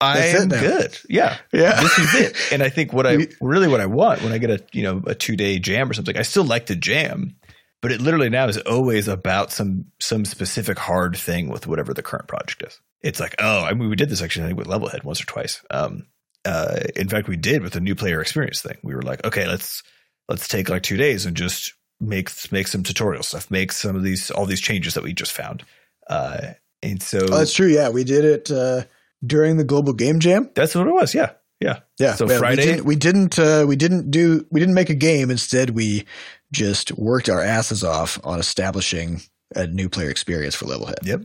I 0.00 0.18
am 0.28 0.48
good. 0.48 0.96
Yeah, 1.08 1.36
Yeah. 1.52 1.80
this 1.80 1.98
is 1.98 2.14
it. 2.14 2.36
And 2.52 2.62
I 2.62 2.68
think 2.68 2.92
what 2.92 3.06
I 3.06 3.26
really 3.40 3.66
what 3.68 3.80
I 3.80 3.86
want 3.86 4.22
when 4.22 4.32
I 4.32 4.38
get 4.38 4.50
a 4.50 4.64
you 4.72 4.82
know 4.82 5.02
a 5.06 5.14
two 5.14 5.36
day 5.36 5.58
jam 5.58 5.90
or 5.90 5.94
something, 5.94 6.16
I 6.16 6.22
still 6.22 6.44
like 6.44 6.66
to 6.66 6.76
jam, 6.76 7.34
but 7.82 7.90
it 7.90 8.00
literally 8.00 8.30
now 8.30 8.46
is 8.46 8.58
always 8.58 9.08
about 9.08 9.50
some 9.50 9.86
some 9.98 10.24
specific 10.24 10.78
hard 10.78 11.16
thing 11.16 11.48
with 11.48 11.66
whatever 11.66 11.92
the 11.92 12.02
current 12.02 12.28
project 12.28 12.62
is. 12.62 12.80
It's 13.02 13.18
like 13.18 13.34
oh, 13.40 13.64
I 13.64 13.74
mean 13.74 13.90
we 13.90 13.96
did 13.96 14.08
this 14.08 14.22
actually 14.22 14.44
I 14.44 14.46
think 14.48 14.58
with 14.58 14.68
Levelhead 14.68 15.02
once 15.04 15.20
or 15.20 15.26
twice. 15.26 15.62
Um, 15.70 16.06
uh, 16.44 16.78
in 16.94 17.08
fact, 17.08 17.26
we 17.28 17.36
did 17.36 17.62
with 17.62 17.72
the 17.72 17.80
new 17.80 17.96
player 17.96 18.20
experience 18.20 18.62
thing. 18.62 18.78
We 18.82 18.94
were 18.94 19.02
like, 19.02 19.24
okay, 19.26 19.46
let's 19.48 19.82
let's 20.28 20.46
take 20.46 20.68
like 20.68 20.82
two 20.82 20.96
days 20.96 21.26
and 21.26 21.36
just 21.36 21.74
make 22.00 22.30
make 22.52 22.68
some 22.68 22.84
tutorial 22.84 23.24
stuff, 23.24 23.50
make 23.50 23.72
some 23.72 23.96
of 23.96 24.04
these 24.04 24.30
all 24.30 24.46
these 24.46 24.60
changes 24.60 24.94
that 24.94 25.02
we 25.02 25.12
just 25.12 25.32
found. 25.32 25.64
Uh, 26.08 26.52
and 26.82 27.02
so 27.02 27.18
Oh, 27.20 27.38
that's 27.38 27.52
true. 27.52 27.66
Yeah, 27.68 27.90
we 27.90 28.04
did 28.04 28.24
it 28.24 28.50
uh, 28.50 28.84
during 29.24 29.56
the 29.56 29.64
Global 29.64 29.92
Game 29.92 30.20
Jam. 30.20 30.50
that's 30.54 30.74
what 30.74 30.86
it 30.86 30.92
was. 30.92 31.14
Yeah, 31.14 31.32
yeah. 31.60 31.80
Yeah. 31.98 32.14
So 32.14 32.28
yeah, 32.28 32.38
Friday- 32.38 32.62
we 32.62 32.66
didn't 32.66 32.84
we 32.84 32.96
didn't, 32.96 33.38
uh, 33.38 33.64
we 33.68 33.76
didn't 33.76 34.10
do 34.10 34.46
we 34.50 34.60
didn't 34.60 34.74
make 34.74 34.90
a 34.90 34.94
game. 34.94 35.30
Instead, 35.30 35.70
we 35.70 36.06
just 36.52 36.96
worked 36.96 37.28
our 37.28 37.42
asses 37.42 37.82
off 37.84 38.18
on 38.24 38.38
establishing 38.40 39.20
a 39.54 39.66
new 39.66 39.88
player 39.88 40.08
experience 40.10 40.54
for 40.54 40.66
Levelhead, 40.66 41.04
Yep. 41.04 41.20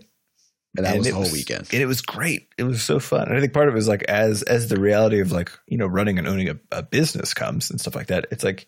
and 0.77 0.85
that 0.85 0.95
And 0.95 0.97
was 0.99 1.07
the 1.07 1.13
whole 1.13 1.31
weekend. 1.31 1.67
and 1.71 1.81
it 1.81 1.85
was 1.85 2.01
great. 2.01 2.47
It 2.57 2.63
was 2.63 2.81
so 2.83 2.99
fun. 2.99 3.27
And 3.27 3.37
I 3.37 3.39
think 3.39 3.53
part 3.53 3.69
of 3.69 3.75
it 3.75 3.77
is 3.77 3.87
like 3.87 4.03
as 4.03 4.41
as 4.43 4.69
the 4.69 4.79
reality 4.79 5.19
of 5.19 5.31
like 5.31 5.51
you 5.67 5.77
know 5.77 5.85
running 5.87 6.17
and 6.17 6.27
owning 6.27 6.49
a, 6.49 6.57
a 6.71 6.83
business 6.83 7.33
comes 7.33 7.69
and 7.69 7.79
stuff 7.79 7.95
like 7.95 8.07
that. 8.07 8.25
It's 8.31 8.43
like 8.43 8.65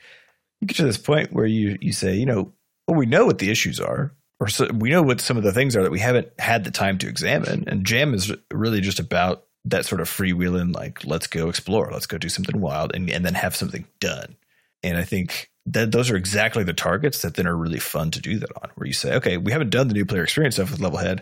you 0.61 0.67
get 0.67 0.77
to 0.77 0.83
this 0.85 0.97
point 0.97 1.33
where 1.33 1.45
you 1.47 1.77
you 1.81 1.91
say 1.93 2.15
you 2.15 2.25
know 2.25 2.53
well 2.87 2.97
we 2.97 3.05
know 3.05 3.25
what 3.25 3.39
the 3.39 3.49
issues 3.49 3.79
are 3.79 4.13
or 4.39 4.47
so, 4.47 4.67
we 4.73 4.89
know 4.89 5.01
what 5.01 5.21
some 5.21 5.37
of 5.37 5.43
the 5.43 5.53
things 5.53 5.75
are 5.75 5.83
that 5.83 5.91
we 5.91 5.99
haven't 5.99 6.29
had 6.39 6.63
the 6.63 6.71
time 6.71 6.97
to 6.99 7.07
examine. 7.07 7.65
And 7.67 7.85
Jam 7.85 8.13
is 8.13 8.33
really 8.51 8.81
just 8.81 8.99
about 8.99 9.45
that 9.65 9.85
sort 9.85 10.01
of 10.01 10.09
freewheeling 10.09 10.73
like 10.75 11.05
let's 11.05 11.27
go 11.27 11.49
explore, 11.49 11.89
let's 11.91 12.05
go 12.05 12.17
do 12.17 12.29
something 12.29 12.59
wild, 12.59 12.93
and 12.93 13.09
and 13.09 13.25
then 13.25 13.33
have 13.33 13.55
something 13.55 13.85
done. 13.99 14.35
And 14.83 14.97
I 14.97 15.03
think 15.03 15.49
that 15.67 15.91
those 15.91 16.11
are 16.11 16.15
exactly 16.15 16.63
the 16.63 16.73
targets 16.73 17.21
that 17.21 17.35
then 17.35 17.47
are 17.47 17.55
really 17.55 17.79
fun 17.79 18.11
to 18.11 18.21
do 18.21 18.37
that 18.39 18.51
on. 18.61 18.69
Where 18.75 18.87
you 18.87 18.93
say, 18.93 19.15
okay, 19.15 19.37
we 19.37 19.51
haven't 19.51 19.71
done 19.71 19.87
the 19.87 19.93
new 19.93 20.05
player 20.05 20.23
experience 20.23 20.55
stuff 20.55 20.71
with 20.71 20.79
Levelhead 20.79 21.21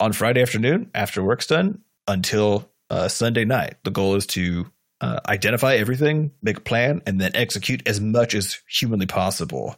on 0.00 0.12
Friday 0.12 0.42
afternoon 0.42 0.90
after 0.94 1.22
work's 1.22 1.46
done 1.46 1.80
until 2.06 2.70
uh, 2.90 3.08
Sunday 3.08 3.44
night. 3.44 3.76
The 3.84 3.90
goal 3.90 4.16
is 4.16 4.26
to 4.28 4.70
uh, 5.00 5.20
identify 5.26 5.76
everything, 5.76 6.32
make 6.42 6.58
a 6.58 6.62
plan, 6.62 7.02
and 7.06 7.20
then 7.20 7.32
execute 7.34 7.86
as 7.86 8.00
much 8.00 8.34
as 8.34 8.58
humanly 8.68 9.06
possible 9.06 9.76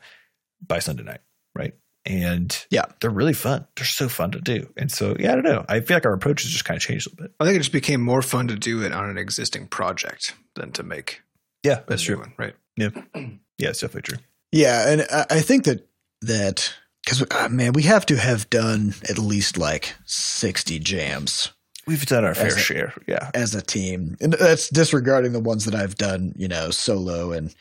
by 0.66 0.78
Sunday 0.78 1.04
night, 1.04 1.20
right? 1.54 1.74
And 2.06 2.56
Yeah. 2.70 2.86
they're 3.00 3.10
really 3.10 3.34
fun. 3.34 3.66
They're 3.76 3.84
so 3.84 4.08
fun 4.08 4.30
to 4.32 4.40
do. 4.40 4.72
And 4.76 4.90
so, 4.90 5.14
yeah, 5.18 5.32
I 5.32 5.34
don't 5.34 5.44
know. 5.44 5.64
I 5.68 5.80
feel 5.80 5.96
like 5.96 6.06
our 6.06 6.14
approach 6.14 6.42
has 6.42 6.50
just 6.50 6.64
kind 6.64 6.76
of 6.76 6.82
changed 6.82 7.06
a 7.06 7.10
little 7.10 7.24
bit. 7.26 7.34
I 7.38 7.44
think 7.44 7.56
it 7.56 7.60
just 7.60 7.72
became 7.72 8.00
more 8.00 8.22
fun 8.22 8.48
to 8.48 8.56
do 8.56 8.82
it 8.82 8.92
on 8.92 9.08
an 9.10 9.18
existing 9.18 9.66
project 9.68 10.34
than 10.54 10.72
to 10.72 10.82
make 10.82 11.22
Yeah, 11.62 11.80
that's 11.86 12.02
true. 12.02 12.18
one, 12.18 12.32
right? 12.38 12.54
Yeah, 12.76 12.88
Yeah, 13.58 13.68
it's 13.68 13.80
definitely 13.80 14.02
true. 14.16 14.24
Yeah, 14.52 14.88
and 14.90 15.06
I, 15.30 15.40
think 15.42 15.64
that 15.64 15.86
that 16.22 16.72
because 17.04 17.22
uh, 17.30 17.48
man, 17.50 17.72
we 17.74 17.82
have 17.82 18.04
to 18.06 18.16
have 18.16 18.48
done 18.50 18.94
at 19.08 19.18
least 19.18 19.58
like 19.58 19.94
sixty 20.06 20.78
jams 20.78 21.52
We've 21.86 22.04
done 22.06 22.24
our 22.24 22.34
fair 22.34 22.54
a- 22.54 22.58
share. 22.58 22.94
Yeah. 23.06 23.30
as 23.34 23.54
a 23.54 23.62
team, 23.62 24.16
and 24.20 24.32
that's 24.32 24.68
disregarding 24.70 25.32
the 25.32 25.40
ones 25.40 25.66
that 25.66 25.74
I've 25.74 25.94
done, 25.96 26.32
you 26.36 26.48
know, 26.48 26.70
solo 26.70 27.32
and 27.32 27.54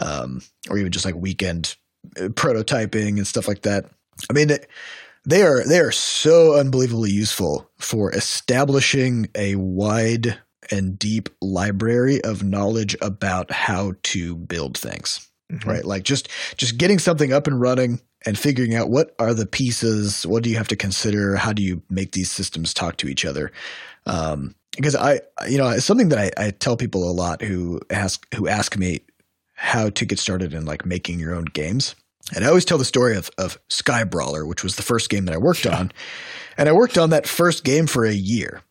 um, 0.00 0.42
or 0.70 0.78
even 0.78 0.90
just 0.92 1.04
like 1.04 1.14
weekend 1.14 1.76
prototyping 2.14 3.16
and 3.16 3.26
stuff 3.26 3.48
like 3.48 3.62
that. 3.62 3.86
I 4.30 4.32
mean, 4.32 4.48
they- 4.48 5.42
are 5.42 5.64
they 5.66 5.80
are 5.80 5.90
so 5.92 6.54
unbelievably 6.58 7.10
useful 7.10 7.68
for 7.78 8.12
establishing 8.12 9.28
a 9.34 9.54
wide 9.56 10.38
and 10.70 10.98
deep 10.98 11.28
library 11.40 12.22
of 12.24 12.42
knowledge 12.42 12.94
about 13.02 13.50
how 13.50 13.94
to 14.02 14.36
build 14.36 14.76
things 14.78 15.28
Mm-hmm. 15.52 15.68
right 15.68 15.84
like 15.84 16.04
just 16.04 16.28
just 16.56 16.78
getting 16.78 16.98
something 16.98 17.30
up 17.30 17.46
and 17.46 17.60
running 17.60 18.00
and 18.24 18.38
figuring 18.38 18.74
out 18.74 18.88
what 18.88 19.14
are 19.18 19.34
the 19.34 19.44
pieces 19.44 20.26
what 20.26 20.42
do 20.42 20.48
you 20.48 20.56
have 20.56 20.68
to 20.68 20.74
consider 20.76 21.36
how 21.36 21.52
do 21.52 21.62
you 21.62 21.82
make 21.90 22.12
these 22.12 22.30
systems 22.30 22.72
talk 22.72 22.96
to 22.96 23.08
each 23.08 23.26
other 23.26 23.52
um 24.06 24.54
because 24.74 24.96
i 24.96 25.20
you 25.46 25.58
know 25.58 25.68
it's 25.68 25.84
something 25.84 26.08
that 26.08 26.18
I, 26.18 26.46
I 26.46 26.50
tell 26.50 26.78
people 26.78 27.10
a 27.10 27.12
lot 27.12 27.42
who 27.42 27.78
ask 27.90 28.26
who 28.34 28.48
ask 28.48 28.78
me 28.78 29.00
how 29.54 29.88
to 29.90 30.04
get 30.04 30.18
started 30.18 30.52
in 30.54 30.64
like 30.64 30.84
making 30.84 31.18
your 31.18 31.34
own 31.34 31.44
games 31.46 31.94
and 32.34 32.44
i 32.44 32.48
always 32.48 32.64
tell 32.64 32.78
the 32.78 32.84
story 32.84 33.16
of 33.16 33.30
of 33.38 33.58
sky 33.68 34.04
brawler 34.04 34.44
which 34.46 34.62
was 34.62 34.76
the 34.76 34.82
first 34.82 35.08
game 35.10 35.24
that 35.24 35.34
i 35.34 35.38
worked 35.38 35.66
on 35.66 35.90
and 36.56 36.68
i 36.68 36.72
worked 36.72 36.98
on 36.98 37.10
that 37.10 37.26
first 37.26 37.64
game 37.64 37.86
for 37.86 38.04
a 38.04 38.12
year 38.12 38.62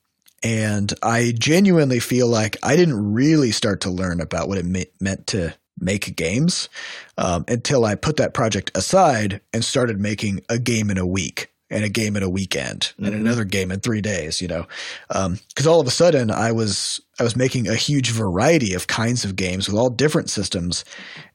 and 0.44 0.94
i 1.04 1.34
genuinely 1.38 2.00
feel 2.00 2.28
like 2.28 2.58
i 2.64 2.76
didn't 2.76 3.14
really 3.14 3.52
start 3.52 3.82
to 3.82 3.90
learn 3.90 4.20
about 4.22 4.48
what 4.48 4.58
it 4.58 4.66
me- 4.66 4.86
meant 5.00 5.26
to 5.28 5.54
make 5.80 6.16
games 6.16 6.70
um, 7.18 7.44
until 7.48 7.84
I 7.84 7.96
put 7.96 8.18
that 8.18 8.36
project 8.36 8.70
aside 8.76 9.42
and 9.52 9.66
started 9.66 10.00
making 10.00 10.42
a 10.48 10.60
game 10.60 10.92
in 10.92 11.00
a 11.00 11.06
week 11.06 11.52
and 11.72 11.84
a 11.84 11.90
game 11.90 12.16
in 12.16 12.22
a 12.22 12.30
weekend 12.30 12.94
and 13.00 13.08
Mhm. 13.08 13.16
another 13.16 13.44
game 13.44 13.72
in 13.72 13.80
three 13.80 14.00
days. 14.00 14.40
You 14.40 14.48
know, 14.50 14.68
because 15.10 15.66
all 15.66 15.82
of 15.82 15.88
a 15.88 15.92
sudden 15.92 16.30
I 16.30 16.52
was 16.52 17.02
I 17.20 17.24
was 17.24 17.36
making 17.36 17.68
a 17.68 17.76
huge 17.76 18.12
variety 18.12 18.74
of 18.74 18.88
kinds 18.88 19.24
of 19.26 19.36
games 19.36 19.68
with 19.68 19.78
all 19.78 19.90
different 19.90 20.30
systems, 20.30 20.84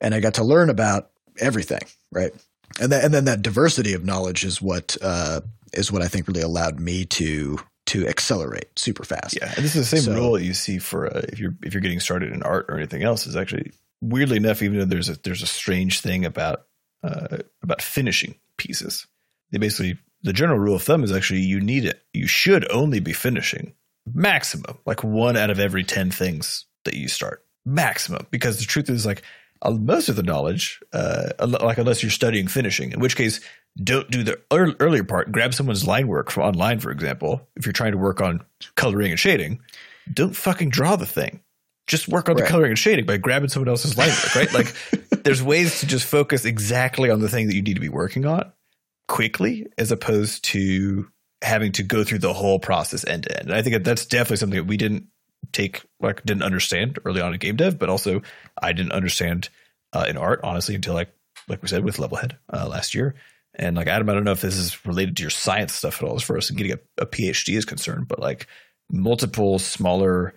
and 0.00 0.14
I 0.14 0.20
got 0.20 0.34
to 0.34 0.44
learn 0.44 0.70
about 0.70 1.10
everything. 1.38 1.80
Right, 2.10 2.32
and 2.80 2.90
then 2.90 3.04
and 3.04 3.14
then 3.14 3.24
that 3.26 3.42
diversity 3.42 3.92
of 3.94 4.04
knowledge 4.04 4.44
is 4.44 4.60
what 4.62 4.96
uh, 5.02 5.40
is 5.72 5.92
what 5.92 6.02
I 6.02 6.08
think 6.08 6.26
really 6.28 6.42
allowed 6.42 6.80
me 6.80 7.04
to 7.04 7.58
to 7.86 8.06
accelerate 8.06 8.66
super 8.78 9.04
fast. 9.04 9.36
Yeah, 9.40 9.52
and 9.56 9.64
this 9.64 9.74
is 9.76 9.88
the 9.90 9.96
same 9.96 10.04
So- 10.12 10.14
rule 10.14 10.32
that 10.32 10.44
you 10.44 10.54
see 10.54 10.78
for 10.78 11.06
uh, 11.06 11.22
if 11.28 11.38
you're 11.38 11.54
if 11.62 11.74
you're 11.74 11.80
getting 11.80 12.00
started 12.00 12.32
in 12.32 12.42
art 12.42 12.66
or 12.68 12.76
anything 12.76 13.02
else. 13.02 13.26
Is 13.26 13.36
actually 13.36 13.72
weirdly 14.00 14.36
enough, 14.36 14.62
even 14.62 14.78
though 14.78 14.84
there's 14.84 15.08
a 15.08 15.18
there's 15.22 15.42
a 15.42 15.46
strange 15.46 16.00
thing 16.00 16.24
about 16.24 16.66
uh, 17.04 17.38
about 17.62 17.82
finishing 17.82 18.34
pieces. 18.56 19.06
They 19.52 19.58
basically 19.58 19.98
the 20.22 20.32
general 20.32 20.58
rule 20.58 20.74
of 20.74 20.82
thumb 20.82 21.04
is 21.04 21.12
actually 21.12 21.40
you 21.40 21.60
need 21.60 21.84
it. 21.84 22.02
You 22.12 22.26
should 22.26 22.70
only 22.72 23.00
be 23.00 23.12
finishing 23.12 23.74
maximum 24.14 24.78
like 24.86 25.02
one 25.02 25.36
out 25.36 25.50
of 25.50 25.59
every 25.59 25.84
ten 25.84 26.11
things 26.11 26.66
that 26.84 26.94
you 26.94 27.09
start 27.09 27.44
maximum 27.64 28.26
because 28.30 28.59
the 28.59 28.64
truth 28.64 28.88
is 28.88 29.04
like 29.04 29.22
uh, 29.62 29.70
most 29.70 30.09
of 30.09 30.16
the 30.16 30.22
knowledge, 30.22 30.80
uh, 30.92 31.30
like 31.40 31.78
unless 31.78 32.02
you're 32.02 32.11
studying 32.11 32.46
finishing, 32.46 32.92
in 32.92 33.00
which 33.00 33.16
case 33.16 33.40
don't 33.82 34.11
do 34.11 34.22
the 34.22 34.40
ear- 34.52 34.74
earlier 34.80 35.04
part. 35.04 35.32
Grab 35.32 35.54
someone's 35.54 35.86
line 35.86 36.06
work 36.06 36.30
from 36.30 36.44
online, 36.44 36.80
for 36.80 36.90
example. 36.90 37.46
If 37.56 37.66
you're 37.66 37.72
trying 37.72 37.92
to 37.92 37.98
work 37.98 38.20
on 38.20 38.42
coloring 38.76 39.11
and 39.11 39.18
shading, 39.18 39.61
don't 40.12 40.34
fucking 40.34 40.70
draw 40.70 40.96
the 40.96 41.06
thing. 41.06 41.40
Just 41.86 42.06
work 42.06 42.28
on 42.28 42.36
the 42.36 42.42
coloring 42.42 42.72
and 42.72 42.78
shading 42.78 43.06
by 43.06 43.16
grabbing 43.16 43.48
someone 43.48 43.68
else's 43.68 43.96
line 43.96 44.11
work, 44.11 44.34
right? 44.34 44.52
Like 44.52 44.74
there's 45.24 45.42
ways 45.42 45.80
to 45.80 45.86
just 45.86 46.04
focus 46.04 46.44
exactly 46.44 47.11
on 47.11 47.20
the 47.20 47.30
thing 47.30 47.46
that 47.46 47.54
you 47.54 47.62
need 47.62 47.74
to 47.74 47.80
be 47.80 47.88
working 47.88 48.26
on 48.26 48.52
quickly, 49.09 49.66
as 49.78 49.90
opposed 49.90 50.44
to 50.44 51.09
having 51.43 51.72
to 51.72 51.82
go 51.82 52.05
through 52.05 52.18
the 52.18 52.32
whole 52.32 52.59
process 52.59 53.05
end 53.07 53.24
to 53.24 53.39
end. 53.39 53.49
And 53.49 53.55
I 53.55 53.62
think 53.62 53.74
that 53.74 53.84
that's 53.84 54.07
definitely 54.07 54.39
something 54.39 54.59
that 54.59 54.66
we 54.66 54.76
didn't 54.76 55.07
take, 55.53 55.82
like, 56.01 56.24
didn't 56.24 56.43
understand 56.43 56.99
early 57.05 57.20
on 57.20 57.32
in 57.32 57.39
game 57.39 57.57
dev, 57.57 57.78
but 57.78 57.89
also 57.89 58.22
I 58.61 58.72
didn't 58.72 58.93
understand 58.93 59.49
uh, 59.93 60.07
in 60.09 60.16
art, 60.16 60.41
honestly, 60.43 60.74
until 60.74 60.95
like, 60.95 61.12
like 61.49 61.62
we 61.62 61.68
said 61.68 61.84
with 61.84 61.97
Levelhead 61.97 62.36
uh, 62.53 62.66
last 62.68 62.95
year. 62.95 63.14
And 63.55 63.76
like 63.76 63.86
Adam, 63.86 64.09
I 64.09 64.14
don't 64.14 64.24
know 64.24 64.32
if 64.32 64.41
this 64.41 64.57
is 64.57 64.84
related 64.86 65.16
to 65.16 65.22
your 65.22 65.30
science 65.30 65.72
stuff 65.72 66.03
at 66.03 66.09
all, 66.09 66.14
as 66.14 66.22
far 66.22 66.36
as 66.36 66.51
getting 66.51 66.72
a, 66.72 67.03
a 67.03 67.07
PhD 67.07 67.57
is 67.57 67.64
concerned, 67.64 68.07
but 68.07 68.20
like 68.20 68.47
multiple 68.91 69.59
smaller, 69.59 70.34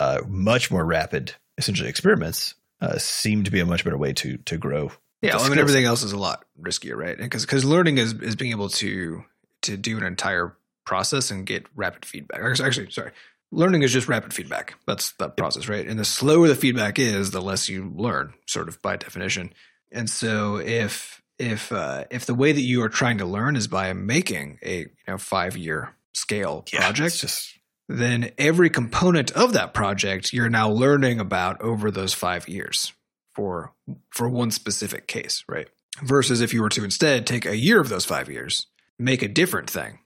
uh, 0.00 0.20
much 0.26 0.70
more 0.70 0.84
rapid, 0.84 1.34
essentially 1.58 1.88
experiments 1.88 2.54
uh, 2.80 2.98
seem 2.98 3.44
to 3.44 3.50
be 3.50 3.60
a 3.60 3.66
much 3.66 3.84
better 3.84 3.98
way 3.98 4.12
to 4.14 4.38
to 4.38 4.56
grow. 4.56 4.90
Yeah, 5.20 5.36
well, 5.36 5.44
I 5.44 5.48
mean 5.50 5.58
everything 5.58 5.84
else 5.84 6.02
is 6.02 6.12
a 6.12 6.18
lot 6.18 6.44
riskier, 6.60 6.96
right? 6.96 7.16
Because 7.16 7.44
because 7.44 7.64
learning 7.64 7.98
is 7.98 8.14
is 8.14 8.36
being 8.36 8.52
able 8.52 8.70
to 8.70 9.22
to 9.62 9.76
do 9.76 9.96
an 9.98 10.04
entire 10.04 10.56
process 10.84 11.30
and 11.30 11.46
get 11.46 11.66
rapid 11.74 12.04
feedback. 12.04 12.40
Actually, 12.60 12.90
sorry, 12.90 13.12
learning 13.50 13.82
is 13.82 13.92
just 13.92 14.08
rapid 14.08 14.32
feedback. 14.34 14.74
That's 14.86 15.12
the 15.12 15.28
process, 15.28 15.68
right? 15.68 15.86
And 15.86 15.98
the 15.98 16.04
slower 16.04 16.48
the 16.48 16.54
feedback 16.54 16.98
is, 16.98 17.30
the 17.30 17.42
less 17.42 17.68
you 17.68 17.92
learn, 17.94 18.34
sort 18.46 18.68
of 18.68 18.80
by 18.82 18.96
definition. 18.96 19.52
And 19.90 20.08
so 20.08 20.56
if 20.56 21.22
if 21.38 21.72
uh, 21.72 22.04
if 22.10 22.26
the 22.26 22.34
way 22.34 22.52
that 22.52 22.60
you 22.60 22.82
are 22.82 22.88
trying 22.88 23.18
to 23.18 23.26
learn 23.26 23.56
is 23.56 23.68
by 23.68 23.92
making 23.92 24.58
a 24.62 24.78
you 24.78 24.88
know 25.06 25.18
five 25.18 25.56
year 25.56 25.94
scale 26.14 26.64
Yeah, 26.72 26.80
project, 26.80 27.18
just 27.20 27.58
then 27.88 28.30
every 28.38 28.70
component 28.70 29.30
of 29.32 29.52
that 29.52 29.74
project 29.74 30.32
you're 30.32 30.48
now 30.48 30.70
learning 30.70 31.20
about 31.20 31.60
over 31.60 31.90
those 31.90 32.14
five 32.14 32.48
years 32.48 32.92
for 33.34 33.72
for 34.10 34.28
one 34.28 34.50
specific 34.50 35.06
case, 35.06 35.44
right? 35.48 35.68
Versus 36.02 36.40
if 36.40 36.54
you 36.54 36.62
were 36.62 36.70
to 36.70 36.84
instead 36.84 37.26
take 37.26 37.44
a 37.44 37.56
year 37.56 37.80
of 37.80 37.88
those 37.88 38.04
five 38.04 38.30
years, 38.30 38.66
make 39.02 39.22
a 39.22 39.28
different 39.28 39.68
thing 39.68 39.98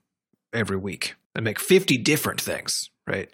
every 0.53 0.77
week, 0.77 1.15
and 1.35 1.45
make 1.45 1.59
fifty 1.59 1.97
different 1.99 2.41
things, 2.41 2.91
right? 3.07 3.31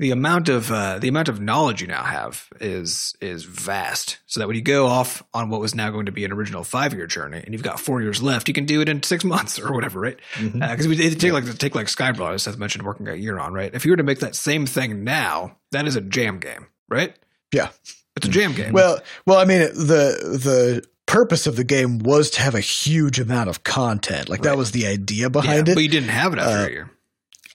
The 0.00 0.12
amount 0.12 0.48
of 0.48 0.70
uh, 0.70 1.00
the 1.00 1.08
amount 1.08 1.28
of 1.28 1.40
knowledge 1.40 1.80
you 1.80 1.88
now 1.88 2.04
have 2.04 2.46
is 2.60 3.16
is 3.20 3.42
vast. 3.44 4.18
So 4.26 4.38
that 4.38 4.46
when 4.46 4.54
you 4.54 4.62
go 4.62 4.86
off 4.86 5.24
on 5.34 5.48
what 5.50 5.60
was 5.60 5.74
now 5.74 5.90
going 5.90 6.06
to 6.06 6.12
be 6.12 6.24
an 6.24 6.32
original 6.32 6.62
five 6.62 6.94
year 6.94 7.08
journey, 7.08 7.42
and 7.44 7.52
you've 7.52 7.64
got 7.64 7.80
four 7.80 8.00
years 8.00 8.22
left, 8.22 8.46
you 8.46 8.54
can 8.54 8.64
do 8.64 8.80
it 8.80 8.88
in 8.88 9.02
six 9.02 9.24
months 9.24 9.58
or 9.58 9.72
whatever, 9.72 9.98
right? 9.98 10.18
because 10.40 10.86
we 10.86 10.96
it 10.98 11.18
take 11.18 11.32
like 11.32 11.58
take 11.58 11.74
like 11.74 11.88
Sky 11.88 12.12
Brawler, 12.12 12.34
as 12.34 12.44
Seth 12.44 12.58
mentioned, 12.58 12.84
working 12.84 13.08
a 13.08 13.14
year 13.14 13.40
on 13.40 13.52
right. 13.52 13.74
If 13.74 13.84
you 13.84 13.90
were 13.90 13.96
to 13.96 14.04
make 14.04 14.20
that 14.20 14.36
same 14.36 14.66
thing 14.66 15.02
now, 15.02 15.56
that 15.72 15.86
is 15.88 15.96
a 15.96 16.00
jam 16.00 16.38
game, 16.38 16.68
right? 16.88 17.16
Yeah. 17.52 17.70
it's 18.16 18.26
a 18.26 18.30
jam 18.30 18.52
game. 18.52 18.72
Well, 18.72 19.00
well, 19.26 19.38
I 19.38 19.44
mean, 19.46 19.60
the 19.60 20.38
the 20.44 20.84
purpose 21.08 21.46
of 21.48 21.56
the 21.56 21.64
game 21.64 21.98
was 21.98 22.30
to 22.30 22.40
have 22.42 22.54
a 22.54 22.60
huge 22.60 23.18
amount 23.18 23.48
of 23.48 23.64
content. 23.64 24.28
Like 24.28 24.42
that 24.42 24.56
was 24.56 24.70
the 24.70 24.86
idea 24.86 25.28
behind 25.30 25.48
yeah, 25.48 25.62
behind 25.62 25.74
but 25.76 25.82
you 25.82 25.88
didn't 25.88 26.10
have 26.10 26.32
it 26.34 26.38
after 26.38 26.50
Uh, 26.58 26.66
a 26.66 26.70
year. 26.70 26.90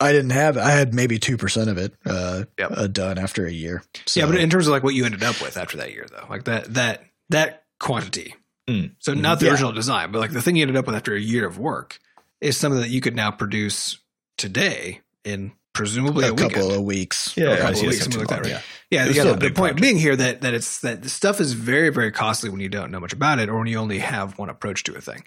I 0.01 0.12
didn't 0.12 0.32
have. 0.32 0.58
I 0.58 0.72
had 0.72 0.93
maybe 0.93 1.20
two 1.20 1.38
percent 1.38 1.70
of 1.70 1.78
it 1.78 1.93
uh, 2.06 2.43
Yep. 2.60 2.72
uh, 2.76 2.88
done 2.88 3.18
after 3.18 3.45
a 3.45 3.51
year. 3.51 3.84
So, 4.08 4.20
yeah, 4.20 4.26
but 4.26 4.36
in 4.36 4.49
terms 4.49 4.68
of 4.68 4.74
like 4.74 4.84
what 4.84 4.95
you 4.95 5.06
ended 5.06 5.24
up 5.24 5.39
with 5.41 5.56
after 5.56 5.78
that 5.78 5.91
year, 5.91 6.06
though, 6.10 6.26
like 6.30 6.43
that 6.45 6.74
that 6.74 7.06
that 7.30 7.64
quantity. 7.80 8.36
Mm. 8.68 8.95
So 8.99 9.14
not 9.14 9.39
the 9.39 9.45
Yeah. 9.45 9.51
original 9.51 9.72
design, 9.72 10.12
but 10.12 10.20
like 10.20 10.32
the 10.34 10.41
thing 10.41 10.56
you 10.56 10.64
ended 10.64 10.76
up 10.78 10.86
with 10.88 10.95
after 10.95 11.16
a 11.16 11.20
year 11.20 11.45
of 11.47 11.58
work 11.58 11.99
is 12.41 12.58
something 12.58 12.82
that 12.82 12.89
you 12.89 12.99
could 13.01 13.16
now 13.16 13.30
produce 13.32 13.99
today 14.38 15.01
in 15.24 15.51
presumably 15.74 16.28
a, 16.28 16.34
a 16.34 16.36
couple 16.36 16.71
of 16.71 16.82
weeks. 16.84 17.36
yeah, 17.36 17.49
a 17.51 17.57
couple 17.57 17.80
of 17.80 17.88
weeks, 17.88 18.01
something 18.01 18.19
like 18.19 18.30
that, 18.30 18.45
right? 18.45 18.63
Yeah, 18.89 19.07
It's 19.07 19.17
yeah. 19.17 19.24
The, 19.24 19.34
the 19.34 19.39
point 19.47 19.55
project. 19.55 19.82
being 19.82 19.97
here 19.97 20.15
that 20.15 20.41
that 20.41 20.53
it's 20.53 20.80
that 20.82 21.01
the 21.01 21.09
stuff 21.09 21.39
is 21.39 21.53
very 21.53 21.89
very 21.89 22.11
costly 22.11 22.49
when 22.49 22.59
you 22.59 22.69
don't 22.69 22.91
know 22.91 22.99
much 22.99 23.13
about 23.13 23.39
it 23.39 23.49
or 23.49 23.57
when 23.57 23.67
you 23.67 23.78
only 23.78 23.99
have 23.99 24.38
one 24.38 24.49
approach 24.49 24.84
to 24.84 24.95
a 24.95 25.01
thing. 25.01 25.24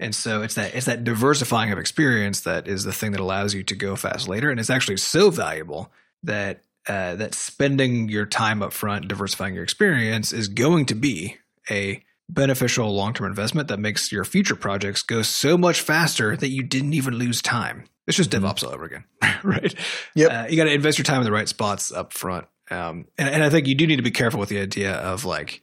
And 0.00 0.14
so 0.14 0.42
it's 0.42 0.56
that 0.56 0.74
it's 0.74 0.86
that 0.86 1.04
diversifying 1.04 1.70
of 1.72 1.78
experience 1.78 2.40
that 2.40 2.66
is 2.66 2.84
the 2.84 2.92
thing 2.92 3.12
that 3.12 3.20
allows 3.20 3.54
you 3.54 3.62
to 3.62 3.74
go 3.76 3.94
fast 3.94 4.28
later, 4.28 4.50
and 4.50 4.58
it's 4.58 4.70
actually 4.70 4.96
so 4.96 5.30
valuable 5.30 5.92
that 6.24 6.62
uh, 6.88 7.14
that 7.14 7.34
spending 7.34 8.08
your 8.08 8.26
time 8.26 8.62
up 8.62 8.72
front 8.72 9.08
diversifying 9.08 9.54
your 9.54 9.64
experience 9.64 10.32
is 10.32 10.48
going 10.48 10.86
to 10.86 10.94
be 10.94 11.36
a 11.70 12.02
beneficial 12.28 12.94
long 12.94 13.12
term 13.14 13.26
investment 13.26 13.68
that 13.68 13.78
makes 13.78 14.10
your 14.10 14.24
future 14.24 14.56
projects 14.56 15.02
go 15.02 15.22
so 15.22 15.56
much 15.58 15.80
faster 15.80 16.36
that 16.36 16.48
you 16.48 16.62
didn't 16.62 16.94
even 16.94 17.14
lose 17.14 17.42
time. 17.42 17.84
It's 18.06 18.16
just 18.16 18.30
Mhm. 18.30 18.40
DevOps 18.42 18.64
all 18.64 18.72
over 18.74 18.84
again, 18.84 19.04
right? 19.42 19.74
Yeah, 20.14 20.42
Uh, 20.42 20.46
you 20.48 20.56
got 20.56 20.64
to 20.64 20.72
invest 20.72 20.98
your 20.98 21.04
time 21.04 21.18
in 21.18 21.24
the 21.24 21.32
right 21.32 21.48
spots 21.48 21.90
up 21.92 22.12
front. 22.12 22.46
Um, 22.70 23.06
and, 23.18 23.28
and 23.28 23.42
I 23.44 23.50
think 23.50 23.66
you 23.66 23.74
do 23.74 23.86
need 23.86 23.96
to 23.96 24.02
be 24.02 24.10
careful 24.10 24.40
with 24.40 24.48
the 24.48 24.60
idea 24.60 24.94
of 24.94 25.24
like 25.24 25.60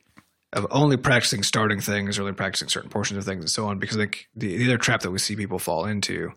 of 0.53 0.67
only 0.69 0.97
practicing 0.97 1.43
starting 1.43 1.79
things, 1.79 2.19
or 2.19 2.23
only 2.23 2.33
practicing 2.33 2.67
certain 2.67 2.89
portions 2.89 3.17
of 3.17 3.23
things, 3.23 3.41
and 3.41 3.49
so 3.49 3.67
on. 3.67 3.79
Because 3.79 3.95
I 3.95 4.01
think 4.01 4.27
the, 4.35 4.57
the 4.57 4.65
other 4.65 4.77
trap 4.77 4.99
that 5.01 5.09
we 5.11 5.17
see 5.17 5.35
people 5.37 5.59
fall 5.59 5.85
into 5.85 6.33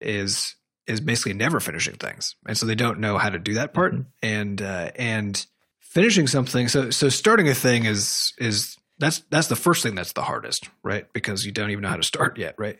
is 0.00 0.54
is 0.86 1.00
basically 1.02 1.34
never 1.34 1.60
finishing 1.60 1.94
things, 1.96 2.34
and 2.46 2.56
so 2.56 2.64
they 2.64 2.74
don't 2.74 2.98
know 2.98 3.18
how 3.18 3.28
to 3.28 3.38
do 3.38 3.52
that 3.54 3.74
part. 3.74 3.94
Mhm. 3.94 4.06
And 4.22 4.62
uh, 4.62 4.90
and 4.96 5.44
finishing 5.80 6.26
something, 6.26 6.66
so 6.68 6.88
so 6.90 7.10
starting 7.10 7.46
a 7.48 7.54
thing 7.54 7.84
is 7.84 8.32
is 8.38 8.77
that's 8.98 9.20
that's 9.30 9.46
the 9.48 9.56
first 9.56 9.82
thing 9.82 9.94
that's 9.94 10.12
the 10.12 10.22
hardest, 10.22 10.68
right? 10.82 11.06
Because 11.12 11.44
you 11.46 11.52
don't 11.52 11.70
even 11.70 11.82
know 11.82 11.88
how 11.88 11.96
to 11.96 12.02
start 12.02 12.38
yet, 12.38 12.54
right? 12.58 12.78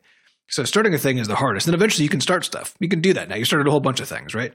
So 0.48 0.64
starting 0.64 0.94
a 0.94 0.98
thing 0.98 1.18
is 1.18 1.28
the 1.28 1.34
hardest. 1.36 1.66
Then 1.66 1.74
eventually 1.74 2.04
you 2.04 2.08
can 2.08 2.20
start 2.20 2.44
stuff. 2.44 2.74
You 2.80 2.88
can 2.88 3.00
do 3.00 3.12
that 3.14 3.28
now. 3.28 3.36
You 3.36 3.44
started 3.44 3.66
a 3.66 3.70
whole 3.70 3.80
bunch 3.80 4.00
of 4.00 4.08
things, 4.08 4.34
right? 4.34 4.54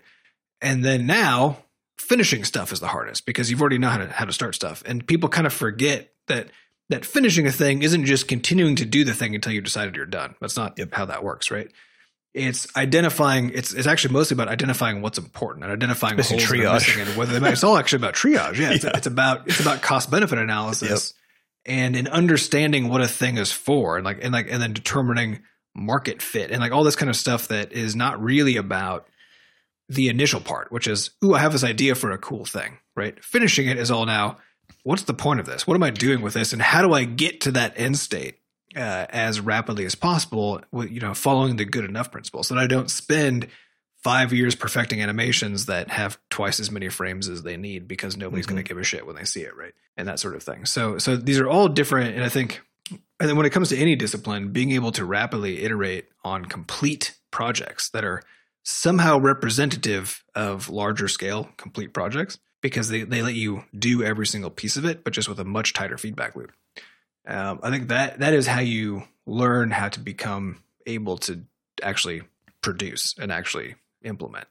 And 0.61 0.84
then 0.84 1.05
now 1.05 1.57
finishing 1.99 2.43
stuff 2.43 2.72
is 2.72 2.80
the 2.80 2.88
hardest 2.88 3.26
because 3.26 3.49
you've 3.51 3.61
already 3.61 3.78
know 3.78 3.89
how 3.89 3.97
to 3.97 4.07
how 4.07 4.26
to 4.26 4.34
start 4.34 4.55
stuff. 4.55 4.82
And 4.86 5.05
people 5.05 5.30
kind 5.30 5.45
of 5.47 5.53
forget 5.53 6.11
that 6.28 6.47
that 6.89 7.05
finishing 7.05 7.47
a 7.47 7.51
thing 7.51 7.82
isn't 7.84 8.05
just 8.05 8.28
continuing 8.28 8.76
to 8.78 8.86
do 8.86 9.03
the 9.03 9.14
thing 9.14 9.36
until 9.36 9.53
you 9.53 9.61
decided 9.61 9.95
you're 9.95 10.05
done. 10.05 10.36
That's 10.41 10.57
not 10.57 10.78
Yep. 10.78 10.93
how 10.93 11.05
that 11.05 11.24
works, 11.24 11.49
right? 11.51 11.70
It's 12.34 12.68
identifying. 12.76 13.51
It's 13.53 13.74
it's 13.74 13.86
actually 13.88 14.14
mostly 14.14 14.34
about 14.36 14.47
identifying 14.47 15.01
what's 15.03 15.20
important 15.20 15.64
and 15.64 15.72
identifying 15.72 16.16
holes 16.16 16.30
triage. 16.32 16.74
missing 16.74 17.01
and 17.01 17.16
whether 17.16 17.39
they. 17.39 17.49
It's 17.51 17.64
all 17.64 17.78
actually 17.78 17.97
about 17.97 18.16
triage. 18.16 18.57
Yeah, 18.57 18.72
It's, 18.72 18.84
Yeah. 18.84 18.91
it's 18.95 19.05
about 19.07 19.47
it's 19.47 19.59
about 19.59 19.82
cost 19.84 20.09
benefit 20.09 20.39
analysis 20.39 21.14
and 21.66 21.95
in 21.95 22.07
understanding 22.07 22.89
what 22.89 23.01
a 23.01 23.07
thing 23.07 23.38
is 23.38 23.51
for 23.51 23.97
and 23.97 24.05
like 24.05 24.20
and 24.22 24.34
like 24.34 24.47
and 24.49 24.61
then 24.61 24.74
determining 24.74 25.41
market 25.76 26.22
fit 26.22 26.51
and 26.51 26.59
like 26.59 26.72
all 26.72 26.84
this 26.84 26.95
kind 26.95 27.09
of 27.09 27.16
stuff 27.16 27.47
that 27.47 27.72
is 27.72 27.95
not 27.95 28.22
really 28.22 28.57
about 28.57 29.07
the 29.89 30.09
initial 30.09 30.39
part, 30.39 30.72
which 30.72 30.88
is, 30.88 31.11
ooh, 31.24 31.34
I 31.34 31.39
have 31.39 31.51
this 31.51 31.64
idea 31.64 31.95
for 31.95 32.11
a 32.11 32.18
cool 32.18 32.45
thing, 32.45 32.80
right? 32.95 33.22
Finishing 33.24 33.68
it 33.68 33.78
is 33.78 33.91
all 33.91 34.05
now, 34.05 34.38
what's 34.84 35.03
the 35.03 35.14
point 35.14 35.39
of 35.39 35.45
this? 35.45 35.68
What 35.68 35.76
am 35.76 35.84
I 35.84 35.89
doing 35.89 36.22
with 36.22 36.34
this? 36.34 36.53
And 36.53 36.61
how 36.61 36.82
do 36.82 36.93
I 36.93 37.03
get 37.03 37.41
to 37.41 37.51
that 37.51 37.74
end 37.76 37.97
state 37.97 38.39
uh, 38.76 39.05
as 39.09 39.39
rapidly 39.39 39.86
as 39.86 39.95
possible, 39.95 40.61
with, 40.72 40.89
you 40.89 40.99
know, 40.99 41.14
following 41.14 41.57
the 41.57 41.66
good 41.66 41.86
enough 41.86 42.11
principle 42.11 42.43
so 42.43 42.55
that 42.55 42.61
I 42.61 42.68
don't 42.68 42.89
spend 42.89 43.47
five 44.04 44.34
years 44.34 44.54
perfecting 44.54 45.01
animations 45.01 45.68
that 45.68 45.89
have 45.89 46.18
twice 46.30 46.60
as 46.60 46.70
many 46.70 46.89
frames 46.89 47.30
as 47.30 47.43
they 47.43 47.56
need 47.56 47.88
because 47.88 48.18
nobody's 48.18 48.45
going 48.45 48.62
to 48.62 48.68
give 48.68 48.78
a 48.78 48.84
shit 48.84 49.08
when 49.08 49.16
they 49.16 49.24
see 49.24 49.41
it, 49.41 49.56
right? 49.56 49.74
And 49.95 50.08
that 50.08 50.20
sort 50.20 50.36
of 50.36 50.43
thing. 50.43 50.66
So, 50.66 50.97
so 50.97 51.16
these 51.16 51.39
are 51.39 51.47
all 51.47 51.70
different. 51.70 52.16
And 52.16 52.24
I 52.24 52.30
think, 52.30 52.62
and 52.91 53.30
then 53.30 53.38
when 53.38 53.45
it 53.45 53.51
comes 53.51 53.70
to 53.70 53.78
any 53.78 53.95
discipline, 53.95 54.51
being 54.51 54.72
able 54.72 54.91
to 54.93 55.06
rapidly 55.06 55.64
iterate 55.64 56.10
on 56.24 56.45
complete 56.45 57.16
projects 57.32 57.89
that 57.91 58.04
are 58.04 58.22
somehow 58.64 59.20
representative 59.20 60.24
of 60.36 60.70
larger 60.70 61.08
scale 61.08 61.49
complete 61.58 61.93
projects 61.93 62.39
because 62.62 62.89
they, 62.89 63.04
they 63.04 63.22
let 63.22 63.36
you 63.36 63.64
do 63.78 64.04
every 64.04 64.28
single 64.28 64.49
piece 64.49 64.76
of 64.76 64.86
it, 64.86 65.04
but 65.04 65.14
just 65.14 65.30
with 65.30 65.39
a 65.39 65.45
much 65.45 65.74
tighter 65.74 65.97
feedback 65.97 66.36
loop. 66.36 66.51
Um, 67.26 67.60
I 67.64 67.70
think 67.70 67.88
that 67.88 68.20
that 68.20 68.34
is 68.34 68.47
how 68.47 68.60
you 68.60 69.04
learn 69.26 69.72
how 69.72 69.88
to 69.89 69.99
become 69.99 70.62
able 70.86 71.18
to 71.20 71.43
actually 71.82 72.24
produce 72.62 73.16
and 73.18 73.32
actually 73.32 73.76
implement. 74.04 74.47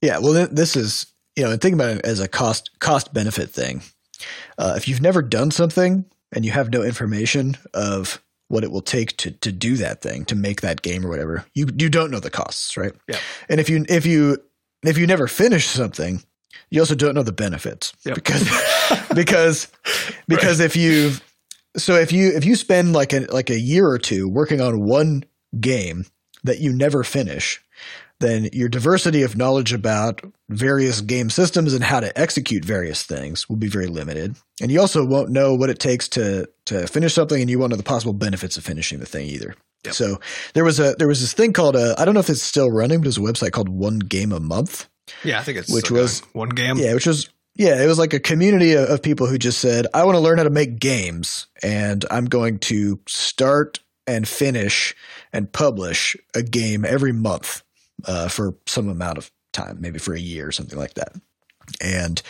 Yeah, 0.00 0.18
well, 0.18 0.34
th- 0.34 0.50
this 0.50 0.76
is 0.76 1.06
you 1.36 1.44
know, 1.44 1.50
and 1.50 1.60
think 1.60 1.74
about 1.74 1.96
it 1.96 2.04
as 2.04 2.20
a 2.20 2.28
cost 2.28 2.70
cost 2.78 3.12
benefit 3.12 3.50
thing. 3.50 3.82
Uh, 4.58 4.74
if 4.76 4.86
you've 4.86 5.02
never 5.02 5.22
done 5.22 5.50
something 5.50 6.04
and 6.32 6.44
you 6.44 6.52
have 6.52 6.72
no 6.72 6.82
information 6.82 7.56
of 7.74 8.22
what 8.48 8.62
it 8.62 8.70
will 8.70 8.82
take 8.82 9.16
to 9.18 9.30
to 9.32 9.50
do 9.50 9.76
that 9.76 10.00
thing, 10.02 10.24
to 10.26 10.34
make 10.36 10.60
that 10.60 10.82
game 10.82 11.04
or 11.04 11.08
whatever, 11.08 11.44
you 11.54 11.66
you 11.76 11.88
don't 11.88 12.10
know 12.10 12.20
the 12.20 12.30
costs, 12.30 12.76
right? 12.76 12.92
Yeah. 13.08 13.18
And 13.48 13.60
if 13.60 13.68
you 13.68 13.84
if 13.88 14.06
you 14.06 14.38
if 14.84 14.98
you 14.98 15.06
never 15.06 15.26
finish 15.26 15.66
something, 15.66 16.22
you 16.70 16.80
also 16.80 16.94
don't 16.94 17.14
know 17.14 17.22
the 17.22 17.32
benefits 17.32 17.92
Yep. 18.04 18.14
because 18.14 18.48
because 19.14 19.68
because 20.28 20.60
if 20.60 20.76
you 20.76 21.12
so 21.76 21.94
if 21.96 22.12
you 22.12 22.28
if 22.36 22.44
you 22.44 22.54
spend 22.54 22.92
like 22.92 23.12
a 23.12 23.20
like 23.32 23.50
a 23.50 23.58
year 23.58 23.88
or 23.88 23.98
two 23.98 24.28
working 24.28 24.60
on 24.60 24.80
one 24.84 25.24
game 25.58 26.04
that 26.44 26.60
you 26.60 26.72
never 26.72 27.02
finish, 27.02 27.60
then 28.20 28.48
your 28.52 28.68
diversity 28.68 29.22
of 29.22 29.36
knowledge 29.36 29.72
about 29.72 30.20
various 30.48 31.00
game 31.00 31.30
systems 31.30 31.74
and 31.74 31.82
how 31.84 32.00
to 32.00 32.16
execute 32.18 32.64
various 32.64 33.02
things 33.02 33.48
will 33.48 33.56
be 33.56 33.68
very 33.68 33.86
limited. 33.86 34.36
And 34.60 34.70
you 34.70 34.80
also 34.80 35.04
won't 35.04 35.30
know 35.30 35.54
what 35.54 35.70
it 35.70 35.78
takes 35.80 36.08
to 36.10 36.48
to 36.66 36.86
finish 36.86 37.14
something, 37.14 37.40
and 37.40 37.50
you 37.50 37.58
won't 37.58 37.70
know 37.70 37.76
the 37.76 37.82
possible 37.82 38.12
benefits 38.12 38.56
of 38.56 38.64
finishing 38.64 38.98
the 39.00 39.06
thing 39.06 39.26
either. 39.26 39.54
Yep. 39.84 39.94
So 39.94 40.20
there 40.54 40.64
was 40.64 40.80
a 40.80 40.94
there 40.98 41.08
was 41.08 41.20
this 41.20 41.32
thing 41.34 41.52
called 41.52 41.76
a 41.76 41.94
I 41.98 42.04
don't 42.04 42.14
know 42.14 42.20
if 42.20 42.30
it's 42.30 42.42
still 42.42 42.70
running, 42.70 42.98
but 43.00 43.04
there's 43.04 43.18
a 43.18 43.20
website 43.20 43.52
called 43.52 43.68
One 43.68 43.98
Game 43.98 44.32
a 44.32 44.40
Month. 44.40 44.88
Yeah, 45.22 45.38
I 45.38 45.42
think 45.42 45.58
it's 45.58 45.72
Which 45.72 45.90
was- 45.90 46.20
going. 46.20 46.30
one 46.32 46.48
game. 46.50 46.76
Yeah, 46.78 46.94
which 46.94 47.06
was 47.06 47.28
yeah, 47.56 47.82
it 47.82 47.86
was 47.86 47.98
like 47.98 48.12
a 48.14 48.18
community 48.20 48.72
of, 48.74 48.88
of 48.88 49.02
people 49.02 49.26
who 49.26 49.38
just 49.38 49.58
said, 49.60 49.86
"I 49.94 50.04
want 50.04 50.16
to 50.16 50.20
learn 50.20 50.38
how 50.38 50.44
to 50.44 50.50
make 50.50 50.78
games, 50.80 51.46
and 51.62 52.04
I'm 52.10 52.24
going 52.24 52.58
to 52.60 52.98
start 53.06 53.80
and 54.06 54.26
finish 54.26 54.94
and 55.32 55.52
publish 55.52 56.16
a 56.34 56.42
game 56.42 56.84
every 56.84 57.12
month 57.12 57.62
uh, 58.06 58.28
for 58.28 58.54
some 58.66 58.88
amount 58.88 59.18
of 59.18 59.30
time, 59.52 59.78
maybe 59.80 59.98
for 59.98 60.14
a 60.14 60.20
year 60.20 60.48
or 60.48 60.52
something 60.52 60.78
like 60.78 60.94
that." 60.94 61.12
And 61.80 62.20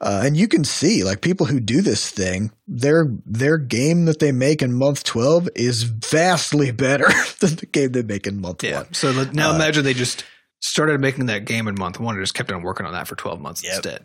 uh, 0.00 0.22
and 0.24 0.36
you 0.36 0.46
can 0.46 0.62
see 0.64 1.02
like 1.02 1.20
people 1.20 1.46
who 1.46 1.58
do 1.58 1.80
this 1.80 2.08
thing, 2.10 2.52
their 2.68 3.06
their 3.24 3.58
game 3.58 4.04
that 4.04 4.20
they 4.20 4.30
make 4.32 4.62
in 4.62 4.72
month 4.72 5.02
twelve 5.04 5.48
is 5.56 5.82
vastly 5.82 6.70
better 6.70 7.06
than 7.40 7.56
the 7.56 7.66
game 7.66 7.92
they 7.92 8.02
make 8.02 8.26
in 8.26 8.40
month 8.40 8.62
Yeah. 8.62 8.76
one. 8.82 8.94
So 8.94 9.12
now 9.32 9.50
Uh, 9.50 9.54
imagine 9.56 9.84
they 9.84 9.94
just 9.94 10.24
started 10.60 11.00
making 11.00 11.26
that 11.26 11.44
game 11.44 11.66
in 11.68 11.74
month 11.78 11.98
one 12.00 12.14
and 12.16 12.22
just 12.22 12.34
kept 12.34 12.50
on 12.52 12.62
working 12.62 12.86
on 12.86 12.92
that 12.92 13.06
for 13.08 13.14
12 13.16 13.40
months 13.40 13.62
Yep. 13.64 13.72
instead. 13.74 14.02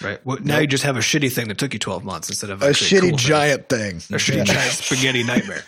Right. 0.00 0.18
Well, 0.26 0.38
now 0.42 0.54
Nope. 0.54 0.62
you 0.62 0.66
just 0.66 0.82
have 0.84 0.96
a 0.96 1.00
shitty 1.00 1.30
thing 1.30 1.46
that 1.48 1.58
took 1.58 1.72
you 1.74 1.78
12 1.78 2.02
months 2.02 2.28
instead 2.28 2.50
of 2.50 2.60
A 2.62 2.70
shitty 2.70 3.10
cool 3.10 3.18
giant 3.18 3.68
thing. 3.68 3.96
a 3.96 4.16
shitty 4.18 4.38
Yeah. 4.38 4.44
giant 4.44 4.72
spaghetti 4.72 5.22
nightmare. 5.32 5.62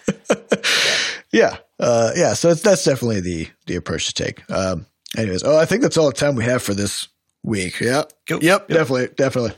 Yeah, 1.32 1.56
uh, 1.80 2.12
yeah. 2.16 2.34
So 2.34 2.50
it's, 2.50 2.62
that's 2.62 2.84
definitely 2.84 3.20
the 3.20 3.48
the 3.66 3.76
approach 3.76 4.06
to 4.06 4.14
take. 4.14 4.48
Um, 4.50 4.86
anyways, 5.16 5.42
oh, 5.44 5.56
I 5.56 5.64
think 5.66 5.82
that's 5.82 5.96
all 5.96 6.06
the 6.06 6.12
time 6.12 6.36
we 6.36 6.44
have 6.44 6.62
for 6.62 6.74
this 6.74 7.08
week. 7.42 7.80
Yeah, 7.80 8.04
Cool. 8.28 8.42
yep, 8.42 8.68
definitely, 8.68 9.08
definitely. 9.16 9.52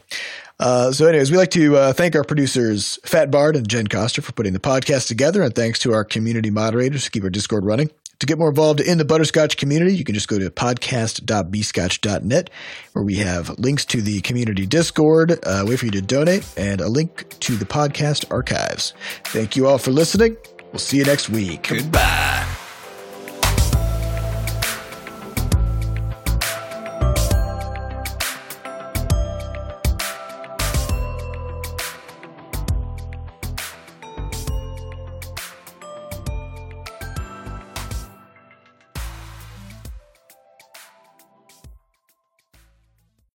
Uh, 0.58 0.90
so, 0.90 1.06
anyways, 1.06 1.30
we'd 1.30 1.36
like 1.36 1.50
to 1.50 1.76
uh, 1.76 1.92
thank 1.92 2.16
our 2.16 2.24
producers 2.24 2.98
Fat 3.04 3.30
Bard 3.30 3.56
and 3.56 3.68
Jen 3.68 3.86
Coster 3.86 4.22
for 4.22 4.32
putting 4.32 4.54
the 4.54 4.58
podcast 4.58 5.06
together, 5.08 5.42
and 5.42 5.54
thanks 5.54 5.78
to 5.80 5.92
our 5.92 6.04
community 6.04 6.48
moderators 6.50 7.04
to 7.04 7.10
keep 7.10 7.24
our 7.24 7.30
Discord 7.30 7.64
running. 7.64 7.90
To 8.20 8.26
get 8.26 8.38
more 8.38 8.48
involved 8.48 8.80
in 8.80 8.96
the 8.96 9.04
Butterscotch 9.04 9.58
community, 9.58 9.94
you 9.94 10.02
can 10.02 10.14
just 10.14 10.28
go 10.28 10.38
to 10.38 10.48
podcast.bscotch.net, 10.50 12.48
where 12.92 13.04
we 13.04 13.16
have 13.16 13.50
links 13.58 13.84
to 13.84 14.00
the 14.00 14.22
community 14.22 14.64
Discord, 14.64 15.32
uh, 15.32 15.36
a 15.44 15.66
way 15.66 15.76
for 15.76 15.84
you 15.84 15.90
to 15.92 16.00
donate, 16.00 16.48
and 16.56 16.80
a 16.80 16.88
link 16.88 17.28
to 17.40 17.54
the 17.56 17.66
podcast 17.66 18.24
archives. 18.32 18.94
Thank 19.26 19.56
you 19.56 19.66
all 19.66 19.76
for 19.76 19.90
listening. 19.90 20.38
We'll 20.72 20.78
see 20.78 20.96
you 20.96 21.04
next 21.04 21.28
week. 21.28 21.68
Goodbye. 21.68 22.55